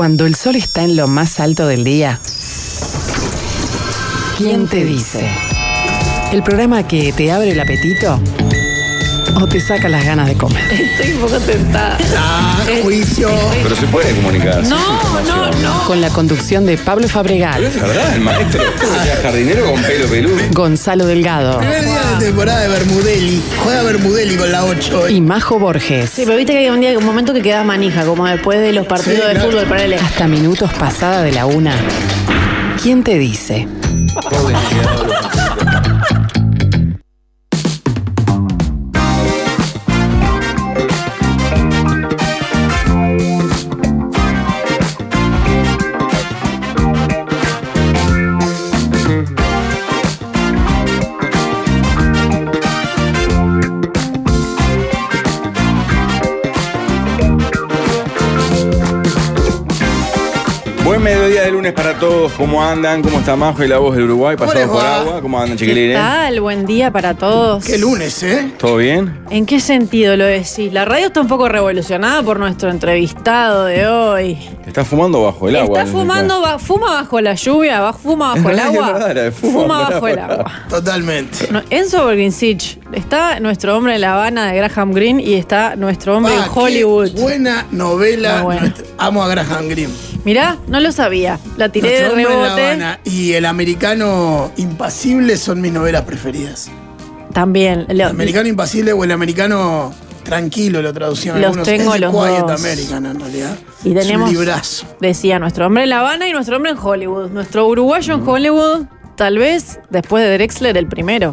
Cuando 0.00 0.24
el 0.24 0.34
sol 0.34 0.56
está 0.56 0.82
en 0.82 0.96
lo 0.96 1.08
más 1.08 1.40
alto 1.40 1.66
del 1.66 1.84
día, 1.84 2.20
¿quién 4.38 4.66
te 4.66 4.82
dice? 4.82 5.28
¿El 6.32 6.42
programa 6.42 6.88
que 6.88 7.12
te 7.12 7.30
abre 7.30 7.50
el 7.50 7.60
apetito 7.60 8.18
o 9.36 9.46
te 9.46 9.60
saca 9.60 9.88
las 9.88 10.04
ganas 10.04 10.26
de 10.26 10.34
comer? 10.36 10.62
Estoy 10.72 11.12
un 11.12 11.20
poco 11.20 11.38
tentada. 11.40 11.98
Ah, 12.16 12.62
Eh, 12.68 12.80
juicio. 12.82 13.28
Pero 13.62 13.74
se 13.76 13.86
puede 13.86 14.14
comunicar. 14.14 14.62
No, 14.64 14.76
no, 15.26 15.50
no. 15.52 15.84
Con 15.86 16.00
la 16.00 16.08
conducción 16.10 16.66
de 16.66 16.76
Pablo 16.78 17.08
Fabregal, 17.08 17.64
Es 17.64 17.80
verdad, 17.80 18.14
el 18.14 18.20
maestro. 18.20 18.62
Era 19.04 19.16
jardinero 19.22 19.70
con 19.70 19.82
pelo 19.82 20.06
peludo. 20.08 20.36
Gonzalo 20.52 21.06
Delgado 21.06 21.58
Primer 21.58 21.84
día 21.84 22.00
de 22.18 22.24
temporada 22.26 22.60
de 22.60 22.68
Bermudelli. 22.68 23.42
Juega 23.64 23.82
Bermudelli 23.82 24.36
con 24.36 24.52
la 24.52 24.64
8. 24.64 25.08
y 25.08 25.20
Majo 25.20 25.58
Borges. 25.58 26.10
Sí, 26.10 26.22
pero 26.24 26.36
viste 26.36 26.52
que 26.52 26.58
hay 26.60 26.70
un 26.70 26.80
día, 26.80 26.96
un 26.98 27.04
momento 27.04 27.32
que 27.32 27.42
quedas 27.42 27.64
manija, 27.64 28.04
como 28.04 28.26
después 28.26 28.60
de 28.60 28.72
los 28.72 28.86
partidos 28.86 29.20
Sí, 29.20 29.26
de 29.28 29.34
claro. 29.34 29.50
fútbol, 29.50 29.66
para 29.66 29.82
él. 29.84 29.94
Hasta 29.94 30.26
minutos 30.28 30.72
pasada 30.74 31.22
de 31.22 31.32
la 31.32 31.46
una. 31.46 31.74
¿Quién 32.82 33.02
te 33.02 33.18
dice? 33.18 33.66
De 61.50 61.56
lunes 61.56 61.72
para 61.72 61.94
todos. 61.98 62.30
¿Cómo 62.32 62.62
andan? 62.62 63.02
¿Cómo 63.02 63.18
está 63.18 63.34
Majo 63.34 63.64
y 63.64 63.68
la 63.68 63.78
voz 63.78 63.96
del 63.96 64.04
Uruguay? 64.04 64.36
Pasados 64.36 64.68
por 64.70 64.76
va? 64.84 65.00
agua. 65.00 65.20
¿Cómo 65.20 65.40
andan, 65.40 65.56
¿Qué 65.58 65.64
chiquilines? 65.66 65.96
tal? 65.96 66.40
Buen 66.40 66.64
día 66.64 66.92
para 66.92 67.14
todos. 67.14 67.64
Qué 67.64 67.76
lunes, 67.76 68.22
¿eh? 68.22 68.52
¿Todo 68.56 68.76
bien? 68.76 69.18
¿En 69.30 69.46
qué 69.46 69.58
sentido 69.58 70.16
lo 70.16 70.24
decís? 70.24 70.72
La 70.72 70.84
radio 70.84 71.08
está 71.08 71.20
un 71.20 71.26
poco 71.26 71.48
revolucionada 71.48 72.22
por 72.22 72.38
nuestro 72.38 72.70
entrevistado 72.70 73.64
de 73.64 73.86
hoy. 73.88 74.38
Está 74.64 74.84
fumando 74.84 75.24
bajo 75.24 75.48
el 75.48 75.56
agua. 75.56 75.80
está 75.80 75.90
fumando, 75.90 76.40
ba- 76.40 76.58
fuma 76.60 76.92
bajo 76.92 77.20
la 77.20 77.34
lluvia, 77.34 77.80
ba- 77.80 77.92
fuma 77.94 78.34
bajo 78.36 78.50
el 78.50 78.58
agua. 78.60 78.92
verdad, 78.92 79.14
de 79.24 79.32
fuma 79.32 79.78
bajo 79.78 79.88
el 79.90 79.94
bajo 79.94 80.08
el 80.08 80.18
agua. 80.20 80.52
Totalmente. 80.68 81.48
No, 81.50 81.62
Enzo 81.70 82.06
Berginsich, 82.06 82.78
está 82.92 83.40
nuestro 83.40 83.76
hombre 83.76 83.96
en 83.96 84.02
La 84.02 84.14
Habana 84.14 84.52
de 84.52 84.56
Graham 84.58 84.92
Greene 84.92 85.20
y 85.22 85.34
está 85.34 85.74
nuestro 85.74 86.16
hombre 86.16 86.32
Ah, 86.38 86.44
en 86.46 86.52
Hollywood. 86.54 87.12
qué 87.12 87.20
buena 87.20 87.66
novela. 87.72 88.42
Nuestra- 88.42 88.84
Amo 88.98 89.24
a 89.24 89.28
Graham 89.28 89.68
Greene. 89.68 89.92
Mirá, 90.24 90.58
no 90.68 90.80
lo 90.80 90.92
sabía. 90.92 91.38
La 91.56 91.70
tiré 91.70 91.88
Nuestro 91.88 92.16
de 92.16 92.26
hombre 92.26 92.34
en 92.34 92.40
La 92.42 92.44
rebote. 92.46 92.64
Habana 92.66 93.00
y 93.04 93.32
El 93.32 93.46
Americano 93.46 94.52
Impasible 94.56 95.36
son 95.36 95.60
mis 95.60 95.72
novelas 95.72 96.02
preferidas. 96.02 96.68
También. 97.32 97.86
El 97.88 98.00
Americano 98.02 98.48
Impasible 98.48 98.92
o 98.92 99.04
El 99.04 99.12
Americano 99.12 99.94
Tranquilo 100.24 100.82
lo 100.82 100.92
traducieron 100.92 101.40
Los 101.40 101.48
algunos. 101.48 101.66
tengo 101.66 101.94
es 101.94 102.00
los 102.00 102.12
Quiet 102.14 102.40
dos. 102.46 102.60
American 102.60 103.06
en 103.06 103.18
realidad. 103.20 103.56
Y 103.82 103.92
Es 103.96 104.00
tenemos, 104.06 104.28
un 104.28 104.36
librazo. 104.36 104.86
decía, 105.00 105.38
nuestro 105.38 105.66
hombre 105.66 105.84
en 105.84 105.88
La 105.90 106.00
Habana 106.00 106.28
y 106.28 106.32
nuestro 106.32 106.56
hombre 106.56 106.72
en 106.72 106.78
Hollywood. 106.78 107.30
Nuestro 107.30 107.66
uruguayo 107.66 108.14
en 108.14 108.28
Hollywood, 108.28 108.84
tal 109.16 109.38
vez 109.38 109.80
después 109.88 110.22
de 110.22 110.34
Drexler, 110.34 110.76
el 110.76 110.86
primero. 110.86 111.32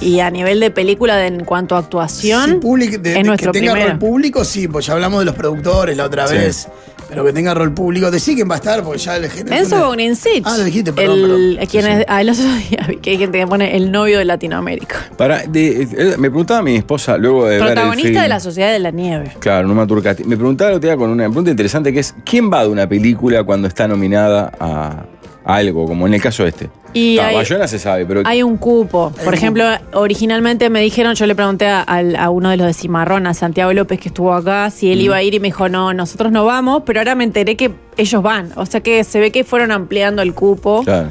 Y 0.00 0.18
a 0.18 0.30
nivel 0.30 0.58
de 0.58 0.72
película, 0.72 1.16
de- 1.16 1.28
en 1.28 1.44
cuanto 1.44 1.76
a 1.76 1.78
actuación, 1.78 2.50
Sí, 2.50 2.54
public- 2.56 3.00
de- 3.00 3.12
de 3.12 3.20
es 3.20 3.26
nuestro 3.26 3.52
que 3.52 3.60
tenga 3.60 3.72
primero. 3.74 3.92
rol 3.92 3.98
público, 4.00 4.44
sí, 4.44 4.66
pues 4.66 4.86
ya 4.86 4.94
hablamos 4.94 5.20
de 5.20 5.26
los 5.26 5.36
productores 5.36 5.96
la 5.96 6.06
otra 6.06 6.26
Sí. 6.26 6.34
vez. 6.34 6.68
Pero 7.12 7.24
que 7.26 7.32
tenga 7.34 7.52
rol 7.52 7.74
público. 7.74 8.10
Decí 8.10 8.34
quién 8.34 8.48
va 8.50 8.54
a 8.54 8.56
estar, 8.56 8.82
porque 8.82 8.98
ya 8.98 9.16
el 9.16 9.28
género. 9.30 9.54
Enzo 9.56 9.84
Bogninsich. 9.86 10.42
Ah, 10.46 10.56
lo 10.56 10.64
dijiste, 10.64 10.92
perdón, 10.94 11.18
el, 11.18 11.22
perdón. 11.56 11.66
Quien 11.70 11.84
Sí, 11.84 11.90
es, 11.90 11.98
sí. 11.98 12.04
ah, 12.08 12.20
el 12.22 12.30
otro 12.30 12.44
día 12.44 12.86
vi 12.88 12.96
que 12.96 13.10
hay 13.10 13.18
gente 13.18 13.38
que 13.38 13.46
pone 13.46 13.76
el 13.76 13.92
novio 13.92 14.18
de 14.18 14.24
Latinoamérica. 14.24 14.96
Para, 15.18 15.42
de- 15.42 15.82
eh, 15.82 16.14
me 16.18 16.30
preguntaba 16.30 16.62
mi 16.62 16.76
esposa 16.76 17.18
luego 17.18 17.44
de 17.44 17.58
ver 17.58 17.60
el 17.60 17.66
Protagonista 17.74 18.08
film. 18.08 18.22
de 18.22 18.28
la 18.28 18.40
Sociedad 18.40 18.72
de 18.72 18.78
la 18.78 18.90
Nieve. 18.90 19.32
Claro, 19.40 19.68
Numa 19.68 19.86
Turcati. 19.86 20.24
Me 20.24 20.36
preguntaba 20.36 20.70
el 20.70 20.76
otro 20.78 20.88
día 20.88 20.96
con 20.96 21.10
una 21.10 21.24
pregunta 21.26 21.50
interesante 21.50 21.92
que 21.92 22.00
es 22.00 22.14
¿quién 22.24 22.50
va 22.50 22.62
de 22.62 22.68
una 22.70 22.88
película 22.88 23.44
cuando 23.44 23.68
está 23.68 23.86
nominada 23.86 24.50
a, 24.58 25.04
a 25.44 25.54
algo? 25.56 25.86
Como 25.86 26.06
en 26.06 26.14
el 26.14 26.20
caso 26.22 26.46
este. 26.46 26.70
Y 26.94 27.18
hay- 27.18 27.34
Bayona 27.34 27.66
se 27.66 27.78
sabe, 27.78 28.04
pero 28.06 28.22
Hay 28.24 28.42
un 28.42 28.56
cupo. 28.56 29.12
Por 29.24 29.34
ejemplo, 29.34 29.64
originalmente 29.92 30.68
me 30.70 30.80
dijeron, 30.80 31.14
yo 31.14 31.26
le 31.26 31.34
pregunté 31.34 31.66
a, 31.68 32.30
uno 32.30 32.50
de 32.50 32.56
los 32.56 32.66
de 32.66 32.74
Cimarrón, 32.74 33.26
a 33.26 33.34
Santiago 33.34 33.72
López, 33.72 33.98
que 33.98 34.08
estuvo 34.08 34.32
acá, 34.34 34.70
si 34.70 34.92
él 34.92 35.00
iba 35.00 35.16
a 35.16 35.22
ir 35.22 35.34
y 35.34 35.40
me 35.40 35.48
dijo, 35.48 35.68
no, 35.68 35.94
nosotros 35.94 36.32
no 36.32 36.44
vamos, 36.44 36.82
pero 36.84 37.00
ahora 37.00 37.14
me 37.14 37.24
enteré 37.24 37.56
que 37.56 37.72
ellos 37.96 38.22
van. 38.22 38.52
O 38.56 38.66
sea 38.66 38.80
que 38.80 39.04
se 39.04 39.20
ve 39.20 39.30
que 39.30 39.44
fueron 39.44 39.72
ampliando 39.72 40.22
el 40.22 40.34
cupo. 40.34 40.82
Claro. 40.84 41.08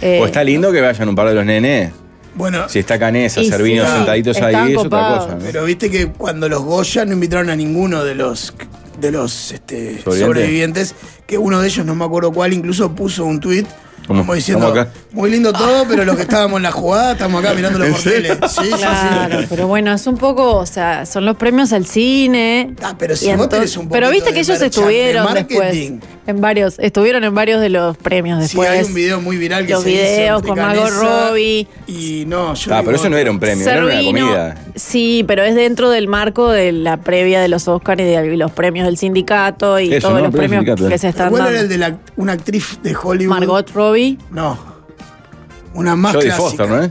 Eh, 0.00 0.18
o 0.20 0.26
está 0.26 0.42
lindo 0.42 0.72
que 0.72 0.80
vayan 0.80 1.08
un 1.08 1.14
par 1.14 1.28
de 1.28 1.34
los 1.34 1.44
nenes. 1.44 1.92
Bueno, 2.34 2.68
Si 2.68 2.78
está 2.78 2.98
Canesa, 2.98 3.44
Servino 3.44 3.84
sí, 3.84 3.92
sentaditos 3.92 4.40
ahí, 4.40 4.72
es 4.72 4.78
otra 4.78 5.18
cosa. 5.18 5.34
¿no? 5.34 5.40
pero 5.44 5.64
viste 5.64 5.90
que 5.90 6.08
cuando 6.08 6.48
los 6.48 6.62
Goya 6.62 7.04
no 7.04 7.12
invitaron 7.12 7.50
a 7.50 7.56
ninguno 7.56 8.04
de 8.04 8.14
los 8.14 8.54
de 8.98 9.10
los 9.10 9.52
este, 9.52 10.00
¿Sobrevivientes? 10.02 10.20
sobrevivientes, 10.26 10.94
que 11.26 11.38
uno 11.38 11.60
de 11.60 11.66
ellos, 11.66 11.84
no 11.84 11.94
me 11.94 12.04
acuerdo 12.04 12.32
cuál, 12.32 12.52
incluso 12.52 12.94
puso 12.94 13.24
un 13.24 13.40
tuit 13.40 13.66
¿Cómo? 14.06 14.20
como 14.22 14.34
diciendo, 14.34 14.68
¿Estamos 14.68 14.88
acá? 14.88 15.00
muy 15.12 15.30
lindo 15.30 15.52
todo, 15.52 15.84
pero 15.88 16.04
los 16.04 16.16
que 16.16 16.22
estábamos 16.22 16.56
en 16.58 16.62
la 16.64 16.72
jugada 16.72 17.12
estamos 17.12 17.42
acá 17.44 17.54
mirando 17.54 17.78
los 17.78 17.88
porteles. 17.90 18.38
Sí, 18.48 18.60
sí, 18.64 18.70
Claro, 18.78 19.40
sí. 19.40 19.46
pero 19.48 19.66
bueno, 19.68 19.92
es 19.92 20.06
un 20.06 20.16
poco, 20.16 20.56
o 20.56 20.66
sea, 20.66 21.06
son 21.06 21.24
los 21.24 21.36
premios 21.36 21.72
al 21.72 21.86
cine. 21.86 22.74
Ah, 22.82 22.94
pero 22.98 23.16
si 23.16 23.32
vos 23.34 23.48
tenés 23.48 23.76
un 23.76 23.88
Pero 23.88 24.10
viste 24.10 24.32
que 24.32 24.40
ellos 24.40 24.58
de 24.58 24.66
estuvieron 24.66 25.32
después 25.34 25.92
en 26.26 26.40
varios, 26.40 26.78
estuvieron 26.78 27.24
en 27.24 27.34
varios 27.34 27.60
de 27.60 27.68
los 27.68 27.96
premios 27.96 28.38
Sí, 28.38 28.42
después. 28.44 28.68
hay 28.70 28.84
un 28.84 28.94
video 28.94 29.20
muy 29.20 29.36
viral 29.36 29.66
que 29.66 29.72
Los 29.72 29.82
se 29.82 29.90
hizo 29.90 30.02
videos 30.02 30.42
con 30.42 30.58
Margot 30.58 30.90
Robbie. 30.90 31.66
Y 31.86 32.24
no, 32.26 32.54
yo 32.54 32.72
Ah, 32.72 32.78
digo- 32.78 32.84
pero 32.86 32.96
eso 32.96 33.08
no 33.10 33.16
era 33.16 33.30
un 33.30 33.40
premio, 33.40 33.68
era 33.68 33.84
una 33.84 33.92
Servino, 33.94 34.26
comida. 34.26 34.54
Sí, 34.76 35.24
pero 35.26 35.42
es 35.42 35.54
dentro 35.54 35.90
del 35.90 36.08
marco 36.08 36.48
de 36.50 36.72
la 36.72 36.96
previa 36.98 37.40
de 37.40 37.48
los 37.48 37.68
Oscars 37.68 38.00
y 38.00 38.04
de 38.04 38.36
los 38.36 38.50
premios 38.52 38.86
del 38.86 38.96
sindicato 38.96 39.78
y 39.80 39.92
Eso, 39.92 40.08
todos 40.08 40.20
¿no? 40.20 40.26
los 40.26 40.34
Premios 40.34 40.60
sindicato, 40.64 40.88
que 40.88 40.94
eh. 40.94 40.98
se 40.98 41.08
están 41.08 41.30
¿Cuál 41.30 41.42
dando. 41.42 41.52
era 41.54 41.60
el 41.62 41.68
de 41.68 41.78
la, 41.78 41.96
una 42.16 42.32
actriz 42.32 42.78
de 42.82 42.96
Hollywood? 43.00 43.30
Margot 43.38 43.70
Robbie. 43.70 43.91
No. 44.30 44.58
Una 45.74 45.96
más 45.96 46.14
Jodie 46.14 46.26
clásica. 46.26 46.42
Foster, 46.48 46.68
¿no 46.68 46.82
es? 46.82 46.90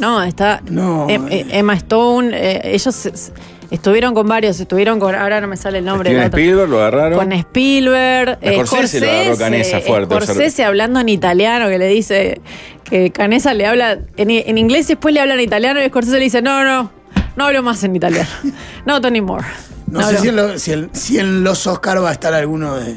No, 0.00 0.22
está 0.22 0.60
No, 0.68 1.06
Em- 1.08 1.28
eh. 1.28 1.46
Emma 1.50 1.74
Stone. 1.74 2.30
eh, 2.34 2.60
ellos 2.74 3.08
estuvieron 3.70 4.12
con 4.14 4.26
varios, 4.26 4.58
estuvieron 4.58 4.98
con. 4.98 5.14
Ahora 5.14 5.40
no 5.40 5.46
me 5.46 5.56
sale 5.56 5.78
el 5.78 5.84
nombre. 5.84 6.10
Steven 6.10 6.20
la 6.20 6.26
otra. 6.26 6.38
Spielberg 6.40 6.68
lo 6.70 6.78
agarraron. 6.80 7.18
Con 7.18 7.32
Spielberg, 7.32 8.38
eh, 8.40 8.62
Scorsese 8.66 9.00
lo 9.06 9.10
agarró 9.12 9.36
Canessa 9.38 9.80
fuerte, 9.80 10.14
o 10.14 10.20
sea- 10.20 10.34
Scorsese 10.34 10.64
hablando 10.64 10.98
en 11.00 11.08
italiano, 11.08 11.68
que 11.68 11.78
le 11.78 11.86
dice 11.86 12.40
que 12.82 13.10
Canessa 13.12 13.54
le 13.54 13.66
habla 13.66 13.98
en, 14.16 14.30
en 14.30 14.58
inglés 14.58 14.86
y 14.86 14.94
después 14.94 15.14
le 15.14 15.20
habla 15.20 15.34
en 15.34 15.40
italiano 15.40 15.80
y 15.82 15.86
Scorsese 15.88 16.18
le 16.18 16.24
dice, 16.24 16.42
no, 16.42 16.64
no, 16.64 16.90
no 17.36 17.44
hablo 17.46 17.62
más 17.62 17.82
en 17.84 17.94
italiano. 17.96 18.28
No, 18.86 19.00
Tony 19.00 19.20
Moore. 19.20 19.46
No, 19.86 20.00
No 20.00 20.08
sé 20.08 20.16
hablo- 20.16 20.20
si 20.22 20.28
en, 20.28 20.36
lo- 20.36 20.58
si 20.58 20.72
en- 20.72 20.90
si 20.92 21.18
en 21.20 21.44
los 21.44 21.66
Oscar 21.68 22.02
va 22.02 22.08
a 22.10 22.12
estar 22.12 22.34
alguno 22.34 22.74
de, 22.74 22.96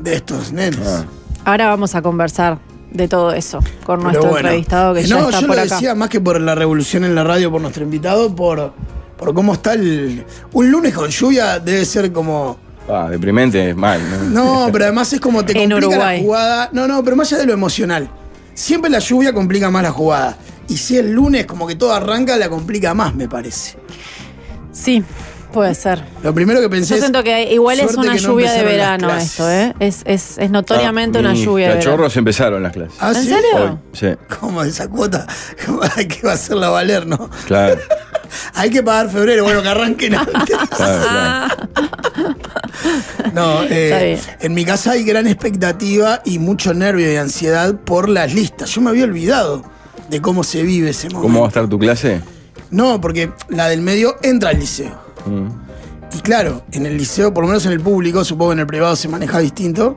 de 0.00 0.14
estos 0.14 0.52
nenes. 0.52 0.78
Ah. 0.86 1.04
Ahora 1.44 1.68
vamos 1.68 1.94
a 1.94 2.02
conversar 2.02 2.58
de 2.90 3.08
todo 3.08 3.32
eso 3.32 3.58
con 3.84 3.98
Pero 3.98 4.02
nuestro 4.02 4.30
bueno. 4.30 4.48
entrevistado 4.48 4.94
que 4.94 5.00
Eh, 5.00 5.04
ya 5.04 5.16
no, 5.18 5.28
está 5.28 5.40
yo 5.40 5.46
por 5.46 5.56
lo 5.56 5.62
acá. 5.62 5.74
decía 5.74 5.94
más 5.94 6.08
que 6.08 6.20
por 6.20 6.40
la 6.40 6.54
revolución 6.54 7.04
en 7.04 7.14
la 7.14 7.24
radio, 7.24 7.50
por 7.50 7.60
nuestro 7.60 7.82
invitado, 7.84 8.34
por, 8.34 8.72
por 9.18 9.34
cómo 9.34 9.54
está 9.54 9.74
el. 9.74 10.24
Un 10.52 10.70
lunes 10.70 10.94
con 10.94 11.10
lluvia 11.10 11.58
debe 11.58 11.84
ser 11.84 12.12
como. 12.12 12.56
Ah, 12.88 13.08
deprimente, 13.10 13.70
es 13.70 13.76
mal. 13.76 14.00
¿no? 14.32 14.66
No, 14.66 14.72
pero 14.72 14.84
además 14.84 15.12
es 15.12 15.20
como 15.20 15.44
te 15.44 15.54
complica 15.68 15.96
la 16.12 16.18
jugada. 16.18 16.68
No, 16.72 16.86
no, 16.86 17.02
pero 17.02 17.16
más 17.16 17.28
allá 17.32 17.40
de 17.40 17.46
lo 17.46 17.52
emocional. 17.52 18.08
Siempre 18.54 18.90
la 18.90 19.00
lluvia 19.00 19.32
complica 19.32 19.70
más 19.70 19.82
la 19.82 19.90
jugada. 19.90 20.36
Y 20.68 20.76
si 20.76 20.96
es 20.96 21.04
lunes, 21.04 21.44
como 21.46 21.66
que 21.66 21.74
todo 21.74 21.92
arranca, 21.92 22.36
la 22.36 22.48
complica 22.48 22.94
más, 22.94 23.14
me 23.14 23.28
parece. 23.28 23.76
Sí, 24.72 25.02
puede 25.54 25.74
ser. 25.74 26.02
Lo 26.22 26.34
primero 26.34 26.60
que 26.60 26.68
pensé 26.68 26.94
Yo 26.94 27.00
siento 27.00 27.22
que 27.22 27.52
igual 27.52 27.80
es 27.80 27.94
una 27.94 28.14
que 28.14 28.20
no 28.20 28.28
lluvia 28.28 28.52
de 28.52 28.62
verano 28.64 29.14
esto, 29.16 29.50
¿eh? 29.50 29.72
Es, 29.80 30.02
es, 30.04 30.36
es 30.38 30.50
notoriamente 30.50 31.18
Ah, 31.18 31.20
una 31.22 31.32
mis 31.32 31.42
lluvia 31.44 31.68
de 31.68 31.74
verano. 31.76 31.90
Cachorros 31.90 32.16
empezaron 32.16 32.62
las 32.62 32.72
clases. 32.72 32.96
¿Ah, 33.00 33.12
¿En 33.14 33.22
sí? 33.22 33.28
serio? 33.28 33.64
Hoy, 33.64 33.78
sí, 33.92 34.08
Como 34.40 34.62
esa 34.62 34.88
cuota 34.88 35.26
que 36.08 36.22
va 36.26 36.32
a 36.32 36.34
hacerla 36.34 36.68
valer, 36.68 37.06
¿no? 37.06 37.30
claro. 37.46 37.80
Hay 38.54 38.68
que 38.68 38.82
pagar 38.82 39.10
febrero, 39.10 39.44
bueno, 39.44 39.62
que 39.62 39.68
arranquen 39.68 40.14
antes. 40.16 40.34
claro, 40.76 41.02
claro. 41.08 42.34
No, 43.32 43.62
eh, 43.64 44.18
en 44.40 44.54
mi 44.54 44.64
casa 44.64 44.92
hay 44.92 45.04
gran 45.04 45.26
expectativa 45.26 46.20
y 46.24 46.38
mucho 46.38 46.74
nervio 46.74 47.12
y 47.12 47.16
ansiedad 47.16 47.74
por 47.74 48.08
las 48.08 48.34
listas. 48.34 48.70
Yo 48.70 48.80
me 48.80 48.90
había 48.90 49.04
olvidado 49.04 49.62
de 50.10 50.20
cómo 50.20 50.44
se 50.44 50.62
vive 50.62 50.90
ese 50.90 51.08
momento. 51.08 51.22
¿Cómo 51.22 51.40
va 51.40 51.46
a 51.46 51.48
estar 51.48 51.68
tu 51.68 51.78
clase? 51.78 52.20
No, 52.70 53.00
porque 53.00 53.30
la 53.48 53.68
del 53.68 53.80
medio 53.82 54.16
entra 54.22 54.50
al 54.50 54.58
liceo. 54.58 55.00
Mm. 55.26 55.48
Y 56.16 56.20
claro, 56.20 56.62
en 56.72 56.86
el 56.86 56.96
liceo, 56.96 57.34
por 57.34 57.42
lo 57.44 57.48
menos 57.48 57.66
en 57.66 57.72
el 57.72 57.80
público, 57.80 58.24
supongo 58.24 58.50
que 58.50 58.54
en 58.54 58.60
el 58.60 58.66
privado 58.66 58.94
se 58.96 59.08
maneja 59.08 59.38
distinto. 59.40 59.96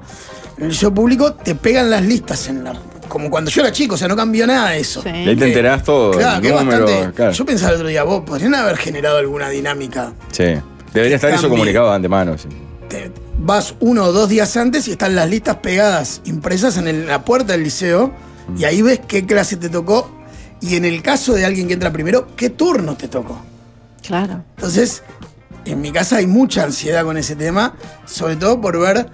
En 0.58 0.64
el 0.64 0.70
liceo 0.70 0.94
público 0.94 1.34
te 1.34 1.54
pegan 1.56 1.90
las 1.90 2.02
listas 2.04 2.48
en 2.48 2.64
la. 2.64 2.74
Como 3.08 3.30
cuando 3.30 3.50
yo 3.52 3.62
era 3.62 3.72
chico, 3.72 3.96
o 3.96 3.98
sea, 3.98 4.08
no 4.08 4.16
cambió 4.16 4.46
nada 4.48 4.72
de 4.72 4.80
eso. 4.80 5.02
Sí. 5.02 5.10
Y 5.10 5.30
ahí 5.30 5.36
te 5.36 5.48
enterás 5.48 5.84
todo. 5.84 6.12
Claro, 6.12 6.36
el 6.38 6.42
que 6.42 6.50
número, 6.52 6.86
bastante. 6.86 7.16
claro. 7.16 7.32
Yo 7.32 7.46
pensaba 7.46 7.70
el 7.72 7.76
otro 7.78 7.88
día, 7.88 8.04
vos 8.04 8.24
podrían 8.26 8.56
haber 8.56 8.76
generado 8.78 9.18
alguna 9.18 9.50
dinámica. 9.50 10.14
Sí. 10.32 10.46
Debería 10.94 11.16
estar 11.16 11.32
eso 11.32 11.48
comunicado 11.50 11.90
de 11.90 11.96
antemano. 11.96 12.38
Sí. 12.38 12.48
Te- 12.90 13.12
vas 13.40 13.76
uno 13.80 14.06
o 14.06 14.12
dos 14.12 14.28
días 14.30 14.58
antes 14.58 14.88
y 14.88 14.92
están 14.92 15.16
las 15.16 15.30
listas 15.30 15.58
pegadas, 15.58 16.22
impresas 16.26 16.76
en 16.78 16.88
el- 16.88 17.08
la 17.08 17.24
puerta 17.24 17.54
del 17.54 17.64
liceo, 17.64 18.12
y 18.58 18.64
ahí 18.64 18.82
ves 18.82 19.02
qué 19.08 19.26
clase 19.26 19.56
te 19.58 19.70
tocó, 19.70 20.10
y 20.60 20.76
en 20.76 20.84
el 20.86 21.02
caso 21.04 21.34
de 21.34 21.46
alguien 21.46 21.68
que 21.68 21.76
entra 21.76 21.92
primero, 21.94 22.28
qué 22.36 22.50
turno 22.50 22.98
te 22.98 23.08
tocó. 23.08 23.40
Claro. 24.08 24.44
Entonces, 24.56 25.04
en 25.66 25.82
mi 25.82 25.92
casa 25.92 26.18
hay 26.18 26.28
mucha 26.28 26.64
ansiedad 26.64 27.04
con 27.04 27.18
ese 27.18 27.36
tema, 27.36 27.76
sobre 28.06 28.38
todo 28.38 28.60
por 28.62 28.80
ver 28.80 29.10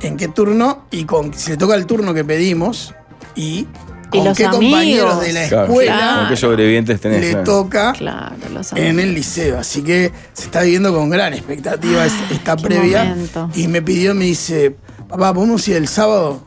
en 0.00 0.16
qué 0.16 0.28
turno 0.28 0.86
y 0.90 1.04
con 1.04 1.32
si 1.34 1.50
le 1.50 1.56
toca 1.56 1.74
el 1.74 1.86
turno 1.86 2.12
que 2.14 2.24
pedimos 2.24 2.94
y 3.36 3.66
Y 4.12 4.18
con 4.18 4.24
los 4.24 4.36
qué 4.38 4.44
compañeros 4.44 5.20
de 5.22 5.32
la 5.32 5.48
Claro. 5.48 5.64
escuela 5.66 5.92
Claro. 5.96 6.20
¿Con 6.20 6.28
qué 6.30 6.36
sobrevivientes 6.36 7.00
tenés? 7.00 7.20
le 7.20 7.30
claro. 7.30 7.44
toca 7.44 7.92
Claro, 7.92 8.36
los 8.52 8.72
en 8.74 9.00
el 9.00 9.12
liceo. 9.14 9.58
Así 9.58 9.82
que 9.82 10.12
se 10.32 10.44
está 10.44 10.62
viviendo 10.62 10.94
con 10.94 11.10
gran 11.10 11.34
expectativa 11.34 12.06
es- 12.06 12.12
esta 12.30 12.56
previa. 12.56 13.04
momento. 13.04 13.50
Y 13.54 13.66
me 13.68 13.82
pidió, 13.82 14.14
me 14.14 14.24
dice, 14.26 14.76
papá, 15.08 15.34
¿podemos 15.34 15.66
ir 15.68 15.76
el 15.76 15.88
sábado? 15.88 16.42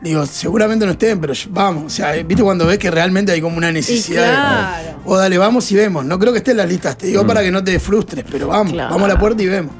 Digo, 0.00 0.24
seguramente 0.26 0.86
no 0.86 0.92
estén, 0.92 1.20
pero 1.20 1.32
vamos. 1.50 1.84
O 1.86 1.90
sea, 1.90 2.12
viste 2.22 2.42
cuando 2.42 2.66
ves 2.66 2.78
que 2.78 2.90
realmente 2.90 3.32
hay 3.32 3.40
como 3.40 3.56
una 3.56 3.72
necesidad. 3.72 4.22
de- 4.26 4.28
claro. 4.32 4.98
o 5.04 5.16
dale, 5.16 5.38
vamos 5.38 5.70
y 5.72 5.74
vemos. 5.74 6.04
No 6.04 6.18
creo 6.18 6.32
que 6.32 6.38
esté 6.38 6.52
en 6.52 6.58
las 6.58 6.68
listas, 6.68 6.96
te 6.96 7.06
digo 7.08 7.26
para 7.26 7.42
que 7.42 7.50
no 7.50 7.64
te 7.64 7.78
frustres, 7.80 8.24
pero 8.30 8.46
vamos, 8.48 8.72
Claro. 8.74 8.90
vamos 8.94 9.10
a 9.10 9.14
la 9.14 9.18
puerta 9.18 9.42
y 9.42 9.46
vemos. 9.46 9.72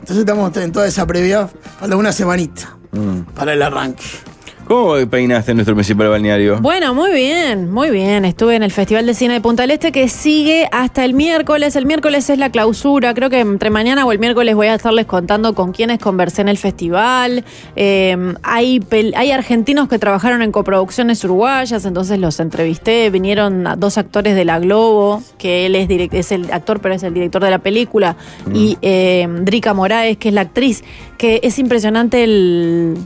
Entonces 0.00 0.18
estamos 0.18 0.54
en 0.58 0.70
toda 0.72 0.86
esa 0.86 1.06
previa, 1.06 1.48
falta 1.80 1.96
una 1.96 2.12
semanita 2.12 2.76
para 3.34 3.54
el 3.54 3.62
arranque. 3.62 4.04
¿Cómo 4.66 4.94
peinaste 5.10 5.52
nuestro 5.52 5.74
principal 5.74 6.08
balneario? 6.08 6.58
Bueno, 6.58 6.94
muy 6.94 7.12
bien, 7.12 7.70
muy 7.70 7.90
bien. 7.90 8.24
Estuve 8.24 8.56
en 8.56 8.62
el 8.62 8.70
Festival 8.70 9.04
de 9.04 9.12
Cine 9.12 9.34
de 9.34 9.40
Punta 9.42 9.62
del 9.64 9.72
Este 9.72 9.92
que 9.92 10.08
sigue 10.08 10.68
hasta 10.72 11.04
el 11.04 11.12
miércoles. 11.12 11.76
El 11.76 11.84
miércoles 11.84 12.30
es 12.30 12.38
la 12.38 12.50
clausura. 12.50 13.12
Creo 13.12 13.28
que 13.28 13.40
entre 13.40 13.68
mañana 13.68 14.06
o 14.06 14.12
el 14.12 14.18
miércoles 14.18 14.54
voy 14.54 14.68
a 14.68 14.74
estarles 14.74 15.04
contando 15.04 15.54
con 15.54 15.72
quiénes 15.72 15.98
conversé 15.98 16.40
en 16.40 16.48
el 16.48 16.56
festival. 16.56 17.44
Eh, 17.76 18.16
hay, 18.42 18.80
argentinos 19.32 19.86
que 19.88 19.98
trabajaron 19.98 20.40
en 20.40 20.50
coproducciones 20.50 21.22
uruguayas, 21.24 21.84
entonces 21.84 22.18
los 22.18 22.40
entrevisté. 22.40 23.10
Vinieron 23.10 23.66
a 23.66 23.76
dos 23.76 23.98
actores 23.98 24.34
de 24.34 24.46
La 24.46 24.60
Globo, 24.60 25.22
que 25.36 25.66
él 25.66 25.76
es, 25.76 25.88
es 25.90 26.32
el 26.32 26.50
actor, 26.50 26.80
pero 26.80 26.94
es 26.94 27.02
el 27.02 27.12
director 27.12 27.44
de 27.44 27.50
la 27.50 27.58
película. 27.58 28.16
Y 28.54 28.78
eh, 28.80 29.28
Drica 29.42 29.74
Moraes, 29.74 30.16
que 30.16 30.28
es 30.28 30.34
la 30.34 30.40
actriz, 30.40 30.84
que 31.18 31.40
es 31.42 31.58
impresionante 31.58 32.24
el 32.24 32.96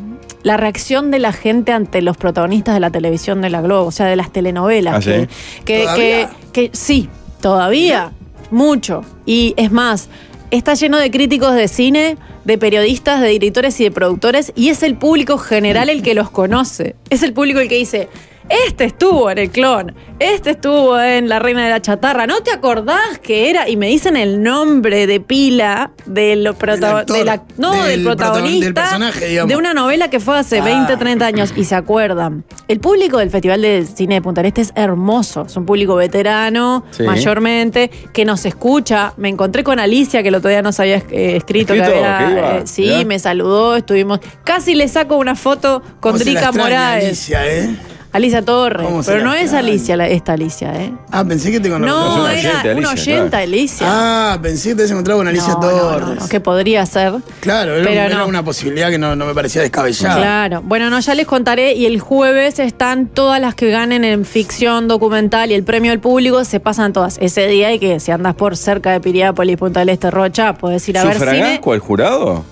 la 0.43 0.57
reacción 0.57 1.11
de 1.11 1.19
la 1.19 1.33
gente 1.33 1.73
ante 1.73 2.01
los 2.03 2.17
protagonistas 2.17 2.75
de 2.75 2.81
la 2.81 2.91
televisión 2.91 3.41
de 3.41 3.51
la 3.51 3.61
Globo, 3.61 3.87
o 3.89 3.91
sea, 3.91 4.07
de 4.07 4.17
las 4.17 4.33
telenovelas. 4.33 4.95
¿Ah, 4.97 5.01
que, 5.01 5.21
sí? 5.29 5.63
que, 5.65 5.83
¿Todavía? 5.83 6.31
que- 6.53 6.71
que 6.71 6.77
sí, 6.77 7.09
todavía, 7.41 8.13
mucho. 8.51 9.03
Y 9.27 9.55
es 9.57 9.71
más, 9.73 10.09
está 10.51 10.75
lleno 10.75 10.99
de 10.99 11.11
críticos 11.11 11.55
de 11.55 11.69
cine, 11.69 12.17
de 12.45 12.57
periodistas, 12.59 13.21
de 13.21 13.29
directores 13.29 13.79
y 13.81 13.85
de 13.85 13.91
productores, 13.91 14.53
y 14.57 14.69
es 14.71 14.83
el 14.83 14.97
público 14.97 15.39
general 15.39 15.89
el 15.91 16.03
que 16.03 16.15
los 16.15 16.31
conoce. 16.31 16.95
Es 17.11 17.23
el 17.23 17.33
público 17.33 17.61
el 17.61 17.69
que 17.69 17.77
dice. 17.77 18.09
Este 18.49 18.85
estuvo 18.87 19.31
en 19.31 19.37
el 19.39 19.51
clon, 19.51 19.95
este 20.19 20.51
estuvo 20.53 20.99
en 20.99 21.29
La 21.29 21.39
Reina 21.39 21.65
de 21.65 21.71
la 21.71 21.83
Chatarra. 21.83 22.27
¿No 22.27 22.41
te 22.43 22.51
acordás 22.51 23.19
que 23.23 23.51
era? 23.51 23.69
Y 23.69 23.77
me 23.77 23.89
dicen 23.89 24.17
el 24.17 24.43
nombre 24.43 25.07
de 25.07 25.21
pila 25.21 25.91
del, 26.07 26.55
prota- 26.55 27.01
actor, 27.01 27.19
de 27.19 27.25
la- 27.25 27.43
no, 27.59 27.73
del, 27.73 28.05
del 28.05 28.07
protagon- 28.07 28.17
protagonista 28.17 28.65
del 28.65 28.75
personaje, 28.75 29.27
digamos. 29.27 29.49
de 29.51 29.57
una 29.57 29.75
novela 29.75 30.09
que 30.09 30.19
fue 30.19 30.39
hace 30.39 30.61
Ah. 30.61 30.65
20, 30.65 30.97
30 30.97 31.27
años 31.27 31.53
y 31.57 31.65
se 31.65 31.75
acuerdan. 31.75 32.45
El 32.69 32.81
público 32.81 33.19
del 33.19 33.31
Festival 33.31 33.61
de 33.61 33.85
Cine 33.85 34.15
de 34.17 34.23
Punta 34.23 34.41
del 34.41 34.49
Este 34.49 34.63
es 34.63 34.73
hermoso. 34.75 35.43
Es 35.47 35.57
un 35.57 35.67
público 35.67 35.95
veterano, 35.97 36.85
Sí. 36.91 37.03
mayormente, 37.03 37.91
que 38.15 38.25
nos 38.25 38.47
escucha. 38.47 39.13
Me 39.19 39.29
encontré 39.29 39.63
con 39.63 39.79
Alicia, 39.79 40.23
que 40.23 40.29
el 40.29 40.35
otro 40.37 40.49
día 40.49 40.63
nos 40.63 40.81
había 40.81 40.97
eh, 41.11 41.37
escrito. 41.37 41.75
que 41.75 41.81
¿Escrito? 41.81 41.99
había- 42.05 42.19
¿Qué 42.27 42.33
iba? 42.33 42.57
eh, 42.59 42.63
sí, 42.65 43.05
me 43.05 43.19
saludó, 43.19 43.77
estuvimos. 43.77 44.21
Casi 44.45 44.75
le 44.75 44.89
saco 44.89 45.17
una 45.17 45.35
foto 45.35 45.81
con 46.01 46.13
¿Cómo 46.13 46.19
se 46.19 46.33
la 46.33 46.41
Drica 46.41 46.53
Moraes. 46.53 47.05
Alicia, 47.05 47.47
¿eh? 47.47 47.77
Alicia 48.11 48.43
Torres. 48.43 48.87
¿Cómo 48.87 49.03
se 49.03 49.13
Pero 49.13 49.25
no 49.25 49.35
es? 49.35 49.53
Alicia 49.53 49.97
la- 49.97 50.09
esta 50.09 50.33
Alicia, 50.33 50.75
¿eh? 50.83 50.93
Ah, 51.13 51.25
pensé 51.25 51.51
que 51.53 51.61
te 51.61 51.69
conocía. 51.69 51.93
No, 51.95 52.23
una 52.23 52.35
era 52.35 52.51
oyente, 52.51 52.75
una 52.75 52.91
Alicia, 52.91 53.15
oyenta. 53.15 53.39
Alicia. 53.39 53.87
Ah, 53.89 54.39
pensé 54.41 54.71
que 54.71 54.75
te 54.77 54.81
habías 54.83 54.91
encontrado 54.93 55.21
con 55.21 55.29
Alicia 55.29 55.53
No, 55.53 55.61
no, 55.61 55.69
Torres. 55.69 56.09
no, 56.09 56.15
no, 56.15 56.29
que 56.29 56.41
podría 56.41 56.87
ser. 56.87 57.13
Claro, 57.41 57.75
era, 57.77 57.85
Pero 57.89 58.01
era 58.01 58.17
no. 58.19 58.27
una 58.27 58.43
posibilidad 58.43 58.89
que 58.89 58.97
no, 58.99 59.15
no 59.15 59.27
me 59.27 59.35
parecía 59.35 59.61
descabellada. 59.61 60.17
Claro. 60.17 60.63
Bueno, 60.65 60.89
no, 60.89 60.99
ya 61.01 61.15
les 61.15 61.27
contaré. 61.27 61.75
Y 61.75 61.85
el 61.87 62.01
jueves 62.01 62.59
están 62.59 63.09
todas 63.09 63.41
las 63.41 63.55
que 63.55 63.71
ganen 63.71 64.05
en 64.05 64.25
ficción, 64.25 64.89
documental 64.89 65.51
y 65.51 65.55
el 65.55 65.63
premio 65.65 65.93
al 65.93 66.01
público. 66.01 66.45
Se 66.45 66.61
pasan 66.61 66.93
todas 66.95 67.19
ese 67.21 67.47
día 67.47 67.73
y 67.75 67.79
que 67.79 68.01
si 68.01 68.11
andas 68.11 68.35
por 68.35 68.57
cerca 68.57 68.91
de 68.93 69.01
Piriápolis, 69.01 69.57
Punta 69.59 69.81
del 69.81 69.91
Este, 69.91 70.11
Rocha, 70.11 70.55
podés 70.55 70.89
ir 70.89 70.97
a 70.99 71.05
ver 71.05 71.15
cine. 71.19 71.27
¿Sufragasco 71.31 71.73
al 71.75 71.79
jurado? 71.81 72.45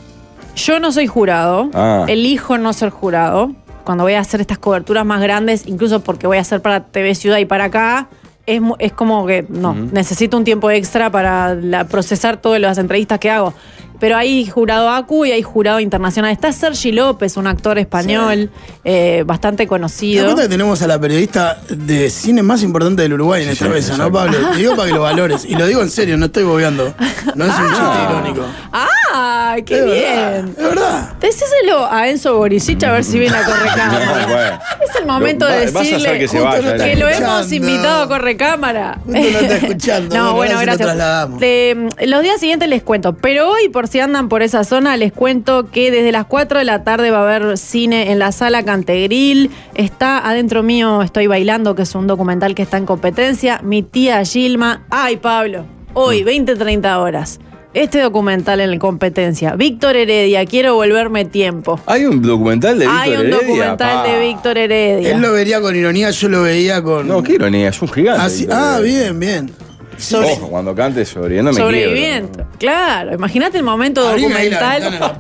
Yo 0.54 0.80
no 0.80 0.92
soy 0.92 1.06
jurado. 1.06 1.70
Ah. 1.74 2.04
Elijo 2.08 2.58
no 2.58 2.72
ser 2.72 2.90
jurado. 2.90 3.52
Cuando 3.86 4.04
voy 4.04 4.12
a 4.14 4.20
hacer 4.20 4.42
estas 4.42 4.58
coberturas 4.58 5.06
más 5.06 5.22
grandes, 5.22 5.66
incluso 5.66 6.00
porque 6.00 6.26
voy 6.26 6.36
a 6.36 6.40
hacer 6.42 6.60
para 6.60 6.80
TV 6.84 7.14
Ciudad 7.14 7.38
y 7.38 7.46
para 7.46 7.64
acá, 7.64 8.08
es, 8.44 8.60
es 8.80 8.92
como 8.92 9.26
que 9.26 9.46
no, 9.48 9.72
necesito 9.74 10.36
un 10.36 10.44
tiempo 10.44 10.70
extra 10.70 11.08
para 11.10 11.54
la- 11.54 11.84
procesar 11.86 12.36
todas 12.36 12.60
las 12.60 12.76
entrevistas 12.78 13.18
que 13.18 13.30
hago. 13.30 13.54
Pero 13.98 14.16
hay 14.16 14.46
jurado 14.46 14.90
ACU 14.90 15.24
y 15.24 15.32
hay 15.32 15.42
jurado 15.42 15.80
internacional. 15.80 16.30
Está 16.32 16.52
Sergi 16.52 16.92
López, 16.92 17.36
un 17.36 17.46
actor 17.46 17.78
español 17.78 18.50
eh, 18.84 19.22
bastante 19.26 19.64
¿Te 19.64 19.66
conocido. 19.68 20.24
cuenta 20.24 20.42
que 20.42 20.48
tenemos 20.48 20.82
a 20.82 20.86
la 20.86 20.98
periodista 20.98 21.58
de 21.68 22.10
cine 22.10 22.42
más 22.42 22.62
importante 22.62 23.02
del 23.02 23.14
Uruguay 23.14 23.44
en 23.44 23.50
esta 23.50 23.66
sí, 23.66 23.70
mesa, 23.70 23.96
¿no. 23.96 24.12
Pablo? 24.12 24.36
Te 24.52 24.58
digo 24.58 24.76
para 24.76 24.88
que 24.88 24.94
lo 24.94 25.02
valores. 25.02 25.44
Y 25.44 25.54
lo 25.54 25.66
digo 25.66 25.80
en 25.82 25.90
serio, 25.90 26.16
no 26.18 26.26
estoy 26.26 26.44
bobeando. 26.44 26.94
No 27.34 27.44
es 27.46 27.50
un 27.58 27.68
chiste 27.68 28.02
irónico. 28.10 28.42
¡Ah! 28.72 29.56
¡Qué 29.64 29.78
Es 29.78 29.84
bien! 29.84 29.94
verdad, 29.94 30.48
es 30.48 30.56
verdad. 30.56 31.14
Decíselo 31.20 31.90
a 31.90 32.08
Enzo 32.08 32.36
Boricic 32.36 32.82
a 32.84 32.92
ver 32.92 33.04
si 33.04 33.18
viene 33.18 33.36
a 33.36 33.42
No, 33.42 33.48
Correcámara. 33.48 34.26
bueno. 34.26 34.58
Es 34.88 34.96
el 35.00 35.06
momento 35.06 35.44
Lo- 35.46 35.52
de 35.52 35.60
decirle 35.70 36.18
que 36.18 36.28
se 36.28 36.38
Justo 36.38 36.44
vaya. 36.50 36.62
no 36.62 36.68
de 36.72 36.78
la- 36.78 36.84
que 36.84 36.96
lo 36.96 37.08
hemos 37.08 37.52
invitado 37.52 38.02
a 38.02 38.08
Correcámara. 38.08 38.98
Justo 39.04 39.12
no 39.20 39.38
está 39.38 39.56
escuchando, 39.66 40.14
no, 40.16 40.34
bueno, 40.34 40.36
bueno, 40.36 40.52
lo 40.54 40.60
gracias. 40.66 40.86
trasladamos. 40.86 41.38
Eh, 41.42 41.88
los 42.06 42.22
días 42.22 42.38
siguientes 42.40 42.68
les 42.68 42.82
cuento, 42.82 43.14
pero 43.14 43.48
hoy, 43.50 43.68
por 43.70 43.85
si 43.86 44.00
andan 44.00 44.28
por 44.28 44.42
esa 44.42 44.64
zona, 44.64 44.96
les 44.96 45.12
cuento 45.12 45.70
que 45.70 45.90
desde 45.90 46.12
las 46.12 46.26
4 46.26 46.58
de 46.58 46.64
la 46.64 46.84
tarde 46.84 47.10
va 47.10 47.18
a 47.18 47.22
haber 47.36 47.58
cine 47.58 48.10
en 48.12 48.18
la 48.18 48.32
sala 48.32 48.62
Cantegril. 48.64 49.50
Está 49.74 50.18
adentro 50.28 50.62
mío, 50.62 51.02
estoy 51.02 51.26
bailando, 51.26 51.74
que 51.74 51.82
es 51.82 51.94
un 51.94 52.06
documental 52.06 52.54
que 52.54 52.62
está 52.62 52.76
en 52.76 52.86
competencia. 52.86 53.60
Mi 53.62 53.82
tía 53.82 54.24
Gilma. 54.24 54.82
Ay, 54.90 55.16
Pablo, 55.16 55.64
hoy, 55.94 56.22
20, 56.22 56.56
30 56.56 56.98
horas. 57.00 57.40
Este 57.74 58.00
documental 58.00 58.60
en 58.60 58.78
competencia. 58.78 59.54
Víctor 59.54 59.96
Heredia, 59.96 60.46
quiero 60.46 60.76
volverme 60.76 61.26
tiempo. 61.26 61.78
Hay 61.84 62.06
un 62.06 62.22
documental 62.22 62.78
de 62.78 62.86
Víctor 62.86 63.02
Hay 63.02 63.10
un 63.10 63.16
Heredia, 63.18 63.36
documental 63.38 64.02
pa. 64.02 64.08
de 64.10 64.18
Víctor 64.20 64.56
Heredia. 64.58 65.10
Él 65.10 65.20
lo 65.20 65.32
vería 65.32 65.60
con 65.60 65.76
ironía, 65.76 66.10
yo 66.10 66.28
lo 66.30 66.42
veía 66.42 66.82
con. 66.82 67.06
No, 67.06 67.22
qué 67.22 67.34
ironía, 67.34 67.68
es 67.68 67.82
un 67.82 67.88
gigante. 67.88 68.46
Ah, 68.50 68.74
Ah, 68.74 68.78
Heredia. 68.78 69.02
bien, 69.12 69.20
bien. 69.20 69.50
Sobre- 69.98 70.32
Ojo, 70.32 70.48
cuando 70.48 70.74
cante 70.74 71.04
sobreviviendo 71.04 71.52
me 71.52 71.60
Sobreviviendo. 71.60 72.30
quiebro. 72.32 72.52
Claro, 72.58 73.14
imagínate 73.14 73.56
el 73.58 73.64
momento 73.64 74.02
documental. 74.02 74.82
la. 75.00 75.16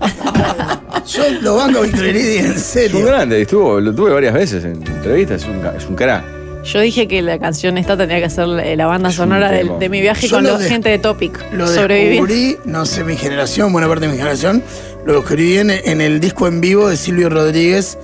Yo 1.06 1.22
lo 1.40 1.56
banco 1.56 1.84
Heredia, 1.84 2.40
en 2.40 2.46
Es 2.46 2.52
un 2.56 2.58
serio. 2.58 3.06
grande, 3.06 3.42
estuvo, 3.42 3.80
lo 3.80 3.94
tuve 3.94 4.12
varias 4.12 4.34
veces 4.34 4.64
en 4.64 4.86
entrevistas, 4.86 5.42
es 5.42 5.48
un, 5.48 5.64
es 5.76 5.86
un 5.86 5.94
crack. 5.94 6.24
Yo 6.64 6.80
dije 6.80 7.06
que 7.06 7.22
la 7.22 7.38
canción 7.38 7.78
esta 7.78 7.96
tenía 7.96 8.20
que 8.20 8.28
ser 8.28 8.48
la 8.48 8.74
la 8.74 8.86
banda 8.86 9.12
sonora 9.12 9.52
de, 9.52 9.88
mi 9.88 10.00
viaje 10.00 10.26
Yo 10.26 10.36
con 10.36 10.44
la 10.44 10.58
gente 10.58 10.88
de 10.88 10.98
Topic. 10.98 11.52
Lo 11.52 11.70
descubrí, 11.70 12.56
no 12.64 12.84
sé, 12.86 13.04
mi 13.04 13.16
generación, 13.16 13.72
buena 13.72 13.86
parte 13.86 14.06
de 14.06 14.12
mi 14.12 14.18
generación, 14.18 14.64
lo 15.04 15.14
descubrí 15.20 15.58
en, 15.58 15.70
en 15.70 16.00
el 16.00 16.18
disco 16.18 16.48
en 16.48 16.60
vivo 16.60 16.88
de 16.88 16.96
Silvio 16.96 17.28
Rodríguez 17.28 17.96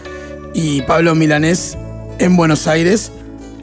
y 0.54 0.82
Pablo 0.82 1.16
Milanés 1.16 1.76
en 2.20 2.36
Buenos 2.36 2.68
Aires, 2.68 3.10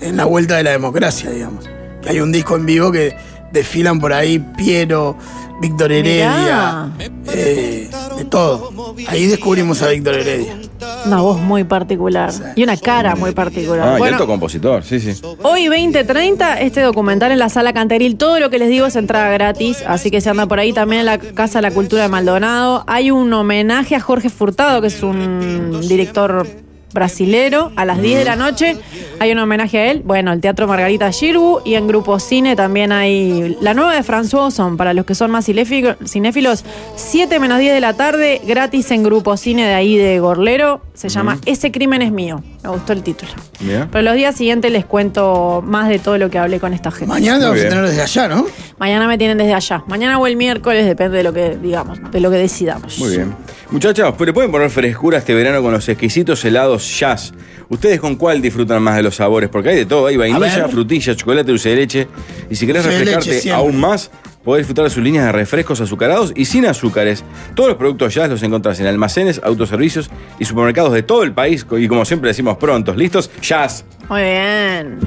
en 0.01 0.17
la 0.17 0.25
vuelta 0.25 0.57
de 0.57 0.63
la 0.63 0.71
democracia, 0.71 1.29
digamos. 1.29 1.69
Que 2.01 2.09
hay 2.09 2.19
un 2.21 2.31
disco 2.31 2.55
en 2.55 2.65
vivo 2.65 2.91
que 2.91 3.15
desfilan 3.51 3.99
por 3.99 4.13
ahí 4.13 4.39
Piero, 4.39 5.17
Víctor 5.61 5.91
Heredia, 5.91 6.89
eh, 7.33 7.89
de 8.17 8.25
todo. 8.25 8.95
Ahí 9.07 9.27
descubrimos 9.27 9.81
a 9.81 9.89
Víctor 9.89 10.15
Heredia. 10.15 10.57
Una 11.05 11.21
voz 11.21 11.39
muy 11.39 11.63
particular. 11.63 12.31
Y 12.55 12.63
una 12.63 12.77
cara 12.77 13.15
muy 13.15 13.31
particular. 13.31 13.87
Ah, 13.87 13.95
y 13.95 13.99
bueno, 13.99 14.15
alto 14.15 14.27
compositor, 14.27 14.83
sí, 14.83 14.99
sí. 14.99 15.19
hoy 15.43 15.65
2030, 15.67 16.61
este 16.61 16.81
documental 16.81 17.31
en 17.31 17.39
la 17.39 17.49
sala 17.49 17.73
Canteril. 17.73 18.17
Todo 18.17 18.39
lo 18.39 18.49
que 18.49 18.59
les 18.59 18.69
digo 18.69 18.85
es 18.85 18.95
entrada 18.95 19.29
gratis. 19.29 19.83
Así 19.85 20.11
que 20.11 20.21
se 20.21 20.29
anda 20.29 20.45
por 20.45 20.59
ahí 20.59 20.71
también 20.71 21.01
en 21.01 21.05
la 21.05 21.17
Casa 21.17 21.59
de 21.59 21.63
la 21.63 21.71
Cultura 21.71 22.03
de 22.03 22.09
Maldonado. 22.09 22.83
Hay 22.87 23.11
un 23.11 23.31
homenaje 23.33 23.95
a 23.95 23.99
Jorge 23.99 24.29
Furtado, 24.29 24.81
que 24.81 24.87
es 24.87 25.03
un 25.03 25.81
director 25.87 26.47
brasilero, 26.93 27.71
a 27.75 27.85
las 27.85 28.01
10 28.01 28.19
de 28.19 28.25
la 28.25 28.35
noche. 28.35 28.77
Hay 29.19 29.31
un 29.31 29.39
homenaje 29.39 29.77
a 29.79 29.91
él. 29.91 30.01
Bueno, 30.03 30.31
el 30.31 30.41
Teatro 30.41 30.67
Margarita 30.67 31.11
Girbu 31.11 31.61
y 31.65 31.75
en 31.75 31.87
Grupo 31.87 32.19
Cine 32.19 32.55
también 32.55 32.91
hay 32.91 33.57
la 33.61 33.73
nueva 33.73 33.93
de 33.93 34.03
François 34.03 34.47
Ozon, 34.47 34.77
para 34.77 34.93
los 34.93 35.05
que 35.05 35.15
son 35.15 35.31
más 35.31 35.45
cinéfilos. 35.45 36.65
7 36.95 37.39
menos 37.39 37.59
10 37.59 37.73
de 37.73 37.79
la 37.79 37.93
tarde, 37.93 38.41
gratis 38.45 38.91
en 38.91 39.03
Grupo 39.03 39.37
Cine 39.37 39.67
de 39.67 39.73
ahí 39.73 39.97
de 39.97 40.19
Gorlero. 40.19 40.81
Se 40.99 41.07
llama 41.07 41.37
Ese 41.45 41.71
crimen 41.71 42.01
es 42.01 42.11
mío. 42.11 42.43
Me 42.61 42.69
gustó 42.71 42.91
el 42.91 43.03
título. 43.03 43.31
Mira. 43.61 43.87
Pero 43.89 44.01
los 44.01 44.15
días 44.15 44.35
siguientes 44.35 44.69
les 44.69 44.83
cuento 44.83 45.63
más 45.65 45.87
de 45.87 45.97
todo 45.97 46.17
lo 46.17 46.29
que 46.29 46.37
hablé 46.37 46.59
con 46.59 46.73
esta 46.73 46.91
gente. 46.91 47.05
Mañana 47.05 47.45
vamos 47.45 47.51
a 47.51 47.53
bien. 47.53 47.69
tener 47.69 47.87
desde 47.87 48.01
allá, 48.01 48.27
¿no? 48.27 48.45
Mañana 48.77 49.07
me 49.07 49.17
tienen 49.17 49.37
desde 49.37 49.53
allá. 49.53 49.81
Mañana 49.87 50.19
o 50.19 50.27
el 50.27 50.35
miércoles, 50.35 50.85
depende 50.85 51.15
de 51.15 51.23
lo 51.23 51.31
que 51.31 51.55
digamos, 51.55 51.99
de 52.11 52.19
lo 52.19 52.29
que 52.29 52.35
decidamos. 52.35 52.99
Muy 52.99 53.11
bien. 53.11 53.33
Muchachos, 53.71 54.13
pero 54.17 54.33
pueden 54.33 54.51
poner 54.51 54.69
frescura 54.69 55.19
este 55.19 55.33
verano 55.33 55.61
con 55.61 55.71
los 55.71 55.87
exquisitos 55.87 56.43
helados 56.43 56.99
Jazz. 56.99 57.31
¿Ustedes 57.69 58.01
con 58.01 58.17
cuál 58.17 58.41
disfrutan 58.41 58.83
más 58.83 58.97
de 58.97 59.03
los 59.03 59.15
sabores? 59.15 59.47
Porque 59.47 59.69
hay 59.69 59.77
de 59.77 59.85
todo, 59.85 60.07
hay 60.07 60.17
vainilla, 60.17 60.67
frutilla, 60.67 61.15
chocolate, 61.15 61.49
dulce 61.49 61.69
de 61.69 61.75
leche. 61.77 62.07
Y 62.49 62.55
si 62.55 62.67
querés 62.67 62.83
refrescarte 62.83 63.51
aún 63.53 63.79
más, 63.79 64.11
podés 64.43 64.61
disfrutar 64.61 64.85
de 64.85 64.89
sus 64.89 65.03
líneas 65.03 65.25
de 65.25 65.31
refrescos 65.31 65.81
azucarados 65.81 66.31
y 66.35 66.45
sin 66.45 66.65
azúcares. 66.65 67.23
Todos 67.55 67.69
los 67.69 67.77
productos 67.77 68.13
Jazz 68.13 68.29
los 68.29 68.43
encontrás 68.43 68.79
en 68.79 68.87
almacenes, 68.87 69.41
autoservicios 69.43 70.09
y 70.39 70.45
supermercados 70.45 70.93
de 70.93 71.03
todo 71.03 71.23
el 71.23 71.33
país. 71.33 71.65
Y 71.77 71.87
como 71.87 72.05
siempre 72.05 72.29
decimos 72.29 72.57
prontos, 72.57 72.97
¿listos? 72.97 73.29
Jazz. 73.41 73.85
Muy 74.09 74.21
bien. 74.21 74.99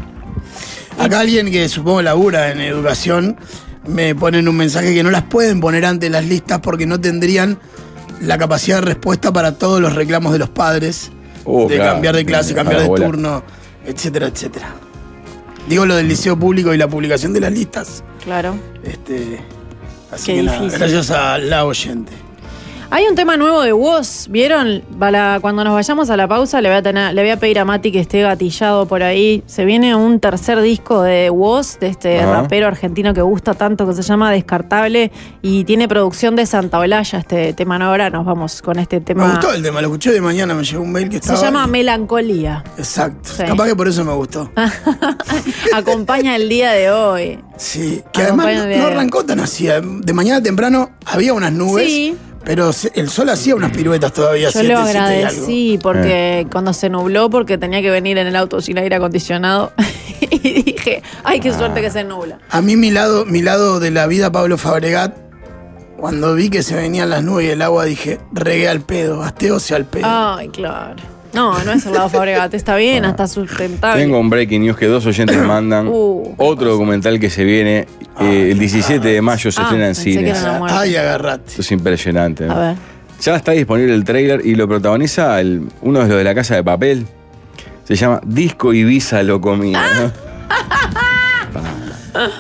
Acá 0.98 1.20
alguien 1.20 1.50
que 1.50 1.68
supongo 1.68 2.02
labura 2.02 2.50
en 2.50 2.60
educación 2.60 3.36
me 3.86 4.14
ponen 4.14 4.48
un 4.48 4.56
mensaje 4.56 4.94
que 4.94 5.02
no 5.02 5.10
las 5.10 5.22
pueden 5.24 5.60
poner 5.60 5.84
ante 5.84 6.08
las 6.10 6.24
listas 6.24 6.60
porque 6.60 6.86
no 6.86 7.00
tendrían 7.00 7.58
la 8.20 8.38
capacidad 8.38 8.76
de 8.76 8.82
respuesta 8.82 9.32
para 9.32 9.58
todos 9.58 9.80
los 9.80 9.94
reclamos 9.94 10.32
de 10.32 10.38
los 10.38 10.48
padres. 10.48 11.10
Oh, 11.44 11.68
de 11.68 11.76
claro. 11.76 11.92
cambiar 11.94 12.14
de 12.14 12.24
clase, 12.24 12.54
cambiar 12.54 12.82
de 12.82 12.88
turno, 12.88 13.42
etcétera, 13.84 14.28
etcétera. 14.28 14.74
Digo 15.68 15.86
lo 15.86 15.96
del 15.96 16.08
liceo 16.08 16.36
público 16.38 16.74
y 16.74 16.76
la 16.76 16.88
publicación 16.88 17.32
de 17.32 17.40
las 17.40 17.52
listas. 17.52 18.02
Claro. 18.24 18.56
Este, 18.84 19.40
así 20.10 20.26
Qué 20.26 20.34
que 20.36 20.42
nada, 20.42 20.58
difícil. 20.58 20.78
gracias 20.78 21.10
a 21.10 21.38
la 21.38 21.64
oyente. 21.64 22.12
Hay 22.94 23.06
un 23.06 23.14
tema 23.14 23.38
nuevo 23.38 23.62
de 23.62 23.72
Woz, 23.72 24.28
¿vieron? 24.28 24.82
Para 24.98 25.40
cuando 25.40 25.64
nos 25.64 25.72
vayamos 25.72 26.10
a 26.10 26.16
la 26.18 26.28
pausa 26.28 26.60
le 26.60 26.68
voy 26.68 26.76
a 26.76 26.82
tener, 26.82 27.14
le 27.14 27.22
voy 27.22 27.30
a 27.30 27.38
pedir 27.38 27.58
a 27.58 27.64
Mati 27.64 27.90
que 27.90 28.00
esté 28.00 28.20
gatillado 28.20 28.84
por 28.84 29.02
ahí. 29.02 29.42
Se 29.46 29.64
viene 29.64 29.96
un 29.96 30.20
tercer 30.20 30.60
disco 30.60 31.00
de 31.00 31.30
Woz, 31.30 31.78
de 31.80 31.86
este 31.86 32.22
rapero 32.26 32.66
argentino 32.66 33.14
que 33.14 33.22
gusta 33.22 33.54
tanto, 33.54 33.86
que 33.86 33.94
se 33.94 34.02
llama 34.02 34.30
Descartable, 34.30 35.10
y 35.40 35.64
tiene 35.64 35.88
producción 35.88 36.36
de 36.36 36.44
Santa 36.44 36.78
Olalla, 36.80 37.18
este 37.18 37.54
tema. 37.54 37.78
No, 37.78 37.86
ahora 37.86 38.10
nos 38.10 38.26
vamos 38.26 38.60
con 38.60 38.78
este 38.78 38.98
Me 38.98 39.04
tema. 39.06 39.30
gustó 39.30 39.54
el 39.54 39.62
tema, 39.62 39.80
lo 39.80 39.86
escuché 39.86 40.12
de 40.12 40.20
mañana, 40.20 40.52
me 40.54 40.62
llegó 40.62 40.82
un 40.82 40.92
mail 40.92 41.06
que 41.08 41.12
Se 41.14 41.32
estaba. 41.32 41.40
llama 41.40 41.64
ahí. 41.64 41.70
Melancolía. 41.70 42.62
Exacto. 42.76 43.30
Sí. 43.34 43.44
Capaz 43.44 43.68
que 43.68 43.74
por 43.74 43.88
eso 43.88 44.04
me 44.04 44.12
gustó. 44.12 44.50
Acompaña 45.74 46.36
el 46.36 46.46
día 46.50 46.72
de 46.72 46.90
hoy. 46.90 47.38
Sí, 47.56 48.02
que 48.12 48.20
además 48.24 48.48
no, 48.54 48.66
no 48.66 48.86
arrancó 48.86 49.24
tan 49.24 49.40
así. 49.40 49.66
De 49.66 50.12
mañana 50.12 50.42
temprano 50.42 50.90
había 51.06 51.32
unas 51.32 51.52
nubes, 51.52 51.86
Sí. 51.86 52.16
Pero 52.44 52.70
el 52.94 53.08
sol 53.08 53.28
hacía 53.28 53.54
unas 53.54 53.72
piruetas 53.72 54.12
todavía. 54.12 54.46
Yo 54.46 54.52
siete, 54.52 54.68
lo 54.68 54.78
agradecí 54.80 55.78
porque 55.82 56.46
cuando 56.50 56.72
se 56.72 56.88
nubló, 56.88 57.30
porque 57.30 57.58
tenía 57.58 57.82
que 57.82 57.90
venir 57.90 58.18
en 58.18 58.26
el 58.26 58.36
auto 58.36 58.60
sin 58.60 58.78
aire 58.78 58.96
acondicionado, 58.96 59.72
y 60.20 60.62
dije, 60.62 61.02
ay, 61.24 61.40
qué 61.40 61.52
suerte 61.52 61.80
que 61.80 61.90
se 61.90 62.04
nubla. 62.04 62.38
A 62.50 62.60
mí 62.60 62.76
mi 62.76 62.90
lado, 62.90 63.24
mi 63.24 63.42
lado 63.42 63.80
de 63.80 63.90
la 63.90 64.06
vida, 64.06 64.30
Pablo 64.32 64.58
Fabregat, 64.58 65.16
cuando 65.96 66.34
vi 66.34 66.50
que 66.50 66.62
se 66.62 66.74
venían 66.74 67.10
las 67.10 67.22
nubes 67.22 67.46
y 67.46 67.50
el 67.50 67.62
agua, 67.62 67.84
dije, 67.84 68.18
regué 68.32 68.68
al 68.68 68.80
pedo, 68.80 69.20
gasté 69.20 69.58
sea 69.60 69.76
al 69.76 69.84
pedo. 69.84 70.04
Ay, 70.06 70.48
claro. 70.48 70.96
No, 71.34 71.62
no 71.64 71.72
es 71.72 71.86
el 71.86 71.94
lado 71.94 72.08
Fabregat, 72.10 72.52
está 72.54 72.76
bien, 72.76 73.04
hasta 73.06 73.26
sustentable. 73.26 74.02
Tengo 74.02 74.18
un 74.18 74.28
breaking 74.28 74.62
news 74.62 74.76
que 74.76 74.86
dos 74.86 75.06
oyentes 75.06 75.36
mandan. 75.38 75.88
Uh, 75.88 76.34
Otro 76.36 76.70
documental 76.72 77.18
que 77.18 77.30
se 77.30 77.44
viene 77.44 77.86
eh, 78.20 78.50
el 78.52 78.58
17 78.58 79.06
de 79.08 79.22
mayo 79.22 79.50
se 79.50 79.60
Ah, 79.60 79.64
estrena 79.64 79.88
en 79.88 79.94
cines. 79.94 80.38
Ay, 80.68 80.96
agarrate. 80.96 81.44
Esto 81.48 81.62
es 81.62 81.72
impresionante. 81.72 82.44
A 82.48 82.54
ver. 82.58 82.76
Ya 83.22 83.36
está 83.36 83.52
disponible 83.52 83.94
el 83.94 84.04
tráiler 84.04 84.44
y 84.44 84.54
lo 84.56 84.68
protagoniza 84.68 85.40
el- 85.40 85.68
uno 85.80 86.00
de 86.00 86.08
los 86.08 86.16
de 86.18 86.24
la 86.24 86.34
casa 86.34 86.54
de 86.56 86.64
papel. 86.64 87.06
Se 87.84 87.96
llama 87.96 88.20
Disco 88.24 88.72
Ibiza 88.74 89.22
lo 89.22 89.40
comía. 89.40 89.82
¿no? 90.00 90.32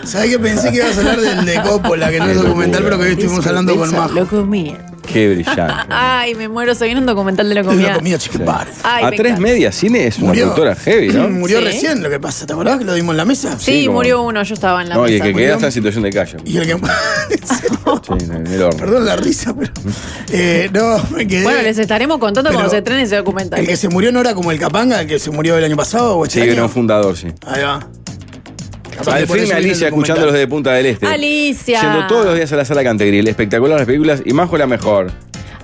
¿Sabés 0.04 0.30
que 0.32 0.38
pensé 0.38 0.70
que 0.70 0.76
ibas 0.76 0.96
a 0.96 1.00
hablar 1.00 1.20
del 1.20 1.44
de 1.46 1.62
Coppola, 1.62 2.10
que 2.10 2.18
no 2.18 2.26
es 2.26 2.36
documental, 2.42 2.82
pero 2.84 2.98
que 2.98 3.04
hoy 3.04 3.10
estuvimos 3.12 3.46
hablando 3.46 3.74
con 3.76 3.90
Majo? 3.90 4.12
Lo 4.12 4.26
comía. 4.26 4.76
Qué 5.06 5.28
brillante. 5.34 5.62
Ay, 5.90 6.34
me 6.34 6.48
muero, 6.48 6.74
se 6.74 6.84
viene 6.84 7.00
un 7.00 7.06
documental 7.06 7.48
de 7.48 7.62
comía. 7.64 7.94
comía 7.94 8.18
chiquipar. 8.18 8.68
Ay, 8.82 9.04
A 9.04 9.10
me 9.10 9.16
tres 9.16 9.32
encanta. 9.32 9.48
medias 9.48 9.74
cine 9.74 10.06
es 10.06 10.18
una 10.18 10.28
Murió. 10.28 10.42
productora 10.54 10.74
heavy, 10.76 11.08
¿no? 11.08 11.28
Murió 11.30 11.58
Sí. 11.58 11.64
recién, 11.64 12.02
lo 12.02 12.08
que 12.10 12.20
pasa. 12.20 12.46
¿Te 12.46 12.52
acordás 12.52 12.78
que 12.78 12.84
lo 12.84 12.94
dimos 12.94 13.12
en 13.12 13.16
la 13.18 13.24
mesa? 13.24 13.58
Sí, 13.58 13.72
Sí, 13.80 13.86
como- 13.86 13.98
murió 13.98 14.22
uno, 14.22 14.42
yo 14.42 14.54
estaba 14.54 14.80
en 14.82 14.88
la 14.88 14.94
No, 14.94 15.08
y 15.08 15.14
el 15.14 15.18
mesa. 15.22 15.24
que 15.32 15.38
queda 15.38 15.54
está 15.54 15.66
en 15.66 15.72
situación 15.72 16.02
de 16.04 16.10
callo. 16.10 16.38
Y 16.44 16.56
el 16.58 16.66
que. 16.66 16.72
¿En 18.10 18.46
en. 18.46 18.70
Perdón 18.76 19.04
la 19.06 19.16
risa, 19.16 19.54
pero. 19.58 19.72
Eh, 20.30 20.70
no, 20.72 21.02
me 21.14 21.26
quedé. 21.26 21.42
Bueno, 21.44 21.62
les 21.62 21.78
estaremos 21.78 22.18
contando 22.18 22.48
Pero- 22.50 22.58
cuando 22.58 22.70
se 22.70 22.78
estrene 22.78 23.02
ese 23.02 23.16
documental. 23.16 23.60
El 23.60 23.66
que 23.66 23.76
se 23.76 23.88
murió 23.88 24.12
no 24.12 24.20
era 24.20 24.34
como 24.34 24.50
el 24.50 24.58
Capanga, 24.58 25.00
el 25.00 25.06
que 25.06 25.18
se 25.18 25.30
murió 25.30 25.56
el 25.58 25.64
año 25.64 25.76
pasado 25.76 26.16
o 26.16 26.24
este 26.24 26.36
Sí, 26.38 26.42
año. 26.42 26.52
era 26.52 26.62
un 26.64 26.70
fundador, 26.70 27.16
sí. 27.16 27.28
Ahí 27.46 27.62
va. 27.62 27.80
Al 29.06 29.26
fin 29.26 29.52
Alicia 29.52 29.88
escuchándolos 29.88 30.34
de 30.34 30.46
Punta 30.46 30.72
del 30.72 30.86
Este. 30.86 31.06
Alicia. 31.06 31.80
Yendo 31.80 32.06
todos 32.06 32.24
los 32.26 32.34
días 32.34 32.52
a 32.52 32.56
la 32.56 32.64
sala 32.64 32.82
Cantegril. 32.84 33.26
Espectacular 33.28 33.78
las 33.78 33.86
películas 33.86 34.22
y 34.24 34.32
Majo 34.32 34.56
la 34.56 34.66
mejor. 34.66 35.12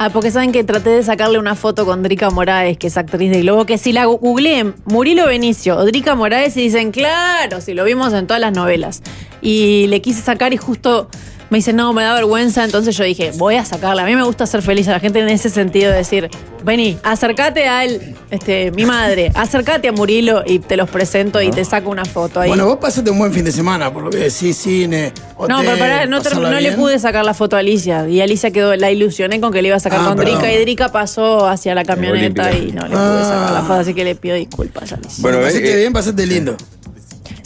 Ah, 0.00 0.11
porque 0.11 0.30
saben 0.30 0.52
que 0.52 0.62
traté 0.62 0.90
de 0.90 1.02
sacarle 1.02 1.40
una 1.40 1.57
foto 1.57 1.85
con 1.85 2.04
Drica 2.04 2.30
Moraes, 2.30 2.78
que 2.78 2.87
es 2.87 2.97
actriz 2.97 3.33
de 3.33 3.40
Globo, 3.40 3.66
que 3.66 3.78
si 3.78 3.92
la 3.92 4.04
googleen 4.04 4.76
Murilo 4.85 5.26
Benicio 5.26 5.76
o 5.76 5.85
Drica 5.85 6.14
Moraes 6.14 6.57
y 6.57 6.62
dicen, 6.62 6.92
claro, 6.92 7.61
si 7.61 7.75
lo 7.75 7.83
vimos 7.83 8.12
en 8.12 8.28
todas 8.28 8.40
las 8.40 8.52
novelas. 8.52 9.02
Y 9.42 9.88
le 9.88 10.00
quise 10.00 10.23
sacar 10.23 10.52
y 10.52 10.57
justo 10.57 11.09
me 11.50 11.59
dice, 11.59 11.73
no, 11.73 11.93
me 11.93 12.02
da 12.02 12.14
vergüenza, 12.14 12.64
entonces 12.64 12.97
yo 12.97 13.05
dije, 13.05 13.33
voy 13.37 13.57
a 13.57 13.64
sacarla. 13.64 14.02
A 14.02 14.07
mí 14.07 14.14
me 14.14 14.23
gusta 14.23 14.45
hacer 14.45 14.61
feliz 14.62 14.87
a 14.88 14.93
la 14.93 15.00
gente 15.00 15.19
en 15.21 15.28
ese 15.31 15.49
sentido 15.49 15.90
de 15.90 15.97
decir, 15.99 16.28
vení, 16.62 16.99
acércate 17.02 17.69
a 17.69 17.85
él, 17.85 18.14
este, 18.31 18.71
mi 18.73 18.85
madre, 18.85 19.33
acércate 19.35 19.88
a 19.88 19.93
Murilo 19.93 20.43
y 20.47 20.59
te 20.59 20.76
los 20.76 20.90
presento 20.90 21.40
y 21.40 21.50
te 21.50 21.64
saco 21.64 21.88
una 21.90 22.05
foto 22.05 22.40
ahí. 22.40 22.49
Bueno, 22.49 22.67
vos 22.67 22.76
pasaste 22.76 23.11
un 23.11 23.19
buen 23.19 23.33
fin 23.33 23.45
de 23.45 23.52
semana, 23.52 23.90
por 23.93 24.02
lo 24.02 24.11
que 24.11 24.19
decís, 24.19 24.57
cine, 24.59 25.12
hotel, 25.37 25.57
No, 25.57 25.62
pero 25.62 25.78
pará, 25.78 26.05
no, 26.07 26.21
ter- 26.21 26.33
pasarla 26.33 26.50
no 26.50 26.61
le 26.61 26.69
bien. 26.69 26.76
pude 26.81 26.99
sacar 26.99 27.25
la 27.25 27.33
foto 27.35 27.57
a 27.57 27.61
Alicia. 27.61 28.07
Y 28.09 28.21
Alicia 28.21 28.50
quedó, 28.50 28.76
la 28.76 28.90
ilusioné 28.90 29.40
con 29.40 29.50
que 29.52 29.62
le 29.62 29.69
iba 29.69 29.76
a 29.76 29.81
sacar 29.81 30.00
Ah, 30.02 30.09
con 30.09 30.17
perdón. 30.17 30.35
Drica. 30.40 30.52
Y 30.52 30.61
Drica 30.61 30.93
pasó 30.93 31.47
hacia 31.49 31.75
la 31.75 31.85
camioneta 31.85 32.52
y 32.52 32.73
no 32.73 32.83
le 32.83 32.90
pude 32.95 33.23
sacar 33.23 33.52
la 33.52 33.59
Ah. 33.61 33.62
foto. 33.62 33.81
Así 33.81 33.95
que 33.95 34.05
le 34.05 34.14
pido 34.17 34.35
disculpas 34.37 34.93
a 34.93 34.97
Alicia. 34.97 35.23
Bueno, 35.23 35.38
Bueno, 35.38 35.49
pasaste 35.49 35.73
eh, 35.73 35.76
bien, 35.76 35.93
pasaste 35.95 36.26
lindo. 36.26 36.57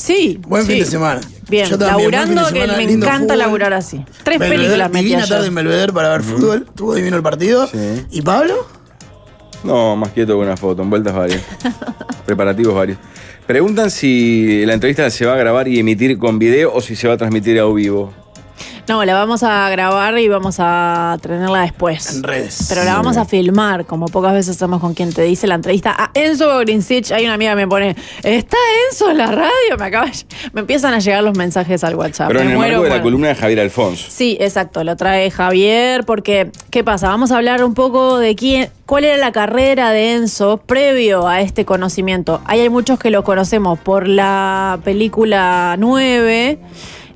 Sí. 0.03 0.39
Buen 0.47 0.67
fin 0.67 0.79
de 0.81 0.85
semana. 0.87 1.21
Bien, 1.49 1.69
Yo 1.69 1.79
también, 1.79 2.11
laburando, 2.11 2.53
que 2.53 2.67
me 2.67 2.83
encanta 2.85 3.19
fútbol. 3.19 3.39
laburar 3.39 3.73
así. 3.75 4.05
Tres 4.23 4.39
Belvedere, 4.39 4.63
películas 4.63 4.91
metí 4.91 5.05
Divina 5.07 5.27
tarde 5.27 5.47
en 5.49 5.55
Belvedere 5.55 5.93
para 5.93 6.09
ver 6.11 6.23
fútbol. 6.23 6.65
Estuvo 6.69 6.95
divino 6.95 7.17
el 7.17 7.23
partido. 7.23 7.67
Sí. 7.67 8.07
¿Y 8.11 8.23
Pablo? 8.23 8.67
No, 9.65 9.95
más 9.97 10.11
quieto 10.13 10.35
que 10.39 10.45
una 10.45 10.57
foto, 10.57 10.83
envueltas 10.83 11.15
varias. 11.15 11.43
Preparativos 12.27 12.75
varios. 12.75 12.99
Preguntan 13.47 13.91
si 13.91 14.65
la 14.67 14.75
entrevista 14.75 15.09
se 15.11 15.27
va 15.27 15.35
a 15.35 15.37
grabar 15.37 15.69
y 15.69 15.79
emitir 15.79 16.19
con 16.19 16.39
video 16.39 16.73
o 16.73 16.81
si 16.81 16.97
se 16.97 17.09
va 17.09 17.15
a 17.15 17.17
transmitir 17.17 17.59
a 17.59 17.67
vivo. 17.67 18.13
No, 18.89 19.05
la 19.05 19.15
vamos 19.15 19.43
a 19.45 19.71
grabar 19.71 20.19
y 20.19 20.27
vamos 20.29 20.57
a 20.59 21.17
tenerla 21.23 21.61
después. 21.63 22.17
En 22.17 22.23
redes. 22.25 22.67
Pero 22.69 22.83
la 22.85 22.95
vamos 22.95 23.17
a 23.17 23.25
filmar, 23.25 23.87
como 23.87 24.07
pocas 24.07 24.33
veces 24.35 24.57
hacemos 24.57 24.81
con 24.81 24.93
quien 24.95 25.13
te 25.13 25.23
dice 25.23 25.47
la 25.47 25.55
entrevista. 25.55 25.95
A 25.97 26.11
Enzo 26.15 26.59
Grinsich, 26.59 27.13
hay 27.13 27.25
una 27.25 27.35
amiga 27.35 27.53
que 27.53 27.57
me 27.57 27.69
pone, 27.69 27.97
¿está 28.25 28.57
Enzo 28.91 29.11
en 29.11 29.19
la 29.19 29.29
radio? 29.29 29.77
Me 29.79 29.85
acaba 29.87 30.07
de- 30.07 30.13
Me 30.53 30.61
empiezan 30.63 30.93
a 30.95 30.99
llegar 30.99 31.23
los 31.23 31.37
mensajes 31.39 31.85
al 31.85 31.95
WhatsApp. 31.95 32.27
Pero 32.29 32.41
me 32.41 32.47
en 32.47 32.51
el 32.51 32.57
muero, 32.57 32.73
marco 32.81 32.85
de 32.93 32.97
la 32.99 33.03
columna 33.03 33.29
de 33.29 33.35
Javier 33.37 33.61
Alfonso. 33.61 34.07
Sí, 34.11 34.37
exacto, 34.41 34.83
lo 34.83 34.97
trae 34.97 35.31
Javier, 35.31 36.05
porque, 36.05 36.51
¿qué 36.71 36.83
pasa? 36.83 37.09
Vamos 37.09 37.31
a 37.31 37.37
hablar 37.37 37.63
un 37.65 37.75
poco 37.75 38.19
de 38.19 38.35
quién, 38.35 38.69
cuál 38.85 39.05
era 39.05 39.17
la 39.17 39.31
carrera 39.31 39.91
de 39.93 40.15
Enzo 40.15 40.57
previo 40.59 41.29
a 41.29 41.41
este 41.41 41.65
conocimiento. 41.65 42.43
Ahí 42.47 42.61
hay 42.61 42.69
muchos 42.69 42.99
que 42.99 43.11
lo 43.11 43.23
conocemos 43.23 43.79
por 43.79 44.09
la 44.09 44.81
película 44.85 45.77
9 45.79 46.59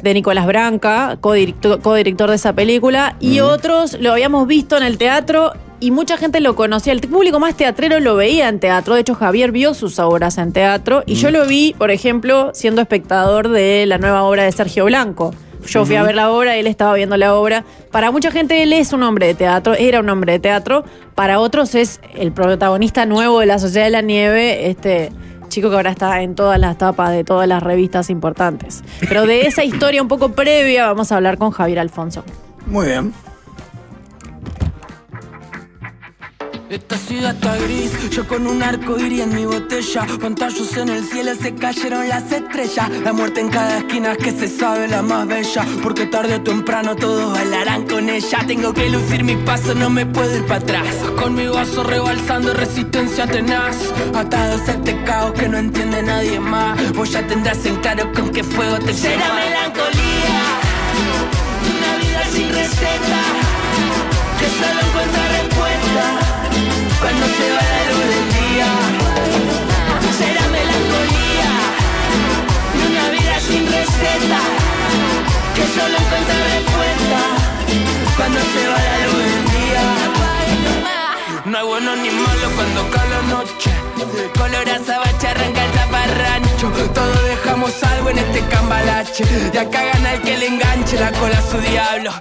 de 0.02 0.14
Nicolás 0.14 0.46
Branca, 0.46 1.18
codirector, 1.20 1.80
codirector 1.80 2.30
de 2.30 2.36
esa 2.36 2.52
película, 2.52 3.16
y 3.20 3.40
otros 3.40 3.98
lo 4.00 4.12
habíamos 4.12 4.46
visto 4.46 4.76
en 4.76 4.82
el 4.82 4.98
teatro 4.98 5.52
y 5.80 5.90
mucha 5.90 6.16
gente 6.16 6.40
lo 6.40 6.56
conocía. 6.56 6.92
El 6.92 7.00
público 7.00 7.38
más 7.38 7.56
teatrero 7.56 8.00
lo 8.00 8.16
veía 8.16 8.48
en 8.48 8.60
teatro. 8.60 8.94
De 8.94 9.00
hecho, 9.00 9.14
Javier 9.14 9.52
vio 9.52 9.74
sus 9.74 9.98
obras 9.98 10.38
en 10.38 10.52
teatro 10.52 11.02
y 11.06 11.14
yo 11.14 11.30
lo 11.30 11.46
vi, 11.46 11.74
por 11.76 11.90
ejemplo, 11.90 12.50
siendo 12.54 12.80
espectador 12.80 13.48
de 13.48 13.84
la 13.86 13.98
nueva 13.98 14.22
obra 14.22 14.44
de 14.44 14.52
Sergio 14.52 14.86
Blanco. 14.86 15.34
Yo 15.66 15.84
fui 15.84 15.96
a 15.96 16.02
ver 16.02 16.14
la 16.14 16.30
obra, 16.30 16.56
él 16.56 16.66
estaba 16.66 16.94
viendo 16.94 17.16
la 17.16 17.34
obra. 17.34 17.64
Para 17.90 18.10
mucha 18.12 18.30
gente 18.30 18.62
él 18.62 18.72
es 18.72 18.92
un 18.92 19.02
hombre 19.02 19.26
de 19.26 19.34
teatro, 19.34 19.74
era 19.74 20.00
un 20.00 20.08
hombre 20.08 20.34
de 20.34 20.38
teatro. 20.38 20.84
Para 21.14 21.40
otros 21.40 21.74
es 21.74 22.00
el 22.14 22.32
protagonista 22.32 23.04
nuevo 23.04 23.40
de 23.40 23.46
la 23.46 23.58
Sociedad 23.58 23.86
de 23.86 23.90
la 23.90 24.02
Nieve, 24.02 24.70
este 24.70 25.10
chico 25.56 25.70
que 25.70 25.76
ahora 25.76 25.92
está 25.92 26.20
en 26.20 26.34
todas 26.34 26.60
las 26.60 26.76
tapas 26.76 27.12
de 27.12 27.24
todas 27.24 27.48
las 27.48 27.62
revistas 27.62 28.10
importantes. 28.10 28.84
Pero 29.00 29.24
de 29.24 29.46
esa 29.46 29.64
historia 29.64 30.02
un 30.02 30.08
poco 30.08 30.32
previa 30.32 30.84
vamos 30.84 31.10
a 31.12 31.16
hablar 31.16 31.38
con 31.38 31.50
Javier 31.50 31.78
Alfonso. 31.78 32.24
Muy 32.66 32.88
bien. 32.88 33.14
Esta 36.68 36.96
ciudad 36.96 37.32
está 37.36 37.56
gris, 37.58 37.92
yo 38.10 38.26
con 38.26 38.44
un 38.44 38.60
arco 38.60 38.98
iría 38.98 39.22
en 39.22 39.34
mi 39.36 39.44
botella. 39.44 40.04
Pantallos 40.20 40.76
en 40.76 40.88
el 40.88 41.04
cielo, 41.04 41.30
se 41.40 41.54
cayeron 41.54 42.08
las 42.08 42.32
estrellas. 42.32 42.90
La 43.04 43.12
muerte 43.12 43.40
en 43.40 43.50
cada 43.50 43.78
esquina 43.78 44.16
que 44.16 44.32
se 44.32 44.48
sabe 44.48 44.88
la 44.88 45.00
más 45.00 45.28
bella. 45.28 45.64
Porque 45.80 46.06
tarde 46.06 46.34
o 46.34 46.42
temprano 46.42 46.96
todos 46.96 47.32
bailarán 47.34 47.86
con 47.86 48.08
ella. 48.08 48.38
Tengo 48.48 48.74
que 48.74 48.90
lucir 48.90 49.22
mi 49.22 49.36
paso, 49.36 49.76
no 49.76 49.90
me 49.90 50.06
puedo 50.06 50.36
ir 50.36 50.44
para 50.46 50.60
atrás. 50.60 50.88
Con 51.16 51.36
mi 51.36 51.46
vaso 51.46 51.84
rebalsando 51.84 52.52
resistencia 52.52 53.28
tenaz. 53.28 53.76
Atados 54.12 54.68
a 54.68 54.72
este 54.72 55.04
caos 55.04 55.34
que 55.34 55.48
no 55.48 55.58
entiende 55.58 56.02
nadie 56.02 56.40
más. 56.40 56.92
Vos 56.94 57.12
ya 57.12 57.24
tendrás 57.24 57.64
en 57.64 57.76
claro 57.76 58.12
con 58.12 58.30
qué 58.30 58.42
fuego 58.42 58.78
te 58.80 58.92
Será 58.92 59.34
melancolía, 59.34 60.40
una 61.62 61.96
vida 62.02 62.24
sin 62.32 62.48
receta. 62.48 63.22
Que 64.40 64.46
solo 64.48 64.80
encuentra 64.80 65.28
respuesta 65.28 66.25
cuando 67.00 67.26
se 67.26 67.46
va 67.54 67.62
la 67.74 67.82
luz 67.90 68.06
del 68.12 68.26
día. 68.38 68.68
Será 70.18 70.44
melancolía 70.48 71.52
y 72.74 72.80
una 72.90 73.04
vida 73.10 73.40
sin 73.40 73.62
receta 73.66 74.40
que 75.54 75.64
solo 75.76 75.94
encuentra 76.02 76.36
respuesta 76.54 77.20
cuando 78.16 78.40
se 78.52 78.62
va 78.68 78.78
la 78.90 78.98
luz 79.06 79.22
del 79.30 79.44
día. 79.56 79.84
No 81.44 81.58
hay 81.58 81.66
bueno 81.66 81.96
ni 81.96 82.10
malo 82.10 82.46
cuando 82.56 82.90
cae 82.90 83.08
la 83.10 83.22
noche. 83.34 83.70
Color 84.38 84.68
azabache 84.68 85.28
arranca 85.28 85.64
el 85.64 85.70
Todos 86.94 87.24
dejamos 87.24 87.72
algo 87.82 88.10
en 88.10 88.18
este 88.18 88.40
cambalache. 88.48 89.24
Y 89.52 89.56
acá 89.56 89.84
gana 89.92 90.14
el 90.14 90.22
que 90.22 90.36
le 90.36 90.46
enganche 90.46 90.98
la 90.98 91.12
cola 91.12 91.38
a 91.38 91.42
su 91.42 91.58
diablo. 91.58 92.12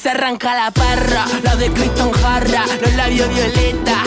Se 0.00 0.10
arranca 0.10 0.54
la 0.54 0.70
parra, 0.70 1.24
la 1.42 1.56
de 1.56 1.70
Cristo 1.70 2.02
en 2.06 2.12
jarra, 2.12 2.64
los 2.80 2.94
labios 2.94 3.28
violeta, 3.34 4.02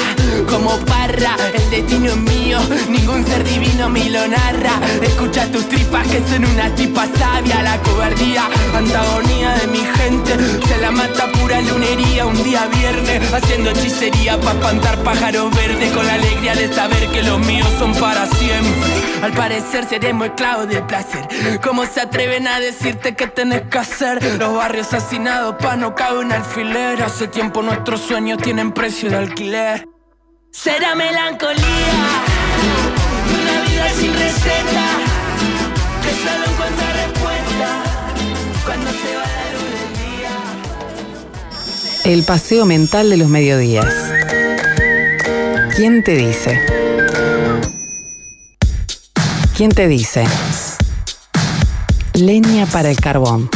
como 0.50 0.78
parra, 0.86 1.36
el 1.54 1.70
destino 1.72 2.10
es 2.12 2.18
mío, 2.18 2.60
ningún 2.90 3.26
ser 3.26 3.44
divino 3.44 3.90
me 3.90 4.10
lo 4.10 4.28
narra. 4.28 4.80
Escucha 5.02 5.52
tus 5.52 5.68
tripas 5.70 6.08
que 6.08 6.22
son 6.30 6.46
una 6.46 6.74
tipa 6.76 7.08
sabia, 7.18 7.64
la 7.64 7.78
cobardía, 7.82 8.48
antagonía 8.76 9.56
de 9.56 9.68
mi 9.68 9.80
gente, 9.80 10.38
se 10.68 10.78
la 10.78 10.92
mata 10.92 11.32
pura 11.32 11.60
lunería 11.62 12.26
un 12.26 12.44
día 12.44 12.68
viernes, 12.68 13.34
haciendo 13.34 13.72
hechicería 13.72 14.40
para 14.40 14.60
espantar 14.60 14.98
pájaros 15.04 15.56
verdes 15.56 15.92
con 15.92 16.06
la 16.06 16.14
alegría 16.14 16.56
de 16.56 16.72
saber 16.72 17.08
que 17.10 17.24
los 17.24 17.40
míos 17.40 17.70
son 17.80 17.94
para 17.96 18.28
siempre. 18.28 19.14
Al 19.24 19.32
parecer 19.34 19.83
seremos 19.88 20.28
esclavos 20.28 20.68
del 20.68 20.84
placer, 20.84 21.28
¿cómo 21.64 21.86
se 21.86 22.02
atreven 22.02 22.48
a 22.48 22.60
decirte 22.60 23.16
que 23.16 23.28
tenés 23.28 23.64
que 23.64 23.78
hacer? 23.78 24.24
Los 24.40 24.56
barrios 24.56 24.94
hacinados 24.94 25.56
pa' 25.56 25.76
no 25.76 25.96
cabe 25.96 26.20
un 26.20 26.32
alfiler. 26.32 27.02
Hace 27.04 27.28
tiempo 27.28 27.62
nuestros 27.62 28.02
sueños 28.02 28.38
tienen 28.40 28.72
precio 28.72 29.10
de 29.10 29.18
alquiler. 29.18 29.88
Será 30.52 30.96
melancolía, 30.96 31.66
una 33.42 33.62
vida 33.64 33.90
sin 33.90 34.14
receta, 34.14 34.86
que 36.04 36.12
solo 36.24 36.46
encuentra 36.52 36.94
respuesta 36.94 37.84
cuando 38.66 38.92
se 38.92 39.16
va 39.16 39.24
la 39.24 39.52
luz 39.54 39.80
día. 42.04 42.12
El 42.12 42.24
paseo 42.24 42.66
mental 42.66 43.10
de 43.10 43.18
los 43.18 43.30
mediodías. 43.30 43.94
¿Quién 45.76 46.04
te 46.04 46.16
dice? 46.16 46.83
¿Quién 49.56 49.70
te 49.70 49.88
dice? 49.88 50.24
Leña 52.16 52.66
para 52.66 52.90
el 52.90 52.98
carbón. 53.00 53.52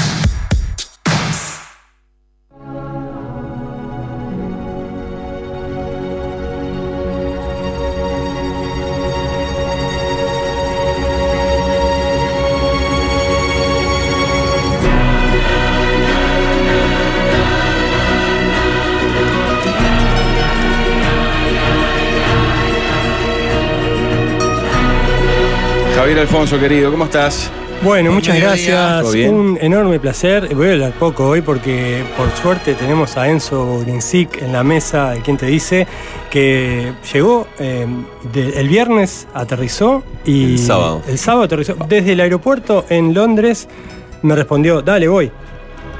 Alfonso, 26.27 26.59
querido, 26.59 26.91
¿cómo 26.91 27.05
estás? 27.05 27.49
Bueno, 27.81 28.09
Buen 28.09 28.15
muchas 28.15 28.37
gracias. 28.37 29.05
Un 29.29 29.57
enorme 29.61 29.97
placer. 29.97 30.53
Voy 30.53 30.67
a 30.67 30.71
hablar 30.73 30.91
poco 30.93 31.25
hoy 31.29 31.39
porque 31.41 32.03
por 32.17 32.29
suerte 32.35 32.73
tenemos 32.73 33.15
a 33.15 33.29
Enzo 33.29 33.79
Grinsic 33.79 34.41
en 34.41 34.51
la 34.51 34.61
mesa 34.61 35.11
de 35.11 35.21
quien 35.21 35.37
te 35.37 35.45
dice 35.45 35.87
que 36.29 36.91
llegó 37.13 37.47
eh, 37.59 37.87
de- 38.33 38.59
el 38.59 38.67
viernes, 38.67 39.25
aterrizó 39.33 40.03
y 40.25 40.53
El 40.53 40.59
sábado. 40.59 41.01
el 41.07 41.17
sábado 41.17 41.45
aterrizó 41.45 41.75
desde 41.87 42.11
el 42.11 42.19
aeropuerto 42.19 42.83
en 42.89 43.13
Londres. 43.13 43.69
Me 44.21 44.35
respondió, 44.35 44.81
dale, 44.81 45.07
voy. 45.07 45.31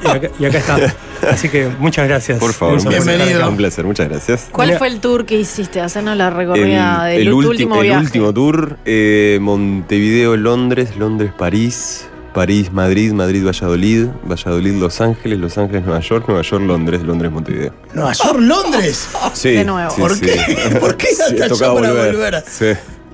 Y 0.04 0.08
acá, 0.08 0.30
y 0.38 0.46
acá 0.46 0.58
está. 0.58 0.78
Así 1.30 1.50
que 1.50 1.70
muchas 1.80 2.08
gracias. 2.08 2.40
Por 2.40 2.54
favor, 2.54 2.78
un 2.78 2.84
por 2.84 2.94
acá. 2.94 3.48
Un 3.50 3.58
placer, 3.58 3.86
muchas 3.86 4.10
gracias. 4.10 4.48
¿Cuál 4.52 4.78
fue 4.78 4.88
el 4.88 5.00
tour 5.00 5.26
que 5.26 5.40
hiciste? 5.40 5.82
Hacernos 5.82 6.18
la 6.18 6.28
El, 6.28 6.34
recorrida 6.36 7.06
del 7.06 7.22
el 7.28 7.34
último 7.34 7.76
el 7.78 7.82
viaje. 7.84 8.04
último 8.06 8.34
tour, 8.34 8.78
eh, 8.86 9.38
Montevideo, 9.42 10.36
Londres, 10.38 10.98
Londres, 10.98 11.32
París, 11.38 12.08
París, 12.34 12.72
Madrid, 12.72 13.14
Madrid, 13.14 13.44
Valladolid, 13.46 14.08
Valladolid, 14.30 14.74
Los 14.74 15.02
Ángeles, 15.02 15.40
Los 15.40 15.58
Ángeles, 15.58 15.84
Nueva 15.86 16.02
York, 16.02 16.26
Nueva 16.28 16.44
York, 16.44 16.64
Londres, 16.66 17.02
Londres, 17.02 17.32
Montevideo. 17.32 17.74
Nueva 17.94 18.14
York, 18.14 18.38
Londres. 18.40 19.08
Sí, 19.34 19.52
De 19.54 19.66
nuevo. 19.66 19.90
sí, 19.96 20.02
¿Por 20.02 20.14
sí. 20.16 20.22
qué? 20.26 20.78
¿Por 20.80 20.98
qué 20.98 21.08
Sí, 21.08 21.22
hasta 21.24 21.34
allá 21.34 21.48
tocaba 21.48 21.82
para 21.82 21.94
volver? 21.94 22.44
Sí, 22.48 22.66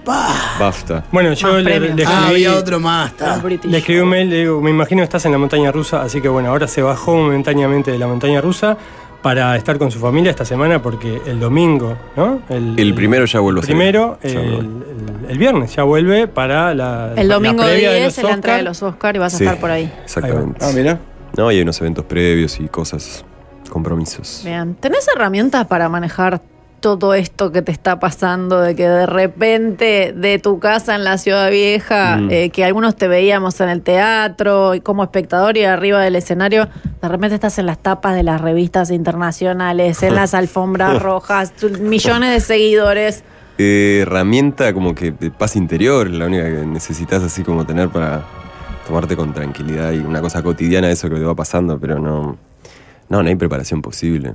Basta. 0.05 1.03
Bueno, 1.11 1.33
yo 1.33 1.47
Más 1.53 1.63
le, 1.63 1.79
le 1.79 1.87
Ah, 2.05 2.19
escribí, 2.27 2.45
había 2.45 2.55
otro 2.57 2.79
más. 2.79 3.11
le 3.63 3.77
escribí 3.77 3.99
un 4.01 4.09
mail, 4.09 4.29
le 4.29 4.35
digo, 4.41 4.61
me 4.61 4.69
imagino 4.71 4.99
que 5.01 5.05
estás 5.05 5.25
en 5.25 5.31
la 5.31 5.37
montaña 5.37 5.71
rusa, 5.71 6.01
así 6.01 6.21
que 6.21 6.27
bueno, 6.29 6.49
ahora 6.49 6.67
se 6.67 6.81
bajó 6.81 7.15
momentáneamente 7.15 7.91
de 7.91 7.97
la 7.99 8.07
montaña 8.07 8.41
rusa 8.41 8.77
para 9.21 9.55
estar 9.55 9.77
con 9.77 9.89
su 9.89 9.99
familia 9.99 10.31
esta 10.31 10.43
semana 10.43 10.81
porque 10.81 11.21
el 11.25 11.39
domingo, 11.39 11.95
¿no? 12.17 12.41
El 12.49 12.93
primero 12.93 13.23
ya 13.25 13.39
a 13.39 13.41
salir. 13.61 13.77
Primero, 13.77 14.19
Ya 14.21 14.29
el, 14.29 14.37
el- 14.37 15.25
el 15.29 15.37
viernes 15.37 15.73
ya 15.73 15.83
vuelve 15.83 16.27
para 16.27 16.73
la. 16.75 17.13
El 17.15 17.29
la 17.29 17.35
domingo 17.35 17.63
previa 17.63 17.91
10 17.93 18.01
de 18.01 18.21
es 18.21 18.27
la 18.27 18.33
entrega 18.33 18.57
de 18.57 18.63
los 18.63 18.83
Oscar 18.83 19.15
y 19.15 19.19
vas 19.19 19.33
a 19.33 19.37
Sí, 19.37 19.45
estar 19.45 19.59
por 19.59 19.71
ahí. 19.71 19.89
Exactamente. 20.03 20.59
Ah, 20.65 20.71
mira. 20.75 20.99
No, 21.37 21.49
y 21.51 21.55
hay 21.55 21.61
unos 21.61 21.79
eventos 21.79 22.03
previos 22.05 22.59
y 22.59 22.67
cosas, 22.67 23.23
compromisos. 23.69 24.41
Bien. 24.43 24.75
¿Tenés 24.75 25.07
herramientas 25.15 25.65
para 25.67 25.87
manejar 25.87 26.41
todo 26.83 27.13
esto 27.13 27.53
que 27.53 27.61
te 27.61 27.71
está 27.71 27.97
pasando? 27.99 28.59
De 28.59 28.75
que 28.75 28.87
de 28.87 29.05
repente 29.05 30.13
de 30.15 30.37
tu 30.37 30.59
casa 30.59 30.95
en 30.95 31.05
la 31.05 31.17
ciudad 31.17 31.49
vieja, 31.49 32.17
Mm. 32.17 32.29
eh, 32.29 32.49
que 32.49 32.65
algunos 32.65 32.97
te 32.97 33.07
veíamos 33.07 33.59
en 33.61 33.69
el 33.69 33.81
teatro 33.81 34.75
y 34.75 34.81
como 34.81 35.01
espectador 35.01 35.55
y 35.57 35.63
arriba 35.63 36.01
del 36.01 36.17
escenario, 36.17 36.67
de 37.01 37.07
repente 37.07 37.35
estás 37.35 37.57
en 37.57 37.65
las 37.67 37.79
tapas 37.79 38.15
de 38.15 38.23
las 38.23 38.41
revistas 38.41 38.91
internacionales, 38.91 40.03
en 40.03 40.13
las 40.15 40.33
alfombras 40.33 41.01
rojas, 41.01 41.53
millones 41.79 42.31
de 42.33 42.39
seguidores. 42.41 43.23
Eh, 43.57 43.99
herramienta 44.01 44.73
como 44.73 44.93
que 44.93 45.11
de 45.11 45.31
paz 45.31 45.55
interior, 45.55 46.09
la 46.09 46.25
única 46.25 46.43
que 46.43 46.65
necesitas 46.65 47.23
así 47.23 47.43
como 47.43 47.65
tener 47.65 47.87
para 47.89 48.23
tomarte 48.85 49.15
con 49.15 49.31
tranquilidad 49.33 49.93
y 49.93 49.99
una 49.99 50.19
cosa 50.19 50.43
cotidiana 50.43 50.91
eso 50.91 51.09
que 51.09 51.15
te 51.15 51.23
va 51.23 51.35
pasando, 51.35 51.79
pero 51.79 51.99
no, 51.99 52.35
no, 53.07 53.23
no 53.23 53.29
hay 53.29 53.35
preparación 53.35 53.81
posible. 53.81 54.33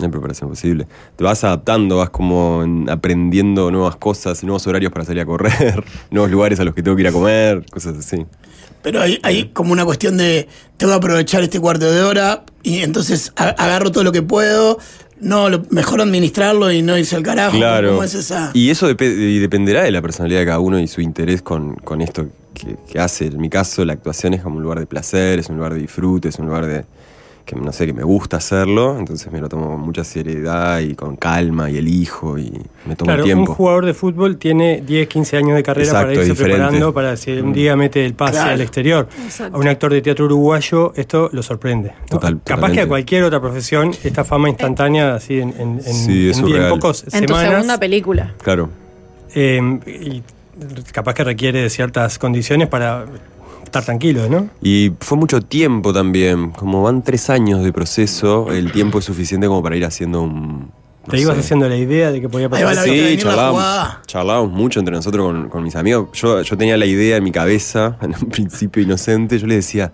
No 0.00 0.06
hay 0.06 0.10
preparación 0.10 0.48
posible. 0.48 0.86
Te 1.16 1.24
vas 1.24 1.44
adaptando, 1.44 1.98
vas 1.98 2.10
como 2.10 2.62
en- 2.64 2.88
aprendiendo 2.88 3.70
nuevas 3.70 3.96
cosas, 3.96 4.42
nuevos 4.42 4.66
horarios 4.66 4.90
para 4.92 5.04
salir 5.04 5.20
a 5.22 5.26
correr, 5.26 5.84
nuevos 6.10 6.30
lugares 6.30 6.58
a 6.58 6.64
los 6.64 6.74
que 6.74 6.82
tengo 6.82 6.96
que 6.96 7.02
ir 7.02 7.08
a 7.08 7.12
comer, 7.12 7.64
cosas 7.70 7.96
así. 7.98 8.24
Pero 8.82 9.02
hay, 9.02 9.18
hay 9.22 9.50
como 9.52 9.72
una 9.72 9.84
cuestión 9.84 10.16
de 10.16 10.48
tengo 10.78 10.92
que 10.92 10.96
aprovechar 10.96 11.42
este 11.42 11.60
cuarto 11.60 11.90
de 11.90 12.00
hora 12.02 12.44
y 12.62 12.78
entonces 12.78 13.32
agarro 13.36 13.92
todo 13.92 14.04
lo 14.04 14.12
que 14.12 14.22
puedo. 14.22 14.78
No, 15.20 15.50
lo, 15.50 15.62
mejor 15.68 16.00
administrarlo 16.00 16.72
y 16.72 16.80
no 16.80 16.96
irse 16.96 17.14
al 17.14 17.22
carajo. 17.22 17.54
Claro. 17.54 17.90
¿Cómo 17.90 18.04
es 18.04 18.14
esa? 18.14 18.52
Y 18.54 18.70
eso 18.70 18.88
y 18.88 19.38
dependerá 19.38 19.82
de 19.82 19.90
la 19.90 20.00
personalidad 20.00 20.40
de 20.40 20.46
cada 20.46 20.60
uno 20.60 20.78
y 20.80 20.88
su 20.88 21.02
interés 21.02 21.42
con, 21.42 21.74
con 21.74 22.00
esto 22.00 22.28
que, 22.54 22.76
que 22.90 22.98
hace. 22.98 23.26
En 23.26 23.38
mi 23.38 23.50
caso, 23.50 23.84
la 23.84 23.92
actuación 23.92 24.32
es 24.32 24.40
como 24.40 24.56
un 24.56 24.62
lugar 24.62 24.78
de 24.78 24.86
placer, 24.86 25.38
es 25.38 25.50
un 25.50 25.56
lugar 25.56 25.74
de 25.74 25.80
disfrute, 25.80 26.30
es 26.30 26.38
un 26.38 26.46
lugar 26.46 26.64
de 26.64 26.86
que 27.44 27.56
no 27.56 27.72
sé, 27.72 27.84
que 27.86 27.92
me 27.92 28.04
gusta 28.04 28.36
hacerlo, 28.36 28.96
entonces 28.98 29.30
me 29.32 29.40
lo 29.40 29.48
tomo 29.48 29.68
con 29.70 29.80
mucha 29.80 30.04
seriedad 30.04 30.78
y 30.80 30.94
con 30.94 31.16
calma 31.16 31.68
y 31.70 31.78
elijo 31.78 32.38
y 32.38 32.50
me 32.86 32.94
tomo 32.94 33.06
Claro, 33.06 33.22
el 33.22 33.24
tiempo. 33.24 33.50
un 33.50 33.56
jugador 33.56 33.86
de 33.86 33.94
fútbol 33.94 34.36
tiene 34.36 34.82
10, 34.86 35.08
15 35.08 35.36
años 35.36 35.56
de 35.56 35.62
carrera 35.64 35.86
Exacto, 35.88 36.06
para 36.06 36.12
irse 36.20 36.28
diferente. 36.30 36.54
Mm. 36.56 36.60
preparando 36.62 36.94
para 36.94 37.16
si 37.16 37.32
un 37.32 37.52
día 37.52 37.74
mete 37.74 38.06
el 38.06 38.14
pase 38.14 38.32
Claro. 38.34 38.50
al 38.52 38.60
exterior. 38.60 39.08
A 39.52 39.56
un 39.58 39.66
actor 39.66 39.92
de 39.92 40.00
teatro 40.02 40.26
uruguayo 40.26 40.92
esto 40.94 41.28
lo 41.32 41.42
sorprende. 41.42 41.92
¿no? 42.02 42.06
Total, 42.06 42.40
Capaz 42.44 42.70
que 42.70 42.80
a 42.82 42.86
cualquier 42.88 43.24
otra 43.24 43.40
profesión 43.40 43.90
esta 44.04 44.22
fama 44.22 44.48
instantánea 44.48 45.14
así 45.16 45.40
en, 45.40 45.50
en, 45.58 45.68
en- 45.78 45.82
Sí, 45.82 46.30
es 46.30 46.38
en 46.38 46.68
pocos 46.68 47.02
tu 47.02 47.10
semanas. 47.10 47.50
segunda 47.50 47.78
película. 47.78 48.34
Claro. 48.42 48.68
eh, 49.34 49.60
y 49.86 50.22
capaz 50.92 51.14
que 51.14 51.24
requiere 51.24 51.62
de 51.62 51.70
ciertas 51.70 52.18
condiciones 52.18 52.68
para 52.68 53.06
estar 53.70 53.84
tranquilo, 53.84 54.28
¿no? 54.28 54.48
Y 54.62 54.92
fue 55.00 55.16
mucho 55.16 55.40
tiempo 55.40 55.92
también, 55.92 56.50
como 56.50 56.82
van 56.82 57.02
tres 57.02 57.30
años 57.30 57.62
de 57.62 57.72
proceso, 57.72 58.52
el 58.52 58.72
tiempo 58.72 58.98
es 58.98 59.04
suficiente 59.04 59.46
como 59.46 59.62
para 59.62 59.76
ir 59.76 59.84
haciendo 59.84 60.22
un, 60.22 60.70
No 61.06 61.10
Te 61.10 61.20
ibas 61.20 61.38
haciendo 61.38 61.68
la 61.68 61.76
idea 61.76 62.10
de 62.10 62.20
que 62.20 62.28
podía 62.28 62.46
Ahí 62.52 62.62
va 62.62 62.70
pasar. 62.70 62.86
la 62.86 62.92
Sí, 62.92 63.16
charlábamos, 63.18 64.06
charlábamos 64.06 64.52
mucho 64.52 64.80
entre 64.80 64.94
nosotros 64.94 65.24
con, 65.26 65.48
con 65.48 65.62
mis 65.62 65.76
amigos. 65.76 66.08
Yo, 66.14 66.42
yo 66.42 66.56
tenía 66.56 66.76
la 66.76 66.86
idea 66.86 67.16
en 67.16 67.24
mi 67.24 67.32
cabeza, 67.32 67.96
en 68.02 68.14
un 68.14 68.28
principio 68.28 68.82
inocente. 68.82 69.38
Yo 69.38 69.46
les 69.46 69.58
decía, 69.58 69.92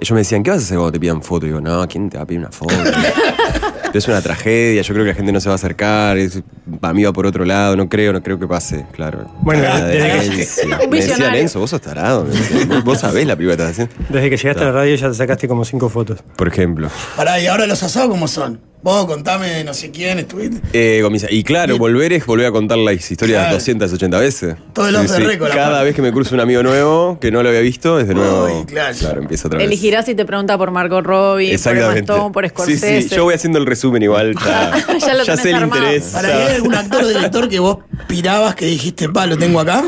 ellos 0.00 0.12
me 0.12 0.18
decían, 0.20 0.42
¿qué 0.42 0.50
vas 0.50 0.60
a 0.60 0.62
hacer 0.62 0.76
cuando 0.78 0.92
te 0.92 1.00
pidan 1.00 1.22
foto? 1.22 1.44
Y 1.44 1.50
digo, 1.50 1.60
no, 1.60 1.86
¿quién 1.86 2.08
te 2.08 2.16
va 2.16 2.24
a 2.24 2.26
pedir 2.26 2.40
una 2.40 2.50
foto? 2.50 2.74
Pero 3.92 3.98
es 3.98 4.08
una 4.08 4.22
tragedia, 4.22 4.82
yo 4.82 4.94
creo 4.94 5.04
que 5.04 5.10
la 5.10 5.16
gente 5.16 5.32
no 5.32 5.40
se 5.40 5.48
va 5.48 5.54
a 5.54 5.56
acercar, 5.56 6.16
es, 6.18 6.42
para 6.80 6.94
mí 6.94 7.04
va 7.04 7.12
por 7.12 7.26
otro 7.26 7.44
lado, 7.44 7.76
no 7.76 7.88
creo, 7.88 8.12
no 8.12 8.22
creo 8.22 8.38
que 8.38 8.46
pase, 8.46 8.86
claro. 8.92 9.26
Bueno, 9.42 9.62
La 9.62 9.84
desde 9.84 10.30
que- 10.30 10.86
Me 10.88 10.96
decían. 11.00 11.34
Enzo, 11.34 11.60
vos 11.60 11.70
sos 11.70 11.80
tarado. 11.80 12.24
me 12.24 12.30
decían. 12.30 12.84
Vos- 12.84 13.00
sabés 13.00 13.26
la 13.26 13.34
película 13.36 13.56
que 13.56 13.62
estás 13.70 13.86
haciendo. 13.88 13.94
Desde 14.12 14.30
que 14.30 14.36
llegaste 14.36 14.62
a 14.62 14.66
la 14.66 14.72
radio 14.72 14.94
ya 14.94 15.08
te 15.08 15.14
sacaste 15.14 15.48
como 15.48 15.64
cinco 15.64 15.88
fotos. 15.88 16.22
Por 16.36 16.48
ejemplo. 16.48 16.88
Pará, 17.16 17.40
¿y 17.40 17.46
ahora 17.46 17.66
los 17.66 17.82
asados 17.82 18.10
cómo 18.10 18.28
son? 18.28 18.60
Vos 18.82 19.04
contame 19.04 19.46
de 19.50 19.64
no 19.64 19.74
sé 19.74 19.90
quién 19.90 20.18
estuviste. 20.18 20.58
Eh, 20.72 21.00
con 21.02 21.12
mis- 21.12 21.26
y 21.30 21.44
claro, 21.44 21.76
volver 21.76 22.14
es 22.14 22.24
volver 22.24 22.46
a 22.46 22.50
contar 22.50 22.78
las 22.78 23.10
historias 23.10 23.40
Claro. 23.42 23.54
280 23.56 24.18
veces. 24.18 24.56
Todo 24.72 24.88
el 24.88 24.96
off 24.96 25.06
the 25.14 25.18
record, 25.20 25.50
Cada 25.52 25.82
vez 25.82 25.94
que 25.94 26.00
me 26.00 26.10
cruza 26.12 26.34
un 26.34 26.40
amigo 26.40 26.62
nuevo 26.62 27.18
que 27.20 27.30
no 27.30 27.42
lo 27.42 27.50
había 27.50 27.60
visto, 27.60 28.00
es 28.00 28.08
de 28.08 28.14
nuevo. 28.14 28.46
Uy, 28.46 28.64
claro. 28.64 29.20
empieza 29.20 29.48
otra 29.48 29.58
vez. 29.58 29.66
Elegirás 29.66 30.06
si 30.06 30.14
te 30.14 30.24
pregunta 30.24 30.56
por 30.56 30.70
Margot 30.70 31.04
Robbie, 31.04 31.48
por 31.48 31.50
Emma 31.50 31.54
Exactamente. 31.54 32.00
Stone, 32.12 32.32
por 32.32 32.48
Scorsese. 32.48 33.02
Sí, 33.02 33.08
sí, 33.10 33.14
yo 33.16 33.24
voy 33.24 33.34
haciendo 33.34 33.58
el 33.58 33.66
resumen 33.66 34.02
igual. 34.02 34.34
Ya, 34.46 34.98
Ya 34.98 35.14
lo 35.14 35.24
sé 35.36 35.50
el 35.50 35.56
armado. 35.56 35.82
interés. 35.82 36.04
Para. 36.12 36.28
¿hay 36.46 36.54
algún 36.54 36.74
actor 36.74 37.04
o 37.04 37.08
director 37.08 37.48
que 37.50 37.58
vos 37.58 37.78
pirabas 38.08 38.54
que 38.54 38.64
dijiste, 38.64 39.10
pa, 39.10 39.26
lo 39.26 39.36
tengo 39.36 39.60
acá? 39.60 39.84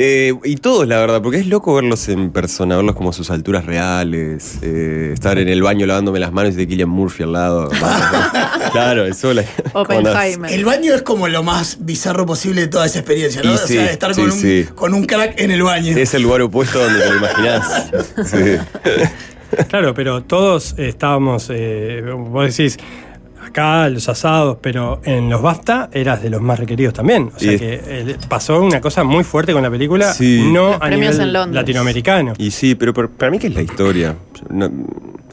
Eh, 0.00 0.32
y 0.44 0.56
todos, 0.56 0.86
la 0.86 0.98
verdad, 0.98 1.20
porque 1.20 1.38
es 1.38 1.46
loco 1.48 1.74
verlos 1.74 2.08
en 2.08 2.30
persona, 2.30 2.76
verlos 2.76 2.94
como 2.94 3.10
a 3.10 3.12
sus 3.12 3.32
alturas 3.32 3.66
reales, 3.66 4.58
eh, 4.62 5.10
estar 5.12 5.38
en 5.38 5.48
el 5.48 5.60
baño 5.60 5.86
lavándome 5.86 6.20
las 6.20 6.32
manos 6.32 6.54
y 6.54 6.56
de 6.56 6.68
Killian 6.68 6.88
Murphy 6.88 7.24
al 7.24 7.32
lado. 7.32 7.70
Claro, 8.72 9.06
eso 9.06 9.32
la. 9.32 9.44
Oppenheimer. 9.72 10.52
El 10.52 10.66
baño 10.66 10.92
es 10.94 11.00
como 11.00 11.26
lo 11.26 11.42
más 11.42 11.78
bizarro 11.80 12.26
posible 12.26 12.60
de 12.60 12.66
toda 12.68 12.84
esa 12.84 12.98
experiencia, 12.98 13.42
¿no? 13.42 13.52
Y 13.52 13.54
o 13.54 13.58
sí, 13.58 13.72
sea, 13.72 13.86
estar 13.86 14.14
sí, 14.14 14.20
con, 14.20 14.30
un, 14.30 14.38
sí. 14.38 14.66
con 14.74 14.94
un 14.94 15.06
crack 15.06 15.40
en 15.40 15.50
el 15.50 15.62
baño. 15.62 15.96
Es 15.96 16.12
el 16.12 16.22
lugar 16.22 16.42
opuesto 16.42 16.78
donde 16.78 17.00
te 17.00 17.08
lo 17.08 17.16
imaginás. 17.16 17.90
Sí. 18.26 19.64
Claro, 19.68 19.94
pero 19.94 20.22
todos 20.22 20.74
estábamos, 20.76 21.48
eh, 21.50 22.02
vos 22.14 22.54
decís, 22.54 22.76
acá 23.48 23.88
los 23.88 24.08
asados, 24.08 24.58
pero 24.62 25.00
en 25.04 25.28
los 25.28 25.42
BAFTA 25.42 25.90
eras 25.92 26.22
de 26.22 26.30
los 26.30 26.40
más 26.40 26.58
requeridos 26.58 26.94
también. 26.94 27.30
O 27.34 27.38
sea 27.38 27.52
Y- 27.52 27.58
que 27.58 27.80
eh, 27.84 28.16
pasó 28.28 28.60
una 28.62 28.80
cosa 28.80 29.04
muy 29.04 29.24
fuerte 29.24 29.52
con 29.52 29.62
la 29.62 29.70
película, 29.70 30.12
Sí. 30.12 30.48
no 30.52 30.68
Los 30.68 30.76
a 30.76 30.80
premios 30.80 31.12
nivel 31.14 31.26
en 31.28 31.32
Londres. 31.32 31.54
latinoamericano. 31.62 32.32
Y 32.38 32.50
sí, 32.50 32.74
pero 32.74 32.94
para 32.94 33.30
mí 33.30 33.38
que 33.38 33.48
es 33.48 33.54
la 33.54 33.62
historia. 33.62 34.16
No- 34.50 34.70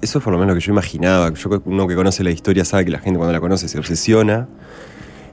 eso 0.01 0.17
es 0.19 0.23
por 0.23 0.33
lo 0.33 0.39
menos 0.39 0.55
lo 0.55 0.59
que 0.59 0.65
yo 0.65 0.71
imaginaba. 0.71 1.33
Yo, 1.33 1.61
uno 1.65 1.87
que 1.87 1.95
conoce 1.95 2.23
la 2.23 2.31
historia 2.31 2.65
sabe 2.65 2.85
que 2.85 2.91
la 2.91 2.99
gente 2.99 3.17
cuando 3.17 3.33
la 3.33 3.39
conoce 3.39 3.67
se 3.67 3.79
obsesiona. 3.79 4.47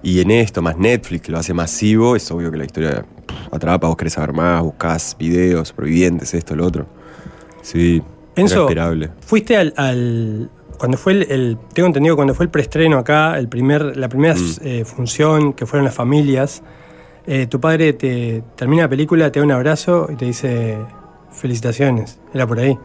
Y 0.04 0.20
en 0.20 0.30
esto, 0.32 0.62
más 0.62 0.76
Netflix, 0.78 1.22
que 1.22 1.32
lo 1.32 1.38
hace 1.38 1.54
masivo, 1.54 2.16
es 2.16 2.28
obvio 2.30 2.50
que 2.50 2.56
la 2.56 2.64
historia 2.64 3.04
pff, 3.26 3.54
atrapa, 3.54 3.86
vos 3.86 3.96
querés 3.96 4.14
saber 4.14 4.32
más, 4.32 4.60
buscás 4.62 5.14
videos, 5.18 5.72
prohibientes, 5.72 6.34
esto, 6.34 6.56
lo 6.56 6.66
otro. 6.66 6.86
Sí, 7.62 8.02
era 8.34 8.42
Enzo, 8.42 8.62
esperable. 8.62 9.10
fuiste 9.24 9.56
al, 9.56 9.72
al- 9.76 10.50
cuando 10.82 10.98
fue 10.98 11.12
el, 11.12 11.22
el- 11.30 11.58
tengo 11.74 11.86
entendido 11.86 12.16
cuando 12.16 12.34
fue 12.34 12.42
el 12.46 12.50
preestreno 12.50 12.98
acá, 12.98 13.38
el 13.38 13.46
primer, 13.48 13.96
la 13.96 14.08
primera 14.08 14.34
Mm. 14.34 14.56
eh, 14.62 14.84
función 14.84 15.52
que 15.52 15.64
fueron 15.64 15.84
las 15.84 15.94
familias, 15.94 16.64
eh, 17.24 17.46
tu 17.46 17.60
padre 17.60 17.92
te 17.92 18.42
termina 18.56 18.82
la 18.82 18.88
película, 18.88 19.30
te 19.30 19.38
da 19.38 19.44
un 19.46 19.52
abrazo 19.52 20.08
y 20.12 20.16
te 20.16 20.24
dice 20.24 20.78
felicitaciones. 21.30 22.18
Era 22.34 22.48
por 22.48 22.58
ahí. 22.58 22.76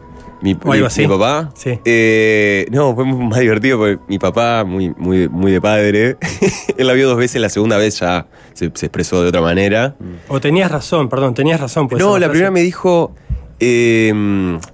Mi, 0.42 0.56
O 0.64 0.70
algo 0.72 0.86
así. 0.86 1.00
mi 1.00 1.08
papá. 1.08 1.50
Sí. 1.56 1.80
eh, 1.84 2.66
no, 2.70 2.94
fue 2.94 3.04
más 3.04 3.40
divertido 3.40 3.78
porque 3.78 3.98
mi 4.06 4.20
papá, 4.20 4.62
muy, 4.64 4.94
muy, 4.96 5.28
muy 5.28 5.50
de 5.50 5.60
padre, 5.60 6.16
él 6.78 6.86
la 6.86 6.92
vio 6.92 7.08
dos 7.08 7.18
veces, 7.18 7.40
la 7.42 7.48
segunda 7.48 7.76
vez 7.78 7.98
ya 7.98 8.28
se, 8.52 8.70
se 8.74 8.86
expresó 8.86 9.20
de 9.22 9.30
otra 9.30 9.40
manera. 9.40 9.96
O 10.28 10.38
tenías 10.40 10.70
razón, 10.70 11.08
perdón, 11.08 11.34
tenías 11.34 11.58
razón. 11.60 11.88
No, 11.98 12.12
la 12.16 12.26
frase. 12.26 12.30
primera 12.30 12.52
me 12.52 12.60
dijo. 12.62 13.12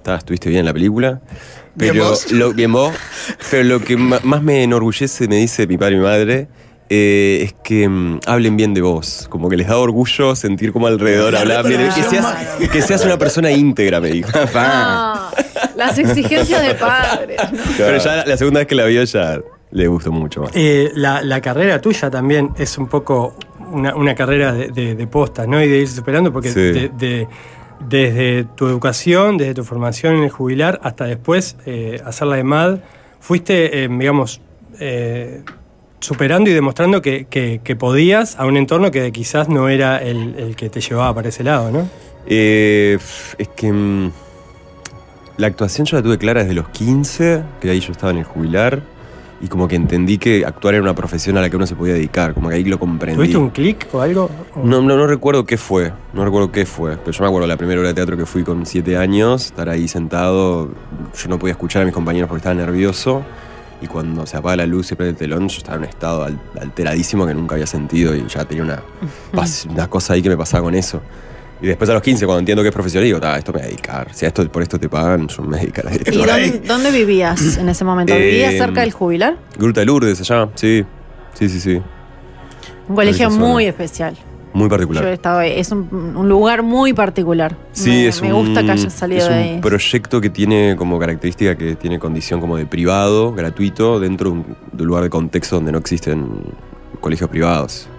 Ta, 0.03 0.15
estuviste 0.17 0.47
bien 0.49 0.59
en 0.59 0.65
la 0.67 0.73
película. 0.73 1.21
Bien 1.75 1.93
Pero 1.93 2.09
vos. 2.09 2.31
lo, 2.31 2.53
bien 2.53 2.71
vos. 2.71 2.93
Pero 3.51 3.63
lo 3.63 3.79
que 3.81 3.97
más 3.97 4.41
me 4.41 4.63
enorgullece, 4.63 5.27
me 5.27 5.35
dice 5.37 5.67
mi 5.67 5.77
padre 5.77 5.95
y 5.95 5.97
mi 5.97 6.03
madre, 6.03 6.47
eh, 6.89 7.41
es 7.45 7.55
que 7.63 7.87
mm, 7.89 8.19
hablen 8.25 8.55
bien 8.57 8.73
de 8.73 8.81
vos. 8.81 9.27
Como 9.29 9.49
que 9.49 9.57
les 9.57 9.67
da 9.67 9.77
orgullo 9.77 10.35
sentir 10.35 10.71
como 10.71 10.87
alrededor 10.87 11.33
La 11.33 11.41
hablaban 11.41 11.67
bien. 11.67 11.89
Que 11.93 12.03
seas, 12.03 12.25
que 12.71 12.81
seas 12.81 13.03
una 13.05 13.17
persona 13.17 13.51
íntegra, 13.51 13.99
me 13.99 14.09
dijo. 14.11 14.29
Ah, 14.55 15.31
las 15.75 15.97
exigencias 15.97 16.61
de 16.65 16.75
padres. 16.75 17.37
¿no? 17.51 17.59
Pero 17.77 17.97
ya 17.97 18.15
la, 18.17 18.25
la 18.25 18.37
segunda 18.37 18.59
vez 18.59 18.67
que 18.67 18.75
la 18.75 18.85
vio 18.85 19.03
ya 19.03 19.39
le 19.71 19.87
gustó 19.87 20.11
mucho 20.11 20.41
más. 20.41 20.51
Eh, 20.53 20.91
la, 20.95 21.21
la 21.21 21.41
carrera 21.41 21.81
tuya 21.81 22.09
también 22.09 22.51
es 22.57 22.77
un 22.77 22.87
poco 22.87 23.35
una, 23.71 23.93
una 23.95 24.15
carrera 24.15 24.53
de, 24.53 24.69
de, 24.69 24.95
de 24.95 25.07
postas, 25.07 25.47
¿no? 25.47 25.61
Y 25.61 25.67
de 25.67 25.79
irse 25.79 25.95
superando, 25.95 26.31
porque 26.31 26.49
Sí. 26.51 26.59
de- 26.61 26.91
de- 26.97 27.27
desde 27.79 28.43
tu 28.55 28.67
educación, 28.67 29.37
desde 29.37 29.53
tu 29.53 29.63
formación 29.63 30.15
en 30.15 30.23
el 30.23 30.29
jubilar, 30.29 30.79
hasta 30.83 31.05
después 31.05 31.57
eh, 31.65 32.01
hacer 32.05 32.27
la 32.27 32.35
de 32.37 32.43
MAD, 32.43 32.77
fuiste, 33.19 33.83
eh, 33.83 33.87
digamos, 33.89 34.41
eh, 34.79 35.41
superando 35.99 36.49
y 36.49 36.53
demostrando 36.53 37.01
que, 37.01 37.25
que- 37.25 37.61
que 37.63 37.75
podías 37.75 38.37
a 38.39 38.45
un 38.45 38.57
entorno 38.57 38.91
que 38.91 39.11
quizás 39.11 39.49
no 39.49 39.69
era 39.69 39.97
el, 40.01 40.35
el 40.37 40.55
que 40.55 40.69
te 40.69 40.81
llevaba 40.81 41.13
para 41.15 41.29
ese 41.29 41.43
lado, 41.43 41.71
¿no? 41.71 41.87
Eh, 42.27 42.97
es 43.37 43.47
que 43.49 43.71
mm, 43.71 44.11
la 45.37 45.47
actuación 45.47 45.85
yo 45.85 45.97
la 45.97 46.03
tuve 46.03 46.17
clara 46.17 46.41
desde 46.41 46.53
los 46.53 46.69
15, 46.69 47.43
que 47.59 47.69
ahí 47.69 47.79
yo 47.79 47.91
estaba 47.91 48.11
en 48.11 48.19
el 48.19 48.23
jubilar, 48.23 48.81
y 49.41 49.47
como 49.47 49.67
que 49.67 49.75
entendí 49.75 50.17
que 50.17 50.45
actuar 50.45 50.75
era 50.75 50.83
una 50.83 50.95
profesión 50.95 51.37
a 51.37 51.41
la 51.41 51.49
que 51.49 51.55
uno 51.57 51.67
se 51.67 51.75
podía 51.75 51.93
dedicar, 51.93 52.33
como 52.33 52.49
que 52.49 52.55
ahí 52.55 52.63
lo 52.63 52.79
comprendí. 52.79 53.17
¿Tuviste 53.17 53.37
un 53.37 53.49
clic 53.49 53.87
o 53.91 54.01
algo? 54.01 54.29
O- 54.55 54.63
No, 54.65 54.81
no, 54.81 54.95
no 54.95 55.07
recuerdo 55.07 55.45
qué 55.45 55.57
fue, 55.57 55.91
no 56.13 56.23
recuerdo 56.23 56.51
qué 56.51 56.65
fue, 56.65 56.97
pero 56.97 57.11
yo 57.11 57.21
me 57.23 57.27
acuerdo 57.27 57.47
la 57.47 57.57
primera 57.57 57.79
hora 57.79 57.89
de 57.89 57.95
teatro 57.95 58.15
que 58.17 58.25
fui 58.25 58.43
con 58.43 58.65
7 58.65 58.97
años, 58.97 59.45
estar 59.47 59.67
ahí 59.69 59.87
sentado, 59.87 60.69
yo 61.21 61.29
no 61.29 61.37
podía 61.37 61.51
escuchar 61.51 61.81
a 61.81 61.85
mis 61.85 61.93
compañeros 61.93 62.27
porque 62.29 62.39
estaba 62.39 62.55
nervioso, 62.55 63.23
y 63.81 63.87
cuando 63.87 64.25
se 64.25 64.37
apaga 64.37 64.55
la 64.55 64.65
luz 64.67 64.85
y 64.85 64.89
se 64.89 64.95
prende 64.95 65.11
el 65.11 65.17
telón, 65.17 65.49
yo 65.49 65.57
estaba 65.57 65.75
en 65.75 65.83
un 65.83 65.89
estado 65.89 66.23
al- 66.23 66.39
alteradísimo 66.61 67.27
que 67.27 67.33
nunca 67.33 67.55
había 67.55 67.67
sentido 67.67 68.15
y 68.15 68.25
ya 68.27 68.45
tenía 68.45 68.63
una, 68.63 68.81
una 69.69 69.87
cosa 69.89 70.13
ahí 70.13 70.21
que 70.21 70.29
me 70.29 70.37
pasaba 70.37 70.63
con 70.63 70.75
eso. 70.75 71.01
Y 71.65 71.69
después 71.69 71.89
a 71.89 71.93
los 71.93 72.01
15, 72.03 72.25
cuando 72.27 72.39
entiendo 72.41 72.61
que 72.61 72.69
es 72.69 72.73
profesional, 72.75 73.05
digo, 73.05 73.19
"Ta, 73.19 73.37
esto 73.39 73.51
me 73.51 73.57
voy 73.57 73.65
a 73.65 73.69
dedicar. 73.69 74.07
Si 74.13 74.23
a 74.25 74.27
esto, 74.27 74.47
por 74.51 74.61
esto 74.61 74.79
te 74.79 74.87
pagan, 74.87 75.27
yo 75.27 75.41
me 75.41 75.47
voy 75.49 75.57
a 75.57 75.61
dedicar 75.61 75.87
a 75.87 75.91
esto. 75.91 76.11
¿Y 76.11 76.17
dónde, 76.17 76.61
dónde 76.67 76.91
vivías 76.91 77.57
en 77.57 77.69
ese 77.69 77.83
momento? 77.83 78.13
¿Vivías 78.15 78.53
Eh, 78.53 78.57
cerca 78.59 78.81
del 78.81 78.91
jubilar? 78.91 79.37
Gruta 79.57 79.79
de 79.79 79.85
Lourdes 79.87 80.21
allá, 80.21 80.47
sí. 80.53 80.85
Sí, 81.33 81.49
sí, 81.49 81.59
sí. 81.59 81.81
Un 82.87 82.95
colegio 82.95 83.31
muy 83.31 83.65
especial. 83.65 84.15
Muy 84.53 84.61
Yo 84.61 84.65
he 84.67 84.69
particular. 84.69 85.07
estado 85.07 85.39
ahí. 85.39 85.53
Es 85.59 85.71
un, 85.71 85.89
un 86.15 86.29
lugar 86.29 86.61
muy 86.61 86.93
particular. 86.93 87.57
Sí, 87.71 87.89
me, 87.89 88.07
es 88.09 88.21
me 88.21 88.31
un, 88.31 88.45
gusta 88.45 88.63
que 88.63 88.71
hayas 88.71 88.93
salido 88.93 89.21
es 89.23 89.27
de 89.27 89.33
un 89.33 89.39
ahí. 89.55 89.59
proyecto 89.59 90.21
que 90.21 90.29
tiene 90.29 90.75
como 90.77 90.97
característica 90.99 91.55
que 91.57 91.75
tiene 91.75 91.97
condición 91.99 92.39
como 92.39 92.55
de 92.57 92.65
privado, 92.67 93.33
gratuito, 93.33 93.99
dentro 93.99 94.29
de 94.29 94.35
un, 94.37 94.45
de 94.71 94.83
un 94.83 94.87
lugar 94.87 95.03
de 95.03 95.09
contexto 95.09 95.55
donde 95.55 95.71
no 95.71 95.79
existen 95.79 96.27
colegios 97.01 97.29
privados. 97.29 97.89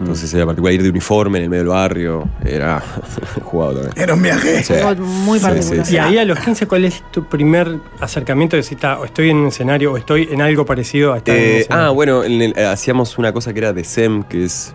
Entonces 0.00 0.32
era 0.34 0.44
particular 0.44 0.74
ir 0.74 0.82
de 0.82 0.90
uniforme 0.90 1.38
en 1.38 1.44
el 1.44 1.50
medio 1.50 1.62
del 1.62 1.68
barrio, 1.70 2.28
era 2.44 2.80
jugado 3.44 3.74
también. 3.74 3.92
Era 3.96 4.14
un 4.14 4.22
viaje. 4.22 4.64
Sí. 4.64 4.74
Muy 4.98 5.38
particular. 5.38 5.84
sí, 5.86 5.90
sí. 5.90 5.94
Y 5.94 5.98
ahí 5.98 6.18
a 6.18 6.24
los 6.24 6.38
15, 6.40 6.66
¿cuál 6.66 6.84
es 6.84 7.02
tu 7.12 7.24
primer 7.28 7.78
acercamiento 8.00 8.56
de 8.56 8.62
decir, 8.62 8.78
"Ta, 8.78 8.98
o 8.98 9.04
estoy 9.04 9.30
en 9.30 9.36
un 9.36 9.46
escenario 9.48 9.92
o 9.92 9.96
estoy 9.96 10.28
en 10.30 10.42
algo 10.42 10.66
parecido 10.66 11.12
a 11.12 11.18
estar 11.18 11.34
en 11.36 11.40
un 11.42 11.48
Eh, 11.48 11.58
escenario"? 11.60 11.86
ah, 11.86 11.90
bueno, 11.90 12.24
en 12.24 12.42
el- 12.42 12.54
eh, 12.58 12.66
hacíamos 12.66 13.18
una 13.18 13.32
cosa 13.32 13.52
que 13.52 13.60
era 13.60 13.72
de 13.72 13.84
SEM, 13.84 14.24
que 14.24 14.44
es 14.44 14.74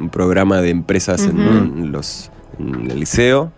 un 0.00 0.08
programa 0.08 0.60
de 0.62 0.70
empresas 0.70 1.24
en, 1.24 1.38
en 1.40 1.92
los, 1.92 2.30
en 2.58 2.90
el 2.90 2.98
liceo. 3.00 3.52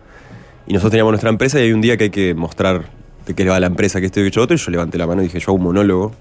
Y 0.67 0.73
nosotros 0.73 0.91
teníamos 0.91 1.11
nuestra 1.13 1.29
empresa 1.29 1.57
y 1.59 1.63
hay 1.63 1.71
un 1.71 1.79
día 1.81 1.95
que 1.95 2.05
hay 2.05 2.09
que 2.09 2.33
mostrar 2.33 2.89
de 3.25 3.33
qué 3.33 3.43
le 3.45 3.49
va 3.49 3.55
a 3.55 3.59
la 3.61 3.67
empresa, 3.67 4.01
que 4.01 4.07
esto 4.07 4.19
y 4.19 4.29
que 4.29 4.39
otro. 4.41 4.55
Y 4.55 4.59
yo 4.59 4.71
levanté 4.71 4.97
la 4.97 5.07
mano 5.07 5.21
y 5.21 5.25
dije, 5.25 5.39
yo 5.39 5.45
hago 5.51 5.55
un 5.57 5.63
monólogo, 5.63 6.11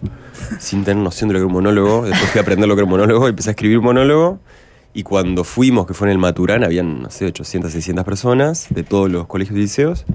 sin 0.60 0.84
tener 0.84 1.02
noción 1.02 1.28
de 1.28 1.34
lo 1.34 1.38
que 1.38 1.42
era 1.42 1.46
un 1.48 1.52
monólogo. 1.54 2.04
Después 2.06 2.30
fui 2.30 2.38
a 2.38 2.42
aprender 2.42 2.68
lo 2.68 2.76
que 2.76 2.80
era 2.82 2.84
un 2.84 2.90
monólogo 2.90 3.26
y 3.26 3.30
empecé 3.30 3.50
a 3.50 3.52
escribir 3.52 3.78
un 3.78 3.84
monólogo. 3.84 4.38
Y 4.96 5.02
cuando 5.02 5.44
fuimos, 5.44 5.86
que 5.86 5.92
fue 5.92 6.08
en 6.08 6.12
el 6.12 6.18
Maturán, 6.18 6.64
habían, 6.64 7.02
no 7.02 7.10
sé, 7.10 7.26
800, 7.26 7.70
600 7.70 8.02
personas 8.02 8.68
de 8.70 8.82
todos 8.82 9.10
los 9.10 9.26
colegios 9.26 9.58
y 9.58 9.60
liceos. 9.60 10.06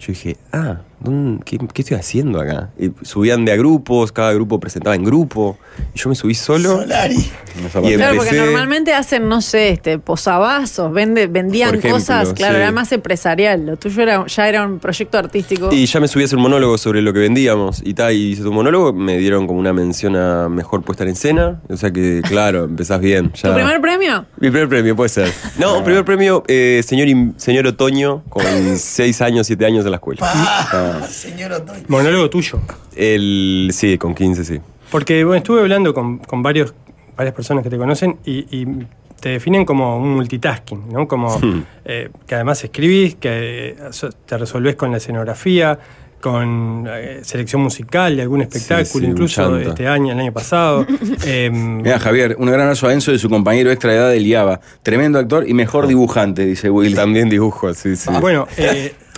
Yo 0.00 0.06
dije, 0.08 0.36
ah, 0.52 0.82
¿dónde- 1.00 1.42
qué, 1.44 1.58
qué 1.74 1.82
estoy 1.82 1.96
haciendo 1.96 2.40
acá? 2.40 2.70
Y 2.78 2.92
subían 3.02 3.44
de 3.44 3.50
a 3.52 3.56
grupos, 3.56 4.12
cada 4.12 4.32
grupo 4.32 4.60
presentaba 4.60 4.94
en 4.94 5.02
grupo. 5.02 5.58
Y 5.94 5.98
yo 5.98 6.08
me 6.08 6.14
subí 6.14 6.34
solo. 6.34 6.76
Solari. 6.82 7.16
Y 7.16 7.94
Claro, 7.96 8.16
porque 8.16 8.36
normalmente 8.36 8.94
hacen, 8.94 9.28
no 9.28 9.40
sé, 9.40 9.70
este, 9.70 9.98
posavasos, 9.98 10.92
vende, 10.92 11.26
vendían 11.26 11.70
ejemplo, 11.70 11.90
cosas, 11.90 12.32
claro, 12.32 12.54
sí. 12.54 12.60
era 12.60 12.70
más 12.70 12.92
empresarial. 12.92 13.66
Lo 13.66 13.76
tuyo 13.76 14.02
era, 14.02 14.24
ya 14.26 14.48
era 14.48 14.64
un 14.64 14.78
proyecto 14.78 15.18
artístico. 15.18 15.70
Y 15.72 15.86
ya 15.86 15.98
me 15.98 16.06
subí 16.06 16.22
a 16.22 16.26
hacer 16.26 16.36
un 16.36 16.42
monólogo 16.44 16.78
sobre 16.78 17.02
lo 17.02 17.12
que 17.12 17.18
vendíamos 17.18 17.82
y 17.84 17.94
tal, 17.94 18.12
y 18.12 18.30
hice 18.32 18.42
tu 18.42 18.52
monólogo, 18.52 18.92
me 18.92 19.18
dieron 19.18 19.48
como 19.48 19.58
una 19.58 19.72
mención 19.72 20.14
a 20.14 20.48
mejor 20.48 20.82
puesta 20.82 21.02
en 21.02 21.10
escena. 21.10 21.60
O 21.68 21.76
sea 21.76 21.90
que, 21.90 22.22
claro, 22.28 22.64
empezás 22.64 23.00
bien. 23.00 23.32
Ya. 23.42 23.48
¿Tu 23.50 23.54
primer 23.56 23.80
premio? 23.80 24.26
Mi 24.38 24.50
primer 24.50 24.68
premio, 24.68 24.94
puede 24.96 25.08
ser. 25.08 25.32
No, 25.58 25.82
primer 25.84 26.04
premio, 26.04 26.44
eh, 26.48 26.82
señor, 26.84 27.08
señor 27.36 27.66
Otoño, 27.66 28.22
con 28.28 28.44
6 28.76 29.22
años, 29.22 29.46
7 29.48 29.64
años 29.66 29.84
en 29.88 29.92
la 29.92 29.96
escuela. 29.96 30.20
Ah, 30.22 31.06
señor 31.08 31.52
Otoy. 31.52 31.82
Monólogo 31.88 32.30
tuyo. 32.30 32.60
El, 32.94 33.70
sí, 33.72 33.98
con 33.98 34.14
15, 34.14 34.44
sí. 34.44 34.60
Porque 34.90 35.24
bueno, 35.24 35.38
estuve 35.38 35.60
hablando 35.60 35.92
con, 35.92 36.18
con 36.18 36.42
varios 36.42 36.74
varias 37.16 37.34
personas 37.34 37.64
que 37.64 37.70
te 37.70 37.76
conocen 37.76 38.16
y, 38.24 38.46
y 38.56 38.86
te 39.20 39.30
definen 39.30 39.64
como 39.64 39.98
un 39.98 40.14
multitasking, 40.14 40.88
¿no? 40.92 41.08
Como 41.08 41.38
eh, 41.84 42.10
que 42.26 42.34
además 42.34 42.62
escribís, 42.62 43.16
que 43.16 43.70
eh, 43.70 43.76
te 44.24 44.38
resolvés 44.38 44.76
con 44.76 44.92
la 44.92 44.98
escenografía, 44.98 45.78
con 46.20 46.86
eh, 46.88 47.20
selección 47.22 47.62
musical 47.62 48.16
de 48.16 48.22
algún 48.22 48.42
espectáculo, 48.42 49.04
sí, 49.04 49.10
incluso 49.10 49.56
este 49.58 49.88
año, 49.88 50.12
el 50.12 50.20
año 50.20 50.32
pasado. 50.32 50.86
Em, 51.26 51.82
Mira, 51.82 51.98
Javier, 51.98 52.36
un 52.38 52.46
gran 52.46 52.60
abrazo 52.60 52.86
a 52.86 52.92
Enzo 52.92 53.12
de 53.12 53.18
su 53.18 53.28
compañero 53.28 53.70
extra 53.70 53.92
de 53.92 53.98
edad 53.98 54.10
del 54.10 54.26
IABA. 54.26 54.60
Tremendo 54.82 55.18
actor 55.18 55.48
y 55.48 55.54
mejor 55.54 55.86
dibujante, 55.86 56.44
dice 56.44 56.70
Will. 56.70 56.94
También 56.94 57.28
dibujo, 57.28 57.74
sí, 57.74 57.96
sí. 57.96 58.10
Bueno, 58.20 58.46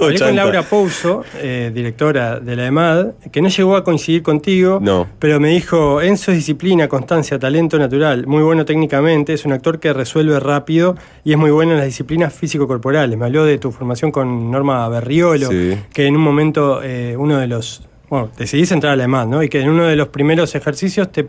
hablé 0.04 0.18
con. 0.18 0.36
Laura 0.36 0.62
Pouso, 0.62 1.22
eh, 1.36 1.70
directora 1.74 2.40
de 2.40 2.56
la 2.56 2.66
EMAD, 2.66 3.06
que 3.32 3.40
no 3.42 3.48
llegó 3.48 3.76
a 3.76 3.84
coincidir 3.84 4.22
contigo, 4.22 4.78
No. 4.80 5.06
pero 5.18 5.40
me 5.40 5.48
dijo, 5.50 6.00
Enzo 6.00 6.30
es 6.32 6.38
disciplina, 6.38 6.88
constancia, 6.88 7.38
talento 7.38 7.78
natural, 7.78 8.26
muy 8.26 8.42
bueno 8.42 8.64
técnicamente, 8.64 9.32
es 9.32 9.44
un 9.44 9.52
actor 9.52 9.78
que 9.80 9.92
resuelve 9.92 10.38
rápido 10.40 10.96
y 11.24 11.32
es 11.32 11.38
muy 11.38 11.50
bueno 11.50 11.72
en 11.72 11.78
las 11.78 11.86
disciplinas 11.86 12.32
físico-corporales. 12.32 13.16
Me 13.18 13.26
habló 13.26 13.44
de 13.44 13.58
tu 13.58 13.72
formación 13.72 14.10
con 14.10 14.50
Norma 14.50 14.88
Berriolo, 14.88 15.48
Sí. 15.50 15.76
que 15.92 16.06
en 16.06 16.16
un 16.16 16.22
momento 16.22 16.80
eh, 16.82 17.16
uno 17.18 17.38
de 17.38 17.46
los... 17.46 17.82
Bueno, 18.08 18.28
decidís 18.36 18.72
entrar 18.72 18.94
a 18.94 18.96
la 18.96 19.04
EMAD, 19.04 19.26
¿no? 19.28 19.42
Y 19.42 19.48
que 19.48 19.60
en 19.60 19.68
uno 19.70 19.84
de 19.84 19.94
los 19.96 20.08
primeros 20.08 20.54
ejercicios 20.54 21.12
te 21.12 21.28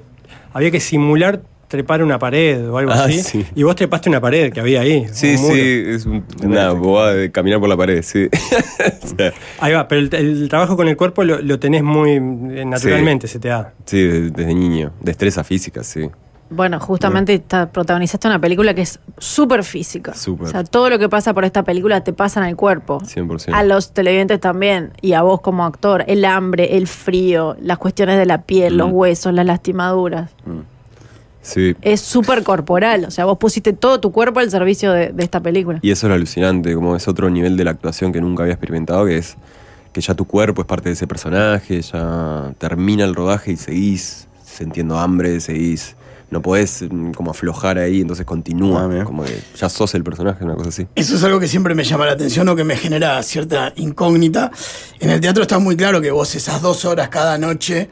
había 0.54 0.72
que 0.72 0.80
simular 0.80 1.42
trepar 1.72 2.04
una 2.04 2.20
pared 2.20 2.70
o 2.70 2.78
algo 2.78 2.92
Ah, 2.92 3.06
así. 3.06 3.24
sí. 3.24 3.46
Y 3.56 3.64
vos 3.64 3.76
trepaste 3.76 4.10
una 4.10 4.22
pared 4.22 4.52
que 4.54 4.60
había 4.60 4.82
ahí. 4.82 5.08
Sí, 5.12 5.38
sí, 5.38 5.84
es 5.88 6.06
un- 6.06 6.24
una 6.44 6.72
bobada 6.74 7.14
de 7.16 7.32
caminar 7.32 7.60
por 7.60 7.70
la 7.70 7.78
pared, 7.78 8.04
sí. 8.04 8.28
O 9.04 9.08
sea, 9.18 9.34
Ahí 9.60 9.74
va, 9.74 9.88
pero 9.88 10.02
el, 10.02 10.14
el 10.14 10.50
trabajo 10.50 10.76
con 10.78 10.88
el 10.88 10.98
cuerpo 10.98 11.24
lo, 11.24 11.42
lo 11.42 11.60
tenés 11.60 11.82
muy 11.84 12.12
eh, 12.12 12.66
naturalmente, 12.66 13.28
se 13.28 13.40
te 13.40 13.48
da. 13.48 13.74
sí, 13.86 13.98
de- 14.04 14.30
desde 14.32 14.54
niño. 14.54 14.92
Destreza 15.02 15.44
física, 15.44 15.84
sí. 15.84 16.10
Bueno, 16.54 16.82
justamente 16.82 17.34
está- 17.36 17.72
protagonizaste 17.72 18.28
una 18.28 18.38
película 18.40 18.74
que 18.74 18.82
es 18.82 19.00
súper 19.18 19.64
física. 19.64 20.14
Súper. 20.14 20.48
O 20.48 20.52
sea, 20.52 20.66
todo 20.66 20.90
lo 20.90 21.00
que 21.00 21.08
pasa 21.08 21.34
por 21.34 21.46
esta 21.46 21.64
película 21.64 22.04
te 22.04 22.12
pasa 22.12 22.42
en 22.42 22.48
el 22.48 22.58
cuerpo. 22.58 23.00
100%. 23.00 23.54
A 23.54 23.64
los 23.64 23.94
televidentes 23.94 24.42
también. 24.42 24.92
Y 25.02 25.14
a 25.14 25.22
vos 25.22 25.40
como 25.40 25.64
actor. 25.66 26.04
El 26.08 26.26
hambre, 26.26 26.76
el 26.76 26.88
frío, 26.88 27.56
las 27.62 27.78
cuestiones 27.78 28.18
de 28.18 28.26
la 28.26 28.42
piel, 28.42 28.76
los 28.76 28.90
Mm. 28.90 28.94
huesos, 28.96 29.34
las 29.34 29.46
lastimaduras. 29.46 30.32
Sí. 31.42 31.76
Es 31.82 32.02
súper 32.02 32.44
corporal. 32.44 33.06
O 33.06 33.12
sea, 33.12 33.26
vos 33.26 33.38
pusiste 33.38 33.74
todo 33.74 34.00
tu 34.00 34.12
cuerpo 34.12 34.40
al 34.40 34.52
servicio 34.52 34.92
de, 34.92 35.12
de 35.12 35.24
esta 35.24 35.40
película. 35.42 35.80
Y 35.82 35.92
eso 35.92 36.08
es 36.08 36.10
lo 36.10 36.16
alucinante, 36.16 36.74
como 36.76 36.96
es 36.96 37.08
otro 37.08 37.30
nivel 37.30 37.58
de 37.58 37.64
la 37.64 37.72
actuación 37.72 38.12
que 38.12 38.22
nunca 38.22 38.44
había 38.44 38.54
experimentado, 38.54 39.06
que 39.06 39.18
es 39.18 39.38
que 39.94 40.02
ya 40.02 40.14
tu 40.14 40.26
cuerpo 40.26 40.62
es 40.62 40.68
parte 40.68 40.90
de 40.90 40.94
ese 40.94 41.08
personaje, 41.08 41.82
ya 41.82 42.54
termina 42.58 43.04
el 43.04 43.16
rodaje 43.16 43.52
y 43.52 43.58
seguís 43.58 44.28
sintiendo 44.44 44.98
hambre, 44.98 45.40
seguís. 45.40 45.96
No 46.30 46.42
podés 46.42 46.84
mm, 46.90 47.12
como 47.12 47.32
aflojar 47.32 47.78
ahí, 47.78 48.00
entonces 48.00 48.26
continúa. 48.26 48.90
Ah, 48.90 49.04
como 49.04 49.26
que 49.26 49.38
ya 49.58 49.68
sos 49.68 49.94
el 49.96 50.04
personaje, 50.04 50.46
una 50.46 50.56
cosa 50.56 50.70
así. 50.70 50.88
Eso 50.96 51.16
es 51.16 51.24
algo 51.26 51.42
que 51.42 51.48
siempre 51.50 51.76
me 51.76 51.84
llama 51.84 52.06
la 52.06 52.14
atención 52.14 52.48
o 52.48 52.56
que 52.56 52.64
me 52.64 52.78
genera 52.78 53.22
cierta 53.22 53.74
incógnita. 53.76 54.50
En 55.02 55.10
el 55.10 55.20
teatro 55.20 55.42
está 55.42 55.60
muy 55.60 55.76
claro 55.76 56.00
que 56.00 56.12
vos 56.12 56.34
esas 56.34 56.62
dos 56.62 56.86
horas 56.86 57.10
cada 57.10 57.38
noche 57.38 57.90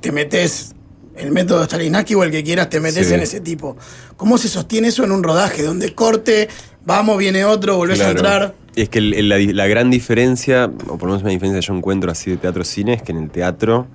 te 0.00 0.10
metes 0.10 0.74
el 1.18 1.32
método 1.32 1.64
Stalinaki 1.64 2.14
o 2.14 2.22
el 2.24 2.30
que 2.30 2.42
quieras, 2.42 2.68
te 2.70 2.80
metes 2.80 3.08
Sí. 3.08 3.14
en 3.14 3.20
ese 3.20 3.40
tipo. 3.40 3.76
¿Cómo 4.16 4.38
se 4.38 4.48
sostiene 4.48 4.88
eso 4.88 5.04
en 5.04 5.12
un 5.12 5.22
rodaje? 5.22 5.62
Donde 5.62 5.94
corte, 5.94 6.48
vamos, 6.84 7.18
viene 7.18 7.44
otro, 7.44 7.76
volvés 7.76 8.00
a 8.00 8.10
entrar. 8.10 8.54
Es 8.76 8.88
que 8.88 8.98
el- 9.00 9.14
el- 9.14 9.56
la, 9.56 9.66
gran 9.66 9.90
diferencia, 9.90 10.66
o 10.66 10.98
por 10.98 11.02
lo 11.02 11.06
menos 11.08 11.22
una 11.22 11.30
diferencia 11.32 11.60
que 11.60 11.66
yo 11.66 11.74
encuentro 11.74 12.10
así 12.12 12.30
de 12.30 12.36
teatro-cine, 12.36 12.94
es 12.94 13.02
que 13.02 13.12
en 13.12 13.18
el 13.18 13.30
teatro 13.30 13.88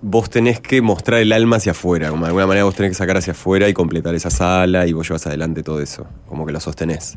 vos 0.00 0.28
tenés 0.30 0.60
que 0.60 0.82
mostrar 0.82 1.20
el 1.20 1.32
alma 1.32 1.56
hacia 1.56 1.72
afuera. 1.72 2.10
Como 2.10 2.22
de 2.24 2.28
alguna 2.28 2.46
manera 2.46 2.64
vos 2.64 2.74
tenés 2.74 2.90
que 2.92 2.94
sacar 2.96 3.16
hacia 3.16 3.32
afuera 3.32 3.68
y 3.68 3.72
completar 3.74 4.14
esa 4.14 4.30
sala 4.30 4.86
y 4.86 4.92
vos 4.92 5.08
llevas 5.08 5.26
adelante 5.26 5.62
todo 5.62 5.80
eso. 5.80 6.06
Como 6.28 6.44
que 6.46 6.52
lo 6.52 6.60
sostenés. 6.60 7.16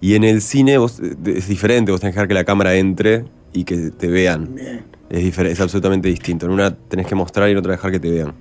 Y 0.00 0.14
en 0.14 0.22
el 0.24 0.40
cine 0.42 0.78
vos, 0.78 1.00
eh, 1.00 1.14
es 1.36 1.48
diferente, 1.48 1.90
vos 1.90 2.00
tenés 2.00 2.14
que 2.14 2.18
dejar 2.18 2.28
que 2.28 2.34
la 2.34 2.44
cámara 2.44 2.74
entre 2.76 3.24
y 3.52 3.64
que 3.64 3.90
te 3.90 4.06
vean. 4.08 4.54
Es, 5.10 5.38
es 5.38 5.60
absolutamente 5.60 6.08
distinto. 6.08 6.46
En 6.46 6.52
una 6.52 6.74
tenés 6.74 7.06
que 7.06 7.14
mostrar 7.14 7.48
y 7.48 7.52
en 7.52 7.58
otra 7.58 7.72
dejar 7.72 7.90
que 7.90 8.00
te 8.00 8.10
vean. 8.10 8.34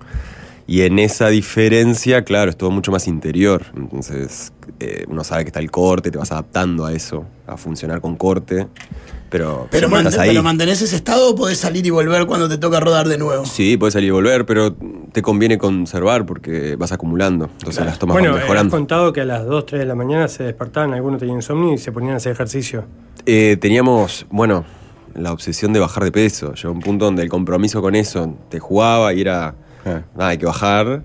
Y 0.70 0.82
en 0.82 1.00
esa 1.00 1.30
diferencia, 1.30 2.24
claro, 2.26 2.50
es 2.52 2.58
todo 2.58 2.72
mucho 2.72 2.92
más 2.92 3.08
interior. 3.08 3.64
Entonces, 3.76 4.52
eh, 4.82 5.06
uno 5.08 5.24
sabe 5.24 5.44
que 5.46 5.48
está 5.50 5.62
el 5.62 5.72
corte, 5.72 6.12
te 6.12 6.18
vas 6.18 6.32
adaptando 6.34 6.86
a 6.86 6.92
eso, 6.92 7.26
a 7.48 7.56
funcionar 7.56 8.02
con 8.02 8.18
corte. 8.18 8.68
Pero, 9.30 9.68
Pero, 9.72 9.88
siempre 9.88 10.04
mant- 10.04 10.08
estás 10.10 10.20
ahí. 10.24 10.30
pero 10.30 10.44
mantenés 10.44 10.82
ese 10.82 10.96
estado 10.98 11.30
o 11.32 11.36
podés 11.36 11.58
salir 11.58 11.86
y 11.86 11.90
volver 11.90 12.26
cuando 12.26 12.48
te 12.50 12.58
toca 12.58 12.80
rodar 12.82 13.08
de 13.08 13.18
nuevo. 13.18 13.46
Sí, 13.46 13.76
puedes 13.78 13.94
salir 13.94 14.08
y 14.10 14.12
volver, 14.12 14.46
pero 14.46 14.74
te 15.14 15.22
conviene 15.22 15.58
conservar 15.58 16.26
porque 16.26 16.76
vas 16.78 16.92
acumulando. 16.94 17.50
Entonces 17.60 17.86
las 17.86 17.98
tomas 18.00 18.16
Bueno, 18.16 18.30
van 18.32 18.36
eh, 18.36 18.40
has 18.40 18.44
mejorando. 18.46 18.72
contado 18.78 19.14
que 19.14 19.22
a 19.22 19.26
las 19.26 19.46
2, 19.46 19.66
3 19.66 19.80
de 19.82 19.86
la 19.86 19.96
mañana 19.96 20.28
se 20.30 20.44
despertaban, 20.44 20.94
algunos 20.94 21.20
tenían 21.20 21.38
insomnio 21.38 21.74
y 21.74 21.78
se 21.78 21.92
ponían 21.94 22.14
a 22.14 22.18
hacer 22.18 22.32
ejercicio. 22.34 22.86
Eh, 23.26 23.58
teníamos, 23.60 24.26
bueno, 24.30 24.64
la 25.18 25.32
obsesión 25.34 25.74
de 25.74 25.80
bajar 25.80 26.04
de 26.04 26.12
peso. 26.12 26.54
Llegó 26.54 26.72
un 26.74 26.80
punto 26.80 27.06
donde 27.06 27.24
el 27.24 27.30
compromiso 27.30 27.82
con 27.82 27.96
eso 27.96 28.36
te 28.50 28.60
jugaba 28.60 29.14
y 29.14 29.22
era, 29.22 29.56
Ah. 29.86 30.02
nada, 30.16 30.30
hay 30.32 30.38
que 30.38 30.46
bajar. 30.46 31.02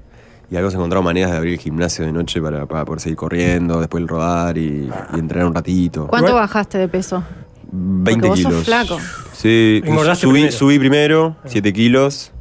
Y 0.50 0.56
algo 0.56 0.70
se 0.70 0.76
encontraron 0.76 1.04
maneras 1.04 1.30
de 1.30 1.36
abrir 1.38 1.54
el 1.54 1.58
gimnasio 1.58 2.04
de 2.04 2.12
noche 2.12 2.40
para, 2.42 2.66
para 2.66 2.84
poder 2.84 3.00
seguir 3.00 3.16
corriendo, 3.16 3.80
después 3.80 4.02
el 4.02 4.08
rodar 4.08 4.58
y, 4.58 4.90
y 5.14 5.18
entrenar 5.18 5.46
un 5.46 5.54
ratito. 5.54 6.06
¿Cuánto 6.08 6.34
bajaste 6.34 6.76
de 6.78 6.88
peso? 6.88 7.22
20 7.74 8.12
Porque 8.12 8.28
vos 8.28 8.40
sos 8.40 8.50
kilos. 8.50 8.64
flaco. 8.66 8.98
Sí, 9.32 9.80
subí, 9.82 10.20
primero. 10.20 10.52
subí 10.52 10.78
primero, 10.78 11.36
7 11.46 11.72
kilos, 11.72 12.32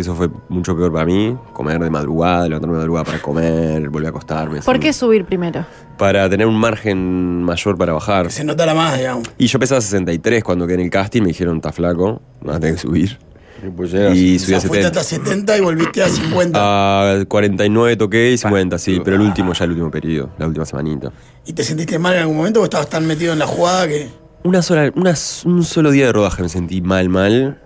que 0.00 0.10
eso 0.10 0.14
fue 0.14 0.28
mucho 0.48 0.76
peor 0.76 0.92
para 0.92 1.04
mí. 1.06 1.36
Comer 1.52 1.78
de 1.80 1.90
madrugada, 1.90 2.44
levantarme 2.48 2.74
de 2.74 2.78
madrugada 2.80 3.04
para 3.04 3.18
comer, 3.20 3.88
volver 3.88 4.06
a 4.06 4.10
acostarme. 4.10 4.60
¿Por 4.62 4.74
así. 4.76 4.80
qué 4.82 4.92
subir 4.92 5.24
primero? 5.24 5.64
Para 5.98 6.28
tener 6.30 6.46
un 6.46 6.56
margen 6.56 7.42
mayor 7.42 7.76
para 7.76 7.92
bajar. 7.92 8.26
Que 8.26 8.32
se 8.32 8.44
notara 8.44 8.74
más, 8.74 8.96
digamos. 8.98 9.28
Y 9.38 9.46
yo 9.46 9.58
pesaba 9.58 9.80
63 9.80 10.42
cuando 10.42 10.66
quedé 10.66 10.74
en 10.76 10.80
el 10.80 10.90
casting, 10.90 11.22
me 11.22 11.28
dijeron, 11.28 11.56
está 11.56 11.72
flaco, 11.72 12.22
vas 12.42 12.56
a 12.56 12.60
tener 12.60 12.74
que 12.76 12.80
subir. 12.80 13.18
Y 13.62 13.68
pues 13.70 13.92
Y 13.92 14.36
O 14.36 14.38
subí 14.38 14.54
a 14.54 14.60
sea, 14.60 14.68
fuiste 14.70 14.82
70. 14.84 14.88
hasta 14.88 15.02
70 15.04 15.58
y 15.58 15.60
volviste 15.60 16.02
a 16.02 16.08
50. 16.08 16.58
A 17.20 17.24
49 17.26 17.96
toqué 17.96 18.32
y 18.32 18.38
50, 18.38 18.78
sí, 18.78 19.02
pero 19.04 19.16
el 19.16 19.22
último, 19.22 19.52
ya 19.52 19.64
el 19.66 19.72
último 19.72 19.90
periodo, 19.90 20.30
la 20.38 20.46
última 20.46 20.64
semanita. 20.64 21.12
¿Y 21.44 21.52
te 21.52 21.62
sentiste 21.62 21.98
mal 21.98 22.14
en 22.14 22.20
algún 22.20 22.38
momento 22.38 22.62
o 22.62 22.64
estabas 22.64 22.88
tan 22.88 23.06
metido 23.06 23.34
en 23.34 23.38
la 23.38 23.46
jugada 23.46 23.86
que.? 23.86 24.08
Una 24.44 24.62
sola, 24.62 24.90
una- 24.94 25.14
un 25.44 25.62
solo 25.64 25.90
día 25.90 26.06
de 26.06 26.12
rodaje 26.12 26.42
me 26.42 26.48
sentí 26.48 26.80
mal, 26.80 27.10
mal, 27.10 27.60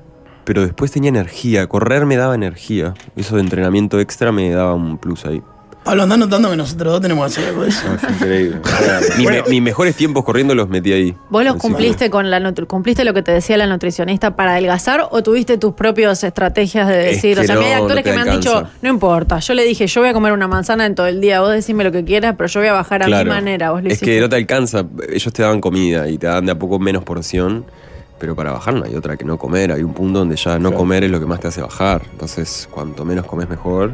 pero 0.44 0.62
después 0.62 0.90
tenía 0.90 1.08
energía. 1.08 1.66
Correr 1.66 2.06
me 2.06 2.16
daba 2.16 2.34
energía. 2.34 2.94
Eso 3.16 3.36
de 3.36 3.42
entrenamiento 3.42 4.00
extra 4.00 4.32
me 4.32 4.50
daba 4.50 4.74
un 4.74 4.98
plus 4.98 5.24
ahí. 5.26 5.42
Pablo, 5.84 6.04
andás 6.04 6.16
notando 6.18 6.48
que 6.50 6.56
nosotros 6.56 6.94
dos 6.94 7.02
tenemos 7.02 7.26
que 7.26 7.40
hacer 7.42 7.48
algo 7.50 7.62
de 7.64 7.68
eso. 7.68 7.82
No, 7.86 7.94
es 7.96 8.02
increíble. 8.14 8.56
Mis, 9.18 9.28
me- 9.28 9.42
mis 9.42 9.60
mejores 9.60 9.94
tiempos 9.94 10.24
corriendo 10.24 10.54
los 10.54 10.66
metí 10.66 10.94
ahí. 10.94 11.14
¿Vos 11.28 11.44
los 11.44 11.50
Así 11.56 11.60
que- 11.60 11.68
cumpliste 11.68 12.08
con 12.08 12.30
la 12.30 12.40
nutri- 12.40 12.66
cumpliste 12.66 13.04
lo 13.04 13.12
que 13.12 13.20
te 13.22 13.32
decía 13.32 13.58
la 13.58 13.66
nutricionista 13.66 14.34
para 14.34 14.52
adelgazar 14.52 15.06
o 15.10 15.22
tuviste 15.22 15.58
tus 15.58 15.74
propias 15.74 16.24
estrategias 16.24 16.88
de 16.88 17.10
Es 17.10 17.16
decir? 17.16 17.36
o 17.36 17.42
que 17.42 17.46
sea, 17.48 17.56
a 17.56 17.58
mí 17.58 17.66
hay 17.66 17.72
no, 17.76 17.82
actores 17.82 17.96
no 17.96 18.02
te 18.02 18.10
que 18.10 18.16
me 18.16 18.22
han 18.22 18.28
alcanza. 18.30 18.60
dicho, 18.62 18.70
no 18.80 18.88
importa, 18.88 19.38
yo 19.40 19.52
le 19.52 19.62
dije, 19.64 19.86
yo 19.86 20.00
voy 20.00 20.08
a 20.08 20.14
comer 20.14 20.32
una 20.32 20.48
manzana 20.48 20.86
en 20.86 20.94
todo 20.94 21.06
el 21.06 21.20
día, 21.20 21.42
vos 21.42 21.50
decime 21.52 21.84
lo 21.84 21.92
que 21.92 22.02
quieras, 22.02 22.34
pero 22.38 22.48
yo 22.48 22.60
voy 22.60 22.68
a 22.70 22.72
bajar 22.72 23.02
a 23.02 23.06
mi 23.06 23.24
manera, 23.28 23.72
vos 23.72 23.82
lo 23.82 23.88
Es 23.88 23.96
hiciste. 23.96 24.06
que 24.14 24.20
no 24.22 24.30
te 24.30 24.36
alcanza. 24.36 24.86
Ellos 25.12 25.32
te 25.34 25.42
daban 25.42 25.60
comida 25.60 26.08
y 26.08 26.16
te 26.16 26.28
dan 26.28 26.46
de 26.46 26.52
a 26.52 26.58
poco 26.58 26.78
menos 26.78 27.04
porción. 27.04 27.66
Pero 28.24 28.34
para 28.34 28.52
bajar 28.52 28.72
no 28.72 28.84
hay 28.86 28.96
otra 28.96 29.18
que 29.18 29.24
no 29.26 29.36
comer. 29.36 29.70
Hay 29.70 29.82
un 29.82 29.92
punto 29.92 30.20
donde 30.20 30.34
ya 30.36 30.54
no 30.58 30.70
Claro. 30.70 30.76
comer 30.78 31.04
es 31.04 31.10
lo 31.10 31.20
que 31.20 31.26
más 31.26 31.40
te 31.40 31.48
hace 31.48 31.60
bajar. 31.60 32.00
Entonces, 32.10 32.66
cuanto 32.70 33.04
menos 33.04 33.26
comes, 33.26 33.50
mejor. 33.50 33.92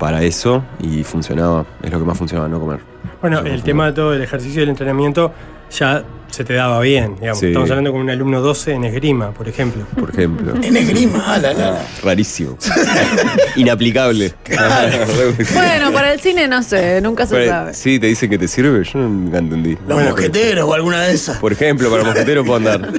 Para 0.00 0.24
eso. 0.24 0.64
Y 0.80 1.04
funcionaba. 1.04 1.64
Es 1.80 1.92
lo 1.92 2.00
que 2.00 2.04
más 2.04 2.18
funcionaba, 2.18 2.48
no 2.48 2.58
comer. 2.58 2.80
Bueno, 3.20 3.40
No, 3.42 3.46
el 3.48 3.62
tema 3.62 3.86
de 3.86 3.92
todo 3.92 4.12
el 4.12 4.22
ejercicio 4.22 4.58
y 4.58 4.64
el 4.64 4.70
entrenamiento 4.70 5.32
ya 5.70 6.02
se 6.28 6.44
te 6.44 6.54
daba 6.54 6.80
bien, 6.80 7.14
digamos. 7.20 7.38
Sí. 7.38 7.46
Estamos 7.46 7.70
hablando 7.70 7.92
con 7.92 8.00
un 8.00 8.10
alumno 8.10 8.40
12 8.40 8.72
en 8.72 8.84
esgrima, 8.84 9.30
por 9.30 9.48
ejemplo. 9.48 9.84
Por 9.98 10.10
ejemplo. 10.10 10.54
En 10.60 10.76
esgrima, 10.76 11.22
ah, 11.26 11.38
la, 11.38 11.52
la. 11.54 11.86
Rarísimo. 12.02 12.58
Inaplicable. 13.56 14.34
Bueno, 15.54 15.92
para 15.92 16.12
el 16.12 16.20
cine 16.20 16.48
no 16.48 16.62
sé, 16.62 17.00
nunca 17.00 17.24
se 17.26 17.46
sabe. 17.46 17.72
Sí, 17.74 17.98
te 18.00 18.08
dicen 18.08 18.28
que 18.30 18.38
te 18.38 18.48
sirve. 18.48 18.82
Yo 18.84 18.98
nunca 18.98 19.38
entendí. 19.38 19.74
Los 19.86 19.94
Bueno, 19.94 20.10
mosqueteros 20.10 20.68
o 20.68 20.74
alguna 20.74 21.02
de 21.02 21.12
esas. 21.14 21.38
Por 21.38 21.52
ejemplo, 21.52 21.90
para 21.90 22.02
mosquetero 22.04 22.44
puedo 22.44 22.56
andar. 22.56 22.92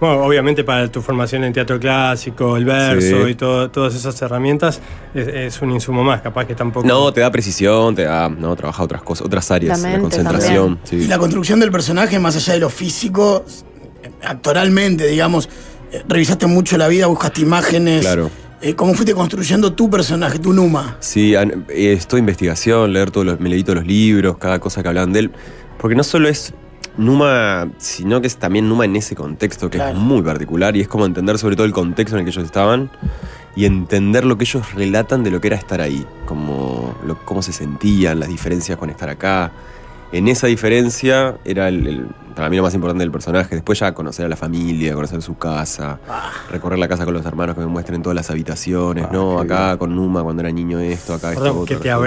Bueno, 0.00 0.24
obviamente 0.24 0.64
para 0.64 0.90
tu 0.90 1.02
formación 1.02 1.44
en 1.44 1.52
teatro 1.52 1.78
clásico, 1.78 2.56
el 2.56 2.64
verso 2.64 3.26
Sí. 3.26 3.30
y 3.32 3.34
todo, 3.34 3.70
todas 3.70 3.94
esas 3.94 4.20
herramientas 4.22 4.80
es, 5.14 5.28
es 5.28 5.60
un 5.60 5.72
insumo 5.72 6.02
más, 6.02 6.22
capaz 6.22 6.46
que 6.46 6.54
tampoco... 6.54 6.86
No, 6.86 7.12
te 7.12 7.20
da 7.20 7.30
precisión, 7.30 7.94
te 7.94 8.04
da. 8.04 8.30
No, 8.30 8.56
trabaja 8.56 8.82
otras 8.82 9.02
cosas, 9.02 9.26
otras 9.26 9.50
áreas. 9.50 9.78
La 9.78 9.88
La, 9.90 9.98
mente 9.98 10.00
concentración. 10.16 10.78
Y 10.90 11.06
la 11.06 11.18
construcción 11.18 11.60
del 11.60 11.70
personaje, 11.70 12.18
más 12.18 12.34
allá 12.34 12.54
de 12.54 12.60
lo 12.60 12.70
físico, 12.70 13.44
actoralmente, 14.24 15.06
digamos, 15.06 15.48
eh, 15.92 16.02
revisaste 16.08 16.46
mucho 16.46 16.78
la 16.78 16.88
vida, 16.88 17.06
buscaste 17.06 17.42
imágenes. 17.42 18.00
Claro. 18.02 18.30
Eh, 18.62 18.74
¿Cómo 18.74 18.94
fuiste 18.94 19.14
construyendo 19.14 19.72
tu 19.72 19.88
personaje, 19.88 20.38
tu 20.38 20.52
Numa? 20.52 20.96
Sí, 21.00 21.34
eh, 21.34 21.46
es 21.68 22.06
toda 22.06 22.20
investigación, 22.20 22.92
leer 22.92 23.10
todos 23.10 23.26
los, 23.26 23.40
me 23.40 23.48
leí 23.48 23.62
todos 23.64 23.76
los 23.76 23.86
libros, 23.86 24.38
cada 24.38 24.58
cosa 24.58 24.82
que 24.82 24.88
hablaban 24.88 25.12
de 25.12 25.20
él. 25.20 25.30
Porque 25.78 25.94
no 25.96 26.04
solo 26.04 26.28
es 26.28 26.52
Numa, 26.96 27.68
sino 27.78 28.20
que 28.20 28.26
es 28.26 28.36
también 28.36 28.68
Numa 28.68 28.84
en 28.84 28.96
ese 28.96 29.14
contexto, 29.16 29.70
que 29.70 29.78
Claro. 29.78 29.96
es 29.96 30.02
muy 30.02 30.22
particular 30.22 30.76
y 30.76 30.80
es 30.80 30.88
como 30.88 31.06
entender 31.06 31.38
sobre 31.38 31.56
todo 31.56 31.66
el 31.66 31.72
contexto 31.72 32.16
en 32.16 32.20
el 32.20 32.24
que 32.24 32.30
ellos 32.30 32.44
estaban 32.44 32.90
y 33.56 33.64
entender 33.64 34.24
lo 34.24 34.36
que 34.38 34.44
ellos 34.44 34.74
relatan 34.74 35.22
de 35.24 35.30
lo 35.30 35.40
que 35.40 35.48
era 35.48 35.56
estar 35.56 35.80
ahí, 35.80 36.06
como 36.26 36.94
lo- 37.06 37.18
cómo 37.24 37.42
se 37.42 37.52
sentían, 37.52 38.20
las 38.20 38.28
diferencias 38.28 38.78
con 38.78 38.90
estar 38.90 39.08
acá. 39.08 39.50
En 40.12 40.26
esa 40.28 40.46
diferencia 40.48 41.36
era 41.44 41.68
el, 41.68 41.86
el- 41.86 42.06
para 42.34 42.48
mí 42.50 42.56
lo 42.56 42.62
más 42.64 42.74
importante 42.74 43.02
del 43.04 43.10
personaje. 43.12 43.54
Después 43.54 43.78
ya 43.78 43.92
conocer 43.92 44.26
a 44.26 44.28
la 44.28 44.36
familia, 44.36 44.94
conocer 44.94 45.20
su 45.22 45.36
casa, 45.36 45.98
recorrer 46.50 46.78
la 46.78 46.88
casa 46.88 47.04
con 47.04 47.14
los 47.14 47.24
hermanos 47.26 47.54
que 47.54 47.60
me 47.60 47.66
muestren 47.68 48.02
todas 48.02 48.16
las 48.16 48.30
habitaciones, 48.30 49.06
¿no? 49.12 49.38
Acá 49.38 49.76
con 49.78 49.94
Numa 49.94 50.22
cuando 50.22 50.42
era 50.42 50.50
niño 50.50 50.78
esto, 50.80 51.14
acá 51.14 51.30
esto, 51.30 51.40
Perdón, 51.42 51.56
otro, 51.62 51.66
que 51.66 51.82
te 51.82 51.88
esto, 51.88 51.98
otro. 51.98 52.06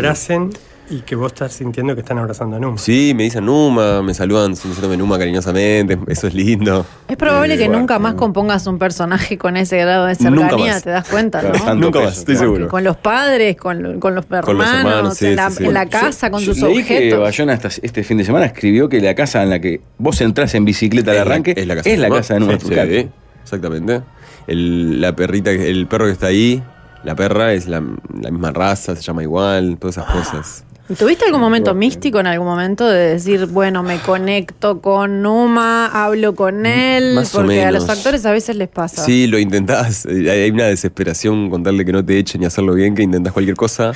Y 0.89 0.99
que 1.01 1.15
vos 1.15 1.31
estás 1.31 1.53
sintiendo 1.53 1.95
que 1.95 2.01
están 2.01 2.17
abrazando 2.17 2.57
a 2.57 2.59
Numa. 2.59 2.77
Sí, 2.77 3.13
me 3.15 3.23
dicen 3.23 3.45
Numa, 3.45 4.01
me 4.03 4.13
saludan 4.13 4.51
diciéndome 4.51 4.97
Numa 4.97 5.17
cariñosamente, 5.17 5.97
eso 6.07 6.27
es 6.27 6.33
lindo. 6.33 6.85
Es 7.07 7.15
probable 7.17 7.53
Eh, 7.55 7.57
que 7.57 7.65
bueno, 7.65 7.79
nunca 7.79 7.99
más 7.99 8.15
compongas 8.15 8.67
un 8.67 8.77
personaje 8.77 9.37
con 9.37 9.55
ese 9.57 9.77
grado 9.77 10.05
de 10.05 10.15
Nunca 10.19 10.41
cercanía, 10.49 10.73
más. 10.73 10.83
te 10.83 10.89
das 10.89 11.07
cuenta, 11.07 11.39
Claro, 11.39 11.65
¿no? 11.65 11.75
Nunca 11.75 12.01
más, 12.01 12.17
estoy 12.19 12.35
claro. 12.35 12.47
seguro. 12.51 12.67
Con 12.69 12.83
los 12.83 12.97
padres, 12.97 13.55
con, 13.55 13.99
con 13.99 14.13
los 14.15 14.25
hermanos, 14.25 14.45
Con 14.45 14.57
los 14.57 14.67
hermanos, 14.67 15.17
sí, 15.17 15.25
en, 15.27 15.35
la, 15.37 15.49
sí, 15.49 15.55
sí. 15.57 15.65
en 15.65 15.73
la 15.73 15.85
casa, 15.87 16.29
con 16.29 16.41
Yo 16.41 16.53
sus 16.53 16.63
leí 16.63 16.83
que 16.83 16.95
objetos. 16.97 17.19
Bayona 17.21 17.53
esta- 17.53 17.69
este 17.81 18.03
fin 18.03 18.17
de 18.17 18.25
semana 18.25 18.45
escribió 18.45 18.89
que 18.89 18.99
la 18.99 19.15
casa 19.15 19.41
en 19.41 19.49
la 19.49 19.59
que 19.59 19.81
vos 19.97 20.19
entrás 20.21 20.53
en 20.55 20.65
bicicleta 20.65 21.11
al 21.11 21.17
Es 21.17 21.25
la- 21.25 21.31
arranque 21.31 21.53
es 21.55 21.65
la 21.67 21.75
casa 21.75 21.89
es 21.89 21.99
la 21.99 22.09
casa 22.09 22.33
de 22.35 22.39
Numa 22.41 22.53
Sí, 22.53 22.59
Turcati. 22.59 22.99
sí, 22.99 23.09
exactamente. 23.41 24.01
El, 24.47 24.99
la 25.01 25.15
perrita, 25.15 25.51
que- 25.51 25.69
el 25.69 25.87
perro 25.87 26.05
que 26.05 26.11
está 26.11 26.27
ahí, 26.27 26.61
la 27.05 27.15
perra 27.15 27.53
es 27.53 27.67
la, 27.67 27.81
la 28.21 28.31
misma 28.31 28.51
raza, 28.51 28.95
se 28.95 29.01
llama 29.01 29.23
igual, 29.23 29.77
todas 29.79 29.97
esas 29.97 30.09
cosas. 30.11 30.65
¿Y 30.89 30.95
¿Tuviste 30.95 31.23
algún 31.25 31.39
momento 31.39 31.73
místico 31.73 32.19
en 32.19 32.27
algún 32.27 32.45
momento 32.47 32.85
de 32.85 33.11
decir, 33.13 33.45
bueno, 33.45 33.83
me 33.83 33.99
conecto 33.99 34.81
con 34.81 35.21
Numa, 35.21 35.85
hablo 35.87 36.35
con 36.35 36.65
él? 36.65 37.15
más 37.15 37.33
o 37.33 37.37
porque 37.39 37.63
a 37.63 37.71
los 37.71 37.87
actores 37.89 38.25
a 38.25 38.33
veces 38.33 38.57
les 38.57 38.67
pasa. 38.67 39.03
Sí, 39.05 39.27
lo 39.27 39.39
intentás. 39.39 40.05
eh, 40.05 40.29
Hay 40.29 40.51
una 40.51 40.65
desesperación 40.65 41.49
con 41.49 41.63
tal 41.63 41.77
de 41.77 41.85
que 41.85 41.93
no 41.93 42.03
te 42.03 42.17
echen 42.19 42.43
y 42.43 42.45
hacerlo 42.45 42.73
bien, 42.73 42.95
que 42.95 43.03
intentás 43.03 43.31
cualquier 43.31 43.55
cosa. 43.55 43.93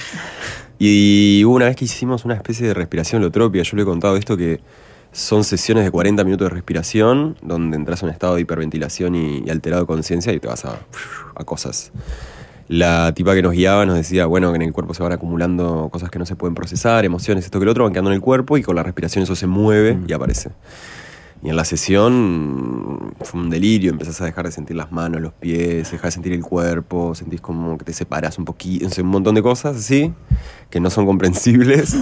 Y 0.80 1.44
hubo 1.44 1.56
una 1.56 1.66
vez 1.66 1.76
que 1.76 1.86
hicimos 1.86 2.24
una 2.24 2.36
especie 2.36 2.66
de 2.68 2.74
respiración 2.74 3.22
holotropia. 3.22 3.64
Yo 3.64 3.76
le 3.76 3.82
he 3.84 3.86
contado 3.86 4.16
esto 4.16 4.38
que 4.38 4.62
son 5.12 5.44
sesiones 5.44 5.84
de 5.84 5.92
40 5.92 6.24
minutos 6.24 6.46
de 6.50 6.54
respiración, 6.54 7.36
donde 7.42 7.76
entras 7.76 8.02
en 8.02 8.10
un 8.10 8.14
estado 8.14 8.36
de 8.36 8.42
hiperventilación 8.42 9.14
y, 9.16 9.44
y 9.46 9.50
alterado 9.50 9.82
de 9.82 9.88
conciencia 9.88 10.32
y 10.32 10.40
te 10.40 10.48
vas 10.48 10.64
a, 10.64 10.80
a 11.36 11.44
cosas. 11.44 11.92
La 12.68 13.14
tipa 13.14 13.34
que 13.34 13.42
nos 13.42 13.54
guiaba 13.54 13.86
nos 13.86 13.96
decía, 13.96 14.26
bueno, 14.26 14.52
que 14.52 14.58
en 14.58 14.62
el 14.64 14.74
cuerpo 14.74 14.94
se 14.94 15.02
van 15.02 15.14
acumulando 15.14 15.90
cosas 15.92 16.10
que 16.10 16.20
no 16.20 16.26
se 16.26 16.36
pueden 16.36 16.54
procesar, 16.54 17.06
emociones, 17.06 17.46
esto 17.46 17.60
que 17.60 17.66
lo 17.66 17.72
otro, 17.72 17.86
van 17.86 17.94
quedando 17.94 18.12
en 18.12 18.16
el 18.16 18.22
cuerpo 18.22 18.58
y 18.58 18.64
con 18.64 18.76
la 18.76 18.84
respiración 18.84 19.24
eso 19.24 19.36
se 19.36 19.48
mueve 19.48 19.98
y 20.06 20.12
aparece. 20.12 20.52
Y 21.44 21.50
en 21.50 21.56
la 21.56 21.64
sesión 21.64 22.94
mm, 22.96 23.12
fue 23.22 23.40
un 23.40 23.50
delirio, 23.50 23.92
empezás 23.92 24.20
a 24.22 24.26
dejar 24.26 24.46
de 24.46 24.52
sentir 24.52 24.76
las 24.76 24.92
manos, 24.92 25.22
los 25.22 25.34
pies, 25.34 25.90
dejar 25.92 26.08
de 26.08 26.12
sentir 26.12 26.34
el 26.34 26.42
cuerpo, 26.42 27.16
sentís 27.16 27.40
como 27.40 27.78
que 27.78 27.86
te 27.86 27.94
separas 27.94 28.38
un 28.38 28.46
poquito, 28.46 28.88
un 29.02 29.08
montón 29.08 29.36
de 29.36 29.44
cosas 29.44 29.78
así, 29.78 30.14
que 30.70 30.80
no 30.80 30.90
son 30.90 31.06
comprensibles. 31.06 31.96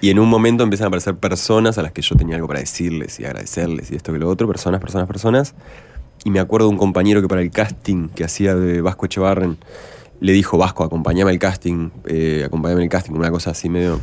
Y 0.00 0.10
en 0.10 0.20
un 0.20 0.28
momento 0.28 0.62
empiezan 0.62 0.84
a 0.84 0.88
aparecer 0.88 1.16
personas 1.16 1.76
a 1.76 1.82
las 1.82 1.90
que 1.90 2.02
yo 2.02 2.14
tenía 2.14 2.36
algo 2.36 2.46
para 2.46 2.60
decirles 2.60 3.18
y 3.18 3.24
agradecerles 3.24 3.90
y 3.90 3.96
esto 3.96 4.12
que 4.12 4.20
lo 4.20 4.28
otro, 4.28 4.46
personas, 4.46 4.80
personas, 4.80 5.08
personas. 5.08 5.54
Y 6.24 6.30
me 6.30 6.38
acuerdo 6.38 6.68
de 6.68 6.72
un 6.72 6.78
compañero 6.78 7.20
que 7.20 7.26
para 7.26 7.42
el 7.42 7.50
casting 7.50 8.08
que 8.08 8.22
hacía 8.22 8.54
de 8.54 8.80
Vasco 8.80 9.06
Echevarren, 9.06 9.58
le 10.20 10.32
dijo, 10.32 10.58
Vasco, 10.58 10.84
acompáñame 10.84 11.30
al 11.30 11.38
casting, 11.38 11.90
eh, 12.06 12.42
acompáñame 12.46 12.82
al 12.82 12.88
casting, 12.88 13.12
una 13.14 13.30
cosa 13.30 13.50
así 13.50 13.68
medio... 13.68 14.00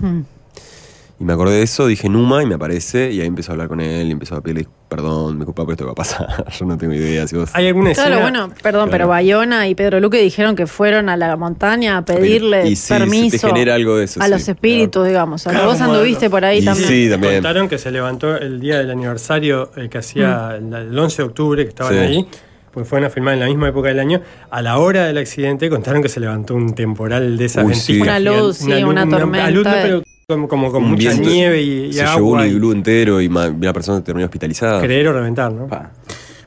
Y 1.17 1.23
me 1.23 1.31
acordé 1.31 1.55
de 1.55 1.63
eso, 1.63 1.87
dije 1.87 2.09
Numa 2.09 2.43
y 2.43 2.45
me 2.45 2.55
aparece 2.55 3.09
y 3.09 3.21
ahí 3.21 3.27
empezó 3.27 3.51
a 3.51 3.53
hablar 3.53 3.69
con 3.69 3.79
él 3.79 4.09
y 4.09 4.11
empezó 4.11 4.35
a 4.35 4.41
pedirle 4.41 4.67
perdón, 4.89 5.37
me 5.37 5.45
culpa 5.45 5.63
por 5.63 5.71
esto 5.71 5.85
que 5.85 5.87
va 5.87 5.91
a 5.93 5.95
pasar, 5.95 6.45
yo 6.59 6.65
no 6.65 6.77
tengo 6.77 6.93
idea 6.93 7.25
si 7.25 7.37
vos... 7.37 7.51
¿Hay 7.53 7.67
alguna 7.67 7.91
escena? 7.91 8.07
Claro, 8.07 8.21
bueno, 8.23 8.49
perdón, 8.61 8.89
pero. 8.91 9.07
Bayona 9.07 9.65
y 9.69 9.75
Pedro 9.75 10.01
Luque 10.01 10.17
dijeron 10.21 10.57
que 10.57 10.67
fueron 10.67 11.07
a 11.07 11.15
la 11.15 11.37
montaña 11.37 11.95
a 11.95 12.01
pedirle 12.03 12.67
Y 12.67 12.75
sí, 12.75 12.87
se 12.87 12.93
te 12.95 12.99
permiso 12.99 13.47
genera 13.47 13.75
algo 13.75 13.95
de 13.95 14.03
eso, 14.05 14.19
a 14.21 14.25
sí, 14.25 14.29
los 14.31 14.45
espíritus, 14.45 15.07
digamos. 15.07 15.47
A 15.47 15.51
que 15.51 15.55
Claro, 15.55 15.71
vos 15.71 15.79
anduviste 15.79 16.29
por 16.29 16.43
ahí 16.43 16.59
Y 16.59 16.65
también. 16.65 16.89
sí, 16.89 17.09
también. 17.09 17.35
Contaron 17.35 17.69
que 17.69 17.77
se 17.77 17.91
levantó 17.91 18.35
el 18.35 18.59
día 18.59 18.79
del 18.79 18.91
aniversario 18.91 19.71
eh, 19.77 19.87
que 19.87 19.99
hacía 19.99 20.57
el, 20.57 20.73
el 20.73 20.99
11 20.99 21.21
de 21.21 21.27
octubre, 21.29 21.63
que 21.63 21.69
estaban 21.69 21.93
Sí. 21.93 21.99
ahí, 21.99 22.27
porque 22.75 22.87
fueron 22.87 23.07
a 23.07 23.09
filmar 23.09 23.33
en 23.33 23.39
la 23.39 23.45
misma 23.47 23.69
época 23.69 23.87
del 23.87 23.99
año. 23.99 24.21
A 24.51 24.61
la 24.61 24.77
hora 24.77 25.05
del 25.07 25.17
accidente 25.17 25.69
contaron 25.69 26.03
que 26.03 26.09
se 26.09 26.19
levantó 26.19 26.53
un 26.53 26.75
temporal 26.75 27.37
de 27.37 27.45
esas 27.45 27.65
Uy, 27.65 27.73
sí. 27.73 28.01
Una 28.01 28.19
luz, 28.19 28.57
sí, 28.57 28.71
una 28.83 29.07
tormenta 29.09 29.49
luz, 29.49 29.63
no, 29.65 29.71
de- 29.75 29.81
pero 29.81 30.03
como, 30.27 30.47
como 30.47 30.71
con 30.71 30.83
Un 30.83 30.91
mucha 30.91 31.09
viento. 31.11 31.29
nieve 31.29 31.61
y, 31.61 31.85
y 31.85 31.93
se 31.93 32.03
llevó 32.03 32.29
un 32.31 32.39
agua. 32.39 32.47
y 32.47 32.51
iglú 32.51 32.71
entero 32.73 33.21
y 33.21 33.27
una 33.27 33.73
persona 33.73 34.03
terminó 34.03 34.25
hospitalizada. 34.25 34.81
creer 34.81 35.07
o 35.07 35.13
reventar, 35.13 35.51
¿no? 35.51 35.67
Pa. 35.67 35.91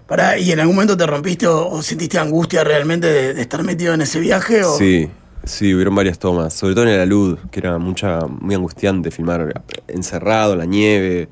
Pará, 0.07 0.39
¿y 0.39 0.53
en 0.53 0.61
algún 0.61 0.75
momento 0.77 0.97
te 0.97 1.07
rompiste 1.07 1.47
o, 1.47 1.69
o 1.69 1.83
sentiste 1.83 2.19
angustia 2.19 2.65
realmente 2.65 3.07
de, 3.07 3.35
de 3.35 3.41
estar 3.43 3.63
metido 3.63 3.95
en 3.95 4.01
ese 4.03 4.21
viaje? 4.21 4.65
O? 4.65 4.77
Sí, 4.77 5.09
sí, 5.49 5.75
hubieron 5.75 5.95
varias 5.95 6.19
tomas, 6.19 6.55
sobre 6.55 6.75
todo 6.75 6.85
en 6.87 6.91
el 6.93 7.01
alud, 7.01 7.39
que 7.51 7.61
era 7.61 7.79
mucha, 7.79 8.21
muy 8.27 8.55
angustiante 8.55 9.11
filmar 9.11 9.63
encerrado 9.89 10.53
en 10.53 10.59
la 10.59 10.65
nieve, 10.67 11.29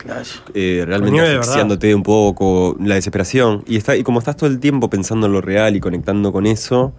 eh, 0.55 0.83
realmente 0.87 1.13
nieve 1.13 1.39
asfixiándote 1.39 1.95
un 1.95 2.03
poco, 2.03 2.77
la 2.81 2.95
desesperación. 2.97 3.63
Y, 3.67 3.77
está, 3.77 3.97
y 3.97 4.03
como 4.03 4.19
estás 4.19 4.37
todo 4.37 4.49
el 4.51 4.59
tiempo 4.59 4.91
pensando 4.91 5.27
en 5.27 5.33
lo 5.33 5.41
real 5.41 5.77
y 5.77 5.81
conectando 5.81 6.33
con 6.33 6.47
eso, 6.47 6.93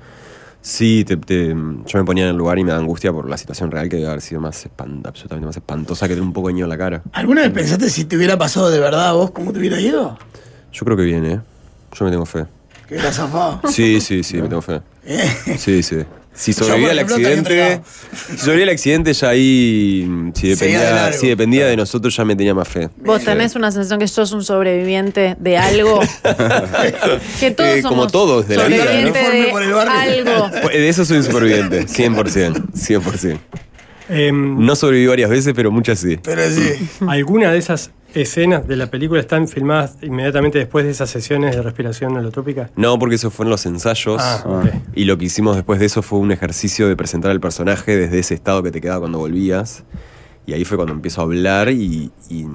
sí, 0.62 1.04
te, 1.06 1.18
te- 1.18 1.48
yo 1.50 2.00
me 2.00 2.04
ponía 2.04 2.24
en 2.26 2.30
el 2.32 2.36
lugar 2.38 2.60
y 2.60 2.64
me 2.64 2.72
da 2.72 2.78
angustia 2.78 3.12
por 3.14 3.30
la 3.30 3.38
situación 3.38 3.72
real 3.72 3.90
que 3.90 3.98
debe 3.98 4.10
haber 4.10 4.22
sido 4.22 4.42
más 4.42 4.66
espan- 4.66 5.02
absolutamente 5.06 5.46
más 5.48 5.58
espantosa 5.58 6.08
que 6.08 6.14
tener 6.14 6.24
un 6.28 6.34
poco 6.34 6.48
de 6.50 6.56
ño 6.56 6.66
en 6.66 6.70
la 6.70 6.78
cara. 6.78 7.02
¿Alguna 7.14 7.42
vez 7.42 7.52
pensaste 7.52 7.90
si 7.90 8.06
te 8.06 8.18
hubiera 8.18 8.38
pasado 8.38 8.70
de 8.70 8.80
verdad 8.80 9.08
a 9.10 9.12
vos 9.14 9.32
cómo 9.32 9.52
te 9.54 9.60
hubiera 9.60 9.80
ido? 9.80 10.18
Yo 10.74 10.86
creo 10.86 10.98
que 10.98 11.04
viene, 11.04 11.34
¿eh? 11.34 11.40
Yo 11.98 12.06
me 12.06 12.12
tengo 12.12 12.26
fe. 12.26 12.46
Que 12.88 12.96
era 12.96 13.12
zafado. 13.12 13.62
Sí, 13.70 14.00
sí, 14.00 14.24
sí, 14.24 14.42
me 14.42 14.48
tengo 14.48 14.62
fe. 14.62 14.82
Eh, 15.10 15.58
Sí, 15.58 15.82
sí. 15.84 15.98
Si 16.38 16.54
sobrevivía 16.54 16.92
al 16.92 17.00
accidente, 17.00 17.82
si 18.30 18.38
sobrevivía 18.38 18.64
al 18.66 18.70
accidente 18.70 19.14
ya 19.14 19.30
ahí, 19.30 20.08
si 20.36 20.50
de 20.50 20.56
dependía, 20.56 20.92
largo. 20.92 21.18
si 21.18 21.28
dependía 21.28 21.66
de 21.66 21.76
nosotros 21.76 22.16
ya 22.16 22.24
me 22.26 22.36
tenía 22.36 22.54
más 22.54 22.68
fe. 22.68 22.90
Vos 22.98 23.24
tenés 23.24 23.56
una 23.56 23.72
sensación 23.72 24.00
que 24.00 24.08
sos 24.08 24.32
un 24.34 24.44
sobreviviente 24.44 25.36
de 25.40 25.58
algo. 25.58 26.00
que 27.40 27.52
todos 27.52 27.70
Eh, 27.70 27.82
como 27.82 27.96
somos 28.04 28.12
todos 28.12 28.48
de 28.48 28.56
la 28.56 28.68
vida, 28.68 28.86
¿no? 28.86 29.12
de 29.12 29.50
el 29.50 29.74
algo. 29.74 30.50
De 30.70 30.90
eso 30.90 31.06
soy 31.06 31.18
un 31.18 31.24
superviviente, 31.24 31.88
100%, 31.88 32.72
100%. 32.72 33.40
Em, 34.10 34.66
No 34.66 34.76
sobreviví 34.76 35.08
varias 35.08 35.30
veces, 35.30 35.54
pero 35.56 35.72
muchas 35.72 36.00
sí. 36.00 36.18
pero 36.24 36.48
sí. 36.50 36.88
¿Alguna 37.08 37.52
de 37.52 37.58
esas 37.58 37.92
escenas 38.22 38.68
de 38.68 38.76
la 38.76 38.88
película 38.88 39.20
están 39.20 39.48
filmadas 39.48 39.98
inmediatamente 40.02 40.60
después 40.60 40.86
de 40.86 40.92
esas 40.92 41.10
sesiones 41.10 41.56
de 41.56 41.62
respiración 41.62 42.16
holotrópica? 42.18 42.70
No, 42.76 42.98
porque 43.00 43.16
eso 43.16 43.30
fueron 43.32 43.52
los 43.52 43.66
ensayos. 43.66 44.22
Ah, 44.24 44.44
ok. 44.46 44.66
Y 44.96 45.06
lo 45.06 45.18
que 45.18 45.26
hicimos 45.26 45.56
después 45.56 45.80
de 45.80 45.86
eso 45.88 46.02
fue 46.02 46.20
un 46.20 46.32
ejercicio 46.32 46.88
de 46.88 46.96
presentar 46.96 47.32
al 47.32 47.40
personaje 47.40 47.96
desde 47.96 48.20
ese 48.20 48.34
estado 48.34 48.64
que 48.64 48.72
te 48.72 48.82
quedaba 48.82 49.00
cuando 49.02 49.20
volvías. 49.20 49.84
Y 50.46 50.54
ahí 50.54 50.64
fue 50.66 50.78
cuando 50.78 50.94
empiezo 50.94 51.22
a 51.22 51.24
hablar 51.26 51.70
y, 51.70 52.12
y 52.30 52.46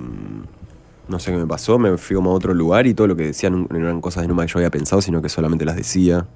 no 1.09 1.19
sé 1.19 1.31
qué 1.33 1.37
me 1.39 1.47
pasó, 1.47 1.79
me 1.79 1.97
fui 1.99 2.17
como 2.17 2.31
a 2.31 2.35
otro 2.35 2.55
lugar 2.55 2.87
y 2.87 2.95
todo 2.95 3.07
lo 3.07 3.17
que 3.17 3.25
decían 3.27 3.67
no 3.69 3.77
eran 3.79 4.01
cosas 4.01 4.23
de 4.23 4.29
Numa 4.29 4.47
que 4.47 4.53
yo 4.53 4.59
había 4.59 4.71
pensado, 4.71 5.03
sino 5.03 5.21
que 5.21 5.29
solamente 5.29 5.65
las 5.65 5.77
decía. 5.77 6.27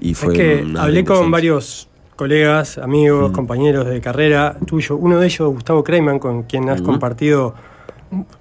Y 0.00 0.14
fue 0.14 0.32
es 0.34 0.38
que 0.38 0.78
hablé 0.78 1.04
con 1.04 1.30
varios 1.30 1.88
colegas, 2.16 2.78
amigos, 2.78 3.30
Mm. 3.30 3.34
compañeros 3.34 3.86
de 3.86 4.00
carrera 4.00 4.56
tuyo. 4.66 4.96
Uno 4.96 5.18
de 5.18 5.26
ellos, 5.26 5.52
Gustavo 5.52 5.82
Kreiman, 5.82 6.20
con 6.20 6.44
quien 6.44 6.68
has 6.68 6.80
compartido, 6.80 7.54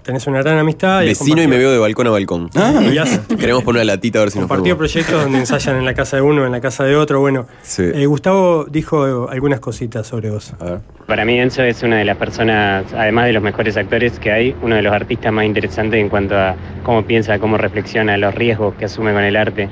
tenés 0.04 0.26
una 0.28 0.42
gran 0.42 0.58
amistad. 0.58 1.02
y 1.04 1.08
Vecino 1.08 1.42
y 1.42 1.48
me 1.48 1.58
veo 1.58 1.72
de 1.72 1.78
balcón 1.78 2.08
a 2.08 2.12
balcón. 2.12 2.50
y 2.92 2.98
has 2.98 3.20
Queremos 3.20 3.64
poner 3.64 3.84
una 3.84 3.94
latita 3.94 4.20
a 4.20 4.22
ver 4.24 4.32
si 4.32 4.40
nos 4.40 4.48
compartido 4.48 4.78
proyectos 4.78 5.24
donde 5.24 5.40
ensayan 5.40 5.78
en 5.78 5.86
la 5.86 5.94
casa 5.94 6.18
de 6.18 6.22
uno, 6.22 6.46
en 6.46 6.52
la 6.52 6.62
casa 6.62 6.84
de 6.84 6.96
otro. 6.96 7.20
Bueno, 7.20 7.48
Sí. 7.62 7.84
eh, 7.94 8.06
Gustavo 8.06 8.66
dijo 8.70 9.28
algunas 9.30 9.60
cositas 9.60 10.08
sobre 10.08 10.30
vos. 10.30 10.54
A 10.60 10.66
ver. 10.66 10.80
Para 11.08 11.26
mí 11.26 11.40
Enzo 11.40 11.64
es 11.64 11.84
una 11.84 11.98
de 11.98 12.06
las 12.06 12.18
personas, 12.18 12.86
además 12.94 13.26
de 13.26 13.34
los 13.34 13.44
mejores 13.44 13.76
actores 13.78 14.20
que 14.20 14.32
hay, 14.32 14.56
uno 14.62 14.76
de 14.76 14.82
los 14.82 14.94
artistas 14.94 15.34
más 15.34 15.46
interesantes 15.46 16.00
en 16.00 16.10
cuanto 16.10 16.38
a 16.38 16.56
cómo 16.84 17.04
piensa, 17.04 17.40
cómo 17.40 17.58
reflexiona, 17.58 18.16
los 18.18 18.34
riesgos 18.34 18.74
que 18.76 18.86
asume 18.86 19.12
con 19.14 19.24
el 19.24 19.36
arte. 19.36 19.70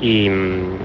Y, 0.00 0.28
mm, 0.30 0.76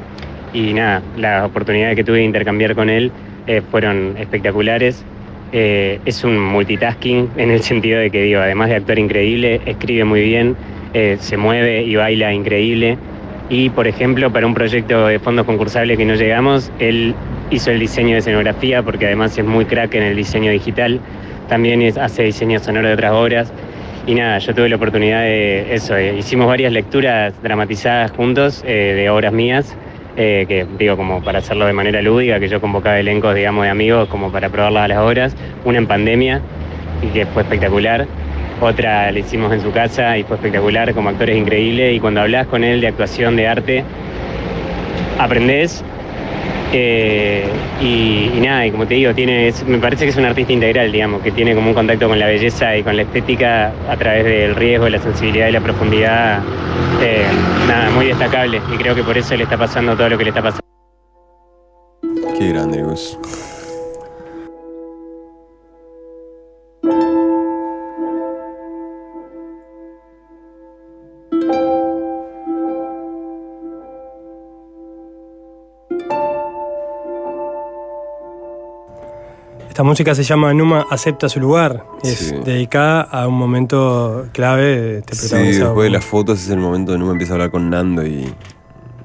y 0.54 0.74
nada, 0.74 1.02
las 1.18 1.46
oportunidades 1.46 1.96
que 1.96 2.04
tuve 2.04 2.18
de 2.18 2.24
intercambiar 2.24 2.76
con 2.76 2.90
él 2.90 3.12
eh, 3.48 3.62
fueron 3.72 4.16
espectaculares. 4.18 5.04
Eh, 5.52 6.00
es 6.06 6.24
un 6.24 6.40
multitasking 6.40 7.32
en 7.38 7.52
el 7.52 7.62
sentido 7.62 8.00
de 8.00 8.12
que, 8.12 8.36
además 8.36 8.70
de 8.70 8.76
actuar 8.76 9.00
increíble, 9.00 9.62
escribe 9.66 10.04
muy 10.04 10.22
bien, 10.24 10.58
eh, 10.94 11.18
se 11.20 11.38
mueve 11.38 11.84
y 11.84 11.96
baila 11.96 12.34
increíble. 12.34 12.98
Y, 13.50 13.70
por 13.70 13.88
ejemplo, 13.88 14.32
para 14.32 14.48
un 14.48 14.54
proyecto 14.54 15.08
de 15.08 15.20
fondos 15.20 15.46
concursables 15.46 15.98
que 15.98 16.06
no 16.06 16.16
llegamos, 16.16 16.72
él 16.80 17.16
hizo 17.52 17.72
el 17.72 17.80
diseño 17.80 18.14
de 18.14 18.18
escenografía, 18.20 18.82
porque 18.82 19.06
además 19.06 19.38
es 19.38 19.46
muy 19.46 19.66
crack 19.66 19.94
en 19.96 20.04
el 20.04 20.16
diseño 20.16 20.52
digital. 20.52 21.00
También 21.48 21.82
es- 21.84 21.98
hace 21.98 22.24
diseño 22.24 22.60
sonoro 22.60 22.88
de 22.88 22.96
otras 22.96 23.12
obras. 23.14 23.54
Y 24.08 24.16
nada, 24.16 24.40
yo 24.40 24.54
tuve 24.54 24.68
la 24.70 24.76
oportunidad 24.76 25.22
de 25.22 25.74
eso. 25.74 25.96
eh, 25.96 26.16
hicimos 26.18 26.48
varias 26.48 26.74
lecturas 26.74 27.34
dramatizadas 27.42 28.12
juntos 28.12 28.62
de 28.64 29.10
obras 29.10 29.32
mías, 29.32 29.76
eh, 30.18 30.46
que 30.48 30.66
digo, 30.78 30.98
como 30.98 31.22
para 31.22 31.40
hacerlo 31.40 31.66
de 31.66 31.74
manera 31.74 32.02
lúdica, 32.02 32.40
que 32.40 32.48
yo 32.48 32.62
convocaba 32.62 33.00
elencos, 33.00 33.36
digamos, 33.36 33.64
de 33.64 33.70
amigos 33.70 34.08
como 34.10 34.32
para 34.32 34.50
probarlas 34.50 34.86
a 34.86 34.88
las 34.88 34.98
obras. 35.00 35.36
Una 35.66 35.78
en 35.78 35.88
pandemia, 35.88 36.42
y 37.02 37.08
que 37.08 37.26
fue 37.26 37.44
espectacular. 37.44 38.08
Otra 38.62 39.12
la 39.12 39.20
hicimos 39.20 39.52
en 39.52 39.62
su 39.62 39.72
casa 39.72 40.18
y 40.18 40.24
fue 40.24 40.38
espectacular, 40.38 40.94
como 40.94 41.10
actores 41.10 41.38
increíbles. 41.38 41.96
Y 41.96 42.00
cuando 42.00 42.22
hablas 42.22 42.48
con 42.48 42.64
él 42.64 42.82
de 42.82 42.88
actuación, 42.88 43.36
de 43.36 43.48
arte, 43.48 43.84
aprendés 45.20 45.84
Y, 46.78 48.40
nada, 48.42 48.66
y 48.66 48.72
como 48.72 48.86
te 48.86 48.96
digo, 48.96 49.14
tiene, 49.14 49.54
me 49.68 49.78
parece 49.78 50.06
que 50.06 50.12
es 50.12 50.18
un 50.18 50.26
artista 50.26 50.54
integral, 50.54 50.92
digamos, 50.92 51.22
que 51.22 51.32
tiene 51.32 51.56
como 51.56 51.70
un 51.70 51.74
contacto 51.74 52.08
con 52.08 52.20
la 52.20 52.28
belleza 52.28 52.76
y 52.76 52.84
con 52.84 52.96
la 52.96 53.04
estética 53.04 53.72
a 53.90 53.98
través 53.98 54.26
del 54.26 54.56
riesgo, 54.56 54.90
la 54.90 55.00
sensibilidad 55.00 55.48
y 55.48 55.52
la 55.52 55.62
profundidad. 55.62 56.42
eh, 57.02 57.24
nada, 57.68 57.90
muy 57.92 58.08
destacable. 58.08 58.62
Y 58.74 58.78
creo 58.78 58.96
que 58.96 59.04
por 59.04 59.18
eso 59.18 59.36
le 59.36 59.44
está 59.44 59.58
pasando 59.58 59.96
todo 59.96 60.10
lo 60.10 60.18
que 60.18 60.26
le 60.26 60.30
está 60.30 60.42
pasando. 60.42 60.66
Qué 62.38 62.50
grande. 62.50 62.84
Esta 79.76 79.84
música 79.84 80.16
se 80.16 80.24
llama 80.24 80.54
Numa 80.54 80.86
acepta 80.90 81.28
su 81.28 81.42
lugar. 81.42 81.86
Es 82.02 82.18
Sí. 82.30 82.36
dedicada 82.46 83.02
a 83.02 83.28
un 83.28 83.34
momento 83.34 84.26
clave 84.32 84.64
de 84.80 84.98
este 85.00 85.16
Sí, 85.18 85.36
después 85.60 85.88
de 85.88 85.90
las 85.90 86.06
fotos 86.06 86.42
es 86.42 86.50
el 86.50 86.60
momento 86.60 86.94
en 86.94 87.00
que 87.00 87.04
uno 87.04 87.12
empieza 87.12 87.34
a 87.34 87.36
hablar 87.36 87.52
con 87.52 87.70
Nando 87.70 88.08
y, 88.08 88.34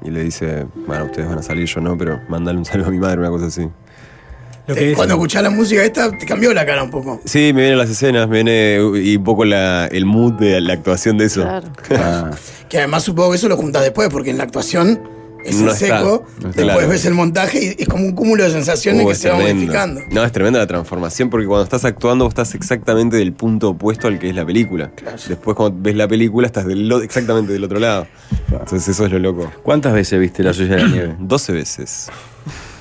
y 0.01 0.09
le 0.09 0.23
dice, 0.23 0.65
bueno, 0.87 1.03
ustedes 1.03 1.27
van 1.27 1.39
a 1.39 1.43
salir, 1.43 1.65
yo 1.67 1.81
no, 1.81 1.97
pero 1.97 2.21
mandale 2.29 2.57
un 2.57 2.63
saludo 2.63 2.87
a 2.87 2.91
mi 2.91 2.99
madre, 2.99 3.19
una 3.19 3.29
cosa 3.31 3.47
así. 3.47 3.67
Lo 4.67 4.73
que 4.75 4.81
Eh, 4.87 4.91
es- 4.91 4.95
Cuando 4.95 5.15
escuchás 5.15 5.43
la 5.43 5.49
música 5.49 5.83
esta, 5.83 6.09
te 6.17 6.25
cambió 6.25 6.53
la 6.53 6.65
cara 6.65 6.83
un 6.83 6.89
poco. 6.89 7.19
Sí, 7.25 7.51
me 7.53 7.63
vienen 7.63 7.77
las 7.77 7.89
escenas, 7.89 8.29
me 8.29 8.35
viene 8.41 8.77
y 9.03 9.17
un 9.17 9.23
poco 9.25 9.43
la, 9.43 9.87
el 9.87 10.05
mood 10.05 10.35
de 10.39 10.61
la 10.61 10.71
actuación 10.71 11.17
de 11.17 11.25
eso. 11.25 11.41
Claro. 11.43 11.67
Ah, 11.97 12.31
Que 12.69 12.77
además 12.77 13.03
supongo 13.03 13.31
que 13.31 13.35
eso 13.35 13.49
lo 13.49 13.57
juntas 13.57 13.81
después, 13.81 14.07
porque 14.07 14.29
en 14.29 14.37
la 14.37 14.45
actuación 14.45 15.01
es 15.45 15.55
No 15.55 15.71
está, 15.71 15.99
seco, 15.99 16.25
no 16.41 16.49
está 16.49 16.61
después 16.61 16.65
claro. 16.75 16.87
ves 16.89 17.05
el 17.05 17.13
montaje 17.13 17.75
y 17.77 17.81
es 17.83 17.87
como 17.87 18.05
un 18.05 18.13
cúmulo 18.13 18.43
de 18.43 18.51
sensaciones 18.51 19.05
Uh, 19.05 19.09
que 19.09 19.15
se 19.15 19.29
va 19.29 19.35
modificando. 19.37 20.01
No, 20.11 20.23
es 20.23 20.31
tremenda 20.31 20.59
la 20.59 20.67
transformación 20.67 21.29
porque 21.29 21.47
cuando 21.47 21.63
estás 21.63 21.85
actuando 21.85 22.25
vos 22.25 22.31
estás 22.31 22.53
exactamente 22.55 23.17
del 23.17 23.33
punto 23.33 23.69
opuesto 23.69 24.07
al 24.07 24.19
que 24.19 24.29
es 24.29 24.35
la 24.35 24.45
película. 24.45 24.91
Después 25.27 25.55
cuando 25.57 25.77
ves 25.81 25.95
la 25.95 26.07
película 26.07 26.47
estás 26.47 26.65
del 26.67 26.87
lo- 26.87 27.01
exactamente 27.01 27.53
del 27.53 27.63
otro 27.63 27.79
lado. 27.79 28.07
Entonces 28.51 28.87
eso 28.87 29.05
es 29.05 29.11
lo 29.11 29.19
loco. 29.19 29.51
¿Cuántas 29.63 29.93
veces 29.93 30.19
viste 30.19 30.43
La 30.43 30.53
Suya 30.53 30.75
de 30.75 30.83
la 30.83 30.87
Nieve? 30.89 31.15
12 31.19 31.53
veces. 31.53 32.09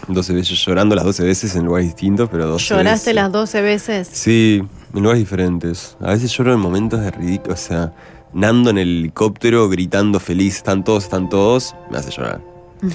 12 0.09 0.33
veces 0.33 0.59
llorando 0.65 0.95
las 0.97 1.05
12 1.05 1.23
veces 1.25 1.55
en 1.55 1.65
lugares 1.67 1.87
distintos, 1.89 2.29
pero 2.31 2.47
12 2.47 2.65
¿Lloraste 2.75 3.11
veces. 3.11 3.15
las 3.15 3.31
12 3.33 3.61
veces? 3.61 4.09
Sí, 4.13 4.63
en 4.95 5.01
lugares 5.03 5.21
diferentes. 5.21 5.97
A 6.01 6.09
veces 6.13 6.33
lloro 6.37 6.53
en 6.53 6.59
momentos 6.59 7.01
de 7.01 7.11
ridículo. 7.11 7.55
O 7.55 7.57
sea, 7.57 7.93
Nando 8.33 8.71
en 8.71 8.79
el 8.79 8.89
helicóptero 8.99 9.69
gritando 9.69 10.21
feliz, 10.21 10.57
están 10.59 10.85
todos, 10.85 11.03
están 11.05 11.29
todos, 11.29 11.75
me 11.91 11.99
hace 11.99 12.11
llorar. 12.13 12.41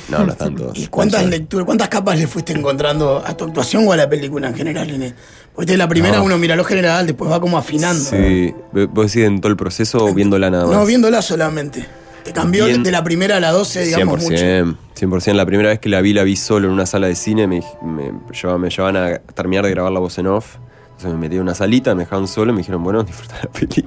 No, 0.09 0.25
no 0.25 0.31
están 0.31 0.55
todos. 0.55 0.77
¿Y 0.77 0.88
cuántas 0.88 1.25
lecturas, 1.25 1.65
cuántas 1.65 1.89
capas 1.89 2.17
le 2.19 2.27
fuiste 2.27 2.53
encontrando 2.53 3.23
a 3.25 3.36
tu 3.38 3.45
actuación 3.45 3.88
o 3.88 3.91
a 3.91 3.97
la 3.97 4.09
película 4.09 4.47
en 4.49 4.55
general? 4.55 4.88
Nene? 4.88 5.13
Porque 5.53 5.71
de 5.73 5.77
la 5.77 5.88
primera 5.88 6.17
No. 6.17 6.23
uno 6.23 6.38
mira 6.38 6.55
lo 6.55 6.63
general, 6.63 7.05
después 7.07 7.31
va 7.31 7.39
como 7.39 7.57
afinando. 7.57 8.03
Sí, 8.03 8.53
vos 8.71 9.11
decís 9.13 9.25
en 9.27 9.39
todo 9.41 9.51
el 9.51 9.57
proceso 9.57 10.05
o 10.05 10.13
viéndola 10.13 10.49
nada 10.49 10.65
más. 10.65 10.75
No, 10.75 10.86
viéndola 10.86 11.21
solamente. 11.21 11.86
Te 12.23 12.33
cambió 12.33 12.65
Bien. 12.65 12.81
de 12.81 12.91
la 12.91 13.03
primera 13.03 13.38
a 13.38 13.39
la 13.39 13.51
12, 13.51 13.86
digamos, 13.86 14.19
mucho. 14.23 14.36
100%, 14.36 14.75
100%. 14.99 15.33
La 15.33 15.45
primera 15.45 15.69
vez 15.69 15.79
que 15.79 15.89
la 15.89 16.01
vi, 16.01 16.11
la 16.13 16.23
vi 16.23 16.36
solo 16.36 16.67
en 16.67 16.73
una 16.73 16.88
sala 16.88 17.05
de 17.07 17.15
cine. 17.15 17.45
Me, 17.45 17.61
me, 17.83 18.11
llevaban, 18.33 18.61
me 18.61 18.69
llevaban 18.71 18.97
a 18.97 19.17
terminar 19.19 19.63
de 19.63 19.69
grabar 19.71 19.91
la 19.91 19.99
voz 19.99 20.17
en 20.17 20.25
off. 20.27 20.55
Entonces 20.97 21.11
me 21.13 21.17
metí 21.19 21.36
en 21.36 21.43
una 21.43 21.53
salita, 21.53 21.93
me 21.93 22.03
dejaban 22.03 22.27
solo 22.27 22.51
y 22.51 22.55
me 22.55 22.59
dijeron, 22.61 22.83
bueno, 22.83 23.03
disfruta 23.03 23.36
la 23.43 23.49
peli. 23.51 23.86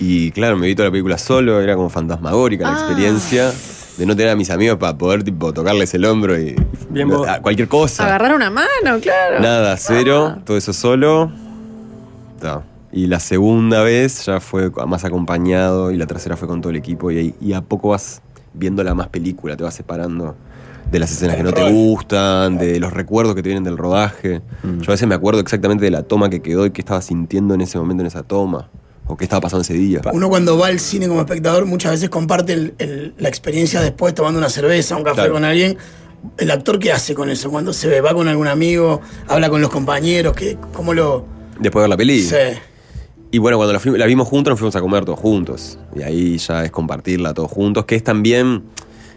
Y 0.00 0.32
claro, 0.32 0.56
me 0.56 0.66
vi 0.66 0.74
toda 0.74 0.88
la 0.88 0.90
película 0.90 1.16
solo, 1.16 1.60
era 1.60 1.76
como 1.76 1.88
fantasmagórica 1.90 2.64
la 2.64 2.76
Ah. 2.76 2.80
experiencia 2.80 3.52
de 4.00 4.06
no 4.06 4.16
tener 4.16 4.32
a 4.32 4.36
mis 4.36 4.48
amigos 4.48 4.78
para 4.78 4.96
poder 4.96 5.22
tipo, 5.22 5.52
tocarles 5.52 5.92
el 5.92 6.06
hombro 6.06 6.40
y 6.40 6.56
Bien 6.88 7.06
no, 7.06 7.22
cualquier 7.42 7.68
cosa. 7.68 8.06
Agarrar 8.06 8.34
una 8.34 8.48
mano, 8.48 8.98
claro. 9.02 9.40
Nada, 9.40 9.76
cero, 9.76 10.36
Ah. 10.36 10.42
todo 10.42 10.56
eso 10.56 10.72
solo. 10.72 11.30
Ta. 12.40 12.62
Y 12.92 13.06
la 13.08 13.20
segunda 13.20 13.82
vez 13.82 14.24
ya 14.24 14.40
fue 14.40 14.70
más 14.86 15.04
acompañado 15.04 15.90
y 15.92 15.98
la 15.98 16.06
tercera 16.06 16.38
fue 16.38 16.48
con 16.48 16.62
todo 16.62 16.70
el 16.70 16.76
equipo 16.76 17.10
y, 17.10 17.18
ahí- 17.18 17.34
y 17.42 17.52
a 17.52 17.60
poco 17.60 17.90
vas 17.90 18.22
viendo 18.54 18.82
la 18.82 18.94
más 18.94 19.08
película, 19.08 19.54
te 19.54 19.64
vas 19.64 19.74
separando 19.74 20.34
de 20.90 20.98
las 20.98 21.12
escenas 21.12 21.36
que 21.36 21.42
no 21.42 21.52
te 21.52 21.70
gustan, 21.70 22.56
de 22.56 22.80
los 22.80 22.92
recuerdos 22.94 23.34
que 23.34 23.42
te 23.42 23.50
vienen 23.50 23.64
del 23.64 23.76
rodaje. 23.76 24.40
Yo 24.80 24.90
a 24.90 24.94
veces 24.94 25.06
me 25.06 25.14
acuerdo 25.14 25.40
exactamente 25.40 25.84
de 25.84 25.90
la 25.90 26.02
toma 26.04 26.30
que 26.30 26.40
quedó 26.40 26.64
y 26.64 26.70
qué 26.70 26.80
estaba 26.80 27.02
sintiendo 27.02 27.52
en 27.54 27.60
ese 27.60 27.78
momento 27.78 28.00
en 28.00 28.06
esa 28.06 28.22
toma. 28.22 28.70
O 29.10 29.16
qué 29.16 29.24
estaba 29.24 29.40
pasando 29.40 29.62
ese 29.62 29.74
día. 29.74 30.00
Uno 30.12 30.28
cuando 30.28 30.56
va 30.56 30.68
al 30.68 30.78
cine 30.78 31.08
como 31.08 31.20
espectador 31.20 31.66
muchas 31.66 31.92
veces 31.92 32.08
comparte 32.08 32.52
el- 32.52 32.74
el- 32.78 33.14
la 33.18 33.28
experiencia 33.28 33.80
después 33.80 34.14
tomando 34.14 34.38
una 34.38 34.48
cerveza, 34.48 34.96
un 34.96 35.02
café 35.02 35.16
Claro. 35.16 35.32
con 35.34 35.44
alguien. 35.44 35.76
¿El 36.38 36.50
actor 36.50 36.78
qué 36.78 36.92
hace 36.92 37.14
con 37.14 37.28
eso? 37.30 37.50
Cuando 37.50 37.72
se 37.72 37.88
ve, 37.88 38.00
va 38.00 38.12
con 38.14 38.28
algún 38.28 38.46
amigo, 38.46 39.00
habla 39.26 39.48
con 39.50 39.60
los 39.60 39.70
compañeros, 39.70 40.34
¿qué, 40.34 40.56
¿cómo 40.72 40.92
lo...? 40.94 41.24
Después 41.58 41.80
de 41.80 41.84
ver 41.84 41.88
la 41.90 41.96
peli. 41.96 42.22
Sí. 42.22 42.36
Y 43.32 43.38
bueno, 43.38 43.56
cuando 43.56 43.72
la, 43.96 44.06
vimos 44.06 44.28
juntos, 44.28 44.50
nos 44.50 44.58
fuimos 44.58 44.76
a 44.76 44.80
comer 44.80 45.04
todos 45.04 45.18
juntos. 45.18 45.78
Y 45.96 46.02
ahí 46.02 46.36
ya 46.38 46.64
es 46.64 46.70
compartirla 46.70 47.32
todos 47.34 47.50
juntos, 47.50 47.84
que 47.84 47.94
es 47.96 48.04
también. 48.04 48.62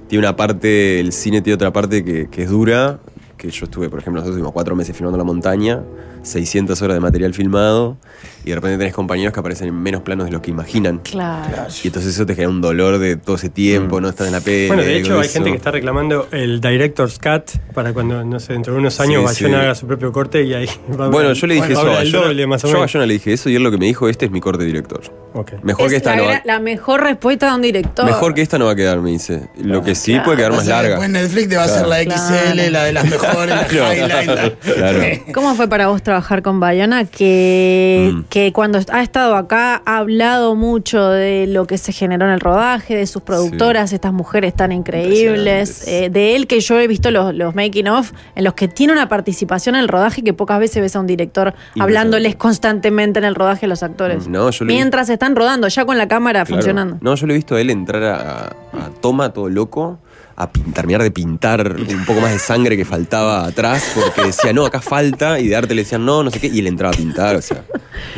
Tiene 0.08 0.26
una 0.26 0.36
parte, 0.36 1.00
el 1.00 1.12
cine 1.14 1.42
tiene 1.42 1.56
otra 1.56 1.74
parte 1.74 2.04
que, 2.06 2.30
que 2.30 2.44
es 2.44 2.50
dura. 2.50 3.00
Que 3.38 3.50
yo 3.50 3.66
estuve, 3.66 3.90
por 3.90 4.00
ejemplo, 4.00 4.20
nosotros 4.22 4.36
estuvimos 4.36 4.54
cuatro 4.54 4.76
meses 4.76 4.96
filmando 4.96 5.18
la 5.18 5.24
montaña, 5.24 5.82
600 6.24 6.82
horas 6.82 6.96
de 6.96 7.02
material 7.02 7.34
filmado, 7.34 7.98
y 8.46 8.50
de 8.50 8.56
repente 8.56 8.78
tenés 8.78 8.94
compañeros 8.94 9.34
que 9.34 9.40
aparecen 9.40 9.68
en 9.70 9.82
menos 9.82 10.02
planos 10.02 10.26
de 10.26 10.32
lo 10.32 10.42
que 10.42 10.52
imaginan. 10.52 11.00
Claro. 11.00 11.68
Y 11.84 11.88
entonces 11.88 12.14
eso 12.16 12.26
te 12.26 12.34
genera 12.36 12.50
un 12.50 12.62
dolor 12.62 12.98
de 12.98 13.16
todo 13.16 13.36
ese 13.38 13.50
tiempo, 13.50 14.02
no 14.02 14.10
estás 14.10 14.28
en 14.28 14.34
la 14.34 14.42
peli. 14.42 14.68
Bueno, 14.68 14.84
de 14.84 14.98
hecho 14.98 15.16
hay 15.20 15.26
eso. 15.26 15.34
gente 15.34 15.52
que 15.52 15.56
está 15.58 15.72
reclamando 15.72 16.28
el 16.32 16.60
Director's 16.60 17.20
Cut 17.20 17.52
para 17.74 17.94
cuando, 17.94 18.24
no 18.24 18.40
sé, 18.40 18.54
dentro 18.54 18.74
de 18.74 18.80
unos 18.80 19.00
años 19.00 19.32
Sí, 19.34 19.44
Bayona 19.46 19.60
sí. 19.60 19.64
haga 19.66 19.76
su 19.76 19.88
propio 19.88 20.12
corte 20.12 20.44
y 20.44 20.54
ahí 20.54 20.68
va 21.00 21.06
a 21.06 21.10
Bueno, 21.10 21.34
yo 21.34 21.48
le 21.48 21.56
dije 21.56 21.74
eso 21.74 21.82
a 21.82 21.86
Bayona. 21.96 22.26
doble 22.28 22.48
más 22.48 22.64
o 22.66 22.68
Yo 22.70 22.78
a. 22.78 22.80
Bayona 22.82 23.06
le 23.06 23.14
dije 23.14 23.34
eso 23.34 23.50
y 23.50 23.56
él 23.56 23.64
lo 23.64 23.72
que 23.72 23.78
me 23.78 23.86
dijo, 23.86 24.10
este 24.10 24.26
es 24.26 24.32
mi 24.32 24.42
corte 24.42 24.64
director. 24.66 25.02
Mejor 25.64 25.86
Es 25.86 25.92
que 25.92 25.98
esta 25.98 26.12
la, 26.12 26.16
no 26.18 26.24
va 26.26 26.42
la 26.46 26.60
mejor 26.60 27.02
respuesta 27.02 27.48
de 27.50 27.56
un 27.56 27.62
director. 27.64 28.06
Mejor 28.06 28.36
que 28.36 28.44
esta 28.44 28.60
no 28.60 28.66
va 28.66 28.74
a 28.74 28.76
quedar, 28.76 29.00
me 29.02 29.10
dice. 29.10 29.50
Lo 29.58 29.84
que 29.84 29.96
sí 29.96 30.20
puede 30.24 30.38
quedar 30.38 30.52
más 30.52 30.68
larga. 30.68 30.90
Después 30.90 31.10
Netflix 31.10 31.50
te 31.50 31.56
va 31.56 31.64
a 31.64 31.66
hacer 31.66 31.88
la 31.88 31.98
XL, 32.04 32.08
Claro. 32.08 32.72
la 32.72 32.84
de 32.84 32.94
las 32.94 33.10
mejores, 33.10 33.56
la 33.56 33.66
Claro. 33.66 33.94
highlight. 33.96 34.28
la- 34.28 34.52
Claro. 34.76 35.00
¿Cómo 35.34 35.56
fue 35.56 35.68
para 35.68 35.88
vos 35.88 36.04
trabajar 36.14 36.44
con 36.44 36.60
Bayona? 36.60 37.06
Que, 37.06 38.12
Mm. 38.14 38.22
que 38.30 38.54
cuando 38.54 38.80
ha 38.92 39.02
estado 39.02 39.36
acá 39.36 39.82
ha 39.86 39.98
hablado 39.98 40.54
mucho 40.56 41.10
de 41.10 41.48
lo 41.48 41.66
que 41.66 41.78
se 41.80 41.92
generó 41.92 42.26
en 42.28 42.32
el 42.34 42.40
rodaje, 42.40 42.96
de 42.96 43.08
sus 43.08 43.24
productoras, 43.24 43.94
estas 43.94 44.14
mujeres 44.14 44.54
tan 44.54 44.72
increíbles, 44.72 45.88
eh, 45.88 46.10
de 46.12 46.36
él 46.36 46.46
que 46.46 46.60
yo 46.60 46.80
he 46.80 46.88
visto 46.88 47.10
los, 47.10 47.34
los 47.34 47.56
making 47.56 47.88
of 47.88 48.12
en 48.36 48.44
los 48.44 48.54
que 48.54 48.68
tiene 48.68 48.94
una 48.94 49.10
participación 49.10 49.74
en 49.76 49.82
el 49.82 49.88
rodaje 49.88 50.22
que 50.24 50.34
pocas 50.34 50.60
veces 50.60 50.82
ves 50.84 50.96
a 50.96 51.00
un 51.00 51.08
director 51.08 51.56
hablándoles 51.80 52.36
constantemente 52.36 53.18
en 53.20 53.26
el 53.26 53.34
rodaje 53.36 53.66
a 53.66 53.70
los 53.70 53.82
actores. 53.82 54.28
No, 54.28 54.52
yo 54.52 54.66
Mientras 54.66 55.10
están 55.10 55.36
rodando, 55.36 55.68
ya 55.68 55.86
con 55.86 55.98
la 55.98 56.08
cámara 56.08 56.46
Claro. 56.46 56.62
funcionando. 56.62 56.98
No, 57.02 57.16
yo 57.16 57.26
lo 57.26 57.34
he 57.34 57.36
visto 57.36 57.56
a 57.56 57.62
él 57.62 57.70
entrar 57.72 58.04
a, 58.04 58.46
a 58.46 58.90
toma 59.02 59.34
todo 59.34 59.50
loco, 59.50 59.98
a 60.36 60.52
pin- 60.52 60.74
terminar 60.74 61.04
de 61.04 61.12
pintar 61.12 61.76
un 61.78 62.06
poco 62.06 62.20
más 62.22 62.32
de 62.32 62.40
sangre 62.40 62.76
que 62.76 62.86
faltaba 62.86 63.46
atrás, 63.46 63.92
porque 63.96 64.24
decía, 64.24 64.52
no, 64.54 64.66
acá 64.66 64.82
falta, 64.82 65.40
y 65.40 65.48
de 65.48 65.56
arte 65.56 65.76
le 65.76 65.84
decían, 65.84 66.06
no, 66.06 66.24
no 66.24 66.32
sé 66.32 66.40
qué, 66.40 66.48
y 66.48 66.60
él 66.60 66.68
entraba 66.68 66.94
a 66.94 66.98
pintar, 66.98 67.36
o 67.36 67.42
sea. 67.42 67.64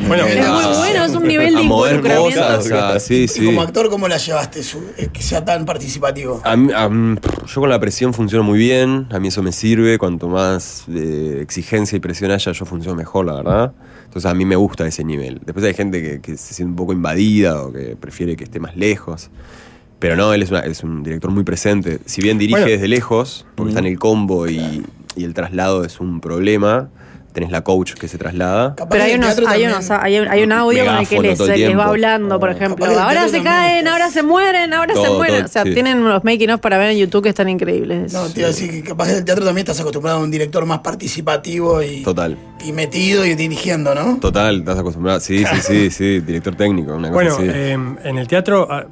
Bueno, 0.07 0.26
Es 0.26 0.47
muy 0.47 0.78
bueno, 0.78 1.05
es 1.05 1.11
un 1.13 1.24
nivel 1.28 1.53
de 1.53 1.59
a 1.59 1.63
mover 1.63 1.95
involucramiento. 1.95 2.39
cosas, 2.41 2.59
o 2.59 2.68
sea, 2.68 2.99
sí, 2.99 3.26
Y 3.36 3.45
como 3.45 3.61
actor, 3.61 3.89
¿cómo 3.89 4.07
la 4.07 4.18
llevaste? 4.18 4.63
su- 4.63 4.84
eh, 4.97 5.09
que 5.11 5.22
sea 5.22 5.43
tan 5.43 5.66
participativo. 5.66 6.41
A 6.45 6.55
mí- 6.55 6.72
a 6.74 6.88
mí- 6.89 7.18
yo 7.47 7.61
con 7.61 7.70
la 7.70 7.80
presión 7.80 8.13
funciono 8.13 8.43
muy 8.43 8.57
bien, 8.59 9.07
a 9.11 9.20
mí 9.20 9.28
eso 9.28 9.43
me 9.43 9.51
sirve, 9.51 9.97
cuanto 9.97 10.28
más 10.30 10.86
eh, 10.93 11.39
exigencia 11.41 11.97
y 11.97 11.99
presión 11.99 12.32
haya, 12.32 12.51
yo 12.51 12.66
funciono 12.66 12.95
mejor, 12.95 13.26
la 13.26 13.34
verdad. 13.36 13.74
Entonces 14.05 14.32
a 14.32 14.34
mí 14.34 14.45
me 14.45 14.55
gusta 14.55 14.88
ese 14.88 15.03
nivel. 15.03 15.41
Después 15.45 15.66
hay 15.66 15.74
gente 15.74 16.01
que, 16.01 16.22
que 16.22 16.38
se 16.38 16.53
siente 16.53 16.70
un 16.72 16.76
poco 16.78 16.93
invadida 16.93 17.61
o 17.61 17.74
que 17.74 17.97
prefiere 17.97 18.38
que 18.38 18.45
esté 18.45 18.61
más 18.61 18.76
lejos. 18.78 19.30
Pero 20.00 20.16
no, 20.16 20.34
él 20.34 20.41
es, 20.43 20.52
una- 20.52 20.60
es 20.62 20.84
un 20.84 21.04
director 21.04 21.32
muy 21.32 21.43
presente. 21.43 22.00
Si 22.06 22.22
bien 22.22 22.38
dirige 22.38 22.60
Bueno. 22.60 22.72
desde 22.72 22.88
lejos, 22.88 23.46
porque 23.56 23.70
está 23.70 23.80
en 23.80 23.86
el 23.88 23.98
combo 24.00 24.48
y, 24.48 24.84
y 25.16 25.24
el 25.24 25.34
traslado 25.34 25.84
es 25.86 26.00
un 26.00 26.20
problema, 26.20 26.89
tenés 27.32 27.52
la 27.52 27.64
coach 27.66 27.93
que 27.96 28.08
se 28.08 28.18
traslada. 28.18 28.76
Capaz 28.76 28.89
Pero 28.91 29.04
hay, 29.06 29.14
unos, 29.16 29.38
hay, 29.48 29.66
unos, 29.66 29.91
hay, 29.91 30.20
un- 30.20 30.28
hay 30.30 30.43
un 30.43 30.52
audio 30.54 30.86
con 30.86 30.96
el 30.98 31.08
que 31.08 31.20
les, 31.22 31.38
todo 31.38 31.52
el 31.52 31.60
les 31.60 31.78
va 31.78 31.86
hablando, 31.88 32.39
por 32.39 32.50
ejemplo. 32.50 32.86
Ahora 32.86 33.28
se 33.30 33.41
caen, 33.43 33.88
ahora 33.89 34.10
se 34.10 34.22
mueren, 34.24 34.74
ahora 34.74 34.93
se 34.93 35.10
mueren. 35.10 35.38
todo, 35.38 35.46
o 35.46 35.48
sea, 35.50 35.64
sí. 35.64 35.74
tienen 35.74 35.98
unos 36.00 36.24
making 36.24 36.52
of 36.52 36.60
para 36.62 36.78
ver 36.78 36.91
en 36.91 36.98
YouTube 36.98 37.24
que 37.24 37.30
están 37.30 37.50
increíbles. 37.50 38.14
No, 38.14 38.26
te 38.30 38.39
iba 38.41 38.48
a 38.48 38.52
decir 38.52 38.72
que 38.72 38.84
capaz 38.84 39.10
el 39.12 39.26
teatro 39.26 39.43
también 39.46 39.64
estás 39.66 39.80
acostumbrado 39.82 40.20
a 40.20 40.24
un 40.24 40.32
director 40.32 40.66
más 40.66 40.80
participativo 40.80 41.82
y, 41.84 42.04
Total. 42.04 42.38
y 42.66 42.72
metido 42.72 43.26
y 43.26 43.36
dirigiendo, 43.36 43.93
¿no? 43.96 44.18
Total, 44.20 44.60
estás 44.60 44.80
acostumbrado. 44.80 45.20
Sí, 45.20 45.39
sí, 45.39 45.56
sí, 45.62 45.89
sí, 45.91 46.20
director 46.22 46.56
técnico, 46.56 46.93
una 46.96 47.10
cosa 47.10 47.14
Bueno, 47.14 47.36
así. 47.36 47.43
eh, 47.50 47.72
en 48.04 48.18
el 48.18 48.28
teatro 48.28 48.68
ah, 48.72 48.86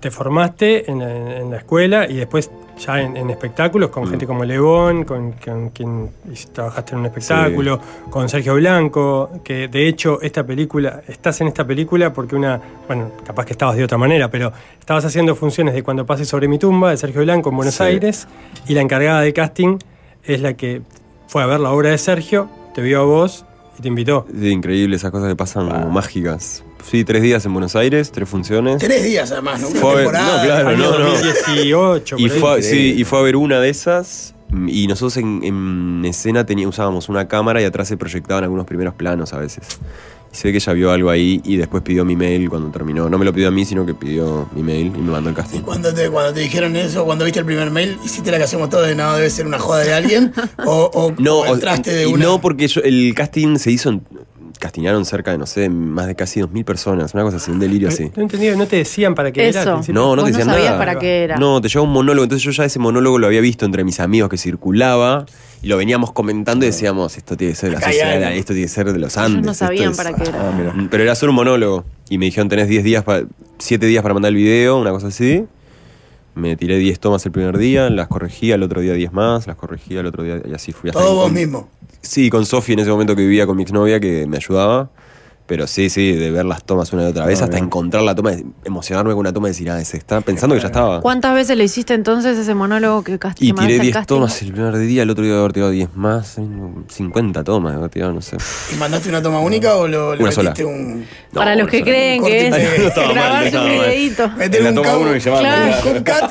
te 0.00 0.10
formaste 0.10 0.90
en, 0.90 0.98
la- 1.00 1.38
en 1.40 1.50
la 1.50 1.56
escuela 1.58 2.06
y 2.08 2.14
después 2.16 2.50
ya 2.78 3.00
en, 3.00 3.16
en 3.16 3.30
espectáculos 3.30 3.88
Mm. 3.88 3.92
con 3.92 4.06
gente 4.08 4.26
como 4.26 4.44
Lebón, 4.44 5.04
con, 5.04 5.32
con 5.32 5.70
quien 5.70 6.10
trabajaste 6.52 6.92
en 6.92 6.98
un 7.00 7.06
espectáculo, 7.06 7.80
con 8.10 8.28
Sergio 8.28 8.54
Blanco, 8.56 9.30
que 9.42 9.68
de 9.68 9.88
hecho 9.88 10.20
esta 10.20 10.44
película, 10.44 11.00
estás 11.08 11.40
en 11.40 11.48
esta 11.48 11.66
película 11.66 12.12
porque 12.12 12.36
una, 12.36 12.60
bueno, 12.86 13.12
capaz 13.24 13.46
que 13.46 13.52
estabas 13.52 13.76
de 13.76 13.84
otra 13.84 13.96
manera, 13.96 14.30
pero 14.30 14.52
estabas 14.78 15.04
haciendo 15.06 15.34
funciones 15.34 15.72
de 15.74 15.82
Cuando 15.82 16.04
pase 16.04 16.26
sobre 16.26 16.48
mi 16.48 16.58
tumba 16.58 16.90
de 16.90 16.98
Sergio 16.98 17.22
Blanco 17.22 17.48
en 17.48 17.56
Buenos 17.56 17.74
Sí. 17.76 17.82
Aires 17.84 18.28
y 18.68 18.74
la 18.74 18.82
encargada 18.82 19.22
de 19.22 19.32
casting 19.32 19.78
es 20.24 20.42
la 20.42 20.52
que 20.54 20.82
fue 21.28 21.42
a 21.42 21.46
ver 21.46 21.60
la 21.60 21.70
obra 21.72 21.90
de 21.90 21.98
Sergio, 21.98 22.48
te 22.74 22.82
vio 22.82 23.00
a 23.00 23.04
vos 23.04 23.46
y 23.78 23.82
te 23.82 23.88
invitó. 23.88 24.26
Sí, 24.38 24.50
increíble, 24.50 24.96
esas 24.96 25.10
cosas 25.10 25.28
que 25.30 25.36
pasan 25.36 25.70
como 25.70 25.90
mágicas. 25.90 26.62
Sí, 26.88 27.04
tres 27.04 27.20
días 27.22 27.44
en 27.44 27.52
Buenos 27.52 27.74
Aires, 27.74 28.12
tres 28.12 28.28
funciones. 28.28 28.78
Tres 28.78 29.02
días 29.04 29.30
además, 29.32 29.60
¿no? 29.60 29.68
Una 29.68 29.80
Fue 29.80 29.94
ver- 29.96 30.04
no, 30.06 30.12
claro, 30.12 30.76
no, 30.76 30.98
no. 30.98 31.08
2018, 31.10 32.16
Y 32.18 32.28
fue, 32.28 32.62
sí, 32.62 32.94
y 32.96 33.04
fue 33.04 33.18
a 33.18 33.22
ver 33.22 33.36
una 33.36 33.58
de 33.60 33.68
esas. 33.70 34.34
Y 34.68 34.86
nosotros 34.86 35.16
en, 35.16 35.42
en 35.42 36.04
escena 36.04 36.46
tenía, 36.46 36.68
usábamos 36.68 37.08
una 37.08 37.26
cámara 37.26 37.60
y 37.60 37.64
atrás 37.64 37.88
se 37.88 37.96
proyectaban 37.96 38.44
algunos 38.44 38.66
primeros 38.66 38.94
planos 38.94 39.32
a 39.32 39.38
veces. 39.38 39.66
Y 40.32 40.36
se 40.36 40.46
ve 40.48 40.52
que 40.52 40.58
ella 40.58 40.72
vio 40.74 40.92
algo 40.92 41.10
ahí 41.10 41.40
y 41.44 41.56
después 41.56 41.82
pidió 41.82 42.04
mi 42.04 42.14
mail 42.14 42.48
cuando 42.48 42.70
terminó. 42.70 43.10
No 43.10 43.18
me 43.18 43.24
lo 43.24 43.32
pidió 43.32 43.48
a 43.48 43.50
mí, 43.50 43.64
sino 43.64 43.84
que 43.84 43.94
pidió 43.94 44.48
mi 44.54 44.62
mail 44.62 44.86
y 44.94 44.98
me 45.00 45.10
mandó 45.10 45.30
el 45.30 45.34
Y 45.34 45.36
casting. 45.36 45.60
cuando 45.62 45.92
te, 45.92 46.08
cuando 46.08 46.32
te 46.34 46.40
dijeron 46.40 46.76
eso, 46.76 47.04
cuando 47.04 47.24
viste 47.24 47.40
el 47.40 47.46
primer 47.46 47.72
mail, 47.72 47.98
hiciste 48.04 48.30
la 48.30 48.36
que 48.38 48.44
hacemos 48.44 48.70
todos 48.70 48.86
de 48.86 48.94
no, 48.94 49.12
debe 49.16 49.28
ser 49.30 49.46
una 49.48 49.58
joda 49.58 49.80
de 49.80 49.92
alguien. 49.92 50.32
o, 50.64 50.88
o- 50.94 51.12
No, 51.18 51.40
o 51.40 51.46
entraste 51.54 51.92
de 51.92 52.02
y 52.04 52.12
una. 52.12 52.24
no 52.26 52.40
porque 52.40 52.68
yo- 52.68 52.82
el 52.82 53.12
casting 53.16 53.56
se 53.58 53.72
hizo. 53.72 53.88
en- 53.90 54.06
Castiñaron 54.58 55.04
cerca 55.04 55.30
de, 55.32 55.38
no 55.38 55.46
sé, 55.46 55.68
más 55.68 56.06
de 56.06 56.14
casi 56.14 56.40
2.000 56.40 56.64
personas. 56.64 57.12
Una 57.14 57.22
cosa 57.24 57.36
así, 57.36 57.50
un 57.50 57.58
delirio 57.58 57.88
así. 57.88 58.10
No 58.16 58.22
entendí, 58.22 58.48
no 58.56 58.66
te 58.66 58.76
decían 58.76 59.14
para 59.14 59.30
qué 59.32 59.48
era. 59.48 59.62
al? 59.62 59.68
No, 59.88 60.16
no 60.16 60.22
Vos 60.22 60.24
te 60.24 60.30
decían 60.30 60.46
no 60.46 60.52
sabías 60.54 60.72
nada. 60.72 60.78
para 60.78 60.98
qué 60.98 61.24
era. 61.24 61.36
No, 61.36 61.60
te 61.60 61.68
llevaba 61.68 61.86
un 61.88 61.92
monólogo. 61.94 62.24
Entonces 62.24 62.42
yo 62.44 62.50
ya 62.52 62.64
ese 62.64 62.78
monólogo 62.78 63.18
lo 63.18 63.26
había 63.26 63.40
visto 63.40 63.64
entre 63.66 63.84
mis 63.84 64.00
amigos 64.00 64.28
que 64.30 64.38
circulaba 64.38 65.26
y 65.62 65.68
lo 65.68 65.76
veníamos 65.76 66.12
comentando 66.12 66.64
y 66.64 66.68
decíamos, 66.68 67.16
esto 67.16 67.36
tiene 67.36 67.52
que 67.52 67.58
ser 67.58 67.68
de 67.70 67.72
la 67.74 67.78
Acá 67.78 67.86
sociedad, 67.88 68.32
esto 68.34 68.52
tiene 68.52 68.66
que 68.66 68.72
ser 68.72 68.92
de 68.92 68.98
los 68.98 69.16
Andes. 69.16 69.44
no 69.44 69.54
sabían 69.54 69.90
es- 69.92 69.96
para 69.96 70.12
qué 70.14 70.22
era. 70.28 70.48
Ah. 70.50 70.72
Mm, 70.74 70.88
Pero 70.88 71.02
era 71.02 71.14
solo 71.14 71.32
un 71.32 71.36
monólogo. 71.36 71.84
Y 72.08 72.18
me 72.18 72.26
dijeron, 72.26 72.48
tenés 72.48 72.68
10 72.68 72.84
días, 72.84 73.04
para 73.04 73.24
7 73.58 73.86
días 73.86 74.02
para 74.02 74.14
mandar 74.14 74.30
el 74.30 74.36
video, 74.36 74.78
una 74.78 74.90
cosa 74.90 75.08
así. 75.08 75.44
Me 76.34 76.54
tiré 76.54 76.76
10 76.76 77.00
tomas 77.00 77.24
el 77.24 77.32
primer 77.32 77.56
día, 77.56 77.88
las 77.88 78.08
corregía, 78.08 78.56
el 78.56 78.62
otro 78.62 78.82
día 78.82 78.92
10 78.92 79.10
más, 79.12 79.46
las 79.46 79.56
corregía 79.56 80.00
el 80.00 80.06
otro 80.06 80.22
día 80.22 80.40
y 80.46 80.52
así 80.52 80.70
fui 80.72 80.90
hasta 80.90 81.00
Todo 81.00 81.14
vos 81.14 81.32
mismo. 81.32 81.70
Sí, 82.06 82.30
con 82.30 82.46
Sofi 82.46 82.72
en 82.72 82.78
ese 82.78 82.90
momento 82.90 83.16
que 83.16 83.22
vivía 83.22 83.46
con 83.46 83.56
mi 83.56 83.64
exnovia 83.64 83.98
que 83.98 84.26
me 84.26 84.36
ayudaba. 84.36 84.90
Pero 85.46 85.66
sí, 85.68 85.90
sí, 85.90 86.12
de 86.12 86.30
ver 86.32 86.44
las 86.44 86.64
tomas 86.64 86.92
una 86.92 87.04
y 87.04 87.06
otra 87.06 87.24
vez, 87.24 87.40
Ah, 87.40 87.44
hasta 87.44 87.56
bien. 87.56 87.66
encontrar 87.66 88.02
la 88.02 88.14
toma, 88.16 88.32
emocionarme 88.64 89.12
con 89.12 89.20
una 89.20 89.32
toma 89.32 89.46
y 89.48 89.50
decir, 89.52 89.70
ah, 89.70 89.80
es 89.80 89.94
esta, 89.94 90.20
pensando 90.20 90.56
que 90.56 90.60
ya 90.60 90.66
estaba. 90.66 91.00
¿Cuántas 91.00 91.34
veces 91.34 91.56
lo 91.56 91.62
hiciste 91.62 91.94
entonces 91.94 92.36
ese 92.36 92.52
monólogo 92.54 93.04
que 93.04 93.18
cast- 93.20 93.36
Y 93.40 93.52
tiré 93.52 93.76
al 93.76 93.80
10 93.80 93.92
casting? 93.94 94.14
tomas 94.16 94.42
el 94.42 94.52
primer 94.52 94.76
día, 94.78 95.02
el 95.04 95.10
otro 95.10 95.24
día 95.24 95.38
haber 95.38 95.52
tirado 95.52 95.70
10 95.70 95.94
más, 95.94 96.36
50 96.88 97.44
tomas, 97.44 97.76
haber 97.76 97.90
tirado, 97.90 98.12
no 98.12 98.20
sé. 98.20 98.36
¿Y 98.72 98.76
mandaste 98.76 99.08
una 99.08 99.22
toma 99.22 99.38
única 99.40 99.76
o 99.76 99.86
lo, 99.86 100.14
le 100.16 100.22
Una 100.22 100.32
sola. 100.32 100.52
un. 100.64 101.04
Para 101.32 101.54
los 101.54 101.68
que 101.68 101.82
creen 101.82 102.24
que 102.24 102.48
es 102.48 102.54
y- 102.80 102.86
estaba 102.86 103.14
mal. 103.14 103.44
videito. 103.44 104.28
Meter 104.30 104.62
un 104.66 104.74
toma 104.74 104.86
cabo- 104.88 105.02
uno 105.02 105.16
y 105.16 105.20
llamarlo, 105.20 105.48
Claro. 105.48 105.90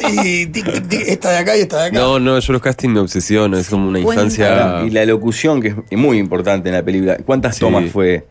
un 0.09 0.25
y 0.25 0.45
tic, 0.47 0.65
tic, 0.73 0.87
tic, 0.89 1.01
esta 1.07 1.29
de 1.31 1.37
acá 1.37 1.55
y 1.57 1.61
esta 1.61 1.77
de 1.83 1.87
acá. 1.87 1.99
No, 1.99 2.19
no, 2.19 2.37
yo 2.39 2.53
los 2.53 2.61
castings 2.61 2.93
me 2.93 2.99
obsesiono, 2.99 3.57
es 3.57 3.69
como 3.69 3.87
una 3.87 3.99
50. 3.99 4.23
instancia. 4.23 4.83
Y 4.85 4.89
la 4.89 5.05
locución, 5.05 5.61
que 5.61 5.75
es 5.89 5.97
muy 5.97 6.17
importante 6.17 6.69
en 6.69 6.75
la 6.75 6.83
película. 6.83 7.17
¿Cuántas 7.25 7.55
Sí. 7.55 7.61
tomas 7.61 7.89
fue? 7.91 8.27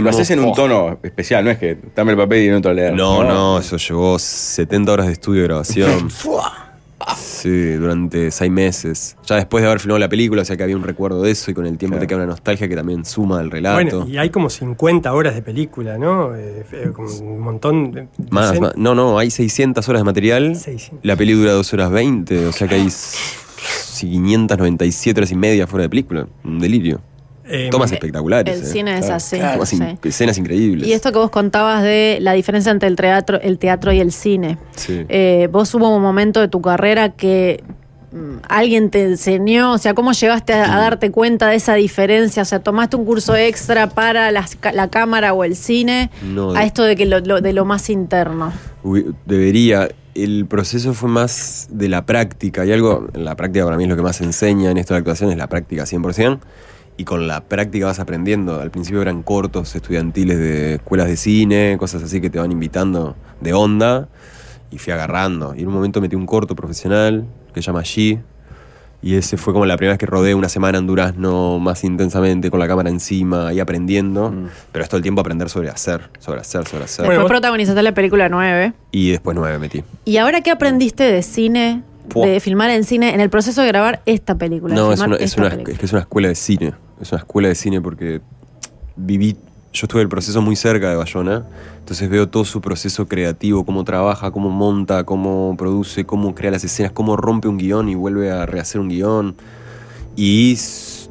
Lo 0.00 0.10
haces 0.10 0.27
en 0.30 0.40
un 0.40 0.50
oh. 0.50 0.52
tono 0.52 0.98
especial, 1.02 1.44
no 1.44 1.50
es 1.50 1.58
que 1.58 1.76
dame 1.94 2.12
el 2.12 2.18
papel 2.18 2.44
y 2.44 2.50
no 2.50 2.60
te 2.60 2.68
lo 2.68 2.74
leer. 2.74 2.94
No, 2.94 3.24
no, 3.24 3.58
eso 3.58 3.76
llevó 3.76 4.18
70 4.18 4.92
horas 4.92 5.06
de 5.06 5.12
estudio 5.12 5.42
y 5.42 5.44
grabación. 5.44 6.10
Fua. 6.10 6.64
Sí, 7.16 7.72
durante 7.74 8.30
seis 8.30 8.50
meses. 8.50 9.16
Ya 9.24 9.36
después 9.36 9.62
de 9.62 9.68
haber 9.68 9.80
filmado 9.80 9.98
la 9.98 10.08
película, 10.08 10.42
o 10.42 10.44
sea 10.44 10.56
que 10.56 10.64
había 10.64 10.76
un 10.76 10.82
recuerdo 10.82 11.22
de 11.22 11.30
eso 11.30 11.50
y 11.50 11.54
con 11.54 11.64
el 11.64 11.78
tiempo 11.78 11.94
Claro. 11.94 12.00
te 12.00 12.06
queda 12.08 12.16
una 12.18 12.26
nostalgia 12.26 12.68
que 12.68 12.74
también 12.74 13.04
suma 13.04 13.38
al 13.38 13.50
relato. 13.50 14.00
Bueno, 14.00 14.08
y 14.08 14.18
hay 14.18 14.30
como 14.30 14.50
50 14.50 15.12
horas 15.12 15.34
de 15.34 15.42
película, 15.42 15.96
¿no? 15.96 16.34
Eh, 16.34 16.66
eh, 16.72 16.90
como 16.92 17.08
un 17.08 17.40
montón 17.40 17.92
de. 17.92 18.08
Más, 18.30 18.60
más. 18.60 18.76
No, 18.76 18.94
no, 18.94 19.18
hay 19.18 19.30
600 19.30 19.88
horas 19.88 20.00
de 20.00 20.04
material. 20.04 20.56
600. 20.56 21.04
La 21.04 21.16
peli 21.16 21.32
dura 21.32 21.52
2 21.52 21.72
horas 21.72 21.90
20, 21.90 22.46
o 22.46 22.52
sea 22.52 22.66
que 22.66 22.74
hay 22.74 22.88
597 24.00 25.20
horas 25.20 25.30
y 25.30 25.36
media 25.36 25.66
fuera 25.66 25.84
de 25.84 25.88
película. 25.88 26.26
Un 26.44 26.58
delirio. 26.58 27.00
Eh, 27.48 27.68
Tomas 27.70 27.90
espectaculares. 27.92 28.54
El 28.58 28.62
eh. 28.62 28.66
cine 28.66 28.98
es 28.98 29.08
así. 29.10 29.36
claro. 29.38 29.54
Tomas 29.54 29.68
sí. 29.70 29.76
in- 29.76 29.98
escenas 30.02 30.38
increíbles. 30.38 30.86
Y 30.86 30.92
esto 30.92 31.12
que 31.12 31.18
vos 31.18 31.30
contabas 31.30 31.82
de 31.82 32.18
la 32.20 32.32
diferencia 32.34 32.70
entre 32.72 32.88
el 32.88 32.96
teatro, 32.96 33.40
el 33.40 33.58
teatro 33.58 33.92
y 33.92 34.00
el 34.00 34.12
cine. 34.12 34.58
Sí. 34.76 35.04
Eh, 35.08 35.48
vos 35.50 35.74
hubo 35.74 35.88
un 35.94 36.02
momento 36.02 36.40
de 36.40 36.48
tu 36.48 36.60
carrera 36.60 37.10
que 37.10 37.62
mm, 38.12 38.36
alguien 38.48 38.90
te 38.90 39.02
enseñó, 39.04 39.72
o 39.72 39.78
sea, 39.78 39.94
¿cómo 39.94 40.12
llegaste 40.12 40.52
a, 40.52 40.74
a 40.76 40.78
darte 40.80 41.10
cuenta 41.10 41.48
de 41.48 41.56
esa 41.56 41.74
diferencia? 41.74 42.42
O 42.42 42.46
sea, 42.46 42.60
¿tomaste 42.60 42.96
un 42.96 43.04
curso 43.04 43.34
extra 43.36 43.88
para 43.88 44.30
la 44.30 44.88
cámara 44.90 45.32
o 45.32 45.44
el 45.44 45.56
cine? 45.56 46.10
No, 46.22 46.52
a 46.54 46.64
esto 46.64 46.82
de 46.84 46.96
que 46.96 47.06
lo, 47.06 47.20
lo- 47.20 47.40
de 47.40 47.52
lo 47.52 47.64
más 47.64 47.88
interno. 47.90 48.52
Debería. 49.26 49.88
El 50.14 50.46
proceso 50.46 50.94
fue 50.94 51.08
más 51.08 51.68
de 51.70 51.88
la 51.88 52.04
práctica. 52.04 52.66
Y 52.66 52.72
algo, 52.72 53.06
la 53.14 53.36
práctica 53.36 53.64
para 53.64 53.76
mí 53.76 53.84
es 53.84 53.88
lo 53.88 53.94
que 53.94 54.02
más 54.02 54.20
enseña 54.20 54.70
en 54.70 54.76
esto 54.78 54.94
de 54.94 54.98
actuación, 54.98 55.30
es 55.30 55.36
la 55.36 55.46
práctica 55.46 55.84
100%. 55.84 56.38
Y 56.98 57.04
con 57.04 57.26
la 57.28 57.40
práctica 57.44 57.86
vas 57.86 58.00
aprendiendo. 58.00 58.60
Al 58.60 58.70
principio 58.70 59.00
eran 59.00 59.22
cortos 59.22 59.74
estudiantiles 59.74 60.36
de 60.36 60.74
escuelas 60.74 61.06
de 61.06 61.16
cine, 61.16 61.76
cosas 61.78 62.02
así 62.02 62.20
que 62.20 62.28
te 62.28 62.38
van 62.38 62.52
invitando 62.52 63.16
de 63.40 63.54
onda. 63.54 64.08
Y 64.70 64.78
fui 64.78 64.92
agarrando. 64.92 65.54
Y 65.56 65.60
en 65.62 65.68
un 65.68 65.74
momento 65.74 66.00
metí 66.00 66.16
un 66.16 66.26
corto 66.26 66.54
profesional 66.54 67.24
que 67.54 67.62
se 67.62 67.66
llama 67.66 67.80
G. 67.80 68.20
Y 69.00 69.14
ese 69.14 69.36
fue 69.36 69.52
como 69.52 69.64
la 69.64 69.76
primera 69.76 69.92
vez 69.92 69.98
que 69.98 70.06
rodé 70.06 70.34
una 70.34 70.48
semana 70.48 70.78
en 70.78 70.88
Durazno 70.88 71.60
más 71.60 71.84
intensamente, 71.84 72.50
con 72.50 72.58
la 72.58 72.66
cámara 72.66 72.90
encima 72.90 73.52
y 73.52 73.60
aprendiendo. 73.60 74.34
Pero 74.72 74.82
es 74.82 74.88
todo 74.88 74.96
el 74.96 75.04
tiempo 75.04 75.20
aprender 75.20 75.48
sobre 75.48 75.70
hacer, 75.70 76.10
sobre 76.18 76.40
hacer, 76.40 76.66
sobre 76.66 76.82
hacer. 76.84 77.04
Bueno, 77.04 77.20
Después 77.20 77.22
vos- 77.22 77.28
protagonizaste 77.30 77.80
la 77.80 77.92
película 77.94 78.28
9. 78.28 78.72
Y 78.90 79.12
después 79.12 79.36
nueve 79.36 79.56
metí. 79.60 79.84
¿Y 80.04 80.16
ahora 80.16 80.40
qué 80.40 80.50
aprendiste 80.50 81.04
de 81.04 81.22
cine, 81.22 81.84
de 82.12 82.40
filmar 82.40 82.70
en 82.70 82.82
cine, 82.82 83.14
en 83.14 83.20
el 83.20 83.30
proceso 83.30 83.62
de 83.62 83.68
grabar 83.68 84.02
esta 84.04 84.34
película? 84.34 84.74
No, 84.74 84.92
es 84.92 84.98
una, 85.00 85.14
es, 85.14 85.36
una, 85.36 85.50
película? 85.50 85.72
es 85.74 85.78
que 85.78 85.86
es 85.86 85.92
una 85.92 86.00
escuela 86.02 86.26
de 86.26 86.34
cine. 86.34 86.74
Es 87.00 87.12
una 87.12 87.18
escuela 87.20 87.48
de 87.48 87.54
cine 87.54 87.80
porque 87.80 88.20
viví. 88.96 89.36
Yo 89.72 89.84
estuve 89.84 90.00
el 90.02 90.08
proceso 90.08 90.40
muy 90.40 90.56
cerca 90.56 90.88
de 90.88 90.96
Bayona, 90.96 91.44
entonces 91.78 92.08
veo 92.08 92.28
todo 92.28 92.44
su 92.44 92.60
proceso 92.60 93.06
creativo, 93.06 93.64
cómo 93.66 93.84
trabaja, 93.84 94.30
cómo 94.30 94.48
monta, 94.48 95.04
cómo 95.04 95.54
produce, 95.58 96.04
cómo 96.06 96.34
crea 96.34 96.50
las 96.50 96.64
escenas, 96.64 96.90
cómo 96.92 97.16
rompe 97.16 97.48
un 97.48 97.58
guion 97.58 97.88
y 97.88 97.94
vuelve 97.94 98.30
a 98.30 98.46
rehacer 98.46 98.80
un 98.80 98.88
guion. 98.88 99.36
Y 100.16 100.54
s- 100.54 101.08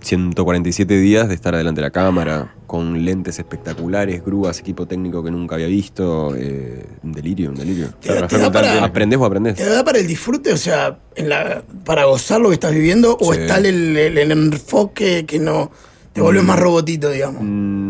147 0.00 0.96
días 0.98 1.28
de 1.28 1.34
estar 1.34 1.54
delante 1.54 1.80
de 1.82 1.86
la 1.86 1.90
cámara, 1.90 2.54
con 2.68 3.02
lentes 3.02 3.38
espectaculares, 3.38 4.22
grúas, 4.22 4.60
equipo 4.60 4.84
técnico 4.86 5.24
que 5.24 5.30
nunca 5.30 5.54
había 5.56 5.66
visto. 5.66 6.36
eh, 6.36 6.84
un 7.02 7.12
delirio, 7.12 7.48
un 7.48 7.56
delirio. 7.56 7.88
Te 8.00 8.12
da- 8.14 8.28
te 8.28 8.36
da 8.38 8.52
para- 8.52 8.84
¿Aprendés 8.84 9.18
o 9.18 9.24
aprendés? 9.24 9.54
¿Te 9.56 9.64
da 9.64 9.82
para 9.82 9.98
el 9.98 10.06
disfrute? 10.06 10.52
O 10.52 10.56
sea, 10.58 10.98
en 11.16 11.30
la, 11.30 11.62
para 11.84 12.04
gozar 12.04 12.40
lo 12.42 12.48
que 12.50 12.54
estás 12.54 12.72
viviendo, 12.74 13.16
o 13.18 13.32
está 13.32 13.56
el, 13.56 13.96
el- 13.96 14.18
el 14.18 14.30
enfoque 14.30 15.24
que 15.26 15.38
no. 15.38 15.70
Te 16.12 16.20
vuelves 16.20 16.42
más 16.44 16.58
robotito, 16.58 17.10
digamos. 17.10 17.42
Mm, 17.42 17.87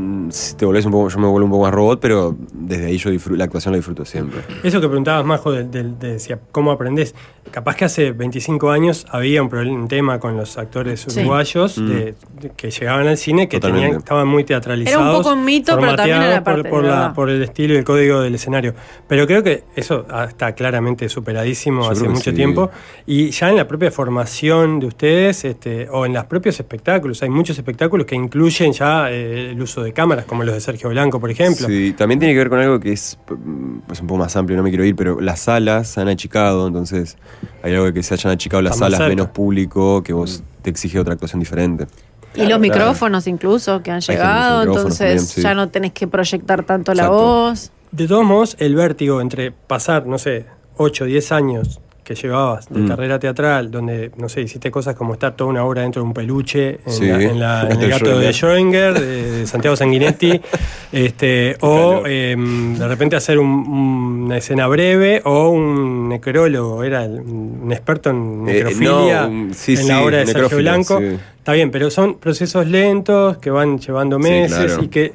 te 0.57 0.65
volvés 0.65 0.85
un 0.85 0.93
poco, 0.93 1.09
yo 1.09 1.19
me 1.19 1.27
vuelvo 1.27 1.47
un 1.47 1.51
poco 1.53 1.65
más 1.65 1.75
robot, 1.75 2.01
pero 2.01 2.37
desde 2.53 2.87
ahí 2.87 2.99
yo 2.99 3.11
disfruto, 3.11 3.37
la 3.39 3.45
actuación 3.45 3.73
la 3.73 3.77
disfruto 3.79 4.05
siempre. 4.05 4.41
Eso 4.63 4.81
que 4.81 4.89
preguntabas, 4.89 5.25
Majo, 5.25 5.53
de, 5.53 5.65
de- 5.65 5.83
de 5.85 6.13
decía, 6.15 6.39
¿cómo 6.53 6.71
aprendés? 6.71 7.15
Capaz 7.51 7.77
que 7.77 7.87
hace 7.87 8.13
25 8.13 8.71
años 8.71 9.07
había 9.11 9.43
un, 9.43 9.49
problema, 9.49 9.79
un 9.81 9.89
tema 9.89 10.21
con 10.21 10.37
los 10.37 10.59
actores 10.59 11.01
Sí. 11.09 11.21
uruguayos 11.21 11.77
de- 11.77 12.15
de- 12.41 12.51
que 12.57 12.71
llegaban 12.71 13.07
al 13.07 13.17
cine 13.17 13.49
que 13.49 13.59
tenían, 13.59 13.93
estaban 13.97 14.29
muy 14.29 14.45
teatralizados. 14.45 15.01
Era 15.01 15.11
un 15.11 15.23
poco 15.23 15.35
un 15.35 15.45
mito, 15.45 15.77
pero 15.79 15.97
también 15.97 16.21
era 16.23 16.45
por- 16.45 16.55
parte, 16.57 16.69
por, 16.69 16.83
la- 16.85 16.89
verdad. 16.91 17.15
por 17.15 17.31
el 17.31 17.43
estilo 17.43 17.75
y 17.75 17.79
el 17.79 17.85
código 17.85 18.21
del 18.21 18.35
escenario. 18.35 18.75
Pero 19.07 19.27
creo 19.27 19.43
que 19.43 19.65
eso 19.77 20.05
ah, 20.11 20.25
está 20.29 20.53
claramente 20.53 21.09
superadísimo 21.09 21.83
Yo 21.85 21.91
hace 21.91 22.09
mucho 22.09 22.31
sí. 22.31 22.37
tiempo. 22.37 22.71
Y 23.07 23.31
ya 23.31 23.49
en 23.49 23.57
la 23.57 23.67
propia 23.67 23.91
formación 23.91 24.79
de 24.81 24.87
ustedes, 24.87 25.45
este, 25.45 25.89
o 25.91 26.05
en 26.05 26.13
los 26.13 26.25
propios 26.27 26.61
espectáculos, 26.61 27.23
hay 27.23 27.31
muchos 27.31 27.57
espectáculos 27.57 28.07
que 28.07 28.15
incluyen 28.15 28.73
ya 28.73 29.11
eh, 29.11 29.51
el 29.53 29.63
uso 29.63 29.83
de 29.83 29.93
como 30.25 30.45
los 30.45 30.55
de 30.55 30.61
Sergio 30.61 30.89
Blanco, 30.91 31.21
por 31.21 31.31
ejemplo. 31.31 31.67
Sí, 31.67 31.95
también 31.97 32.19
tiene 32.19 32.35
que 32.35 32.39
ver 32.39 32.49
con 32.49 32.59
algo 32.59 32.81
que 32.81 32.93
es, 32.93 33.19
mm, 33.29 33.93
es 33.93 34.01
un 34.01 34.07
poco 34.07 34.19
más 34.19 34.37
amplio, 34.37 34.57
no 34.57 34.63
me 34.63 34.71
quiero 34.71 34.85
ir, 34.85 34.97
pero 34.97 35.21
las 35.21 35.41
salas 35.41 35.89
se 35.89 36.01
han 36.01 36.09
achicado, 36.09 36.67
entonces 36.67 37.17
hay 37.63 37.73
algo 37.73 37.87
de 37.87 37.93
que 37.93 38.03
se 38.03 38.15
hayan 38.15 38.33
achicado 38.33 38.63
las 38.63 38.79
salas, 38.79 38.99
cerca. 38.99 39.09
menos 39.09 39.29
público, 39.29 40.03
que 40.03 40.13
vos 40.13 40.43
te 40.63 40.71
exige 40.71 40.99
otra 40.99 41.15
actuación 41.15 41.41
diferente. 41.41 41.87
y 42.35 42.47
los 42.47 42.61
micrófonos 42.61 43.27
incluso 43.27 43.83
que 43.83 43.91
han 43.91 44.01
llegado, 44.01 44.61
micrófonos 44.61 44.77
entonces 44.77 45.09
también, 45.09 45.27
sí. 45.27 45.43
ya 45.43 45.55
no 45.55 45.69
tenés 45.69 45.93
que 45.93 46.07
proyectar 46.07 46.65
tanto 46.65 46.95
la 46.95 47.05
Exacto. 47.05 47.23
voz. 47.23 47.73
De 47.91 48.07
todos 48.07 48.25
modos, 48.25 48.57
el 48.59 48.75
vértigo 48.75 49.21
entre 49.21 49.51
pasar, 49.51 50.07
no 50.07 50.19
sé, 50.19 50.47
8 50.77 51.05
o 51.05 51.07
10 51.07 51.33
años 51.33 51.81
que 52.09 52.15
llevabas 52.15 52.69
de 52.71 52.81
Mm. 52.81 52.89
carrera 52.89 53.19
teatral, 53.19 53.71
donde, 53.71 54.11
no 54.17 54.31
sé, 54.31 54.41
hiciste 54.41 54.71
cosas 54.71 54.95
como 54.97 55.13
estar 55.13 55.37
toda 55.37 55.51
una 55.51 55.63
hora 55.65 55.83
dentro 55.83 56.01
de 56.01 56.09
un 56.09 56.15
peluche 56.15 56.81
en, 56.87 56.93
Sí. 56.93 57.05
la- 57.07 57.23
en 57.23 57.39
la- 57.39 57.69
en 57.71 57.81
el 57.83 57.91
gato 57.91 58.19
de 58.19 58.31
Schrödinger. 58.31 58.95
De, 58.99 59.31
de 59.41 59.47
Santiago 59.47 59.77
Sanguinetti, 59.77 60.41
este, 60.93 61.57
o 61.61 62.03
em, 62.07 62.77
de 62.79 62.89
repente 62.89 63.15
hacer 63.17 63.39
un- 63.39 64.25
una 64.27 64.39
escena 64.39 64.67
breve 64.69 65.21
o 65.25 65.51
un 65.51 66.09
necrólogo, 66.09 66.83
era 66.83 67.03
un 67.03 67.69
experto 67.71 68.09
en 68.11 68.49
Eh, 68.49 68.53
necrofilia 68.55 69.23
no, 69.23 69.29
un- 69.29 69.55
sí, 69.55 69.75
en 69.75 69.89
la 69.89 70.03
obra 70.03 70.19
de 70.19 70.27
Sergio 70.29 70.57
Blanco. 70.59 70.99
Está 71.01 71.53
bien, 71.53 71.71
pero 71.71 71.91
son 71.91 72.15
procesos 72.19 72.67
lentos 72.67 73.37
que 73.39 73.51
van 73.51 73.79
llevando 73.79 74.19
meses 74.19 74.57
claro. 74.67 74.83
y 74.85 74.89
que 74.89 75.13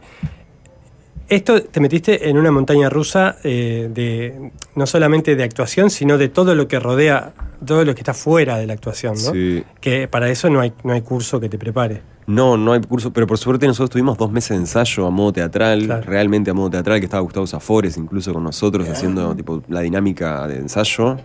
esto 1.36 1.62
te 1.64 1.80
metiste 1.80 2.30
en 2.30 2.38
una 2.38 2.52
montaña 2.52 2.90
rusa 2.90 3.38
eh, 3.44 3.90
de 3.94 4.52
no 4.76 4.86
solamente 4.86 5.36
de 5.36 5.44
actuación, 5.44 5.90
sino 5.90 6.18
de 6.18 6.30
todo 6.30 6.56
lo 6.56 6.68
que 6.68 6.80
rodea 6.80 7.34
todo 7.66 7.86
lo 7.86 7.96
que 7.96 8.02
está 8.02 8.14
fuera 8.14 8.58
de 8.58 8.68
la 8.68 8.74
actuación, 8.74 9.14
¿no? 9.14 9.32
Sí. 9.32 9.64
Que 9.80 10.08
para 10.08 10.30
eso 10.30 10.50
no 10.50 10.60
hay, 10.60 10.74
no 10.84 10.92
hay 10.94 11.02
curso 11.02 11.40
que 11.40 11.48
te 11.50 11.58
prepare. 11.58 12.02
No, 12.28 12.58
no 12.58 12.74
hay 12.74 12.82
curso, 12.82 13.12
pero 13.12 13.28
por 13.28 13.38
suerte 13.38 13.68
nosotros 13.68 13.90
tuvimos 13.90 14.18
dos 14.18 14.32
meses 14.32 14.50
de 14.52 14.56
ensayo 14.58 15.06
a 15.06 15.10
modo 15.10 15.34
teatral, 15.34 15.86
Claro. 15.86 16.04
realmente 16.06 16.52
a 16.52 16.54
modo 16.54 16.70
teatral, 16.72 17.00
que 17.00 17.06
estaba 17.06 17.22
Gustavo 17.22 17.48
Zafores 17.48 17.98
incluso 17.98 18.34
con 18.34 18.44
nosotros 18.44 18.88
haciendo 18.90 19.36
tipo 19.36 19.62
la 19.68 19.82
dinámica 19.82 20.48
de 20.48 20.58
ensayo. 20.58 21.18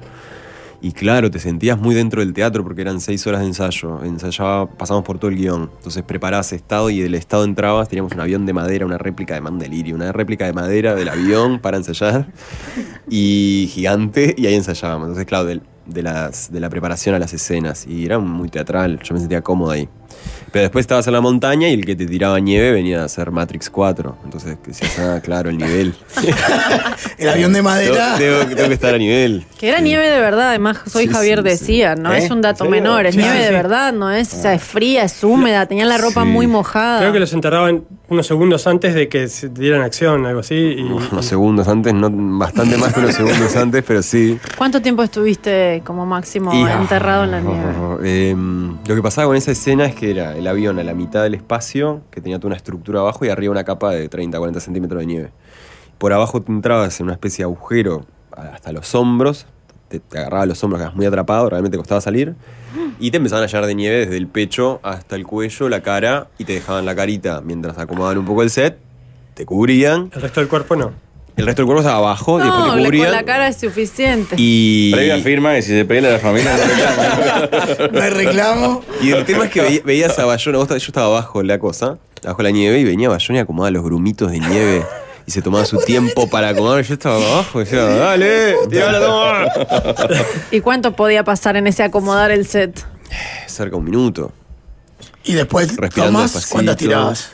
Y 0.80 0.92
claro, 0.92 1.28
te 1.28 1.40
sentías 1.40 1.76
muy 1.76 1.92
dentro 1.94 2.20
del 2.20 2.32
teatro 2.32 2.62
porque 2.62 2.82
eran 2.82 3.00
seis 3.00 3.26
horas 3.26 3.40
de 3.40 3.46
ensayo. 3.48 4.04
Ensayaba, 4.04 4.68
pasamos 4.70 5.02
por 5.04 5.18
todo 5.18 5.28
el 5.30 5.36
guion. 5.36 5.70
Entonces 5.76 6.04
preparabas 6.04 6.52
estado 6.52 6.88
y 6.90 7.00
del 7.00 7.16
estado 7.16 7.42
entrabas, 7.44 7.88
teníamos 7.88 8.12
un 8.12 8.20
avión 8.20 8.46
de 8.46 8.52
madera, 8.52 8.86
una 8.86 8.96
réplica 8.96 9.34
de 9.34 9.40
Mandelirio, 9.40 9.96
una 9.96 10.12
réplica 10.12 10.46
de 10.46 10.52
madera 10.52 10.94
del 10.94 11.08
avión 11.08 11.58
para 11.58 11.78
ensayar. 11.78 12.28
Y 13.10 13.68
gigante, 13.72 14.34
y 14.38 14.46
ahí 14.46 14.54
ensayábamos. 14.54 15.06
Entonces, 15.08 15.26
claro, 15.26 15.46
del- 15.46 15.62
de, 15.86 16.02
las, 16.02 16.52
de 16.52 16.60
la 16.60 16.68
preparación 16.70 17.14
a 17.14 17.18
las 17.18 17.32
escenas. 17.32 17.86
Y 17.86 18.04
era 18.04 18.18
muy 18.20 18.48
teatral, 18.48 19.00
yo 19.02 19.14
me 19.14 19.20
sentía 19.20 19.42
cómodo 19.42 19.72
ahí. 19.72 19.88
Pero 20.50 20.62
después 20.62 20.82
estabas 20.84 21.06
en 21.06 21.12
la 21.12 21.20
montaña 21.20 21.68
y 21.68 21.74
el 21.74 21.84
que 21.84 21.94
te 21.94 22.06
tiraba 22.06 22.40
nieve 22.40 22.72
venía 22.72 23.02
a 23.02 23.04
hacer 23.04 23.30
Matrix 23.30 23.68
4. 23.68 24.16
Entonces 24.24 24.56
decías, 24.66 24.98
ah, 24.98 25.20
claro, 25.22 25.50
el 25.50 25.58
nivel. 25.58 25.94
El 27.18 27.28
avión 27.28 27.52
de 27.52 27.62
madera. 27.62 28.14
Tengo, 28.18 28.38
tengo- 28.40 28.54
tengo 28.56 28.68
que 28.68 28.74
estar 28.74 28.94
a 28.94 28.98
nivel. 28.98 29.44
Que 29.58 29.68
era 29.68 29.80
nieve 29.80 30.08
de 30.08 30.20
verdad, 30.20 30.50
además 30.50 30.78
soy 30.86 31.06
Sí, 31.06 31.12
Javier 31.12 31.38
sí, 31.38 31.44
sí. 31.44 31.48
decía, 31.50 31.94
no 31.96 32.12
¿Eh? 32.12 32.18
es 32.18 32.30
un 32.30 32.40
dato 32.40 32.64
menor, 32.64 33.06
es 33.06 33.14
Sí, 33.14 33.20
nieve 33.20 33.38
sí, 33.38 33.44
de 33.44 33.50
verdad, 33.50 33.92
no 33.92 34.10
es, 34.10 34.32
o 34.34 34.36
sea, 34.40 34.54
es 34.54 34.62
fría, 34.62 35.04
es 35.04 35.22
húmeda, 35.22 35.66
tenían 35.66 35.88
la 35.88 35.98
ropa 35.98 36.22
Sí. 36.22 36.28
muy 36.28 36.46
mojada. 36.46 37.00
Creo 37.00 37.12
que 37.12 37.20
los 37.20 37.32
enterraban 37.32 37.84
unos 38.08 38.26
segundos 38.26 38.66
antes 38.66 38.94
de 38.94 39.08
que 39.08 39.28
se 39.28 39.48
dieran 39.48 39.82
acción, 39.82 40.24
algo 40.26 40.40
así. 40.40 40.54
Y, 40.54 40.82
Unos 40.82 41.24
segundos 41.26 41.68
antes, 41.68 41.92
no 41.94 42.08
bastante 42.38 42.76
más 42.78 42.92
que 42.94 43.00
unos 43.00 43.14
segundos 43.14 43.54
antes, 43.56 43.84
pero 43.86 44.02
sí. 44.02 44.38
¿Cuánto 44.56 44.80
tiempo 44.80 45.02
estuviste 45.02 45.82
como 45.84 46.06
máximo 46.06 46.52
Y- 46.54 46.62
enterrado 46.80 47.24
en 47.24 47.30
la 47.32 47.40
nieve? 47.40 48.30
Em, 48.30 48.76
lo 48.86 48.94
que 48.94 49.02
pasaba 49.02 49.26
con 49.28 49.36
esa 49.36 49.50
escena 49.52 49.86
es 49.86 49.94
que 49.94 50.07
era 50.11 50.36
el 50.36 50.46
avión 50.46 50.78
a 50.78 50.84
la 50.84 50.94
mitad 50.94 51.22
del 51.22 51.34
espacio, 51.34 52.02
que 52.11 52.20
tenía 52.20 52.38
toda 52.38 52.48
una 52.48 52.56
estructura 52.56 53.00
abajo 53.00 53.24
y 53.24 53.28
arriba 53.28 53.52
una 53.52 53.64
capa 53.64 53.90
de 53.92 54.09
30, 54.09 54.38
40 54.38 54.61
centímetros 54.61 55.00
de 55.00 55.06
nieve. 55.06 55.30
Por 55.98 56.12
abajo 56.12 56.42
te 56.42 56.52
entrabas 56.52 56.98
en 57.00 57.04
una 57.04 57.14
especie 57.14 57.44
de 57.44 57.50
agujero 57.50 58.04
hasta 58.30 58.72
los 58.72 58.94
hombros, 58.94 59.46
te, 59.88 60.00
te 60.00 60.18
agarraba 60.18 60.46
los 60.46 60.62
hombros, 60.62 60.80
quedabas 60.80 60.96
muy 60.96 61.06
atrapado, 61.06 61.50
realmente 61.50 61.76
costaba 61.76 62.00
salir, 62.00 62.34
y 63.00 63.11
te 63.11 63.16
empezaban 63.16 63.44
a 63.44 63.46
llenar 63.46 63.66
de 63.66 63.74
nieve 63.74 63.98
desde 64.00 64.16
el 64.16 64.28
pecho 64.28 64.80
hasta 64.82 65.16
el 65.16 65.26
cuello, 65.26 65.68
la 65.68 65.82
cara, 65.82 66.28
y 66.38 66.44
te 66.44 66.52
dejaban 66.54 66.84
la 66.84 66.94
carita 66.94 67.40
mientras 67.40 67.78
acomodaban 67.78 68.18
un 68.18 68.26
poco 68.26 68.42
el 68.42 68.50
set, 68.50 68.78
te 69.34 69.46
cubrían, 69.46 70.11
el 70.14 70.22
resto 70.22 70.40
del 70.40 70.48
cuerpo 70.48 70.76
no. 70.76 71.07
El 71.39 71.47
resto 71.47 71.62
del 71.62 71.66
cuerpo 71.66 71.80
estaba 71.80 71.99
abajo, 71.99 72.39
y 72.41 72.43
después 72.43 72.66
No, 72.66 72.72
te 72.74 72.78
le- 72.80 72.84
cubrían. 72.84 73.07
con 73.07 73.14
la 73.14 73.24
cara 73.24 73.49
es 73.49 73.57
suficiente. 73.59 74.34
Y, 74.39 74.91
Previa 74.93 75.18
firma 75.18 75.55
que 75.55 75.62
si 75.62 75.68
se 75.70 75.84
pelea 75.84 76.12
la 76.12 76.18
familia 76.18 76.53
no 76.57 76.64
reclama. 76.64 77.89
No 77.93 78.03
hay 78.03 78.11
reclamo. 78.11 78.84
Y 79.03 79.11
el 79.12 79.24
tema 79.24 79.45
es 79.47 79.51
que 79.51 79.62
veía- 79.62 79.82
veías 79.84 80.18
a 80.18 80.24
Bayona, 80.24 80.59
vos 80.59 80.68
yo 80.68 80.74
estaba 80.76 81.07
abajo 81.07 81.43
la 81.43 81.59
cosa, 81.59 81.99
abajo 82.24 82.43
la 82.43 82.51
nieve, 82.51 82.78
y 82.80 82.84
venía 82.84 83.09
Bayona 83.09 83.39
y 83.39 83.43
acomodaba 83.43 83.70
los 83.70 83.84
grumitos 83.84 84.30
de 84.30 84.41
nieve 84.41 84.84
y 85.26 85.30
se 85.30 85.43
tomaba 85.43 85.64
su 85.64 85.78
tiempo 85.78 86.28
para 86.28 86.49
acomodar. 86.51 86.82
Yo 86.82 86.95
estaba 86.95 87.16
abajo 87.16 87.61
y 87.61 87.64
decía, 87.64 87.84
dale, 87.84 88.55
tirala, 88.70 89.01
toma. 89.01 89.45
¿Y 90.51 90.61
cuánto 90.61 90.93
podía 90.93 91.22
pasar 91.24 91.57
en 91.57 91.66
ese 91.66 91.82
acomodar 91.82 92.30
el 92.30 92.47
set? 92.47 92.84
Cerca 93.47 93.70
de 93.72 93.76
un 93.76 93.84
minuto, 93.84 94.32
Y 95.24 95.34
después, 95.34 95.76
respirando 95.76 96.18
tomas. 96.18 96.47
¿cuántas 96.47 96.76
tirabas? 96.76 97.30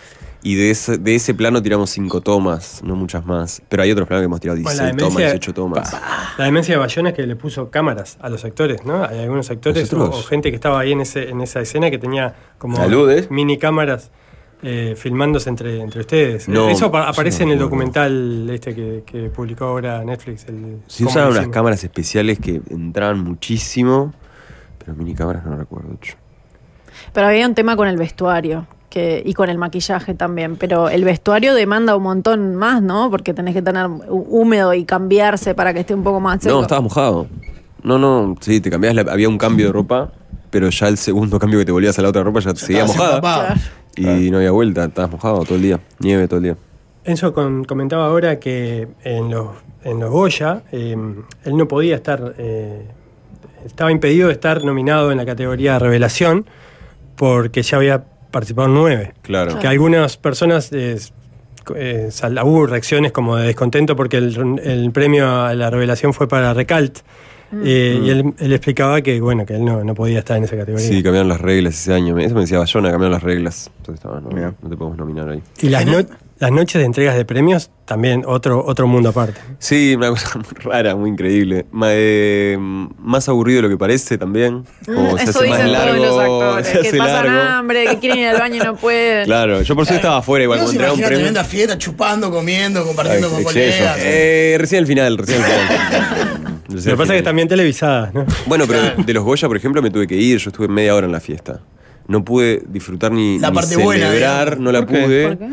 Y 0.47 0.57
de 0.57 0.70
ese, 0.70 0.99
de 0.99 1.14
ese 1.14 1.32
plano 1.32 1.62
tiramos 1.62 1.88
cinco 1.88 2.20
tomas, 2.20 2.82
no 2.84 2.95
muchas 2.97 3.24
más. 3.24 3.62
Pero 3.70 3.82
hay 3.82 3.90
otros 3.90 4.07
planos 4.07 4.20
que 4.20 4.26
hemos 4.26 4.40
tirado 4.40 4.61
Bueno, 4.62 4.68
16 4.82 4.92
la 4.92 4.97
tomas, 4.99 5.14
demencia- 5.14 5.32
18 5.32 5.55
tomas. 5.55 5.97
La 6.36 6.45
demencia 6.45 6.74
de 6.74 6.78
Bayona 6.78 7.09
es 7.09 7.14
que 7.14 7.26
le 7.26 7.34
puso 7.34 7.70
cámaras 7.70 8.18
a 8.20 8.28
los 8.28 8.45
actores, 8.45 8.84
¿no? 8.84 9.05
Hay 9.05 9.20
algunos 9.20 9.51
actores 9.51 9.90
o, 9.95 10.12
gente 10.24 10.51
que 10.51 10.57
estaba 10.57 10.80
ahí 10.80 10.92
en, 10.92 11.01
ese, 11.01 11.30
en 11.30 11.40
esa 11.40 11.61
escena 11.61 11.90
que 11.90 11.97
tenía 11.97 12.34
como 12.59 12.76
¿Saludes? 12.76 13.30
mini 13.30 13.57
cámaras 13.57 14.11
eh, 14.62 14.95
filmándose 14.99 15.49
entre, 15.49 15.80
entre 15.80 16.01
ustedes. 16.01 16.47
No, 16.47 16.68
Eso 16.68 16.95
aparece 16.95 17.47
no 17.47 17.53
en 17.53 17.53
el 17.55 17.59
documental 17.59 18.51
este 18.51 18.74
que, 18.74 19.03
que 19.07 19.30
publicó 19.30 19.64
ahora 19.64 20.05
Netflix. 20.05 20.45
El, 20.45 20.82
Sí 20.88 21.05
lo 21.05 21.28
unas 21.30 21.49
cámaras 21.49 21.82
especiales 21.84 22.38
que 22.38 22.61
entraban 22.68 23.18
muchísimo, 23.20 24.12
pero 24.78 24.95
mini 24.95 25.14
cámaras 25.14 25.47
no 25.47 25.57
recuerdo 25.57 25.88
mucho. 25.88 26.16
Pero 27.14 27.28
había 27.28 27.47
un 27.47 27.55
tema 27.55 27.76
con 27.76 27.88
el 27.88 27.97
vestuario. 27.97 28.66
Que, 28.95 29.20
y 29.26 29.34
con 29.34 29.49
el 29.51 29.59
maquillaje 29.59 30.14
también, 30.14 30.55
pero 30.55 30.88
el 30.88 31.03
vestuario 31.03 31.53
demanda 31.53 31.97
un 31.97 32.05
montón 32.05 32.55
más, 32.55 32.80
¿no? 32.80 33.11
Porque 33.11 33.34
tenés 33.34 33.53
que 33.53 33.61
tener 33.61 33.86
hú- 33.88 34.26
húmedo 34.28 34.72
y 34.72 34.84
cambiarse 34.84 35.53
para 35.57 35.74
que 35.74 35.80
esté 35.80 35.95
un 35.95 36.05
poco 36.05 36.20
más 36.20 36.40
seco. 36.40 36.55
No, 36.55 36.62
estabas 36.62 36.84
mojado. 36.84 37.26
No, 37.82 37.99
no, 37.99 38.36
sí, 38.40 38.61
te 38.61 38.70
cambiabas, 38.70 39.05
la- 39.05 39.12
había 39.12 39.28
un 39.28 39.36
cambio 39.36 39.66
de 39.66 39.72
ropa, 39.72 40.12
pero 40.51 40.70
ya 40.70 40.86
el 40.86 40.97
segundo 40.97 41.38
cambio 41.40 41.59
que 41.59 41.64
te 41.64 41.72
volvías 41.72 41.99
a 41.99 42.03
la 42.03 42.09
otra 42.11 42.22
ropa 42.22 42.38
ya, 42.38 42.55
seguía 42.55 42.84
estabas 42.84 42.97
mojada. 42.97 43.16
empapado. 43.16 43.61
Y 43.97 44.30
no 44.30 44.36
había 44.36 44.53
vuelta, 44.53 44.84
estabas 44.84 45.11
mojado 45.11 45.40
todo 45.45 45.57
el 45.57 45.62
día, 45.62 45.80
nieve 45.99 46.28
todo 46.28 46.36
el 46.36 46.45
día. 46.45 46.57
Enzo 47.03 47.34
con- 47.34 47.64
comentaba 47.64 48.07
ahora 48.07 48.38
que 48.38 48.86
en 49.03 49.28
los, 49.28 49.49
en 49.82 49.99
los 49.99 50.09
Goya 50.12 50.62
eh, 50.70 50.95
él 51.45 51.57
no 51.57 51.66
podía 51.66 51.97
estar, 51.97 52.34
eh, 52.38 52.86
estaba 53.66 53.90
impedido 53.90 54.28
de 54.28 54.34
estar 54.34 54.62
nominado 54.64 55.11
en 55.11 55.18
la 55.18 55.26
categoría 55.26 55.80
Revelación 55.80 56.47
porque 57.16 57.62
ya 57.62 57.76
había 57.78 58.05
participado 58.35 58.68
en 58.68 58.74
nueve. 58.74 59.14
Claro. 59.22 59.59
Que 59.59 59.66
algunas 59.66 60.16
personas 60.18 60.70
eh, 60.72 60.99
eh, 61.74 62.11
hubo 62.45 62.66
reacciones 62.66 63.12
como 63.12 63.37
de 63.37 63.47
descontento 63.47 63.97
porque 63.97 64.18
el, 64.18 64.61
el 64.62 64.91
premio 64.93 65.43
a 65.45 65.55
la 65.55 65.70
Revelación 65.70 66.12
fue 66.12 66.28
para 66.28 66.53
Recalt. 66.53 66.99
eh, 67.64 68.01
Y 68.03 68.11
él, 68.11 68.35
él 68.39 68.53
explicaba 68.53 69.01
que 69.01 69.20
bueno 69.20 69.47
que 69.47 69.55
él 69.55 69.64
no, 69.64 69.82
no 69.85 69.95
podía 69.95 70.18
estar 70.18 70.37
en 70.37 70.45
esa 70.45 70.57
categoría. 70.57 70.87
Sí, 70.87 71.03
cambiaron 71.03 71.28
las 71.28 71.41
reglas 71.41 71.74
ese 71.74 71.95
año. 71.95 72.18
Eso 72.18 72.35
me 72.35 72.43
decía 72.43 72.59
Bayona, 72.59 72.91
cambiaron 72.91 73.12
las 73.12 73.22
reglas. 73.22 73.70
Entonces 73.78 73.95
estaba, 74.05 74.20
no, 74.20 74.28
Mira. 74.30 74.53
no 74.62 74.68
te 74.68 74.76
podemos 74.76 74.99
nominar 74.99 75.28
ahí. 75.30 75.43
Y 75.62 75.68
las, 75.68 75.87
no- 75.87 75.99
las 76.45 76.53
noches 76.53 76.78
de 76.80 76.84
entregas 76.86 77.16
de 77.16 77.24
premios 77.24 77.70
también 77.84 78.22
otro, 78.26 78.64
otro 78.64 78.86
mundo 78.86 79.09
aparte. 79.11 79.40
Sí, 79.59 79.95
una 79.97 80.09
cosa 80.11 80.30
muy 80.38 80.45
rara, 80.72 80.95
muy 80.97 81.11
increíble. 81.11 81.66
Ma- 81.72 81.88
eh, 81.90 82.57
más 82.59 83.28
aburrido 83.28 83.59
de 83.59 83.62
lo 83.62 83.68
que 83.70 83.76
parece 83.78 84.18
también. 84.18 84.64
Como 84.86 85.16
se 85.18 85.24
Mm, 85.24 85.28
Eso 85.28 85.40
hace 85.40 85.49
más 85.49 85.59
todos 85.59 85.70
los 85.97 86.16
largo, 86.16 86.20
actores, 86.53 86.66
se 86.72 86.72
que 86.80 86.88
hace 86.88 86.99
pasan 86.99 87.26
largo. 87.26 87.42
hambre, 87.53 87.86
que 87.86 87.99
quieren 87.99 88.18
ir 88.18 88.26
al 88.28 88.38
baño 88.38 88.57
y 88.57 88.59
no 88.66 88.76
pueden. 88.76 89.24
Claro, 89.24 89.62
yo 89.62 89.74
por 89.74 89.84
eso 89.84 89.95
estaba 89.95 90.18
afuera 90.18 90.45
igual 90.45 90.59
se 90.61 90.64
entregaba 90.66 90.92
un 90.95 91.01
premio. 91.01 91.16
tremenda 91.18 91.45
fiesta, 91.45 91.78
chupando, 91.78 92.30
comiendo, 92.30 92.84
compartiendo 92.84 93.28
con 93.30 93.40
Exceso. 93.40 93.78
colegas. 93.78 93.99
Eh, 94.01 94.57
recién 94.59 94.80
al 94.80 94.86
final, 94.86 95.18
recién 95.18 95.42
al 95.42 95.51
final. 95.51 96.55
Lo 96.68 96.82
que 96.82 96.97
pasa 96.97 97.14
es 97.14 97.20
que 97.20 97.24
también 97.24 97.47
televisadas, 97.49 98.12
¿no? 98.14 98.24
Bueno, 98.47 98.64
pero 98.66 98.80
de 99.05 99.12
los 99.14 99.22
Goya, 99.24 99.47
por 99.49 99.57
ejemplo, 99.57 99.80
me 99.82 99.90
tuve 99.90 100.07
que 100.07 100.16
ir. 100.16 100.38
Yo 100.38 100.51
estuve 100.51 100.66
media 100.68 100.95
hora 100.95 101.07
en 101.07 101.12
la 101.12 101.20
fiesta. 101.20 101.61
No 102.09 102.24
pude 102.24 102.62
disfrutar 102.68 103.12
ni, 103.12 103.38
La 103.38 103.51
ni 103.51 103.55
parte 103.55 103.76
buena, 103.76 104.07
celebrar, 104.09 104.59
no 104.61 104.72
la 104.72 104.80
¿Por 104.80 104.88
qué? 104.88 105.03
pude. 105.05 105.28
¿Por 105.28 105.38
qué? 105.38 105.49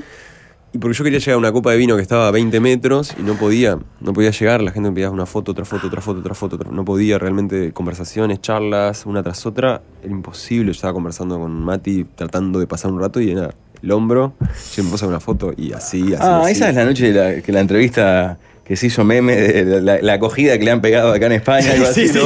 Y 0.74 0.78
porque 0.78 0.98
yo 0.98 1.04
quería 1.04 1.20
llegar 1.20 1.36
a 1.36 1.38
una 1.38 1.52
copa 1.52 1.72
de 1.72 1.78
vino 1.78 1.98
que 1.98 2.02
estaba 2.02 2.28
a 2.30 2.32
20 2.32 2.60
metros 2.62 3.14
y 3.20 3.24
no 3.24 3.34
podía. 3.36 3.78
No 4.00 4.14
podía 4.14 4.32
llegar. 4.32 4.62
La 4.62 4.72
gente 4.72 4.90
me 4.90 4.96
pedía 4.96 5.10
una 5.12 5.26
foto, 5.26 5.52
otra 5.52 5.66
foto, 5.66 5.88
otra 5.88 6.00
foto, 6.02 6.20
otra 6.22 6.34
foto. 6.34 6.56
otra- 6.56 6.72
No 6.72 6.86
podía 6.86 7.18
realmente. 7.20 7.74
Conversaciones, 7.74 8.40
charlas, 8.42 9.06
una 9.06 9.22
tras 9.22 9.46
otra. 9.46 9.82
Era 10.02 10.12
imposible. 10.12 10.68
Yo 10.68 10.72
estaba 10.72 10.94
conversando 10.94 11.38
con 11.40 11.52
Mati, 11.62 12.06
tratando 12.16 12.58
de 12.60 12.68
pasar 12.68 12.92
un 12.92 13.02
rato 13.02 13.20
y 13.20 13.32
era 13.32 13.54
el 13.84 13.92
hombro. 13.92 14.34
Yo 14.76 14.84
me 14.86 14.92
puse 14.92 15.06
una 15.06 15.20
foto 15.20 15.52
y 15.58 15.74
así, 15.74 16.14
así. 16.14 16.16
Ah, 16.20 16.42
así. 16.44 16.52
esa 16.54 16.70
es 16.70 16.76
la 16.76 16.86
noche 16.86 17.12
de 17.12 17.36
la, 17.36 17.42
que 17.42 17.52
la 17.52 17.60
entrevista 17.60 18.38
que 18.72 18.78
se 18.78 18.88
hizo 18.88 19.04
meme 19.04 19.36
de 19.36 19.82
la, 19.82 19.98
la 20.02 20.14
acogida 20.14 20.58
que 20.58 20.64
le 20.64 20.72
han 20.72 20.80
pegado 20.80 21.12
acá 21.12 21.26
en 21.26 21.34
España. 21.34 21.74
Sí, 21.94 22.08
sí, 22.08 22.18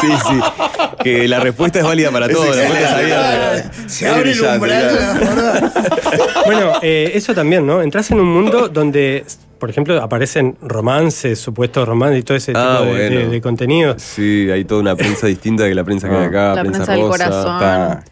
sí. 0.00 0.40
Que 1.04 1.28
la 1.28 1.40
respuesta 1.40 1.80
es 1.80 1.84
válida 1.84 2.10
para 2.10 2.26
todos. 2.26 2.56
La. 2.56 3.70
Se 3.86 4.08
abre 4.08 4.30
el 4.32 4.40
umbral. 4.40 5.70
Bueno, 6.46 6.72
eh, 6.80 7.10
eso 7.14 7.34
también, 7.34 7.66
¿no? 7.66 7.82
Entras 7.82 8.10
en 8.10 8.20
un 8.20 8.28
mundo 8.32 8.68
donde, 8.70 9.26
por 9.58 9.68
ejemplo, 9.68 10.00
aparecen 10.02 10.56
romances, 10.62 11.38
supuestos 11.38 11.86
romances 11.86 12.20
y 12.20 12.22
todo 12.22 12.36
ese 12.38 12.52
Ah, 12.54 12.78
tipo 12.80 12.84
de, 12.94 13.08
bueno. 13.10 13.18
de- 13.20 13.28
de 13.28 13.40
contenidos. 13.42 14.00
Sí, 14.02 14.48
hay 14.50 14.64
toda 14.64 14.80
una 14.80 14.96
prensa 14.96 15.26
distinta 15.26 15.68
que 15.68 15.74
la 15.74 15.84
prensa 15.84 16.08
que 16.08 16.16
hay 16.16 16.24
acá. 16.24 16.54
La 16.54 16.60
prensa, 16.62 16.84
prensa 16.84 16.92
del 16.92 17.00
rosa. 17.02 17.24
corazón. 17.60 18.04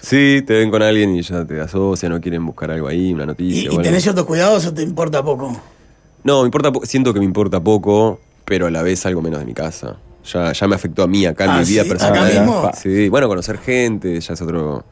Sí, 0.00 0.42
te 0.46 0.54
ven 0.54 0.70
con 0.70 0.82
alguien 0.82 1.14
y 1.14 1.22
ya 1.22 1.44
te 1.44 1.60
asocian 1.60 2.12
o 2.12 2.20
quieren 2.20 2.44
buscar 2.46 2.70
algo 2.70 2.88
ahí, 2.88 3.12
una 3.12 3.24
¿Y, 3.24 3.26
noticia. 3.26 3.62
y 3.64 3.66
o 3.68 3.70
algo. 3.72 3.82
tenés 3.82 4.02
ciertos 4.02 4.24
cuidados 4.24 4.66
o 4.66 4.74
te 4.74 4.82
importa 4.82 5.22
poco? 5.22 5.60
No, 6.24 6.40
me 6.42 6.46
importa 6.46 6.72
po- 6.72 6.84
siento 6.86 7.12
que 7.12 7.18
me 7.20 7.24
importa 7.26 7.60
poco, 7.60 8.20
pero 8.44 8.66
a 8.66 8.70
la 8.70 8.82
vez 8.82 9.04
algo 9.06 9.22
menos 9.22 9.40
de 9.40 9.46
mi 9.46 9.54
casa. 9.54 9.96
Ya, 10.32 10.52
ya 10.52 10.68
me 10.68 10.74
afectó 10.74 11.02
a 11.02 11.06
mí 11.06 11.24
acá 11.26 11.44
en 11.44 11.50
Ah, 11.50 11.58
mi 11.60 11.64
vida 11.66 11.82
¿sí? 11.82 11.88
personal. 11.88 12.18
¿Acá 12.30 12.40
mismo? 12.40 12.70
Sí, 12.76 13.08
bueno, 13.08 13.26
conocer 13.28 13.58
gente 13.58 14.20
ya 14.20 14.34
es 14.34 14.42
otro, 14.42 14.84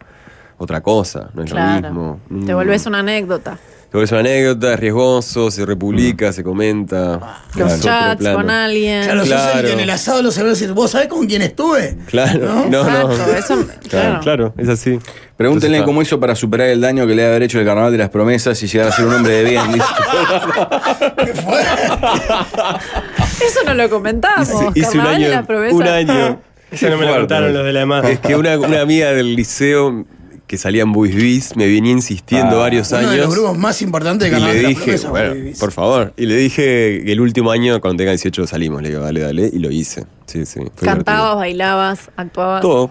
otra 0.56 0.80
cosa, 0.80 1.30
no 1.34 1.42
es 1.42 1.50
lo 1.50 1.56
Claro. 1.56 1.90
mismo. 1.90 2.20
Te 2.46 2.52
Mm. 2.54 2.56
volvés 2.56 2.86
una 2.86 3.00
anécdota. 3.00 3.58
Te 3.90 3.96
vuelves 3.96 4.10
una 4.12 4.20
anécdota, 4.20 4.74
es 4.74 4.80
riesgoso, 4.80 5.50
se 5.50 5.64
republica, 5.64 6.30
se 6.30 6.44
comenta. 6.44 7.38
Los 7.54 7.72
Es 7.72 7.78
otro 7.78 7.90
chats 7.90 8.16
plano. 8.20 8.36
con 8.36 8.50
alguien. 8.50 9.02
Claro, 9.04 9.22
Claro. 9.24 9.66
que 9.66 9.72
en 9.72 9.80
el 9.80 9.88
asado 9.88 10.20
lo 10.20 10.30
sabés 10.30 10.60
decir, 10.60 10.74
¿vos 10.74 10.90
sabés 10.90 11.08
con 11.08 11.26
quién 11.26 11.40
estuve? 11.40 11.96
Claro, 12.06 12.66
no, 12.68 12.84
no. 12.84 13.12
Exacto, 13.12 13.36
eso- 13.38 13.66
claro, 13.88 13.88
claro. 13.88 14.20
claro, 14.20 14.54
es 14.58 14.68
así. 14.68 14.98
Pregúntenle 15.38 15.78
Entonces, 15.78 15.86
cómo 15.86 16.02
hizo 16.02 16.20
para 16.20 16.34
superar 16.34 16.68
el 16.68 16.82
daño 16.82 17.06
que 17.06 17.14
le 17.14 17.22
debe 17.22 17.28
haber 17.36 17.44
hecho 17.44 17.60
el 17.60 17.64
carnaval 17.64 17.90
de 17.92 17.96
las 17.98 18.10
promesas 18.10 18.62
y 18.62 18.66
llegar 18.66 18.88
a 18.88 18.92
ser 18.92 19.06
un 19.06 19.14
hombre 19.14 19.42
de 19.42 19.50
bien. 19.50 19.72
dice. 19.72 19.86
Eso 23.46 23.60
no 23.64 23.72
lo 23.74 23.88
comentamos. 23.88 24.48
Hice 24.74 24.98
un 24.98 25.04
Carnaval 25.04 25.18
de 25.18 25.24
año. 25.26 25.34
la 25.34 25.42
promesa. 25.46 25.76
Un 25.76 25.82
año. 25.84 26.40
Eso 26.70 26.90
no 26.90 26.98
me 26.98 27.06
lo 27.06 27.14
contaron 27.16 27.54
los 27.54 27.64
de 27.64 27.72
la 27.72 27.80
EMA. 27.82 28.00
Es 28.10 28.18
que 28.20 28.36
una, 28.36 28.58
una 28.58 28.82
amiga 28.82 29.12
del 29.12 29.34
liceo 29.34 30.04
que 30.48 30.58
salía 30.58 30.82
en 30.82 30.92
Buis 30.92 31.14
Bis 31.14 31.54
me 31.56 31.66
venía 31.68 31.92
insistiendo 31.92 32.56
Ah. 32.56 32.60
varios 32.62 32.90
Uno 32.90 32.98
de 33.00 33.04
los 33.06 33.12
años. 33.26 33.34
grupos 33.34 33.56
más 33.58 33.80
importantes 33.82 34.30
de 34.30 34.36
Y 34.36 34.40
le 34.40 34.54
de 34.54 34.62
la 34.62 34.68
dije, 34.70 34.82
Promesa, 34.84 35.10
bueno, 35.10 35.34
por 35.60 35.70
favor. 35.72 36.12
Y 36.16 36.26
le 36.26 36.34
dije 36.36 37.02
que 37.04 37.12
el 37.12 37.20
último 37.20 37.50
año, 37.52 37.80
cuando 37.80 37.98
tenga 37.98 38.10
18, 38.12 38.46
salimos. 38.46 38.82
Le 38.82 38.88
digo, 38.88 39.02
dale, 39.02 39.20
dale. 39.20 39.48
Y 39.52 39.58
lo 39.60 39.70
hice. 39.70 40.06
Sí, 40.26 40.44
sí. 40.46 40.60
fue 40.74 40.88
Cantabas, 40.88 41.36
bailabas, 41.36 42.10
actuabas. 42.16 42.62
Todo. 42.62 42.90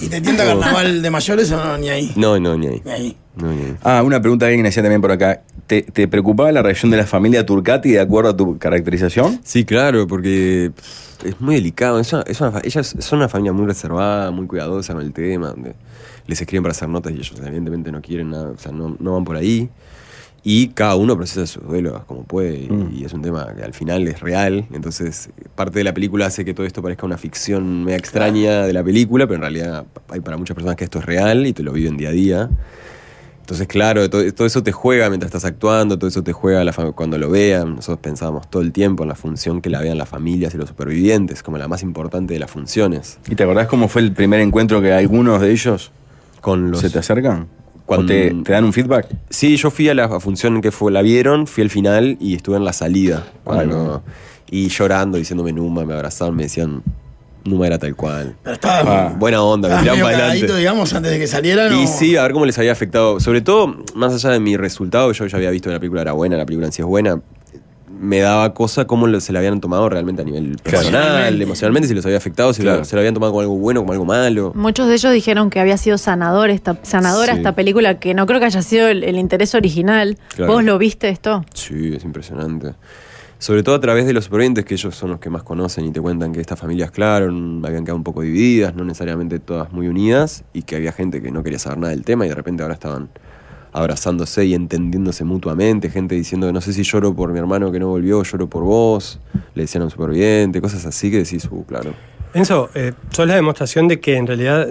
¿Y 0.00 0.06
te 0.08 0.20
tienta 0.20 0.44
Carnaval 0.44 1.02
de 1.02 1.10
mayores 1.10 1.50
o 1.52 1.56
no? 1.56 1.78
Ni 1.78 1.88
ahí. 1.88 2.12
No, 2.14 2.38
no, 2.38 2.56
ni 2.56 2.66
ahí. 2.68 2.82
Ni 2.84 2.90
ahí. 2.92 3.16
No, 3.36 3.52
ni 3.52 3.62
ahí. 3.62 3.76
Ah, 3.82 4.02
una 4.04 4.20
pregunta 4.20 4.44
que 4.46 4.50
alguien 4.50 4.66
hacía 4.66 4.82
también 4.82 5.00
por 5.00 5.10
acá. 5.12 5.42
¿Te, 5.66 5.82
te 5.82 6.08
preocupaba 6.08 6.50
la 6.52 6.62
reacción 6.62 6.90
de 6.90 6.96
la 6.96 7.06
familia 7.06 7.44
Turcati 7.46 7.90
de 7.92 8.00
acuerdo 8.00 8.30
a 8.30 8.36
tu 8.36 8.58
caracterización? 8.58 9.40
Sí, 9.44 9.64
claro, 9.64 10.06
porque 10.06 10.72
es 11.24 11.40
muy 11.40 11.56
delicado. 11.56 12.00
Es 12.00 12.12
una- 12.12 12.22
es 12.22 12.40
una 12.40 12.52
fa- 12.52 12.60
ellas 12.64 12.94
son 12.98 13.18
una 13.18 13.28
familia 13.28 13.52
muy 13.52 13.66
reservada, 13.66 14.30
muy 14.30 14.46
cuidadosa 14.46 14.94
con 14.94 15.02
el 15.02 15.12
tema. 15.12 15.48
donde 15.48 15.74
les 16.28 16.40
escriben 16.40 16.62
para 16.62 16.70
hacer 16.70 16.88
notas 16.88 17.12
y 17.12 17.16
ellos 17.16 17.32
evidentemente 17.44 17.90
no 17.90 18.00
quieren 18.00 18.30
nada, 18.30 18.50
o 18.50 18.58
sea, 18.58 18.70
no, 18.70 18.96
no 19.00 19.14
van 19.14 19.24
por 19.24 19.34
ahí. 19.36 19.68
Y 20.44 20.68
cada 20.68 20.94
uno 20.94 21.16
procesa 21.16 21.46
su 21.46 21.60
duelo 21.60 22.04
como 22.06 22.22
puede. 22.22 22.60
y- 22.60 22.68
Mm. 22.70 22.92
Y 22.96 23.04
es 23.04 23.12
un 23.12 23.22
tema 23.22 23.52
que 23.56 23.62
al 23.64 23.74
final 23.74 24.06
es 24.06 24.20
real. 24.20 24.66
Entonces, 24.72 25.30
parte 25.56 25.78
de 25.80 25.84
la 25.84 25.92
película 25.92 26.26
hace 26.26 26.44
que 26.44 26.54
todo 26.54 26.64
esto 26.64 26.80
parezca 26.80 27.04
una 27.06 27.18
ficción 27.18 27.84
media 27.84 27.98
extraña 27.98 28.62
de 28.62 28.72
la 28.72 28.84
película, 28.84 29.26
pero 29.26 29.34
en 29.34 29.40
realidad 29.40 29.84
hay 30.08 30.20
para 30.20 30.36
muchas 30.36 30.54
personas 30.54 30.76
que 30.76 30.84
esto 30.84 31.00
es 31.00 31.06
real 31.06 31.44
y 31.44 31.52
te 31.52 31.64
lo 31.64 31.72
viven 31.72 31.96
día 31.96 32.10
a 32.10 32.12
día. 32.12 32.50
Entonces, 33.40 33.66
claro, 33.66 34.08
todo, 34.10 34.30
todo 34.32 34.46
eso 34.46 34.62
te 34.62 34.72
juega 34.72 35.08
mientras 35.08 35.28
estás 35.30 35.44
actuando, 35.46 35.98
todo 35.98 36.08
eso 36.08 36.22
te 36.22 36.32
juega 36.34 36.62
la 36.64 36.72
cuando 36.94 37.16
lo 37.18 37.30
vean. 37.30 37.76
Nosotros 37.76 37.98
pensábamos 38.00 38.48
todo 38.50 38.62
el 38.62 38.72
tiempo 38.72 39.02
en 39.04 39.08
la 39.08 39.14
función 39.14 39.60
que 39.62 39.70
la 39.70 39.80
vean 39.80 39.96
las 39.98 40.08
familias 40.08 40.54
y 40.54 40.58
los 40.58 40.68
supervivientes, 40.68 41.42
como 41.42 41.56
la 41.58 41.66
más 41.66 41.82
importante 41.82 42.34
de 42.34 42.40
las 42.40 42.50
funciones. 42.50 43.18
¿Y 43.28 43.34
te 43.34 43.42
acordás 43.44 43.66
cómo 43.66 43.88
fue 43.88 44.02
el 44.02 44.12
primer 44.12 44.40
encuentro 44.40 44.82
que 44.82 44.92
algunos 44.92 45.40
de 45.40 45.50
ellos 45.50 45.92
Con 46.40 46.70
los... 46.70 46.80
se 46.80 46.90
te 46.90 46.98
acercan? 46.98 47.48
Cuando- 47.86 48.04
¿O 48.04 48.06
te, 48.06 48.30
te 48.44 48.52
dan 48.52 48.64
un 48.64 48.72
feedback? 48.72 49.06
Sí, 49.30 49.56
yo 49.56 49.70
fui 49.70 49.88
a 49.88 49.94
la 49.94 50.20
función 50.20 50.60
que 50.60 50.70
fue, 50.70 50.92
la 50.92 51.00
vieron, 51.02 51.46
fui 51.46 51.62
al 51.64 51.70
final 51.70 52.16
y 52.20 52.34
estuve 52.34 52.56
en 52.58 52.64
la 52.64 52.72
salida. 52.74 53.26
Cuando, 53.44 54.02
y 54.50 54.68
llorando, 54.68 55.16
diciéndome 55.18 55.52
Numa, 55.52 55.84
me 55.84 55.94
abrazaban, 55.94 56.36
me 56.36 56.42
decían, 56.44 56.82
Numa 57.44 57.66
era 57.66 57.78
tal 57.78 57.96
cual. 57.96 58.36
Pero 58.42 58.54
estaba 58.54 59.06
Ah. 59.06 59.14
Buena 59.18 59.42
onda, 59.42 59.68
me 59.70 59.80
tiraban 59.80 60.02
para 60.02 60.16
adelante. 60.26 60.54
digamos, 60.56 60.92
antes 60.92 61.12
de 61.12 61.18
que 61.18 61.26
salieran. 61.26 61.72
Y 61.80 61.84
o- 61.84 61.86
sí, 61.86 62.14
a 62.16 62.22
ver 62.24 62.32
cómo 62.32 62.44
les 62.44 62.58
había 62.58 62.72
afectado. 62.72 63.20
Sobre 63.20 63.40
todo, 63.40 63.74
más 63.94 64.12
allá 64.12 64.30
de 64.34 64.40
mi 64.40 64.56
resultado, 64.58 65.10
yo 65.12 65.26
ya 65.26 65.38
había 65.38 65.50
visto 65.50 65.70
que 65.70 65.74
la 65.74 65.80
película 65.80 66.02
era 66.02 66.12
buena, 66.12 66.36
la 66.36 66.44
película 66.44 66.66
en 66.66 66.72
sí 66.72 66.82
es 66.82 66.86
buena. 66.88 67.22
Me 68.00 68.20
daba 68.20 68.54
cosa 68.54 68.86
cómo 68.86 69.06
lo- 69.06 69.20
se 69.20 69.32
la 69.32 69.40
habían 69.40 69.60
tomado 69.60 69.88
realmente 69.88 70.22
a 70.22 70.24
nivel 70.24 70.56
personal, 70.62 70.94
Emocionalmente. 70.94 71.42
emocionalmente, 71.44 71.88
si 71.88 71.94
los 71.94 72.04
había 72.06 72.18
afectado, 72.18 72.52
si 72.52 72.62
Claro. 72.62 72.78
lo, 72.78 72.84
se 72.84 72.94
lo 72.94 73.00
habían 73.00 73.14
tomado 73.14 73.32
como 73.32 73.40
algo 73.40 73.56
bueno, 73.56 73.80
como 73.80 73.92
algo 73.92 74.04
malo. 74.04 74.52
Muchos 74.54 74.86
de 74.88 74.94
ellos 74.94 75.12
dijeron 75.12 75.50
que 75.50 75.58
había 75.60 75.76
sido 75.76 75.98
sanador 75.98 76.50
esta, 76.50 76.78
sanadora 76.82 77.32
Sí. 77.32 77.38
esta 77.38 77.54
película, 77.56 77.98
que 77.98 78.14
no 78.14 78.26
creo 78.26 78.38
que 78.40 78.46
haya 78.46 78.62
sido 78.62 78.88
el, 78.88 79.02
el 79.04 79.18
interés 79.18 79.54
original. 79.54 80.16
Claro. 80.36 80.52
¿Vos 80.52 80.64
lo 80.64 80.78
viste 80.78 81.08
esto? 81.08 81.44
Sí, 81.54 81.94
es 81.96 82.04
impresionante. 82.04 82.74
Sobre 83.40 83.62
todo 83.62 83.74
a 83.76 83.80
través 83.80 84.04
de 84.06 84.12
los 84.12 84.24
supervivientes, 84.24 84.64
que 84.64 84.74
ellos 84.74 84.94
son 84.96 85.10
los 85.10 85.20
que 85.20 85.30
más 85.30 85.42
conocen 85.44 85.84
y 85.84 85.92
te 85.92 86.00
cuentan 86.00 86.32
que 86.32 86.40
estas 86.40 86.58
familias, 86.58 86.90
claro, 86.90 87.26
habían 87.26 87.84
quedado 87.84 87.96
un 87.96 88.02
poco 88.04 88.22
divididas, 88.22 88.74
no 88.74 88.84
necesariamente 88.84 89.38
todas 89.38 89.72
muy 89.72 89.86
unidas, 89.86 90.42
y 90.52 90.62
que 90.62 90.74
había 90.76 90.90
gente 90.92 91.22
que 91.22 91.30
no 91.30 91.42
quería 91.44 91.58
saber 91.60 91.78
nada 91.78 91.90
del 91.90 92.04
tema 92.04 92.26
y 92.26 92.28
de 92.28 92.34
repente 92.34 92.62
ahora 92.62 92.74
estaban 92.74 93.10
abrazándose 93.78 94.44
y 94.44 94.54
entendiéndose 94.54 95.24
mutuamente, 95.24 95.88
gente 95.90 96.14
diciendo 96.14 96.46
que 96.48 96.52
no 96.52 96.60
sé 96.60 96.72
si 96.72 96.82
lloro 96.82 97.14
por 97.14 97.32
mi 97.32 97.38
hermano 97.38 97.70
que 97.70 97.78
no 97.78 97.88
volvió, 97.88 98.22
lloro 98.22 98.48
por 98.48 98.64
vos, 98.64 99.20
le 99.54 99.62
decían 99.62 99.82
a 99.82 99.84
un 99.86 99.90
superviviente, 99.90 100.60
cosas 100.60 100.84
así 100.84 101.10
que 101.10 101.18
decís, 101.18 101.46
uh, 101.50 101.64
claro. 101.64 101.92
Enzo, 102.34 102.68
eh, 102.74 102.92
sos 103.10 103.26
la 103.26 103.36
demostración 103.36 103.88
de 103.88 104.00
que 104.00 104.16
en 104.16 104.26
realidad 104.26 104.68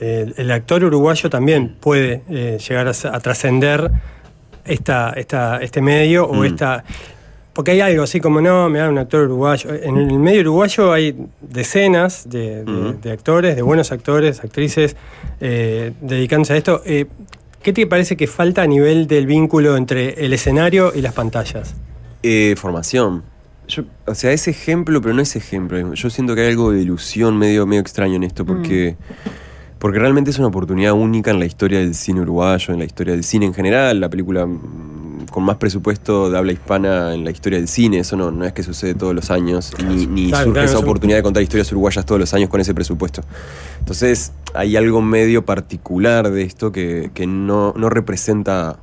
eh, 0.00 0.32
el, 0.36 0.50
actor 0.50 0.82
uruguayo 0.84 1.30
también 1.30 1.76
puede 1.80 2.22
eh, 2.28 2.58
llegar 2.66 2.88
a, 2.88 3.20
trascender 3.20 3.90
esta, 4.64 5.10
esta, 5.10 5.58
este 5.58 5.80
medio 5.80 6.26
o 6.26 6.34
Mm. 6.34 6.44
esta. 6.44 6.84
Porque 7.52 7.70
hay 7.70 7.80
algo 7.80 8.02
así 8.02 8.20
como, 8.20 8.40
no, 8.42 8.68
me 8.68 8.80
da 8.80 8.88
un 8.90 8.98
actor 8.98 9.22
uruguayo. 9.24 9.70
En 9.72 9.96
el 9.96 10.18
medio 10.18 10.40
uruguayo 10.42 10.92
hay 10.92 11.16
decenas 11.40 12.28
de, 12.28 12.64
de- 12.64 12.70
Mm. 12.70 13.00
de 13.00 13.10
actores, 13.12 13.56
de 13.56 13.62
buenos 13.62 13.92
actores, 13.92 14.40
actrices, 14.44 14.94
eh, 15.40 15.92
dedicándose 16.02 16.52
a 16.52 16.56
esto. 16.56 16.82
¿Qué 17.62 17.72
te 17.72 17.86
parece 17.86 18.16
que 18.16 18.26
falta 18.26 18.62
a 18.62 18.66
nivel 18.66 19.06
del 19.06 19.26
vínculo 19.26 19.76
entre 19.76 20.24
el 20.24 20.32
escenario 20.32 20.92
y 20.94 21.00
las 21.00 21.14
pantallas? 21.14 21.74
Eh, 22.22 22.54
formación. 22.56 23.24
Yo, 23.68 23.82
o 24.06 24.14
sea, 24.14 24.32
es 24.32 24.46
ejemplo, 24.46 25.00
pero 25.00 25.14
no 25.14 25.22
es 25.22 25.34
ejemplo. 25.34 25.94
Yo 25.94 26.10
siento 26.10 26.34
que 26.34 26.42
hay 26.42 26.50
algo 26.50 26.70
de 26.70 26.82
ilusión 26.82 27.36
medio, 27.36 27.66
medio 27.66 27.80
extraño 27.80 28.14
en 28.14 28.22
esto, 28.22 28.44
porque, 28.44 28.96
porque 29.78 29.98
realmente 29.98 30.30
es 30.30 30.38
una 30.38 30.48
oportunidad 30.48 30.92
única 30.92 31.32
en 31.32 31.40
la 31.40 31.46
historia 31.46 31.80
del 31.80 31.94
cine 31.94 32.20
uruguayo, 32.20 32.72
en 32.72 32.78
la 32.78 32.84
historia 32.84 33.14
del 33.14 33.24
cine 33.24 33.46
en 33.46 33.54
general, 33.54 34.00
la 34.00 34.08
película 34.08 34.46
mm, 34.46 34.95
con 35.36 35.44
más 35.44 35.56
presupuesto 35.56 36.30
de 36.30 36.38
habla 36.38 36.52
hispana 36.52 37.12
en 37.12 37.22
la 37.22 37.30
historia 37.30 37.58
del 37.58 37.68
cine. 37.68 37.98
Eso 37.98 38.16
no, 38.16 38.30
no 38.30 38.46
es 38.46 38.54
que 38.54 38.62
sucede 38.62 38.94
todos 38.94 39.14
los 39.14 39.30
años, 39.30 39.70
ni, 39.86 40.06
ni 40.06 40.28
Claro, 40.28 40.44
surge 40.44 40.60
claro, 40.60 40.70
esa 40.70 40.78
oportunidad 40.78 41.18
de 41.18 41.22
contar 41.22 41.42
historias 41.42 41.70
uruguayas 41.72 42.06
todos 42.06 42.18
los 42.18 42.32
años 42.32 42.48
con 42.48 42.58
ese 42.58 42.72
presupuesto. 42.72 43.20
Entonces, 43.78 44.32
hay 44.54 44.78
algo 44.78 45.02
medio 45.02 45.44
particular 45.44 46.30
de 46.30 46.40
esto 46.40 46.72
que, 46.72 47.10
que 47.12 47.26
no, 47.26 47.74
no 47.76 47.90
representa 47.90 48.78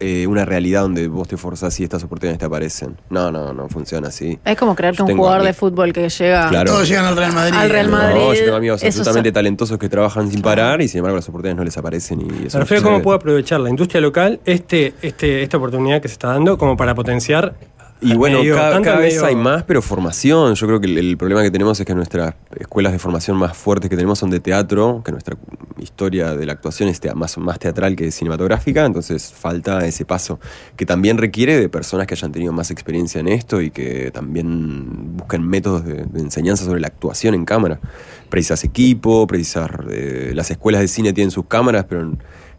eh, 0.00 0.26
una 0.26 0.44
realidad 0.44 0.82
donde 0.82 1.08
vos 1.08 1.28
te 1.28 1.36
forzás 1.36 1.78
y 1.80 1.84
estas 1.84 2.02
oportunidades 2.04 2.38
te 2.38 2.44
aparecen. 2.46 2.96
No, 3.10 3.30
no, 3.32 3.52
no 3.52 3.68
funciona 3.68 4.08
así. 4.08 4.38
Es 4.44 4.56
como 4.56 4.74
creer 4.74 4.92
que 4.94 4.98
Yo 4.98 5.04
un 5.06 5.16
jugador 5.16 5.42
de 5.42 5.52
fútbol 5.52 5.92
que 5.92 6.08
llega. 6.08 6.48
Claro. 6.48 6.72
Todos 6.72 6.88
llegan 6.88 7.04
al 7.06 7.16
Real 7.16 7.32
Madrid. 7.32 7.54
Al 7.58 7.70
Real. 7.70 7.88
Madrid. 7.88 8.20
No, 8.20 8.34
yo 8.34 8.44
tengo 8.44 8.56
amigos 8.56 8.82
eso 8.82 8.86
absolutamente 8.88 9.28
son- 9.30 9.34
talentosos 9.34 9.78
que 9.78 9.88
trabajan 9.88 10.30
sin 10.30 10.42
parar 10.42 10.80
y 10.82 10.88
sin 10.88 10.98
embargo 10.98 11.16
las 11.16 11.28
oportunidades 11.28 11.56
no 11.58 11.64
les 11.64 11.76
aparecen 11.76 12.20
y 12.20 12.46
eso 12.46 12.58
Me 12.58 12.64
no 12.76 12.82
cómo 12.82 13.02
puede 13.02 13.16
aprovechar 13.16 13.60
la 13.60 13.70
industria 13.70 14.00
local 14.00 14.40
este, 14.44 14.94
este, 15.02 15.42
esta 15.42 15.56
oportunidad 15.56 16.00
que 16.00 16.08
se 16.08 16.12
está 16.14 16.28
dando 16.28 16.58
como 16.58 16.76
para 16.76 16.94
potenciar. 16.94 17.54
Y 18.00 18.14
bueno, 18.14 18.38
medio, 18.38 18.54
cada, 18.54 18.98
vez 18.98 19.22
hay 19.22 19.34
más, 19.34 19.64
pero 19.64 19.82
formación. 19.82 20.54
Yo 20.54 20.66
creo 20.66 20.80
que 20.80 20.86
el, 20.86 20.98
el 20.98 21.16
problema 21.16 21.42
que 21.42 21.50
tenemos 21.50 21.80
es 21.80 21.86
que 21.86 21.94
nuestras 21.94 22.34
escuelas 22.58 22.92
de 22.92 22.98
formación 22.98 23.36
más 23.36 23.56
fuertes 23.56 23.90
que 23.90 23.96
tenemos 23.96 24.18
son 24.18 24.30
de 24.30 24.38
teatro, 24.40 25.02
que 25.04 25.10
nuestra 25.10 25.36
historia 25.78 26.36
de 26.36 26.46
la 26.46 26.52
actuación 26.52 26.88
es 26.88 27.00
más, 27.14 27.38
más 27.38 27.58
teatral 27.58 27.96
que 27.96 28.10
cinematográfica, 28.10 28.84
entonces 28.84 29.32
falta 29.32 29.84
ese 29.86 30.04
paso, 30.04 30.38
que 30.76 30.86
también 30.86 31.18
requiere 31.18 31.58
de 31.58 31.68
personas 31.68 32.06
que 32.06 32.14
hayan 32.14 32.32
tenido 32.32 32.52
más 32.52 32.70
experiencia 32.70 33.20
en 33.20 33.28
esto 33.28 33.60
y 33.60 33.70
que 33.70 34.10
también 34.12 35.16
busquen 35.16 35.46
métodos 35.46 35.84
de, 35.84 36.04
de 36.04 36.20
enseñanza 36.20 36.64
sobre 36.64 36.80
la 36.80 36.88
actuación 36.88 37.34
en 37.34 37.44
cámara. 37.44 37.80
Precisas 38.28 38.62
equipo, 38.64 39.26
precisas... 39.26 39.70
eh, 39.90 40.32
las 40.34 40.50
escuelas 40.50 40.80
de 40.82 40.88
cine 40.88 41.12
tienen 41.12 41.30
sus 41.30 41.46
cámaras, 41.46 41.86
pero 41.88 42.12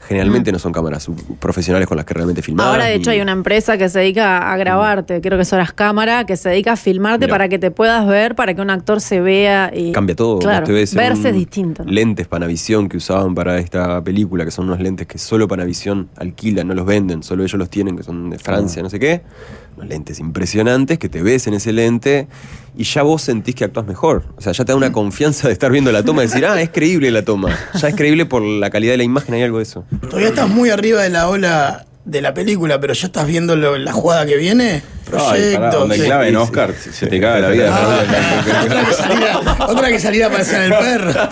generalmente 0.08 0.52
no 0.52 0.60
son 0.60 0.72
cámaras 0.72 1.08
profesionales 1.40 1.88
con 1.88 1.98
las 1.98 2.06
que 2.06 2.14
realmente 2.14 2.42
filmar. 2.42 2.68
Ahora, 2.68 2.86
de 2.86 2.96
hecho, 2.96 3.12
hay 3.12 3.22
una 3.22 3.32
empresa 3.32 3.78
que 3.78 3.90
se 3.90 4.00
dedica 4.00 4.52
a 4.52 4.58
grabarte, 4.58 5.22
creo 5.22 5.38
que 5.38 5.44
es 5.44 5.54
Horas 5.54 5.74
Cámara, 5.74 6.26
que 6.26 6.38
se 6.38 6.50
dedica 6.50 6.74
a 6.74 6.76
filmarte 6.78 7.28
para 7.28 7.50
que 7.50 7.60
te 7.60 7.70
puedas 7.72 8.08
ver, 8.08 8.36
para 8.36 8.54
que 8.54 8.62
un 8.62 8.70
actor 8.70 9.02
se 9.02 9.20
vea 9.22 9.72
y. 9.76 9.92
Cambia 9.92 10.16
todo. 10.16 10.40
Claro, 10.40 10.66
te 10.66 10.72
ves 10.72 10.94
verse 10.96 11.30
es 11.30 11.36
distinto. 11.36 11.84
¿no? 11.84 11.92
Lentes 11.92 12.28
Panavisión 12.28 12.90
que 12.90 12.98
usaban 12.98 13.36
para 13.36 13.58
esta 13.60 14.04
película, 14.04 14.46
que 14.46 14.52
son 14.52 14.66
unos 14.66 14.80
lentes 14.80 15.06
que 15.08 15.18
solo 15.18 15.48
Panavisión 15.48 16.10
alquila, 16.18 16.64
no 16.64 16.74
los 16.74 16.86
venden, 16.86 17.22
solo 17.24 17.44
ellos 17.44 17.60
los 17.60 17.70
tienen, 17.70 17.96
que 17.98 18.04
son 18.04 18.30
de 18.30 18.38
Ah. 18.38 18.40
Francia, 18.44 18.82
no 18.82 18.90
sé 18.90 19.00
qué. 19.00 19.22
Unos 19.78 19.90
lentes 19.90 20.20
impresionantes 20.20 20.98
que 21.00 21.08
te 21.10 21.22
ves 21.22 21.48
en 21.48 21.54
ese 21.54 21.72
lente 21.72 22.28
y 22.78 22.84
ya 22.84 23.02
vos 23.04 23.22
sentís 23.22 23.56
que 23.56 23.64
actúas 23.66 23.86
mejor. 23.88 24.26
O 24.38 24.42
sea, 24.42 24.52
ya 24.54 24.66
te 24.66 24.72
da 24.72 24.76
una 24.76 24.92
confianza 24.92 25.48
de 25.48 25.54
estar 25.54 25.72
viendo 25.72 25.92
la 25.92 26.04
toma 26.04 26.24
y 26.24 26.28
decir, 26.28 26.46
ah, 26.46 26.62
es 26.62 26.70
creíble 26.70 27.12
la 27.12 27.24
toma. 27.24 27.58
Ya 27.80 27.88
es 27.90 27.96
creíble 27.96 28.26
por 28.26 28.42
la 28.42 28.70
calidad 28.70 28.94
de 28.94 28.98
la 28.98 29.04
imagen, 29.04 29.36
hay 29.36 29.44
algo 29.44 29.58
de 29.58 29.64
eso. 29.64 29.86
Todavía 30.02 30.30
estás 30.30 30.50
muy 30.50 30.70
arriba 30.70 31.02
de 31.04 31.10
la 31.10 31.30
ola 31.30 31.86
de 32.06 32.22
la 32.22 32.34
película, 32.34 32.80
pero 32.80 32.94
ya 32.94 33.08
estás 33.08 33.28
viendo 33.28 33.56
lo- 33.56 33.78
la 33.78 33.92
jugada 33.92 34.26
que 34.26 34.36
viene. 34.38 34.82
Pará, 35.12 35.72
donde 35.72 35.96
Sí. 35.98 36.02
clave 36.04 36.28
en 36.28 36.34
sí. 36.36 36.42
Oscar, 36.42 36.74
se 36.74 36.92
se 36.94 37.08
te 37.08 37.20
caga 37.20 37.40
la 37.40 37.50
vida. 37.50 37.70
Ah, 37.72 38.64
otra, 38.64 38.86
que 38.86 38.94
saliera, 38.94 39.40
otra 39.68 39.88
que 39.90 40.00
saliera 40.00 40.28
a 40.28 40.30
pasear 40.32 40.62
el 40.64 40.72
perro. 40.72 41.14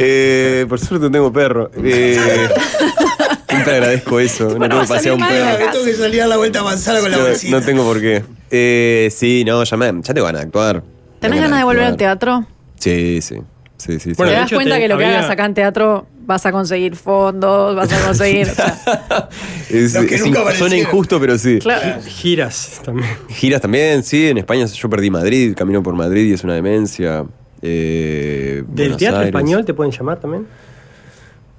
Eh, 0.00 0.64
por 0.68 0.78
suerte 0.78 1.06
no 1.06 1.10
tengo 1.10 1.32
perro. 1.32 1.72
Eh, 1.82 2.48
siempre 3.48 3.72
agradezco 3.74 4.20
eso. 4.20 4.58
No 4.58 4.68
tengo 4.68 4.82
que 4.82 4.88
pasear 4.88 5.14
un 5.14 5.20
perro. 5.26 5.70
Tengo 5.72 5.84
que 5.84 5.94
salir 5.94 6.22
a 6.22 6.26
la 6.26 6.36
vuelta 6.36 6.58
a 6.60 6.62
avanzar 6.62 7.00
con 7.00 7.10
la 7.10 7.16
No, 7.18 7.24
bolsita. 7.24 7.58
no 7.58 7.64
tengo 7.64 7.84
por 7.84 8.00
qué. 8.00 8.22
Eh, 8.50 9.08
sí, 9.14 9.44
no, 9.46 9.62
ya, 9.64 9.76
me, 9.76 9.86
ya 10.02 10.14
te 10.14 10.20
van 10.20 10.36
a 10.36 10.40
actuar. 10.40 10.82
¿Tenés 11.20 11.40
ganas 11.40 11.58
de 11.58 11.64
volver 11.64 11.84
al 11.84 11.96
teatro? 11.96 12.46
Sí, 12.78 13.20
sí. 13.22 13.36
Sí, 13.76 13.92
sí, 13.92 14.00
sí. 14.00 14.12
Bueno, 14.16 14.32
¿Te 14.32 14.38
das 14.38 14.50
cuenta 14.52 14.74
te- 14.74 14.80
que 14.80 14.88
lo 14.88 14.98
que 14.98 15.04
hagas 15.04 15.30
acá 15.30 15.44
en 15.44 15.54
teatro 15.54 16.06
vas 16.26 16.44
a 16.44 16.50
conseguir 16.52 16.96
fondos, 16.96 17.76
vas 17.76 17.92
a 17.92 18.04
conseguir. 18.06 18.48
o 18.50 18.54
sea, 18.54 19.28
Es- 19.70 19.94
in- 19.94 20.34
suena 20.56 20.76
injusto, 20.76 21.20
pero 21.20 21.38
sí. 21.38 21.58
claro. 21.60 22.00
Giras 22.04 22.80
también. 22.84 23.08
Giras 23.28 23.60
también, 23.60 24.02
sí. 24.02 24.28
En 24.28 24.38
España 24.38 24.66
yo 24.66 24.90
perdí 24.90 25.10
Madrid, 25.10 25.54
camino 25.56 25.82
por 25.82 25.94
Madrid 25.94 26.26
y 26.28 26.32
es 26.32 26.42
una 26.44 26.54
demencia. 26.54 27.24
Eh, 27.62 28.56
¿Del 28.56 28.64
Buenos 28.66 28.96
teatro 28.98 29.18
Aires. 29.20 29.28
español 29.34 29.64
te 29.64 29.74
pueden 29.74 29.92
llamar 29.92 30.18
también? 30.20 30.46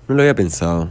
No 0.08 0.16
lo 0.16 0.22
había 0.22 0.36
pensado. 0.36 0.90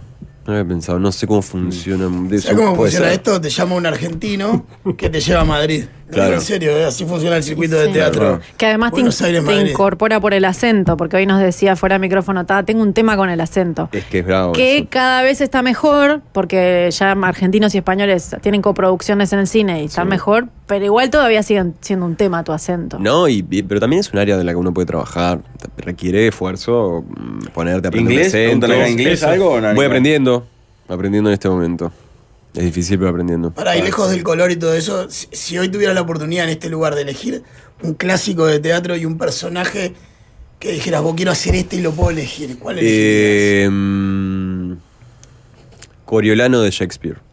No 0.48 0.54
había 0.54 0.66
pensado. 0.66 0.98
No 0.98 1.12
sé 1.12 1.26
cómo 1.26 1.42
funciona. 1.42 2.08
de 2.26 2.40
¿Sabes 2.40 2.56
cómo 2.56 2.74
puede 2.74 2.90
funciona 2.90 3.06
ser. 3.08 3.14
esto? 3.16 3.38
Te 3.38 3.50
llama 3.50 3.74
un 3.74 3.84
argentino 3.84 4.64
que 4.96 5.10
te 5.10 5.20
lleva 5.20 5.42
a 5.42 5.44
Madrid. 5.44 5.84
Digo 6.10 6.24
En 6.24 6.40
serio, 6.40 6.70
eh, 6.70 6.84
así 6.86 7.04
funciona 7.04 7.36
el 7.36 7.42
circuito 7.42 7.76
de 7.76 7.86
Sí. 7.88 7.92
teatro. 7.92 8.40
Que 8.56 8.66
además 8.66 8.90
te, 8.92 8.96
Buenos 9.00 9.20
in- 9.20 9.26
Aires, 9.26 9.44
te 9.44 9.54
Madrid. 9.54 9.70
incorpora 9.70 10.20
por 10.20 10.32
el 10.32 10.44
acento, 10.46 10.96
porque 10.96 11.16
hoy 11.18 11.26
nos 11.26 11.38
decía 11.40 11.76
fuera 11.76 11.96
de 11.96 11.98
micrófono, 12.00 12.46
"Ta, 12.46 12.62
tengo 12.62 12.82
un 12.82 12.94
tema 12.94 13.16
con 13.16 13.28
el 13.28 13.40
acento. 13.40 13.90
Es 13.92 14.04
que 14.06 14.20
es 14.20 14.26
bravo. 14.26 14.52
que 14.52 14.78
eso. 14.78 14.86
cada 14.88 15.22
vez 15.22 15.40
está 15.42 15.62
mejor, 15.62 16.22
porque 16.32 16.88
ya 16.92 17.12
argentinos 17.12 17.74
y 17.74 17.78
españoles 17.78 18.34
tienen 18.40 18.62
coproducciones 18.62 19.32
en 19.34 19.40
el 19.40 19.46
cine 19.46 19.82
y 19.82 19.86
están 19.86 20.08
mejor, 20.08 20.48
pero 20.66 20.84
igual 20.84 21.10
todavía 21.10 21.42
siguen 21.42 21.74
siendo 21.80 22.06
un 22.06 22.16
tema 22.16 22.42
tu 22.42 22.52
acento. 22.52 22.98
No, 22.98 23.28
y, 23.28 23.44
y- 23.50 23.62
pero 23.62 23.78
también 23.80 24.00
es 24.00 24.10
un 24.12 24.18
área 24.18 24.36
de 24.38 24.44
la 24.44 24.52
que 24.52 24.56
uno 24.56 24.72
puede 24.72 24.86
trabajar. 24.86 25.40
Requiere 25.76 26.28
esfuerzo 26.28 27.04
mm, 27.06 27.48
ponerte 27.52 27.86
a 27.86 27.90
aprender 27.90 28.12
¿Inglés? 28.12 28.28
acentos. 28.28 28.70
¿inglés 28.88 29.22
algo 29.24 29.50
o 29.52 29.60
no? 29.60 29.74
Voy 29.74 29.84
aprendiendo, 29.84 30.46
aprendiendo 30.88 31.28
en 31.28 31.34
este 31.34 31.48
momento. 31.50 31.92
Es 32.54 32.64
difícil, 32.64 32.98
pero 32.98 33.10
aprendiendo. 33.10 33.50
Para 33.52 33.76
y 33.76 33.82
lejos 33.82 34.10
del 34.10 34.22
color 34.22 34.50
y 34.50 34.56
todo 34.56 34.74
eso, 34.74 35.10
si, 35.10 35.28
si 35.32 35.58
hoy 35.58 35.68
tuviera 35.68 35.94
la 35.94 36.00
oportunidad 36.00 36.44
en 36.44 36.50
este 36.50 36.68
lugar 36.68 36.94
de 36.94 37.02
elegir 37.02 37.42
un 37.82 37.94
clásico 37.94 38.46
de 38.46 38.58
teatro 38.58 38.96
y 38.96 39.04
un 39.04 39.18
personaje 39.18 39.94
que 40.58 40.72
dijeras, 40.72 41.02
vos 41.02 41.14
quiero 41.14 41.30
hacer 41.30 41.54
este 41.54 41.76
y 41.76 41.80
lo 41.80 41.92
puedo 41.92 42.10
elegir, 42.10 42.58
¿cuál 42.58 42.78
elegirías? 42.78 43.66
Eh, 43.66 43.68
mm, 43.70 44.72
Coriolano 46.04 46.60
de 46.62 46.70
Shakespeare. 46.70 47.27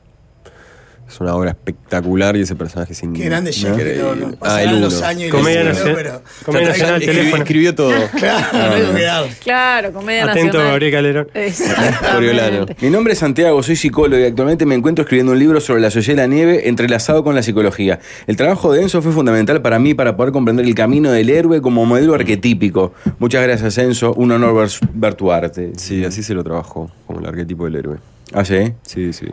Es 1.07 1.21
una 1.21 1.35
obra 1.35 1.51
espectacular 1.51 2.35
y 2.35 2.41
ese 2.41 2.55
personaje 2.55 2.93
es 2.93 2.99
Qué 2.99 3.05
increíble. 3.05 3.29
grande 3.29 3.51
Shakespeare, 3.51 3.97
no, 4.01 4.15
no, 4.15 4.31
pasarán 4.37 4.73
el 4.75 4.81
los 4.81 4.95
uno. 4.97 5.05
años 5.05 5.27
y 5.27 5.29
Comedia 5.29 5.63
le 5.63 5.69
nacional- 5.69 5.95
pero- 5.95 6.21
Comedia 6.45 6.67
nacional, 6.69 6.95
Escribió, 6.95 7.19
teléfono. 7.21 7.43
escribió 7.43 7.75
todo. 7.75 7.91
Claro, 8.19 8.87
no 8.87 8.95
que 8.95 9.01
dar. 9.03 9.25
Claro, 9.43 9.93
comedia 9.93 10.23
Atento, 10.23 10.45
nacional. 10.57 10.67
Gabriel 10.71 10.91
Calderón. 10.91 11.27
Coriolano. 12.13 12.65
Mi 12.81 12.89
nombre 12.89 13.13
es 13.13 13.19
Santiago, 13.19 13.61
soy 13.63 13.75
psicólogo 13.75 14.19
y 14.21 14.25
actualmente 14.25 14.65
me 14.65 14.75
encuentro 14.75 15.03
escribiendo 15.03 15.31
un 15.33 15.39
libro 15.39 15.59
sobre 15.61 15.79
la 15.81 15.91
sociedad 15.91 16.23
de 16.23 16.27
la 16.27 16.33
nieve 16.35 16.67
entrelazado 16.69 17.23
con 17.23 17.35
la 17.35 17.43
psicología. 17.43 17.99
El 18.27 18.35
trabajo 18.35 18.73
de 18.73 18.81
Enzo 18.81 19.01
fue 19.01 19.11
fundamental 19.11 19.61
para 19.61 19.77
mí 19.79 19.93
para 19.93 20.17
poder 20.17 20.31
comprender 20.33 20.65
el 20.65 20.75
camino 20.75 21.11
del 21.11 21.29
héroe 21.29 21.61
como 21.61 21.85
modelo 21.85 22.15
arquetípico. 22.15 22.93
Muchas 23.19 23.43
gracias 23.43 23.77
Enzo, 23.77 24.13
un 24.13 24.31
honor 24.31 24.55
ver, 24.55 24.69
ver 24.93 25.13
tu 25.13 25.31
arte. 25.31 25.73
Sí, 25.77 26.03
así 26.03 26.23
se 26.23 26.33
lo 26.33 26.43
trabajó, 26.43 26.89
como 27.05 27.19
el 27.19 27.27
arquetipo 27.27 27.65
del 27.65 27.75
héroe. 27.75 27.97
¿Ah, 28.33 28.43
sí? 28.43 28.73
Sí, 28.83 29.13
sí. 29.13 29.27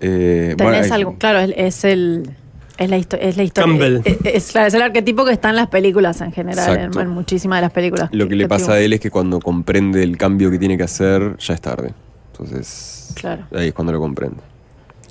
Eh, 0.00 0.54
Tenés 0.56 0.78
bueno, 0.88 0.94
algo, 0.94 1.16
claro, 1.18 1.38
es, 1.40 1.52
es 1.56 1.84
el. 1.84 2.30
Es 2.78 2.88
la, 2.90 2.96
es 2.96 3.36
la 3.36 3.42
historia. 3.42 3.72
Campbell. 3.72 4.00
Es, 4.04 4.18
es- 4.24 4.52
claro, 4.52 4.68
es 4.68 4.74
el 4.74 4.82
arquetipo 4.82 5.24
que 5.24 5.32
está 5.32 5.50
en 5.50 5.56
las 5.56 5.66
películas 5.66 6.20
en 6.20 6.30
general, 6.30 6.90
en 6.96 7.08
muchísimas 7.08 7.58
de 7.58 7.62
las 7.62 7.72
películas. 7.72 8.08
Lo 8.12 8.28
que 8.28 8.36
le 8.36 8.46
pasa 8.46 8.74
a 8.74 8.80
él 8.80 8.92
es 8.92 9.00
que 9.00 9.10
cuando 9.10 9.40
comprende 9.40 10.02
el 10.04 10.16
cambio 10.16 10.48
que 10.50 10.58
tiene 10.60 10.76
que 10.76 10.84
hacer, 10.84 11.36
ya 11.38 11.54
es 11.54 11.60
tarde. 11.60 11.92
Entonces, 12.32 13.10
Claro. 13.16 13.42
ahí 13.52 13.68
es 13.68 13.74
cuando 13.74 13.92
lo 13.92 13.98
comprende. 13.98 14.36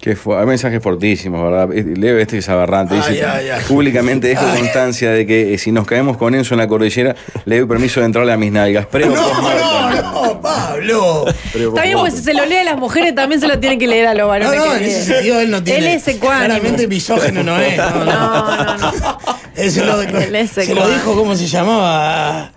Que 0.02 0.16
fue, 0.16 0.40
hay 0.40 0.46
mensajes 0.46 0.82
fortísimos, 0.82 1.44
¿verdad? 1.44 1.70
Leo 1.74 2.18
este 2.20 2.38
es 2.38 2.48
aberrante. 2.50 2.96
Ay, 2.96 3.14
Dice, 3.14 3.26
ay, 3.26 3.50
ay. 3.50 3.62
Públicamente 3.68 4.28
dejo 4.28 4.46
constancia 4.56 5.12
de 5.12 5.26
que 5.26 5.54
eh, 5.56 5.58
si 5.58 5.72
nos 5.72 5.88
caemos 5.88 6.18
con 6.18 6.36
Enzo 6.36 6.54
en 6.54 6.60
la 6.60 6.68
cordillera, 6.68 7.16
le 7.46 7.58
doy 7.60 7.68
permiso 7.68 8.00
de 8.00 8.06
entrarle 8.06 8.32
a 8.32 8.38
mis 8.38 8.52
nalgas. 8.52 8.88
No, 8.94 9.00
no, 9.10 9.92
no, 10.02 10.42
Pablo. 10.42 11.26
Está 11.28 11.82
bien, 11.84 11.98
pues 11.98 12.14
si 12.14 12.22
se 12.24 12.34
lo 12.36 12.46
lee 12.46 12.58
a 12.58 12.64
las 12.64 12.78
mujeres, 12.78 13.16
también 13.16 13.42
se 13.42 13.48
lo 13.48 13.60
tiene 13.60 13.78
que 13.80 13.88
leer 13.88 14.08
a 14.08 14.14
los 14.14 14.22
No, 14.24 14.28
varones. 14.28 14.56
no, 14.60 14.72
que 14.72 14.78
en 14.78 14.84
ese 14.84 15.04
sentido 15.04 15.40
él 15.42 15.50
no 15.52 15.64
tiene. 15.64 15.80
Él 15.80 15.88
es 15.98 16.08
ecuánime. 16.08 16.46
Claramente 16.46 16.88
misógeno 16.88 17.44
no 17.44 17.60
es. 17.60 17.78
No, 17.78 17.90
no. 17.90 18.06
No, 18.06 18.56
no, 18.56 18.78
no. 18.78 19.18
Él 19.56 19.72
se 19.72 19.84
lo, 19.84 20.00
Él 20.02 20.36
es 20.36 20.52
se 20.52 20.76
lo 20.76 20.88
dijo, 20.88 21.16
¿cómo 21.16 21.36
se 21.36 21.48
llamaba? 21.48 22.52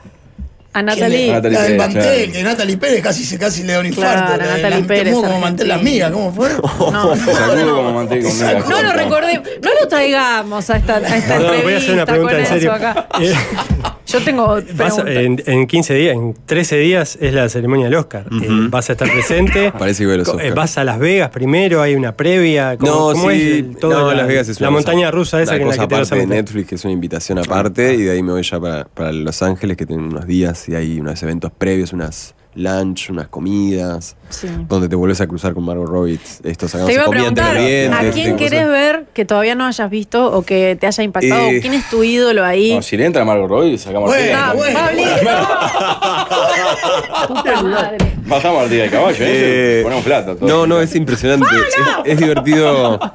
A 0.72 0.82
Natalie. 0.82 1.08
¿Quién 1.08 1.20
es? 1.22 1.32
Natalie 1.32 1.52
La 1.58 1.60
Pérez, 1.64 1.78
mantel, 1.78 2.02
claro. 2.02 2.32
que 2.32 2.42
Natalie 2.44 2.76
Pérez 2.76 3.02
casi, 3.02 3.24
se 3.24 3.38
casi 3.38 3.62
le 3.64 3.72
da 3.72 3.80
un 3.80 3.90
Claro, 3.90 4.20
infarto. 4.20 4.36
La 4.36 4.44
de 4.46 4.62
Natalie 4.62 4.80
la- 4.82 4.86
Pérez, 4.86 5.14
como 5.14 5.40
mantel 5.40 5.68
las 5.68 5.82
migas, 5.82 6.12
¿cómo 6.12 6.32
fue? 6.32 6.48
No, 6.92 7.16
Sacudo 7.26 7.76
como 7.76 7.92
manteca 7.92 8.28
con 8.28 8.36
migas. 8.38 8.68
no 8.68 8.82
lo 8.82 8.92
recordé, 8.92 9.42
no 9.62 9.70
lo 9.80 9.88
traigamos 9.88 10.70
a 10.70 10.76
esta, 10.76 10.96
a 10.98 11.16
esta 11.16 11.38
Perdón, 11.38 11.56
voy 11.64 11.74
a 11.74 11.76
hacer 11.78 11.90
una 11.92 12.02
entrevista 12.02 12.06
pregunta 12.06 12.32
con 12.34 12.40
en 12.40 12.46
serio. 12.46 12.72
acá. 12.72 13.06
Yo 14.12 14.20
tengo 14.24 14.58
vas 14.74 14.98
en, 15.06 15.42
en 15.46 15.66
15 15.66 15.94
días, 15.94 16.14
en 16.16 16.34
13 16.46 16.76
días 16.78 17.18
es 17.20 17.32
la 17.34 17.48
ceremonia 17.48 17.86
del 17.86 17.94
Oscar. 17.96 18.26
Eh, 18.42 18.46
vas 18.68 18.88
a 18.90 18.92
estar 18.92 19.10
presente. 19.10 19.72
Parece 19.78 20.04
que 20.04 20.16
los 20.16 20.28
eh, 20.28 20.30
Oscar. 20.32 20.54
Vas 20.54 20.78
a 20.78 20.84
Las 20.84 20.98
Vegas 20.98 21.30
primero, 21.30 21.82
hay 21.82 21.94
una 21.94 22.16
previa. 22.16 22.76
¿Cómo, 22.76 22.92
No, 22.92 23.12
cómo 23.12 23.30
sí, 23.30 23.36
es 23.36 23.42
el- 23.58 23.76
todo 23.76 23.92
no, 23.92 24.08
la, 24.08 24.14
Las 24.14 24.26
Vegas 24.28 24.48
es 24.48 24.60
la 24.60 24.68
una 24.68 24.76
montaña 24.78 25.06
cosa- 25.06 25.10
rusa 25.12 25.42
esa 25.42 25.52
que 25.56 25.62
en 25.62 25.68
la 25.68 25.74
cosa 25.74 25.82
que 25.82 25.88
te 25.88 25.94
vas 26.00 26.12
a 26.12 26.14
aparte 26.14 26.28
de. 26.28 26.36
Netflix, 26.36 26.68
que 26.68 26.74
es 26.74 26.84
una 26.84 26.92
invitación 26.92 27.38
aparte, 27.38 27.94
y 27.94 28.02
de 28.02 28.10
ahí 28.12 28.22
me 28.22 28.32
voy 28.32 28.42
ya 28.42 28.58
para, 28.60 28.84
para 28.86 29.12
Los 29.12 29.42
Ángeles, 29.42 29.76
que 29.76 29.86
tienen 29.86 30.06
unos 30.06 30.26
días 30.26 30.68
y 30.68 30.74
hay 30.74 31.00
unos 31.00 31.22
eventos 31.22 31.52
previos, 31.56 31.92
unas 31.92 32.34
lunch, 32.54 33.10
unas 33.10 33.28
comidas, 33.28 34.16
Sí. 34.30 34.48
donde 34.68 34.88
te 34.88 34.96
vuelves 34.96 35.20
a 35.20 35.26
cruzar 35.26 35.54
con 35.54 35.64
Margot 35.64 35.88
Robbie. 35.88 36.18
Esto 36.44 36.66
sacamos 36.68 36.88
Te 36.88 36.94
iba 36.94 37.04
a 37.04 37.10
preguntar, 37.10 37.56
¿a 37.56 38.10
quién 38.12 38.36
querés 38.36 38.66
ver 38.68 39.06
que 39.12 39.24
todavía 39.24 39.54
no 39.54 39.66
hayas 39.66 39.90
visto 39.90 40.30
o 40.32 40.42
que 40.42 40.76
te 40.80 40.86
haya 40.86 41.02
impactado? 41.04 41.48
Eh, 41.48 41.58
¿Quién 41.60 41.74
es 41.74 41.88
tu 41.90 42.02
ídolo 42.04 42.44
ahí? 42.44 42.74
No, 42.74 42.82
si 42.82 42.96
le 42.96 43.06
entra 43.06 43.24
Margot 43.24 43.48
Robbie, 43.48 43.76
sacamos 43.78 44.08
Bueno, 44.10 44.24
el 44.24 44.34
Ah, 44.34 44.52
bueno. 44.54 44.78
Pablito. 44.80 45.10
Puta 47.28 47.62
madre. 47.62 47.98
Bajamos 48.26 48.62
al 48.62 48.70
día 48.70 48.82
de 48.84 48.90
caballo, 48.90 49.16
¿eh? 49.24 49.28
Eh, 49.30 49.80
Ponemos 49.82 50.04
plata. 50.04 50.34
todo. 50.36 50.48
No, 50.48 50.66
no, 50.66 50.80
es 50.80 50.94
impresionante. 50.94 51.46
Es, 52.04 52.12
es 52.12 52.18
divertido. 52.18 52.98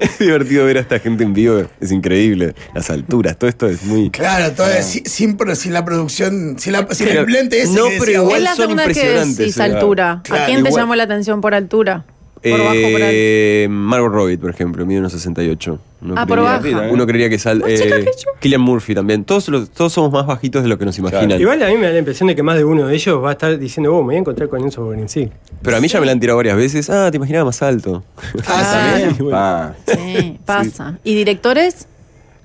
Es 0.00 0.18
divertido 0.18 0.64
ver 0.64 0.78
a 0.78 0.80
esta 0.80 0.98
gente 0.98 1.22
en 1.22 1.32
vivo. 1.34 1.62
Es 1.80 1.92
increíble. 1.92 2.54
Las 2.74 2.90
alturas, 2.90 3.36
todo 3.36 3.48
esto 3.48 3.68
es 3.68 3.84
muy. 3.84 4.10
Claro, 4.10 4.50
todo 4.52 4.66
es 4.68 4.86
sin, 4.86 5.04
sin, 5.06 5.36
pro- 5.36 5.54
sin 5.54 5.72
la 5.74 5.84
producción, 5.84 6.56
sin, 6.58 6.72
la, 6.72 6.86
sin 6.90 7.08
el 7.08 7.24
lente 7.26 7.60
ese. 7.62 7.72
No, 7.74 7.84
que 7.88 7.98
pero 8.00 8.12
igual 8.22 8.38
es 8.38 8.42
la 8.42 8.50
son 8.50 8.56
segunda 8.64 8.84
que 8.84 8.90
impresionantes, 8.90 9.36
decís 9.36 9.60
altura. 9.60 10.20
Claro, 10.24 10.42
¿A 10.42 10.46
quién 10.46 10.51
te 10.56 10.68
igual- 10.68 10.82
llamó 10.82 10.94
la 10.96 11.02
atención 11.04 11.40
por 11.40 11.54
altura? 11.54 12.04
Por 12.42 12.50
bajo, 12.58 12.72
por 12.72 13.02
alto. 13.02 13.06
Eh, 13.12 13.68
Margot 13.70 14.12
Robbie, 14.12 14.36
por 14.36 14.50
ejemplo, 14.50 14.84
mide 14.84 14.98
unos 14.98 15.12
68. 15.12 15.78
Uno 16.00 16.14
Ah, 16.16 16.26
por 16.26 16.40
baja. 16.42 16.88
Uno 16.90 17.06
creería 17.06 17.30
que 17.30 17.38
sal. 17.38 17.62
Eh. 17.64 18.04
Killian 18.40 18.60
Murphy 18.60 18.96
también. 18.96 19.22
Todos, 19.24 19.48
los- 19.48 19.70
todos 19.70 19.92
somos 19.92 20.10
más 20.10 20.26
bajitos 20.26 20.64
de 20.64 20.68
lo 20.68 20.76
que 20.76 20.84
nos 20.84 20.98
imaginan. 20.98 21.40
Igual 21.40 21.62
a 21.62 21.68
mí 21.68 21.76
me 21.76 21.86
da 21.86 21.92
la 21.92 22.00
impresión 22.00 22.26
de 22.26 22.34
que 22.34 22.42
más 22.42 22.56
de 22.56 22.64
uno 22.64 22.88
de 22.88 22.96
ellos 22.96 23.22
va 23.22 23.28
a 23.28 23.32
estar 23.34 23.56
diciendo, 23.60 23.94
oh, 23.94 24.00
me 24.00 24.06
voy 24.06 24.14
a 24.16 24.18
encontrar 24.18 24.48
con 24.48 24.60
Enzo 24.60 24.82
Borinci. 24.84 25.30
Pero 25.62 25.76
a 25.76 25.80
mí 25.80 25.86
ya 25.86 26.00
me 26.00 26.06
la 26.06 26.10
han 26.12 26.18
tirado 26.18 26.36
varias 26.36 26.56
veces. 26.56 26.90
Ah, 26.90 27.12
te 27.12 27.16
imaginaba 27.18 27.44
más 27.44 27.62
alto. 27.62 28.02
Ah. 28.48 28.98
Claro. 29.18 29.30
Ah. 29.32 29.72
Sí, 29.86 30.38
pasa. 30.44 30.98
¿Y 31.04 31.14
directores? 31.14 31.86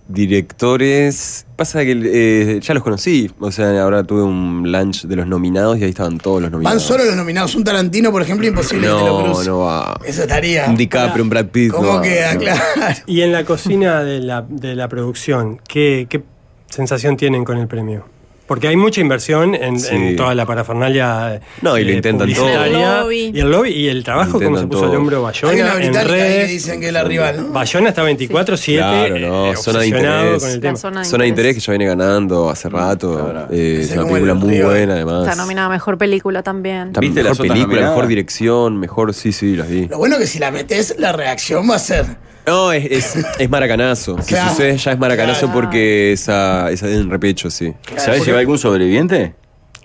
Directores. 0.09 1.45
Pasa 1.55 1.83
que 1.83 1.91
eh, 2.03 2.59
ya 2.61 2.73
los 2.73 2.83
conocí. 2.83 3.31
O 3.39 3.51
sea, 3.51 3.81
ahora 3.83 4.03
tuve 4.03 4.23
un 4.23 4.71
lunch 4.71 5.03
de 5.05 5.15
los 5.15 5.27
nominados 5.27 5.77
y 5.79 5.83
ahí 5.83 5.89
estaban 5.89 6.17
todos 6.17 6.41
los 6.41 6.51
Van 6.51 6.61
nominados. 6.61 6.83
solo 6.83 7.03
los 7.05 7.15
nominados. 7.15 7.55
Un 7.55 7.63
Tarantino, 7.63 8.11
por 8.11 8.21
ejemplo, 8.21 8.47
imposible 8.47 8.87
que 8.87 8.93
te 8.93 8.99
lo 8.99 9.19
No, 9.19 9.23
cruce. 9.33 9.49
no 9.49 9.59
va. 9.59 9.99
Eso 10.05 10.21
estaría. 10.21 10.65
Un 10.67 10.75
DiCaprio, 10.77 11.23
un 11.23 11.29
Brad 11.29 11.45
Pitt. 11.47 11.71
¿Cómo 11.71 11.93
no, 11.95 12.01
queda? 12.01 12.33
no. 12.35 12.39
Claro. 12.41 12.61
Y 13.05 13.21
en 13.21 13.31
la 13.31 13.43
cocina 13.43 14.03
de 14.03 14.19
la, 14.19 14.45
de 14.47 14.75
la 14.75 14.87
producción, 14.87 15.59
¿qué, 15.67 16.07
qué 16.09 16.23
sensación 16.69 17.17
tienen 17.17 17.43
con 17.43 17.57
el 17.57 17.67
premio? 17.67 18.05
Porque 18.47 18.67
hay 18.69 18.75
mucha 18.77 19.01
inversión 19.01 19.53
en, 19.55 19.79
Sí. 19.79 19.93
en 19.93 20.15
toda 20.15 20.33
la 20.33 20.45
parafernalia 20.45 21.35
eh, 21.35 21.39
No, 21.61 21.77
y 21.77 21.83
lo 21.83 21.91
intentan 21.91 22.33
todo. 22.33 22.63
El 22.63 22.73
lobby. 22.73 23.31
Y 23.33 23.39
el 23.39 23.51
lobby 23.51 23.69
y 23.71 23.87
el 23.89 24.03
trabajo, 24.03 24.41
como 24.41 24.57
se 24.57 24.65
puso 24.67 24.85
al 24.85 24.89
todo. 24.91 24.99
hombro 24.99 25.27
Hay 25.27 25.61
una 25.61 25.73
Bayona 25.73 25.85
en 25.85 25.95
ahí 25.97 26.03
que 26.03 26.03
redes. 26.11 26.49
dicen 26.49 26.79
que 26.79 26.87
es 26.87 26.93
la 26.93 27.03
rival, 27.03 27.47
¿no? 27.47 27.53
Bayona 27.53 27.89
está 27.89 28.03
24-7 28.03 28.77
Claro, 28.77 29.19
no, 29.19 29.51
eh, 29.51 29.55
zona 29.57 29.79
de 29.79 29.85
obsesionado 29.87 30.23
interés. 30.35 30.41
con 30.41 30.49
el 30.49 30.55
La 30.55 30.61
tema. 30.61 30.77
zona 30.77 30.99
de 31.01 31.05
Zona 31.05 31.23
de 31.23 31.27
interés 31.29 31.49
interés. 31.51 31.55
que 31.55 31.59
ya 31.61 31.71
viene 31.77 31.85
ganando 31.85 32.49
hace 32.49 32.69
rato. 32.69 33.13
Claro. 33.31 33.47
Eh, 33.51 33.79
es 33.81 33.91
una 33.91 34.05
película 34.05 34.31
el 34.31 34.37
muy 34.39 34.49
río. 34.53 34.65
buena, 34.67 34.93
además. 34.93 35.23
Está 35.27 35.35
nominada 35.35 35.67
a 35.67 35.71
mejor 35.71 35.97
película 35.97 36.41
también. 36.43 36.93
¿Viste 36.93 37.21
mejor 37.21 37.31
otras 37.33 37.37
película, 37.39 37.63
nominadas? 37.65 37.89
mejor 37.91 38.07
dirección, 38.07 38.77
mejor. 38.79 39.13
Sí, 39.13 39.31
sí, 39.33 39.55
las 39.55 39.67
vi. 39.69 39.87
Lo 39.87 39.97
bueno 39.97 40.17
que 40.17 40.25
si 40.27 40.39
la 40.39 40.51
metes, 40.51 40.95
la 40.97 41.11
reacción 41.11 41.69
va 41.69 41.75
a 41.75 41.79
ser. 41.79 42.05
No, 42.47 42.71
es, 42.71 42.85
es, 43.15 43.25
es 43.37 43.49
maracanazo. 43.49 44.17
Si 44.21 44.29
Claro. 44.33 44.49
sucede 44.51 44.77
ya 44.77 44.91
es 44.93 44.99
maracanazo 44.99 45.41
Claro. 45.47 45.53
porque 45.53 46.13
esa, 46.13 46.71
esa 46.71 46.87
en 46.89 47.09
repecho, 47.09 47.49
sí. 47.49 47.73
¿Sabés 47.97 48.23
si 48.23 48.31
va 48.31 48.39
algún 48.39 48.57
sobreviviente? 48.57 49.35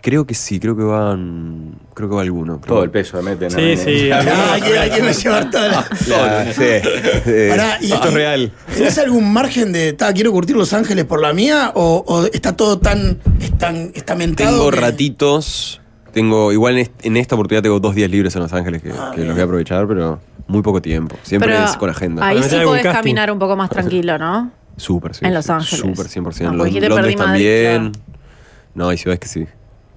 Creo 0.01 0.27
que 0.27 0.35
sí, 0.35 0.59
creo 0.59 0.77
que 0.77 0.83
van. 0.83 1.79
Creo 1.95 2.09
que 2.09 2.15
va 2.17 2.23
alguno. 2.23 2.61
creo. 2.61 2.75
Todo 2.75 2.85
el 2.85 2.91
peso 2.91 3.19
le 3.19 3.23
meten. 3.23 3.51
Sí, 3.53 3.77
sí. 3.77 4.11
Ah, 4.13 4.55
hay, 4.55 4.61
que, 4.63 4.77
hay 4.79 4.91
que 4.91 5.13
llevar 5.13 5.49
toda 5.51 5.69
la. 5.69 5.87
La- 6.09 6.53
sí, 6.53 6.61
eh, 6.65 7.47
Pará, 7.51 7.79
y- 7.81 7.93
esto 7.93 8.09
es 8.09 8.13
y- 8.13 8.17
real. 8.17 8.53
¿Tenés 8.75 8.99
algún 8.99 9.33
margen 9.33 9.71
de, 9.73 9.93
ta, 9.93 10.13
quiero 10.13 10.33
curtir 10.33 10.57
Los 10.57 10.73
Ángeles 10.73 11.05
por 11.05 11.21
la 11.21 11.33
mía? 11.33 11.71
¿O, 11.77 12.03
o 12.05 12.27
está 12.27 12.57
todo 12.57 12.79
tan, 12.81 13.21
es 13.41 13.57
tan 13.59 13.93
estamentado? 13.95 14.57
Tengo 14.59 14.71
que- 14.71 14.81
ratitos. 14.81 15.81
Tengo, 16.13 16.53
igual 16.53 16.75
en, 16.75 16.79
est- 16.81 17.07
en 17.07 17.17
esta 17.17 17.37
oportunidad 17.37 17.63
tengo 17.63 17.79
dos 17.79 17.95
días 17.95 18.11
libres 18.11 18.35
en 18.35 18.43
Los 18.43 18.53
Ángeles 18.53 18.83
que, 18.83 18.91
Ah, 18.91 19.13
que 19.15 19.23
los 19.25 19.33
voy 19.35 19.41
a 19.41 19.45
aprovechar, 19.45 19.87
pero 19.87 20.21
muy 20.53 20.63
poco 20.63 20.81
tiempo. 20.83 21.17
Siempre 21.23 21.51
Pero 21.53 21.65
es 21.65 21.77
con 21.77 21.91
agenda. 21.91 22.27
Ahí 22.27 22.43
sí 22.43 22.57
podés 22.65 22.83
casting. 22.83 22.99
caminar 23.01 23.31
un 23.33 23.39
poco 23.39 23.57
más 23.57 23.71
tranquilo, 23.71 24.19
¿no? 24.19 24.53
Súper, 24.77 25.15
sí. 25.15 25.25
En 25.25 25.35
Los 25.35 25.51
Ángeles. 25.51 25.81
Súper, 25.81 26.07
100%. 26.07 26.43
No, 26.45 26.51
Lon- 26.51 26.59
porque 26.59 26.65
dijiste 26.71 26.89
Londres 26.89 27.17
perdí 27.17 27.27
Madrid, 27.29 27.65
también. 27.73 27.93
No, 28.75 28.89
hay 28.89 28.97
ciudades 28.97 29.21
que 29.21 29.29
sí. 29.29 29.47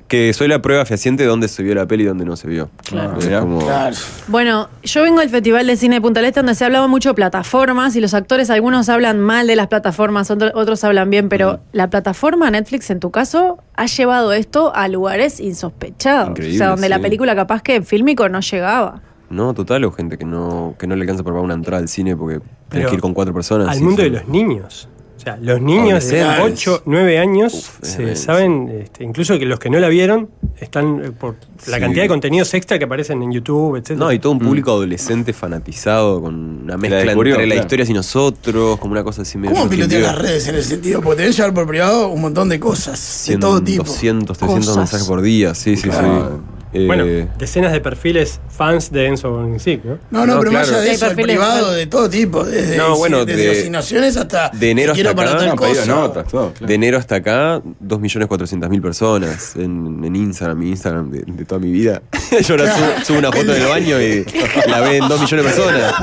Que 0.08 0.34
soy 0.34 0.48
la 0.48 0.62
prueba 0.62 0.86
fehaciente 0.86 1.24
de 1.24 1.30
dónde 1.30 1.48
se 1.48 1.64
vio 1.64 1.74
la 1.74 1.88
peli 1.88 2.04
y 2.04 2.06
dónde 2.06 2.26
no 2.26 2.36
se 2.36 2.48
vio. 2.48 2.70
Claro. 2.84 3.18
Como- 3.40 3.60
Claro. 3.66 3.96
Bueno, 4.28 4.70
yo 4.84 5.02
vengo 5.02 5.20
del 5.22 5.30
Festival 5.32 5.66
de 5.66 5.76
Cine 5.78 5.96
de 5.96 6.02
Punta 6.02 6.20
del 6.20 6.28
Este 6.28 6.42
donde 6.42 6.54
se 6.54 6.64
hablaba 6.64 6.86
mucho 6.88 7.10
de 7.10 7.16
plataformas 7.16 7.96
y 7.96 8.02
los 8.02 8.14
actores, 8.14 8.52
algunos 8.52 8.88
hablan 8.90 9.20
mal 9.20 9.48
de 9.48 9.56
las 9.56 9.66
plataformas, 9.68 10.30
otro- 10.30 10.52
otros 10.54 10.84
hablan 10.84 11.10
bien, 11.10 11.28
pero 11.28 11.60
la 11.72 11.90
plataforma 11.90 12.52
Netflix, 12.52 12.92
en 12.92 13.00
tu 13.00 13.10
caso, 13.10 13.58
ha 13.76 13.88
llevado 13.88 14.32
esto 14.34 14.72
a 14.76 14.88
lugares 14.90 15.40
insospechados. 15.40 16.30
Increíble, 16.30 16.56
o 16.56 16.60
sea, 16.60 16.68
donde 16.68 16.88
la 16.90 17.00
película 17.00 17.36
capaz 17.36 17.64
que 17.64 17.76
en 17.76 17.84
fílmico 17.86 18.30
no 18.30 18.42
llegaba. 18.42 19.02
No, 19.30 19.54
total, 19.54 19.84
o 19.86 19.92
gente 19.92 20.18
que 20.18 20.26
no, 20.26 20.76
que 20.78 20.88
no 20.88 20.96
le 20.96 21.02
alcanza 21.02 21.24
para 21.24 21.34
pagar 21.36 21.46
una 21.46 21.54
entrada 21.56 21.82
al 21.82 21.90
cine 21.90 22.16
porque 22.16 22.36
tenés 22.40 22.52
Pero 22.70 22.90
que 22.90 22.96
ir 22.96 23.02
con 23.02 23.14
cuatro 23.14 23.34
personas. 23.34 23.68
Al 23.70 23.78
sí, 23.78 23.84
mundo 23.84 24.04
sí. 24.04 24.10
de 24.10 24.18
los 24.20 24.28
niños. 24.28 24.90
O 25.18 25.20
sea, 25.26 25.38
los 25.42 25.60
niños 25.62 26.08
de 26.10 26.22
Adolescentes. 26.22 26.68
8, 26.68 26.84
9 26.86 27.18
años 27.20 27.54
Uf, 27.56 27.78
se 27.82 28.12
es 28.12 28.22
saben, 28.22 28.70
este, 28.84 29.04
incluso 29.04 29.40
que 29.40 29.46
los 29.46 29.58
que 29.60 29.72
no 29.72 29.80
la 29.80 29.88
vieron, 29.88 30.30
están 30.60 31.04
eh, 31.04 31.12
por 31.12 31.36
la 31.68 31.76
Sí. 31.78 31.82
cantidad 31.82 32.04
de 32.04 32.10
contenidos 32.10 32.54
extra 32.54 32.78
que 32.78 32.84
aparecen 32.86 33.24
en 33.24 33.32
YouTube, 33.32 33.78
etc. 33.78 33.92
No, 33.98 34.12
y 34.12 34.20
todo 34.20 34.34
un 34.34 34.40
público 34.40 34.72
adolescente 34.72 35.34
fanatizado 35.34 36.22
con 36.22 36.36
una 36.66 36.78
mezcla 36.78 37.00
descubrió, 37.00 37.36
entre 37.36 37.48
la 37.48 37.54
claro. 37.56 37.66
historia 37.66 37.86
y 37.90 37.94
nosotros, 37.94 38.78
como 38.78 38.92
una 38.92 39.04
cosa 39.04 39.24
así 39.24 39.38
medio. 39.40 39.56
¿Cómo 39.56 39.68
Bieber. 39.70 40.02
las 40.02 40.18
redes 40.20 40.48
en 40.48 40.56
ese 40.56 40.70
sentido? 40.70 41.02
Porque 41.02 41.18
tenés 41.22 41.38
llevar 41.38 41.54
por 41.56 41.66
privado 41.66 42.10
un 42.10 42.22
montón 42.22 42.50
de 42.50 42.60
cosas, 42.60 43.00
de 43.00 43.32
100, 43.34 43.40
todo 43.40 43.64
tipo. 43.64 43.84
200, 43.84 44.38
300 44.38 44.66
Cosas. 44.68 44.78
mensajes 44.78 45.08
por 45.08 45.22
día, 45.22 45.56
sí, 45.56 45.76
sí, 45.78 45.90
Claro. 45.90 46.42
sí. 46.46 46.55
Eh, 46.76 46.86
Bueno, 46.88 47.06
decenas 47.38 47.72
de 47.72 47.80
perfiles 47.82 48.40
fans 48.50 48.92
de 48.92 49.08
Enzo 49.08 49.32
Bonisic, 49.32 49.84
¿no? 49.86 49.98
No, 50.12 50.26
no, 50.26 50.34
No, 50.36 50.40
pero 50.40 50.52
más 50.52 50.68
claro. 50.68 50.82
allá 50.84 50.92
de 50.92 50.98
Sí, 50.98 51.06
eso, 51.06 51.16
privado 51.16 51.72
de 51.72 51.88
todo 51.88 52.10
tipo, 52.10 52.44
desde, 52.44 52.76
No, 52.78 52.98
bueno, 52.98 53.24
desde 53.26 53.44
de- 53.44 53.52
asignaciones 53.52 54.18
hasta 54.18 54.50
de 54.50 54.72
enero 54.72 54.94
si 54.94 55.02
hasta 55.02 55.12
acá, 55.22 55.46
No, 55.46 55.56
cosa. 55.56 55.86
notas, 55.86 56.28
todo. 56.28 56.52
claro. 56.52 56.68
De 56.68 56.74
enero 56.74 56.98
hasta 56.98 57.16
acá, 57.16 57.62
2.400.000 57.80 58.82
personas 58.82 59.56
en, 59.56 60.04
en 60.04 60.16
Instagram, 60.16 60.58
mi 60.60 60.70
Instagram 60.70 61.12
de, 61.12 61.22
de 61.26 61.46
toda 61.46 61.60
mi 61.60 61.72
vida. 61.72 62.02
Yo 62.46 62.56
ahora 62.56 62.76
subo, 62.76 63.06
subo 63.06 63.18
una 63.20 63.32
foto 63.32 63.52
del 63.52 63.68
baño 63.68 64.02
y 64.02 64.26
la 64.68 64.82
ven 64.82 65.08
2 65.08 65.22
millones 65.22 65.46
de 65.46 65.52
personas. 65.52 65.94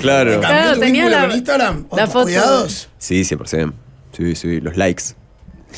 Claro. 0.00 0.30
¿Cambió 0.32 0.40
Claro, 0.40 0.78
tenía 0.80 1.08
la- 1.08 1.20
con 1.22 1.32
Instagram? 1.32 1.86
¿O 1.90 1.96
la 1.96 2.06
foto. 2.06 2.24
cuidados? 2.24 2.88
Sí, 2.98 3.22
100%. 3.24 3.72
Sí, 4.16 4.34
sí, 4.34 4.60
los 4.60 4.76
likes. 4.76 5.04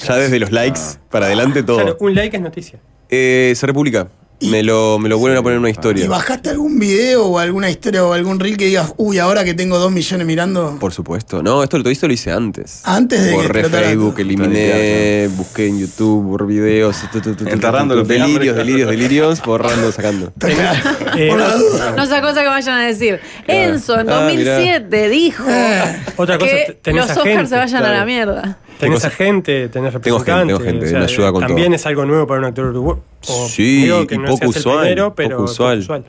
Ya 0.07 0.17
desde 0.17 0.39
los 0.39 0.53
likes 0.53 0.81
para 1.11 1.27
adelante 1.27 1.63
todo. 1.63 1.97
Un 2.01 2.15
like 2.15 2.37
es 2.37 2.43
noticia. 2.43 2.79
Eh, 3.11 3.53
se 3.57 3.67
republica. 3.67 4.09
Me 4.41 4.63
lo, 4.63 5.01
me 5.01 5.09
lo 5.09 5.19
vuelven 5.19 5.39
a 5.39 5.43
poner 5.43 5.57
en 5.57 5.61
una 5.61 5.69
¿Y 5.69 5.73
historia. 5.73 6.09
bajaste 6.09 6.51
algún 6.51 6.79
video 6.79 7.27
o 7.27 7.39
alguna 7.41 7.71
historia 7.71 8.05
o 8.05 8.13
algún 8.13 8.39
reel 8.39 8.57
que 8.57 8.67
digas, 8.67 8.93
uy, 8.97 9.19
ahora 9.19 9.43
que 9.45 9.53
tengo 9.53 9.79
dos 9.79 9.91
millones 9.91 10.27
mirando? 10.27 10.77
Por 10.79 10.93
supuesto. 10.93 11.43
No, 11.43 11.63
esto 11.65 11.79
todo 11.81 11.91
esto 11.91 12.07
lo 12.07 12.13
hice 12.13 12.31
antes. 12.31 12.83
Antes 12.85 13.21
de 13.25 13.31
que 13.31 13.35
Borré 13.37 13.61
explotara 13.61 13.87
Facebook, 13.89 14.13
todo. 14.13 14.21
eliminé, 14.23 15.29
busqué 15.37 15.67
en 15.67 15.81
YouTube, 15.81 16.23
borré 16.25 16.47
videos, 16.47 16.97
Enterrando 17.47 17.97
los 17.97 18.07
delirios, 18.07 18.57
delirios, 18.57 18.91
delirios, 18.91 19.43
borrando, 19.43 19.91
sacando. 19.93 20.33
Eh. 21.17 21.33
No 21.97 22.03
esa 22.05 22.21
cosa 22.21 22.43
que 22.43 22.49
vayan 22.49 22.79
a 22.79 22.87
decir. 22.87 23.19
Enzo 23.47 23.99
en 23.99 24.09
Ah, 24.09 24.21
2007 24.25 25.09
dijo 25.09 25.45
Eh, 25.49 25.97
Otra 26.17 26.39
cosa, 26.39 26.51
que 26.83 26.93
los 26.93 27.11
a 27.11 27.15
Oscars 27.15 27.49
se 27.49 27.57
vayan 27.57 27.85
a 27.85 27.91
la 27.93 28.05
mierda. 28.05 28.59
Tenés 28.79 29.05
a 29.05 29.11
gente, 29.11 29.69
tenés 29.69 29.93
Tengo 30.01 30.19
gente, 30.19 30.33
representantes. 30.33 30.59
tengo 30.59 30.71
gente, 30.71 30.93
me 30.99 31.05
ayuda 31.05 31.33
con 31.33 31.41
También 31.47 31.67
todo. 31.69 31.77
es 31.77 31.87
algo 31.87 32.05
nuevo 32.07 32.27
para 32.27 32.41
un 32.41 32.47
actor 32.47 32.65
uruguayo. 32.67 33.03
O 33.29 33.49
Sí, 33.49 33.83
digo 33.83 34.07
que 34.07 34.15
y 34.15 34.19
no 34.19 34.25
poco 34.27 34.39
seas 34.39 34.57
el 34.57 34.61
usual, 34.61 34.79
primero, 34.81 35.15
pero 35.15 35.37
poco 35.39 35.51
usual. 35.51 36.05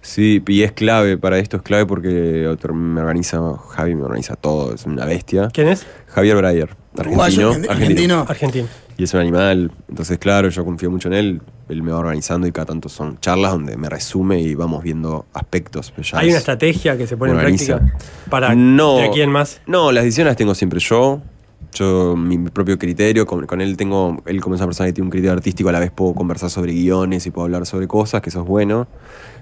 Sí, 0.00 0.42
y 0.46 0.62
es 0.62 0.72
clave, 0.72 1.18
para 1.18 1.38
esto 1.38 1.56
es 1.56 1.62
clave 1.62 1.84
porque 1.84 2.46
otro- 2.46 2.72
me 2.72 3.00
organiza, 3.00 3.40
Javi 3.70 3.94
me 3.96 4.04
organiza 4.04 4.36
todo, 4.36 4.72
es 4.74 4.86
una 4.86 5.04
bestia. 5.04 5.48
¿Quién 5.52 5.68
es? 5.68 5.86
Javier 6.06 6.36
Breyer, 6.36 6.70
argentino, 6.96 7.52
argen- 7.52 7.68
argentino. 7.68 8.26
Argentino. 8.28 8.66
Y 8.96 9.04
es 9.04 9.14
un 9.14 9.20
animal, 9.20 9.70
entonces 9.88 10.18
claro, 10.18 10.48
yo 10.48 10.64
confío 10.64 10.90
mucho 10.90 11.08
en 11.08 11.14
él, 11.14 11.40
él 11.68 11.82
me 11.82 11.92
va 11.92 11.98
organizando 11.98 12.46
y 12.46 12.52
cada 12.52 12.66
tanto 12.66 12.88
son 12.88 13.18
charlas 13.20 13.52
donde 13.52 13.76
me 13.76 13.88
resume 13.88 14.40
y 14.40 14.54
vamos 14.54 14.82
viendo 14.82 15.26
aspectos. 15.34 15.92
ya 16.00 16.18
¿Hay 16.18 16.28
es- 16.28 16.32
una 16.32 16.38
estrategia 16.38 16.96
que 16.96 17.06
se 17.06 17.16
pone 17.16 17.32
en 17.32 17.38
práctica 17.38 17.80
para 18.30 18.54
No. 18.54 18.96
de 18.96 19.04
aquí 19.04 19.20
en 19.20 19.30
más? 19.30 19.60
No, 19.66 19.92
las 19.92 20.04
decisiones 20.04 20.30
las 20.30 20.36
tengo 20.36 20.54
siempre 20.54 20.78
yo. 20.80 21.20
Yo, 21.78 22.16
mi 22.16 22.38
propio 22.38 22.78
criterio, 22.78 23.26
con, 23.26 23.46
con 23.46 23.60
él 23.60 23.76
tengo, 23.76 24.22
él 24.26 24.40
como 24.40 24.54
esa 24.56 24.64
persona 24.66 24.88
que 24.88 24.92
tiene 24.94 25.06
un 25.06 25.10
criterio 25.10 25.32
artístico, 25.32 25.68
a 25.68 25.72
la 25.72 25.80
vez 25.80 25.90
puedo 25.90 26.14
conversar 26.14 26.50
sobre 26.50 26.72
guiones 26.72 27.26
y 27.26 27.30
puedo 27.30 27.44
hablar 27.44 27.66
sobre 27.66 27.86
cosas, 27.86 28.20
que 28.20 28.30
eso 28.30 28.40
es 28.42 28.46
bueno, 28.48 28.88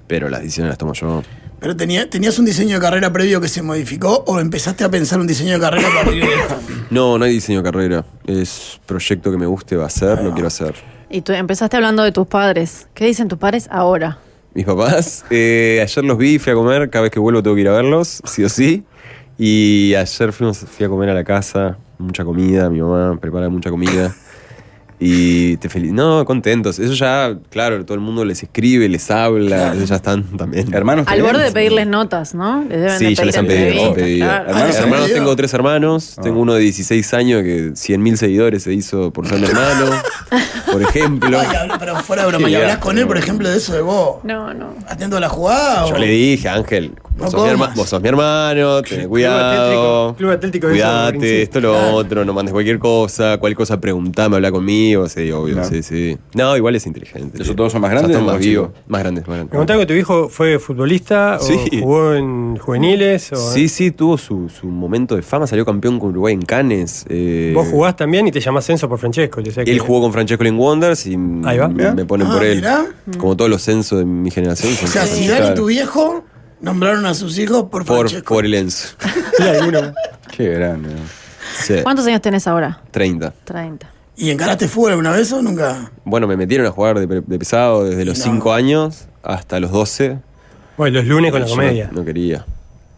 pero 0.07 0.28
las 0.28 0.41
decisiones 0.43 0.70
las 0.70 0.78
tomo 0.78 0.93
yo. 0.93 1.22
¿Pero 1.61 1.74
tenía- 1.76 2.09
tenías 2.11 2.39
un 2.39 2.45
diseño 2.45 2.74
de 2.76 2.80
carrera 2.82 3.11
previo 3.12 3.41
que 3.41 3.49
se 3.49 3.62
modificó 3.62 4.22
o 4.26 4.39
empezaste 4.41 4.84
a 4.84 4.91
pensar 4.91 5.18
un 5.18 5.26
diseño 5.26 5.55
de 5.55 5.61
carrera 5.61 5.89
a 5.89 6.05
partir 6.05 6.22
de 6.24 6.34
esto? 6.34 6.57
No, 6.91 7.18
no 7.18 7.24
hay 7.24 7.32
diseño 7.32 7.62
de 7.62 7.64
carrera, 7.72 8.05
es 8.26 8.78
proyecto 8.87 9.32
que 9.32 9.37
me 9.39 9.47
guste, 9.47 9.74
va 9.76 9.84
a 9.84 9.87
hacer, 9.87 10.22
lo 10.22 10.32
quiero 10.32 10.47
hacer. 10.49 10.74
Y 11.11 11.22
tú 11.22 11.32
empezaste 11.32 11.76
hablando 11.76 12.03
de 12.05 12.12
tus 12.12 12.26
padres. 12.28 12.87
¿Qué 12.95 13.07
dicen 13.07 13.26
tus 13.28 13.39
padres 13.39 13.66
ahora? 13.72 14.18
Mis 14.55 14.64
papás, 14.66 15.24
eh, 15.30 15.80
ayer 15.82 16.05
los 16.05 16.16
vi, 16.16 16.39
fui 16.39 16.53
a 16.53 16.55
comer, 16.55 16.89
cada 16.91 17.03
vez 17.03 17.11
que 17.11 17.18
vuelvo 17.18 17.43
tengo 17.43 17.57
que 17.57 17.62
ir 17.62 17.68
a 17.68 17.72
verlos, 17.72 18.22
sí 18.24 18.45
o 18.45 18.49
sí. 18.49 18.84
Y 19.39 19.95
ayer 19.95 20.32
fuimos, 20.32 20.59
fui 20.59 20.87
a 20.87 20.89
comer 20.89 21.11
a 21.11 21.14
la 21.14 21.24
casa, 21.24 21.76
mucha 21.99 22.24
comida, 22.24 22.68
mi 22.70 22.80
mamá 22.80 23.18
prepara 23.20 23.49
mucha 23.49 23.70
comida. 23.70 24.14
Y 24.99 25.59
te 25.59 25.68
feliz. 25.68 25.92
No, 25.92 26.24
contentos. 26.24 26.78
Eso 26.78 26.94
ya, 26.94 27.36
claro, 27.51 27.84
todo 27.84 27.97
el 27.97 28.01
mundo 28.01 28.24
les 28.24 28.42
escribe, 28.42 28.88
les 28.88 29.11
habla, 29.11 29.74
ellos 29.74 29.90
ya 29.90 29.97
están 29.97 30.22
también. 30.38 30.72
Hermanos. 30.72 31.05
Al 31.07 31.20
borde 31.20 31.44
de 31.44 31.53
pedirles 31.53 31.86
notas, 31.86 32.34
¿no? 32.34 32.62
Les 32.62 32.80
deben 32.80 32.99
Sí, 32.99 33.05
de 33.05 33.14
ya 33.14 33.24
les 33.26 33.36
han 33.36 33.47
pedido, 33.47 33.64
les 33.66 33.74
han 33.74 33.88
entrevistas, 33.88 34.03
pedido. 34.05 34.26
claro. 34.26 34.49
Hermanos, 34.49 34.74
Ah, 34.74 34.78
hermanos, 34.80 35.01
¿les 35.09 35.11
han 35.16 35.22
tengo 35.22 35.36
tres 35.36 35.53
hermanos. 35.53 36.16
Tengo 36.22 36.40
uno 36.40 36.55
de 36.55 36.61
16 36.61 37.12
años 37.12 37.42
que 37.42 37.72
100.000 37.74 38.16
seguidores 38.16 38.62
se 38.62 38.72
hizo 38.72 39.12
por 39.12 39.28
ser 39.28 39.44
hermano, 39.44 39.90
por 40.72 40.80
ejemplo. 40.80 41.40
Ay, 41.40 41.68
pero 41.78 41.97
fuera 41.97 42.22
de 42.22 42.28
broma, 42.28 42.49
¿y 42.49 42.55
hablas 42.55 42.78
con 42.78 42.97
él, 42.97 43.07
por 43.07 43.18
ejemplo, 43.18 43.51
de 43.51 43.59
eso 43.59 43.74
de 43.74 43.82
vos? 43.82 44.24
No, 44.24 44.55
no. 44.55 44.76
¿Atento 44.88 45.18
a 45.18 45.20
la 45.20 45.28
jugada? 45.28 45.86
Yo 45.90 45.94
o- 45.97 45.99
le 45.99 46.07
dije, 46.07 46.49
Ángel, 46.49 46.92
vos, 47.18 47.30
sos 47.30 47.42
mi, 47.42 47.48
herma- 47.50 47.58
comas. 47.66 47.76
vos 47.76 47.88
sos 47.88 48.02
mi 48.02 48.08
hermano, 48.08 48.82
ten 48.82 48.98
Club 49.00 49.08
cuidado. 49.08 50.08
Atlético- 50.10 50.16
Club 50.16 50.30
Atlético 50.30 50.66
de 50.68 50.72
Cuidate, 50.74 51.42
esto, 51.42 51.60
lo 51.60 51.94
otro, 51.94 52.24
no 52.24 52.32
mandes 52.34 52.52
cualquier 52.52 52.78
cosa, 52.78 53.38
cualquier 53.38 53.56
cosa 53.56 53.80
preguntame, 53.80 54.36
habla 54.36 54.50
conmigo, 54.52 55.08
sí, 55.08 55.30
obvio, 55.32 55.56
No. 55.56 55.64
sí, 55.64 55.82
sí. 55.82 56.16
No, 56.34 56.56
igual 56.56 56.74
es 56.76 56.86
inteligente. 56.86 57.36
¿Esos 57.36 57.48
sí. 57.48 57.54
todos 57.54 57.72
son 57.72 57.80
más 57.80 57.90
grandes 57.90 58.10
están 58.12 58.28
o 58.28 58.32
más 58.32 58.40
chicos? 58.42 58.70
Más 58.86 59.00
grandes, 59.02 59.26
más 59.26 59.36
grandes. 59.36 59.52
Me 59.52 59.58
contaba 59.58 59.80
que 59.80 59.86
tu 59.86 59.94
hijo 59.94 60.28
fue 60.28 60.58
futbolista 60.58 61.38
Sí. 61.40 61.54
o 61.54 61.80
jugó 61.80 62.14
en 62.14 62.56
juveniles. 62.56 63.32
O 63.32 63.36
Sí, 63.52 63.68
sí, 63.68 63.90
tuvo 63.90 64.18
su, 64.18 64.48
su 64.48 64.66
momento 64.66 65.16
de 65.16 65.22
fama, 65.22 65.46
salió 65.46 65.64
campeón 65.64 65.98
con 65.98 66.10
Uruguay 66.10 66.34
en 66.34 66.42
Cannes. 66.42 67.04
eh, 67.08 67.52
Vos 67.54 67.68
jugás 67.68 67.96
también 67.96 68.26
y 68.28 68.32
te 68.32 68.40
llamás 68.40 68.68
Enzo 68.70 68.88
por 68.88 68.98
Francesco. 68.98 69.40
o 69.40 69.50
sea 69.50 69.64
que- 69.64 69.70
Él 69.72 69.78
jugó 69.78 70.02
con 70.02 70.12
Francesco 70.12 70.44
en 70.44 70.58
Wonders 70.58 71.06
y 71.06 71.16
Ahí 71.44 71.58
va. 71.58 71.68
me, 71.68 71.92
me 71.92 72.04
ponen 72.04 72.26
Ah, 72.28 72.32
por 72.34 72.44
él. 72.44 72.56
mirá. 72.56 72.86
Como 73.18 73.36
todos 73.36 73.50
los 73.50 73.62
censos 73.62 73.98
de 74.00 74.04
mi 74.04 74.30
generación. 74.30 74.72
O 74.82 74.86
sea, 74.86 75.04
y 75.16 75.26
claro, 75.26 75.54
tu 75.54 75.66
viejo 75.66 76.24
nombraron 76.61 77.07
a 77.07 77.14
sus 77.14 77.38
hijos 77.38 77.64
por 77.64 77.84
por, 77.84 77.98
Francesco. 78.09 78.34
por 78.34 78.44
el 78.44 78.54
Enzo. 78.54 78.88
Sí, 79.36 79.42
hay 79.42 79.68
uno. 79.68 79.92
Qué 80.36 80.48
grande. 80.50 80.90
Sí, 81.62 81.74
¿Cuántos 81.82 82.07
años 82.07 82.20
tenés 82.20 82.46
ahora? 82.46 82.80
30. 82.90 83.32
30. 83.44 83.90
¿Y 84.16 84.30
encaraste 84.30 84.66
fútbol 84.68 84.92
alguna 84.92 85.11
vez 85.12 85.30
o 85.32 85.42
nunca? 85.42 85.90
Bueno, 86.04 86.26
me 86.26 86.36
metieron 86.36 86.66
a 86.66 86.70
jugar 86.70 86.98
de, 86.98 87.07
de 87.20 87.38
pesado 87.38 87.84
desde 87.84 88.04
los 88.04 88.18
No. 88.18 88.24
5 88.24 88.52
años 88.52 89.07
hasta 89.22 89.61
los 89.61 89.70
12. 89.70 90.18
Bueno, 90.76 90.98
los 90.98 91.07
lunes 91.07 91.30
con 91.32 91.40
la 91.40 91.46
Yo 91.46 91.52
comedia. 91.54 91.88
No, 91.92 92.00
no 92.00 92.04
quería. 92.04 92.44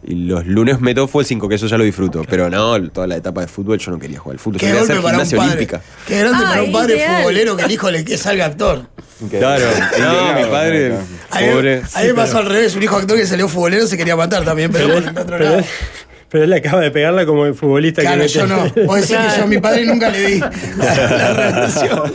Y 0.01 0.15
los 0.15 0.45
lunes 0.47 0.79
meto 0.79 1.07
fue 1.09 1.23
el 1.23 1.27
5, 1.27 1.49
que 1.49 1.55
eso 1.55 1.67
ya 1.67 1.77
lo 1.77 1.83
disfruto. 1.83 2.23
Pero 2.29 2.49
no, 2.49 2.89
toda 2.89 3.05
la 3.05 3.17
etapa 3.17 3.41
de 3.41 3.47
fútbol 3.47 3.77
yo 3.77 3.91
no 3.91 3.99
quería 3.99 4.17
jugar 4.19 4.35
al 4.35 4.39
fútbol. 4.39 4.59
Yo 4.59 4.59
Qué 4.59 4.65
quería 4.67 4.79
golpe 4.79 4.93
hacer 4.93 5.03
para 5.03 5.17
un 5.17 5.25
gimnasia 5.25 5.37
padre. 5.37 5.51
olímpica. 5.51 5.81
Qué 6.07 6.19
grande 6.19 6.43
para 6.43 6.59
Ay, 6.61 6.65
un 6.67 6.71
padre 6.71 6.95
ideal. 6.95 7.17
futbolero 7.17 7.57
que 7.57 7.63
el 7.63 7.71
hijo 7.71 7.91
le 7.91 8.05
que 8.05 8.17
salga 8.17 8.45
actor. 8.45 8.87
Claro, 9.29 9.65
no, 9.99 10.33
mi 10.39 10.45
padre, 10.49 10.93
pobre. 11.29 11.81
a 11.93 12.01
mí 12.01 12.07
me 12.07 12.13
pasó 12.13 12.37
al 12.37 12.45
revés, 12.45 12.75
un 12.75 12.83
hijo 12.83 12.95
actor 12.95 13.17
que 13.17 13.25
salió 13.27 13.49
futbolero 13.49 13.85
se 13.87 13.97
quería 13.97 14.15
matar 14.15 14.45
también, 14.45 14.71
pero 14.71 14.85
Pero, 14.87 15.01
bueno, 15.01 15.09
en 15.11 15.17
otro 15.17 15.37
pero- 15.37 15.49
lado. 15.57 15.63
pero 16.29 16.43
él 16.45 16.53
acaba 16.53 16.81
de 16.81 16.91
pegarla 16.91 17.25
como 17.25 17.45
el 17.45 17.53
futbolista 17.53 18.01
Claro, 18.01 18.21
que 18.21 18.27
yo 18.29 18.47
no. 18.47 18.57
Vos 18.85 18.95
decís 19.01 19.17
que 19.17 19.37
yo 19.37 19.43
a 19.43 19.47
mi 19.47 19.57
padre 19.59 19.85
nunca 19.85 20.09
le 20.09 20.19
di 20.27 20.39
la, 20.39 20.49
la 20.77 21.33
relación. 21.33 22.11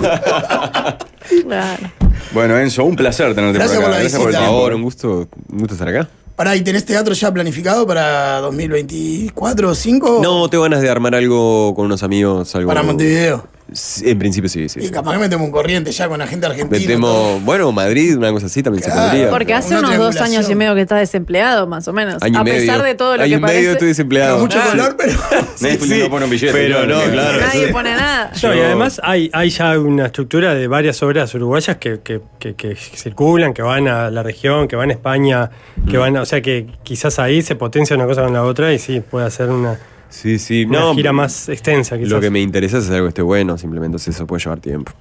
Claro. 1.42 1.90
Bueno, 2.32 2.58
Enzo, 2.58 2.84
un 2.84 2.96
placer 2.96 3.34
tenerte 3.34 3.58
Gracias 3.58 3.76
por 3.78 3.84
por 3.84 3.90
acá. 3.92 3.96
la 3.96 4.00
Gracias 4.00 4.20
Por 4.20 4.30
por 4.32 4.40
el 4.40 4.46
favor, 4.46 4.74
un 4.74 4.82
gusto, 4.82 5.28
un 5.50 5.58
gusto 5.58 5.74
estar 5.74 5.88
acá. 5.88 6.08
Pará, 6.36 6.56
¿y 6.56 6.62
tenés 6.62 6.84
teatro 6.84 7.14
ya 7.14 7.32
planificado 7.32 7.86
para 7.86 8.38
2024 8.40 9.68
o 9.68 9.74
5? 9.74 10.20
No, 10.22 10.48
tengo 10.48 10.64
ganas 10.64 10.80
de 10.82 10.90
armar 10.90 11.14
algo 11.14 11.74
con 11.76 11.86
unos 11.86 12.02
amigos. 12.02 12.52
Algo, 12.56 12.68
Para 12.68 12.82
Montevideo. 12.82 13.46
Sí, 13.72 14.10
En 14.10 14.18
principio 14.18 14.48
sí, 14.50 14.68
sí. 14.68 14.78
Y 14.80 14.82
sí. 14.86 14.90
capaz 14.90 15.12
que 15.14 15.18
metemos 15.20 15.46
un 15.46 15.50
corriente 15.50 15.90
ya 15.90 16.06
con 16.06 16.18
la 16.18 16.26
gente 16.26 16.46
argentina. 16.46 16.78
Metemos, 16.78 17.42
bueno, 17.44 17.72
Madrid, 17.72 18.16
una 18.16 18.30
cosa 18.30 18.46
así 18.46 18.62
también 18.62 18.84
Claro. 18.84 19.00
se 19.00 19.06
podría. 19.08 19.30
Porque 19.30 19.54
hace 19.54 19.74
Una 19.76 19.88
unos 19.88 19.98
dos 19.98 20.16
años 20.20 20.48
y 20.50 20.54
medio 20.54 20.74
que 20.74 20.82
estás 20.82 21.00
desempleado, 21.00 21.66
más 21.66 21.88
o 21.88 21.92
menos. 21.94 22.22
Año 22.22 22.40
a 22.40 22.44
pesar 22.44 22.76
medio. 22.78 22.82
de 22.82 22.94
todo 22.94 23.16
lo 23.16 23.22
Año 23.22 23.30
que 23.40 23.52
y 23.52 23.54
medio 23.56 23.72
estoy 23.72 23.88
desempleado. 23.88 24.34
Con 24.34 24.42
mucho 24.42 24.58
Ah, 24.62 24.68
color, 24.70 24.96
pero. 24.98 25.12
Netflix 25.62 25.88
sí, 25.94 25.98
no 25.98 26.10
pone 26.10 26.24
un 26.26 26.30
billete. 26.30 26.52
pero 26.52 26.80
no, 26.80 26.86
claro. 26.94 27.12
claro. 27.12 27.40
Nadie 27.40 27.66
sí. 27.66 27.72
pone 27.72 27.90
nada. 27.96 28.30
No, 28.42 28.54
y 28.54 28.60
además 28.60 29.00
hay, 29.02 29.30
hay 29.32 29.50
ya 29.50 29.78
una 29.78 30.06
estructura 30.06 30.54
de 30.54 30.68
varias 30.68 31.02
obras 31.02 31.34
uruguayas 31.34 31.78
que, 31.78 32.00
que- 32.00 32.20
que- 32.38 32.54
que 32.54 32.76
circulan, 32.76 33.54
que 33.54 33.62
van 33.62 33.88
a 33.88 34.10
la 34.10 34.22
región, 34.22 34.68
que 34.68 34.76
van 34.76 34.90
a 34.90 34.92
España, 34.92 35.50
Mm. 35.76 35.88
que 35.88 35.96
van 35.96 36.16
a, 36.18 36.22
o 36.22 36.26
sea 36.26 36.42
que 36.42 36.66
quizás 36.82 37.18
ahí 37.18 37.40
se 37.42 37.54
potencia 37.56 37.96
una 37.96 38.04
cosa 38.06 38.22
con 38.22 38.32
la 38.34 38.42
otra 38.44 38.72
y 38.74 38.78
sí, 38.78 39.00
puede 39.00 39.26
hacer 39.26 39.48
una, 39.48 39.78
Sí, 40.14 40.38
sí. 40.38 40.64
una 40.64 40.80
No, 40.80 40.94
gira 40.94 41.12
más 41.12 41.48
extensa 41.48 41.96
quizás. 41.96 42.10
Lo 42.10 42.20
que 42.20 42.30
me 42.30 42.40
interesa 42.40 42.78
es 42.78 42.84
hacer 42.84 42.96
algo 42.96 43.06
que 43.06 43.10
esté 43.10 43.22
bueno, 43.22 43.58
simplemente 43.58 43.96
eso 43.96 44.26
puede 44.26 44.42
llevar 44.42 44.60
tiempo. 44.60 44.92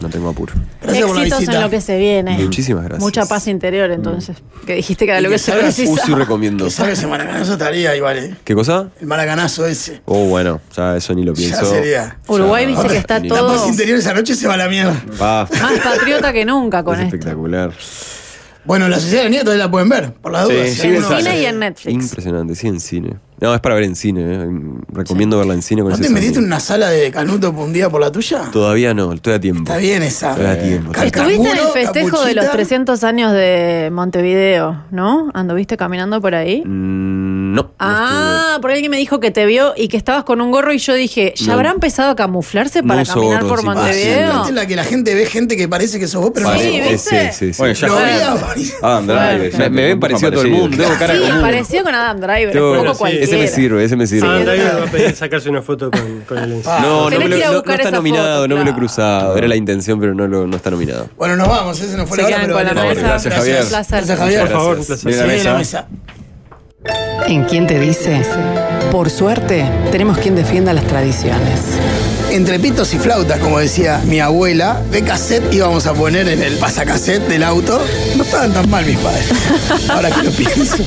No 0.00 0.08
tengo 0.08 0.30
apuro. 0.30 0.52
Gracias 0.82 1.06
por 1.06 1.14
la 1.14 1.22
Éxitos 1.22 1.38
visita. 1.40 1.56
en 1.58 1.62
lo 1.62 1.70
que 1.70 1.80
se 1.80 1.96
viene. 1.98 2.38
Muchísimas 2.38 2.82
gracias. 2.84 3.00
Mucha 3.02 3.24
paz 3.26 3.46
interior, 3.46 3.88
entonces. 3.92 4.36
Que 4.66 4.74
dijiste 4.74 5.04
que 5.04 5.12
era 5.12 5.20
Y 5.20 5.22
lo 5.22 5.28
que 5.28 5.34
que 5.34 5.38
se 5.38 5.52
salgas- 5.52 5.68
Uh, 5.78 5.82
sí 5.82 5.86
precisa. 5.94 6.16
recomiendo. 6.18 6.64
Que 6.64 6.70
salga 6.72 6.92
ese 6.94 7.06
maracanazo 7.06 7.52
estaría 7.52 7.94
igual, 7.94 8.18
¿eh? 8.18 8.34
¿Qué 8.42 8.54
cosa? 8.56 8.88
El 9.00 9.06
maracanazo 9.06 9.64
ese. 9.66 10.00
Oh, 10.06 10.26
bueno, 10.26 10.60
ya 10.76 10.96
eso 10.96 11.14
ni 11.14 11.22
lo 11.22 11.34
Ya 11.34 11.36
pienso. 11.36 11.66
sería. 11.66 12.16
Uruguay 12.26 12.64
Ya. 12.64 12.70
dice 12.70 12.88
que 12.88 12.96
está 12.96 13.20
Ni 13.20 13.28
La 13.28 13.36
todo 13.38 13.54
paz 13.54 13.68
interior 13.68 13.98
esa 13.98 14.14
noche 14.14 14.34
se 14.34 14.48
va 14.48 14.54
a 14.54 14.56
la 14.56 14.68
mierda. 14.68 15.00
Va. 15.20 15.48
más 15.60 15.78
patriota 15.78 16.32
que 16.32 16.44
nunca 16.46 16.82
con 16.82 16.94
es 16.96 17.02
esto. 17.04 17.14
espectacular. 17.16 17.72
Bueno, 18.64 18.88
la 18.88 18.98
sociedad 18.98 19.20
de 19.20 19.24
la 19.24 19.30
nieve 19.30 19.44
todavía 19.44 19.66
la 19.66 19.70
pueden 19.70 19.88
ver, 19.88 20.12
por 20.14 20.32
las 20.32 20.48
Sí, 20.48 20.54
dudas. 20.54 20.68
sí, 20.70 20.86
en 20.88 21.02
Cine 21.04 21.40
y 21.40 21.44
en 21.46 21.58
Netflix. 21.60 21.92
Impresionante, 21.94 22.54
sí, 22.56 22.66
en 22.68 22.80
cine. 22.80 23.16
No, 23.42 23.52
es 23.54 23.60
para 23.60 23.74
ver 23.74 23.84
en 23.84 23.96
cine. 23.96 24.20
eh. 24.22 24.48
Recomiendo 24.92 25.36
verla 25.36 25.54
en 25.54 25.62
cine 25.62 25.82
con 25.82 25.88
¿No 25.90 25.94
ese 25.96 26.04
te 26.04 26.10
metiste 26.10 26.28
en 26.28 26.34
sonido. 26.36 26.46
una 26.54 26.60
sala 26.60 26.90
de 26.90 27.10
Canuto 27.10 27.50
un 27.50 27.72
día 27.72 27.90
por 27.90 28.00
la 28.00 28.12
tuya? 28.12 28.42
Todavía 28.52 28.94
no, 28.94 29.12
estoy 29.12 29.32
a 29.34 29.40
tiempo. 29.40 29.62
Está 29.64 29.76
bien 29.78 30.02
esa. 30.04 30.30
Estoy 30.30 30.46
a 30.46 30.62
tiempo. 30.62 30.92
Cal- 30.92 31.06
Estuviste 31.08 31.34
en 31.34 31.46
el 31.48 31.56
Canguro, 31.56 31.72
festejo 31.72 32.24
de 32.24 32.34
los 32.34 32.44
capuchita. 32.44 32.52
300 32.52 33.04
años 33.04 33.32
de 33.32 33.90
Montevideo, 33.92 34.84
¿no? 34.92 35.30
¿Anduviste 35.34 35.76
caminando 35.76 36.20
por 36.20 36.34
ahí? 36.36 36.62
Mm, 36.64 37.11
no. 37.54 37.62
no 37.62 37.70
Ah, 37.78 38.58
por 38.60 38.70
alguien 38.70 38.90
me 38.90 38.96
dijo 38.96 39.20
que 39.20 39.30
te 39.30 39.46
vio 39.46 39.74
y 39.76 39.88
que 39.88 39.96
estabas 39.96 40.24
con 40.24 40.40
un 40.40 40.50
gorro 40.50 40.72
y 40.72 40.78
yo 40.78 40.94
dije, 40.94 41.32
¿ya 41.36 41.46
No. 41.48 41.52
habrá 41.54 41.70
empezado 41.70 42.10
a 42.10 42.16
camuflarse 42.16 42.82
No 42.82 42.88
para 42.88 43.04
caminar 43.04 43.44
gorro, 43.44 43.62
por. 43.62 43.78
Ah, 43.78 43.92
sí, 43.92 43.98
Montevideo? 44.08 44.44
es 44.46 44.50
la 44.52 44.66
que 44.66 44.76
la 44.76 44.84
gente 44.84 45.14
ve 45.14 45.26
gente 45.26 45.56
que 45.56 45.68
parece 45.68 45.98
que 45.98 46.08
sos 46.08 46.20
vos, 46.22 46.30
pero 46.34 46.48
no 46.50 46.58
Sí. 46.58 47.52
Bueno, 47.58 47.74
ya. 47.74 47.86
Adam 48.82 49.06
Driver. 49.06 49.58
Me, 49.58 49.70
me 49.70 49.82
ven 49.86 50.00
parecido 50.00 50.28
a 50.28 50.32
todo 50.32 50.42
el 50.42 50.50
mundo. 50.50 50.76
Tengo 50.76 50.98
cara 50.98 51.14
Sí, 51.14 51.20
común. 51.20 51.40
parecido 51.42 51.84
con 51.84 51.94
Adam 51.94 52.20
Driver, 52.20 52.52
Tengo- 52.52 52.74
es 52.74 52.80
poco 52.80 52.92
sí, 52.94 52.98
cualquiera. 52.98 53.24
ese 53.26 53.36
me 53.36 53.48
sirve, 53.48 53.84
ese 53.84 53.96
me 53.96 54.06
sirve. 54.06 54.28
Ah, 54.28 54.38
Sí. 54.38 54.44
David 54.46 54.62
va 54.80 54.82
a 54.84 54.90
pedir 54.90 55.16
sacarse 55.16 55.50
una 55.50 55.62
foto 55.62 55.90
con, 55.90 56.20
con 56.28 56.38
el 56.38 56.52
encima. 56.52 56.78
No, 56.80 57.10
no, 57.10 57.18
me 57.18 57.28
lo- 57.28 57.36
no- 57.36 57.62
no 57.62 57.72
está 57.74 57.90
nominado, 57.90 58.42
foto, 58.42 58.48
no 58.48 58.56
me 58.56 58.64
lo 58.64 58.70
he 58.70 58.74
cruzado. 58.74 59.36
Era 59.36 59.48
la 59.48 59.56
intención, 59.56 60.00
pero 60.00 60.14
no, 60.14 60.26
lo, 60.26 60.46
no 60.46 60.56
está 60.56 60.70
nominado. 60.70 61.08
Bueno, 61.16 61.36
nos 61.36 61.48
vamos, 61.48 61.80
ese 61.80 61.96
no 61.96 62.06
fue 62.06 62.18
la 62.18 62.26
hora, 62.26 62.38
pero. 62.42 62.54
Gracias, 62.94 63.34
Javier. 63.34 63.62
Un 63.62 63.68
placer. 63.68 63.96
Gracias, 63.98 64.18
Javier. 64.18 64.40
Por 64.42 64.50
favor, 64.50 64.78
un 64.78 64.86
Gracias. 64.86 65.00
placer. 65.02 65.44
La 65.44 65.54
mesa. 65.54 65.86
¿En 67.26 67.44
quién 67.44 67.66
te 67.66 67.78
dice? 67.78 68.22
Por 68.90 69.10
suerte, 69.10 69.64
tenemos 69.90 70.18
quien 70.18 70.34
defienda 70.34 70.72
las 70.72 70.86
tradiciones. 70.86 71.60
Entre 72.30 72.58
pitos 72.58 72.92
y 72.94 72.98
flautas, 72.98 73.38
como 73.38 73.58
decía 73.58 74.00
mi 74.06 74.20
abuela, 74.20 74.80
de 74.90 75.02
cassette 75.02 75.52
íbamos 75.52 75.86
a 75.86 75.94
poner 75.94 76.28
en 76.28 76.42
el 76.42 76.56
pasacassette 76.56 77.28
del 77.28 77.42
auto. 77.42 77.80
No 78.16 78.24
estaban 78.24 78.52
tan 78.52 78.68
mal 78.70 78.84
mis 78.86 78.98
padres. 78.98 79.26
Ahora 79.88 80.10
que 80.10 80.22
lo 80.22 80.30
pienso. 80.30 80.84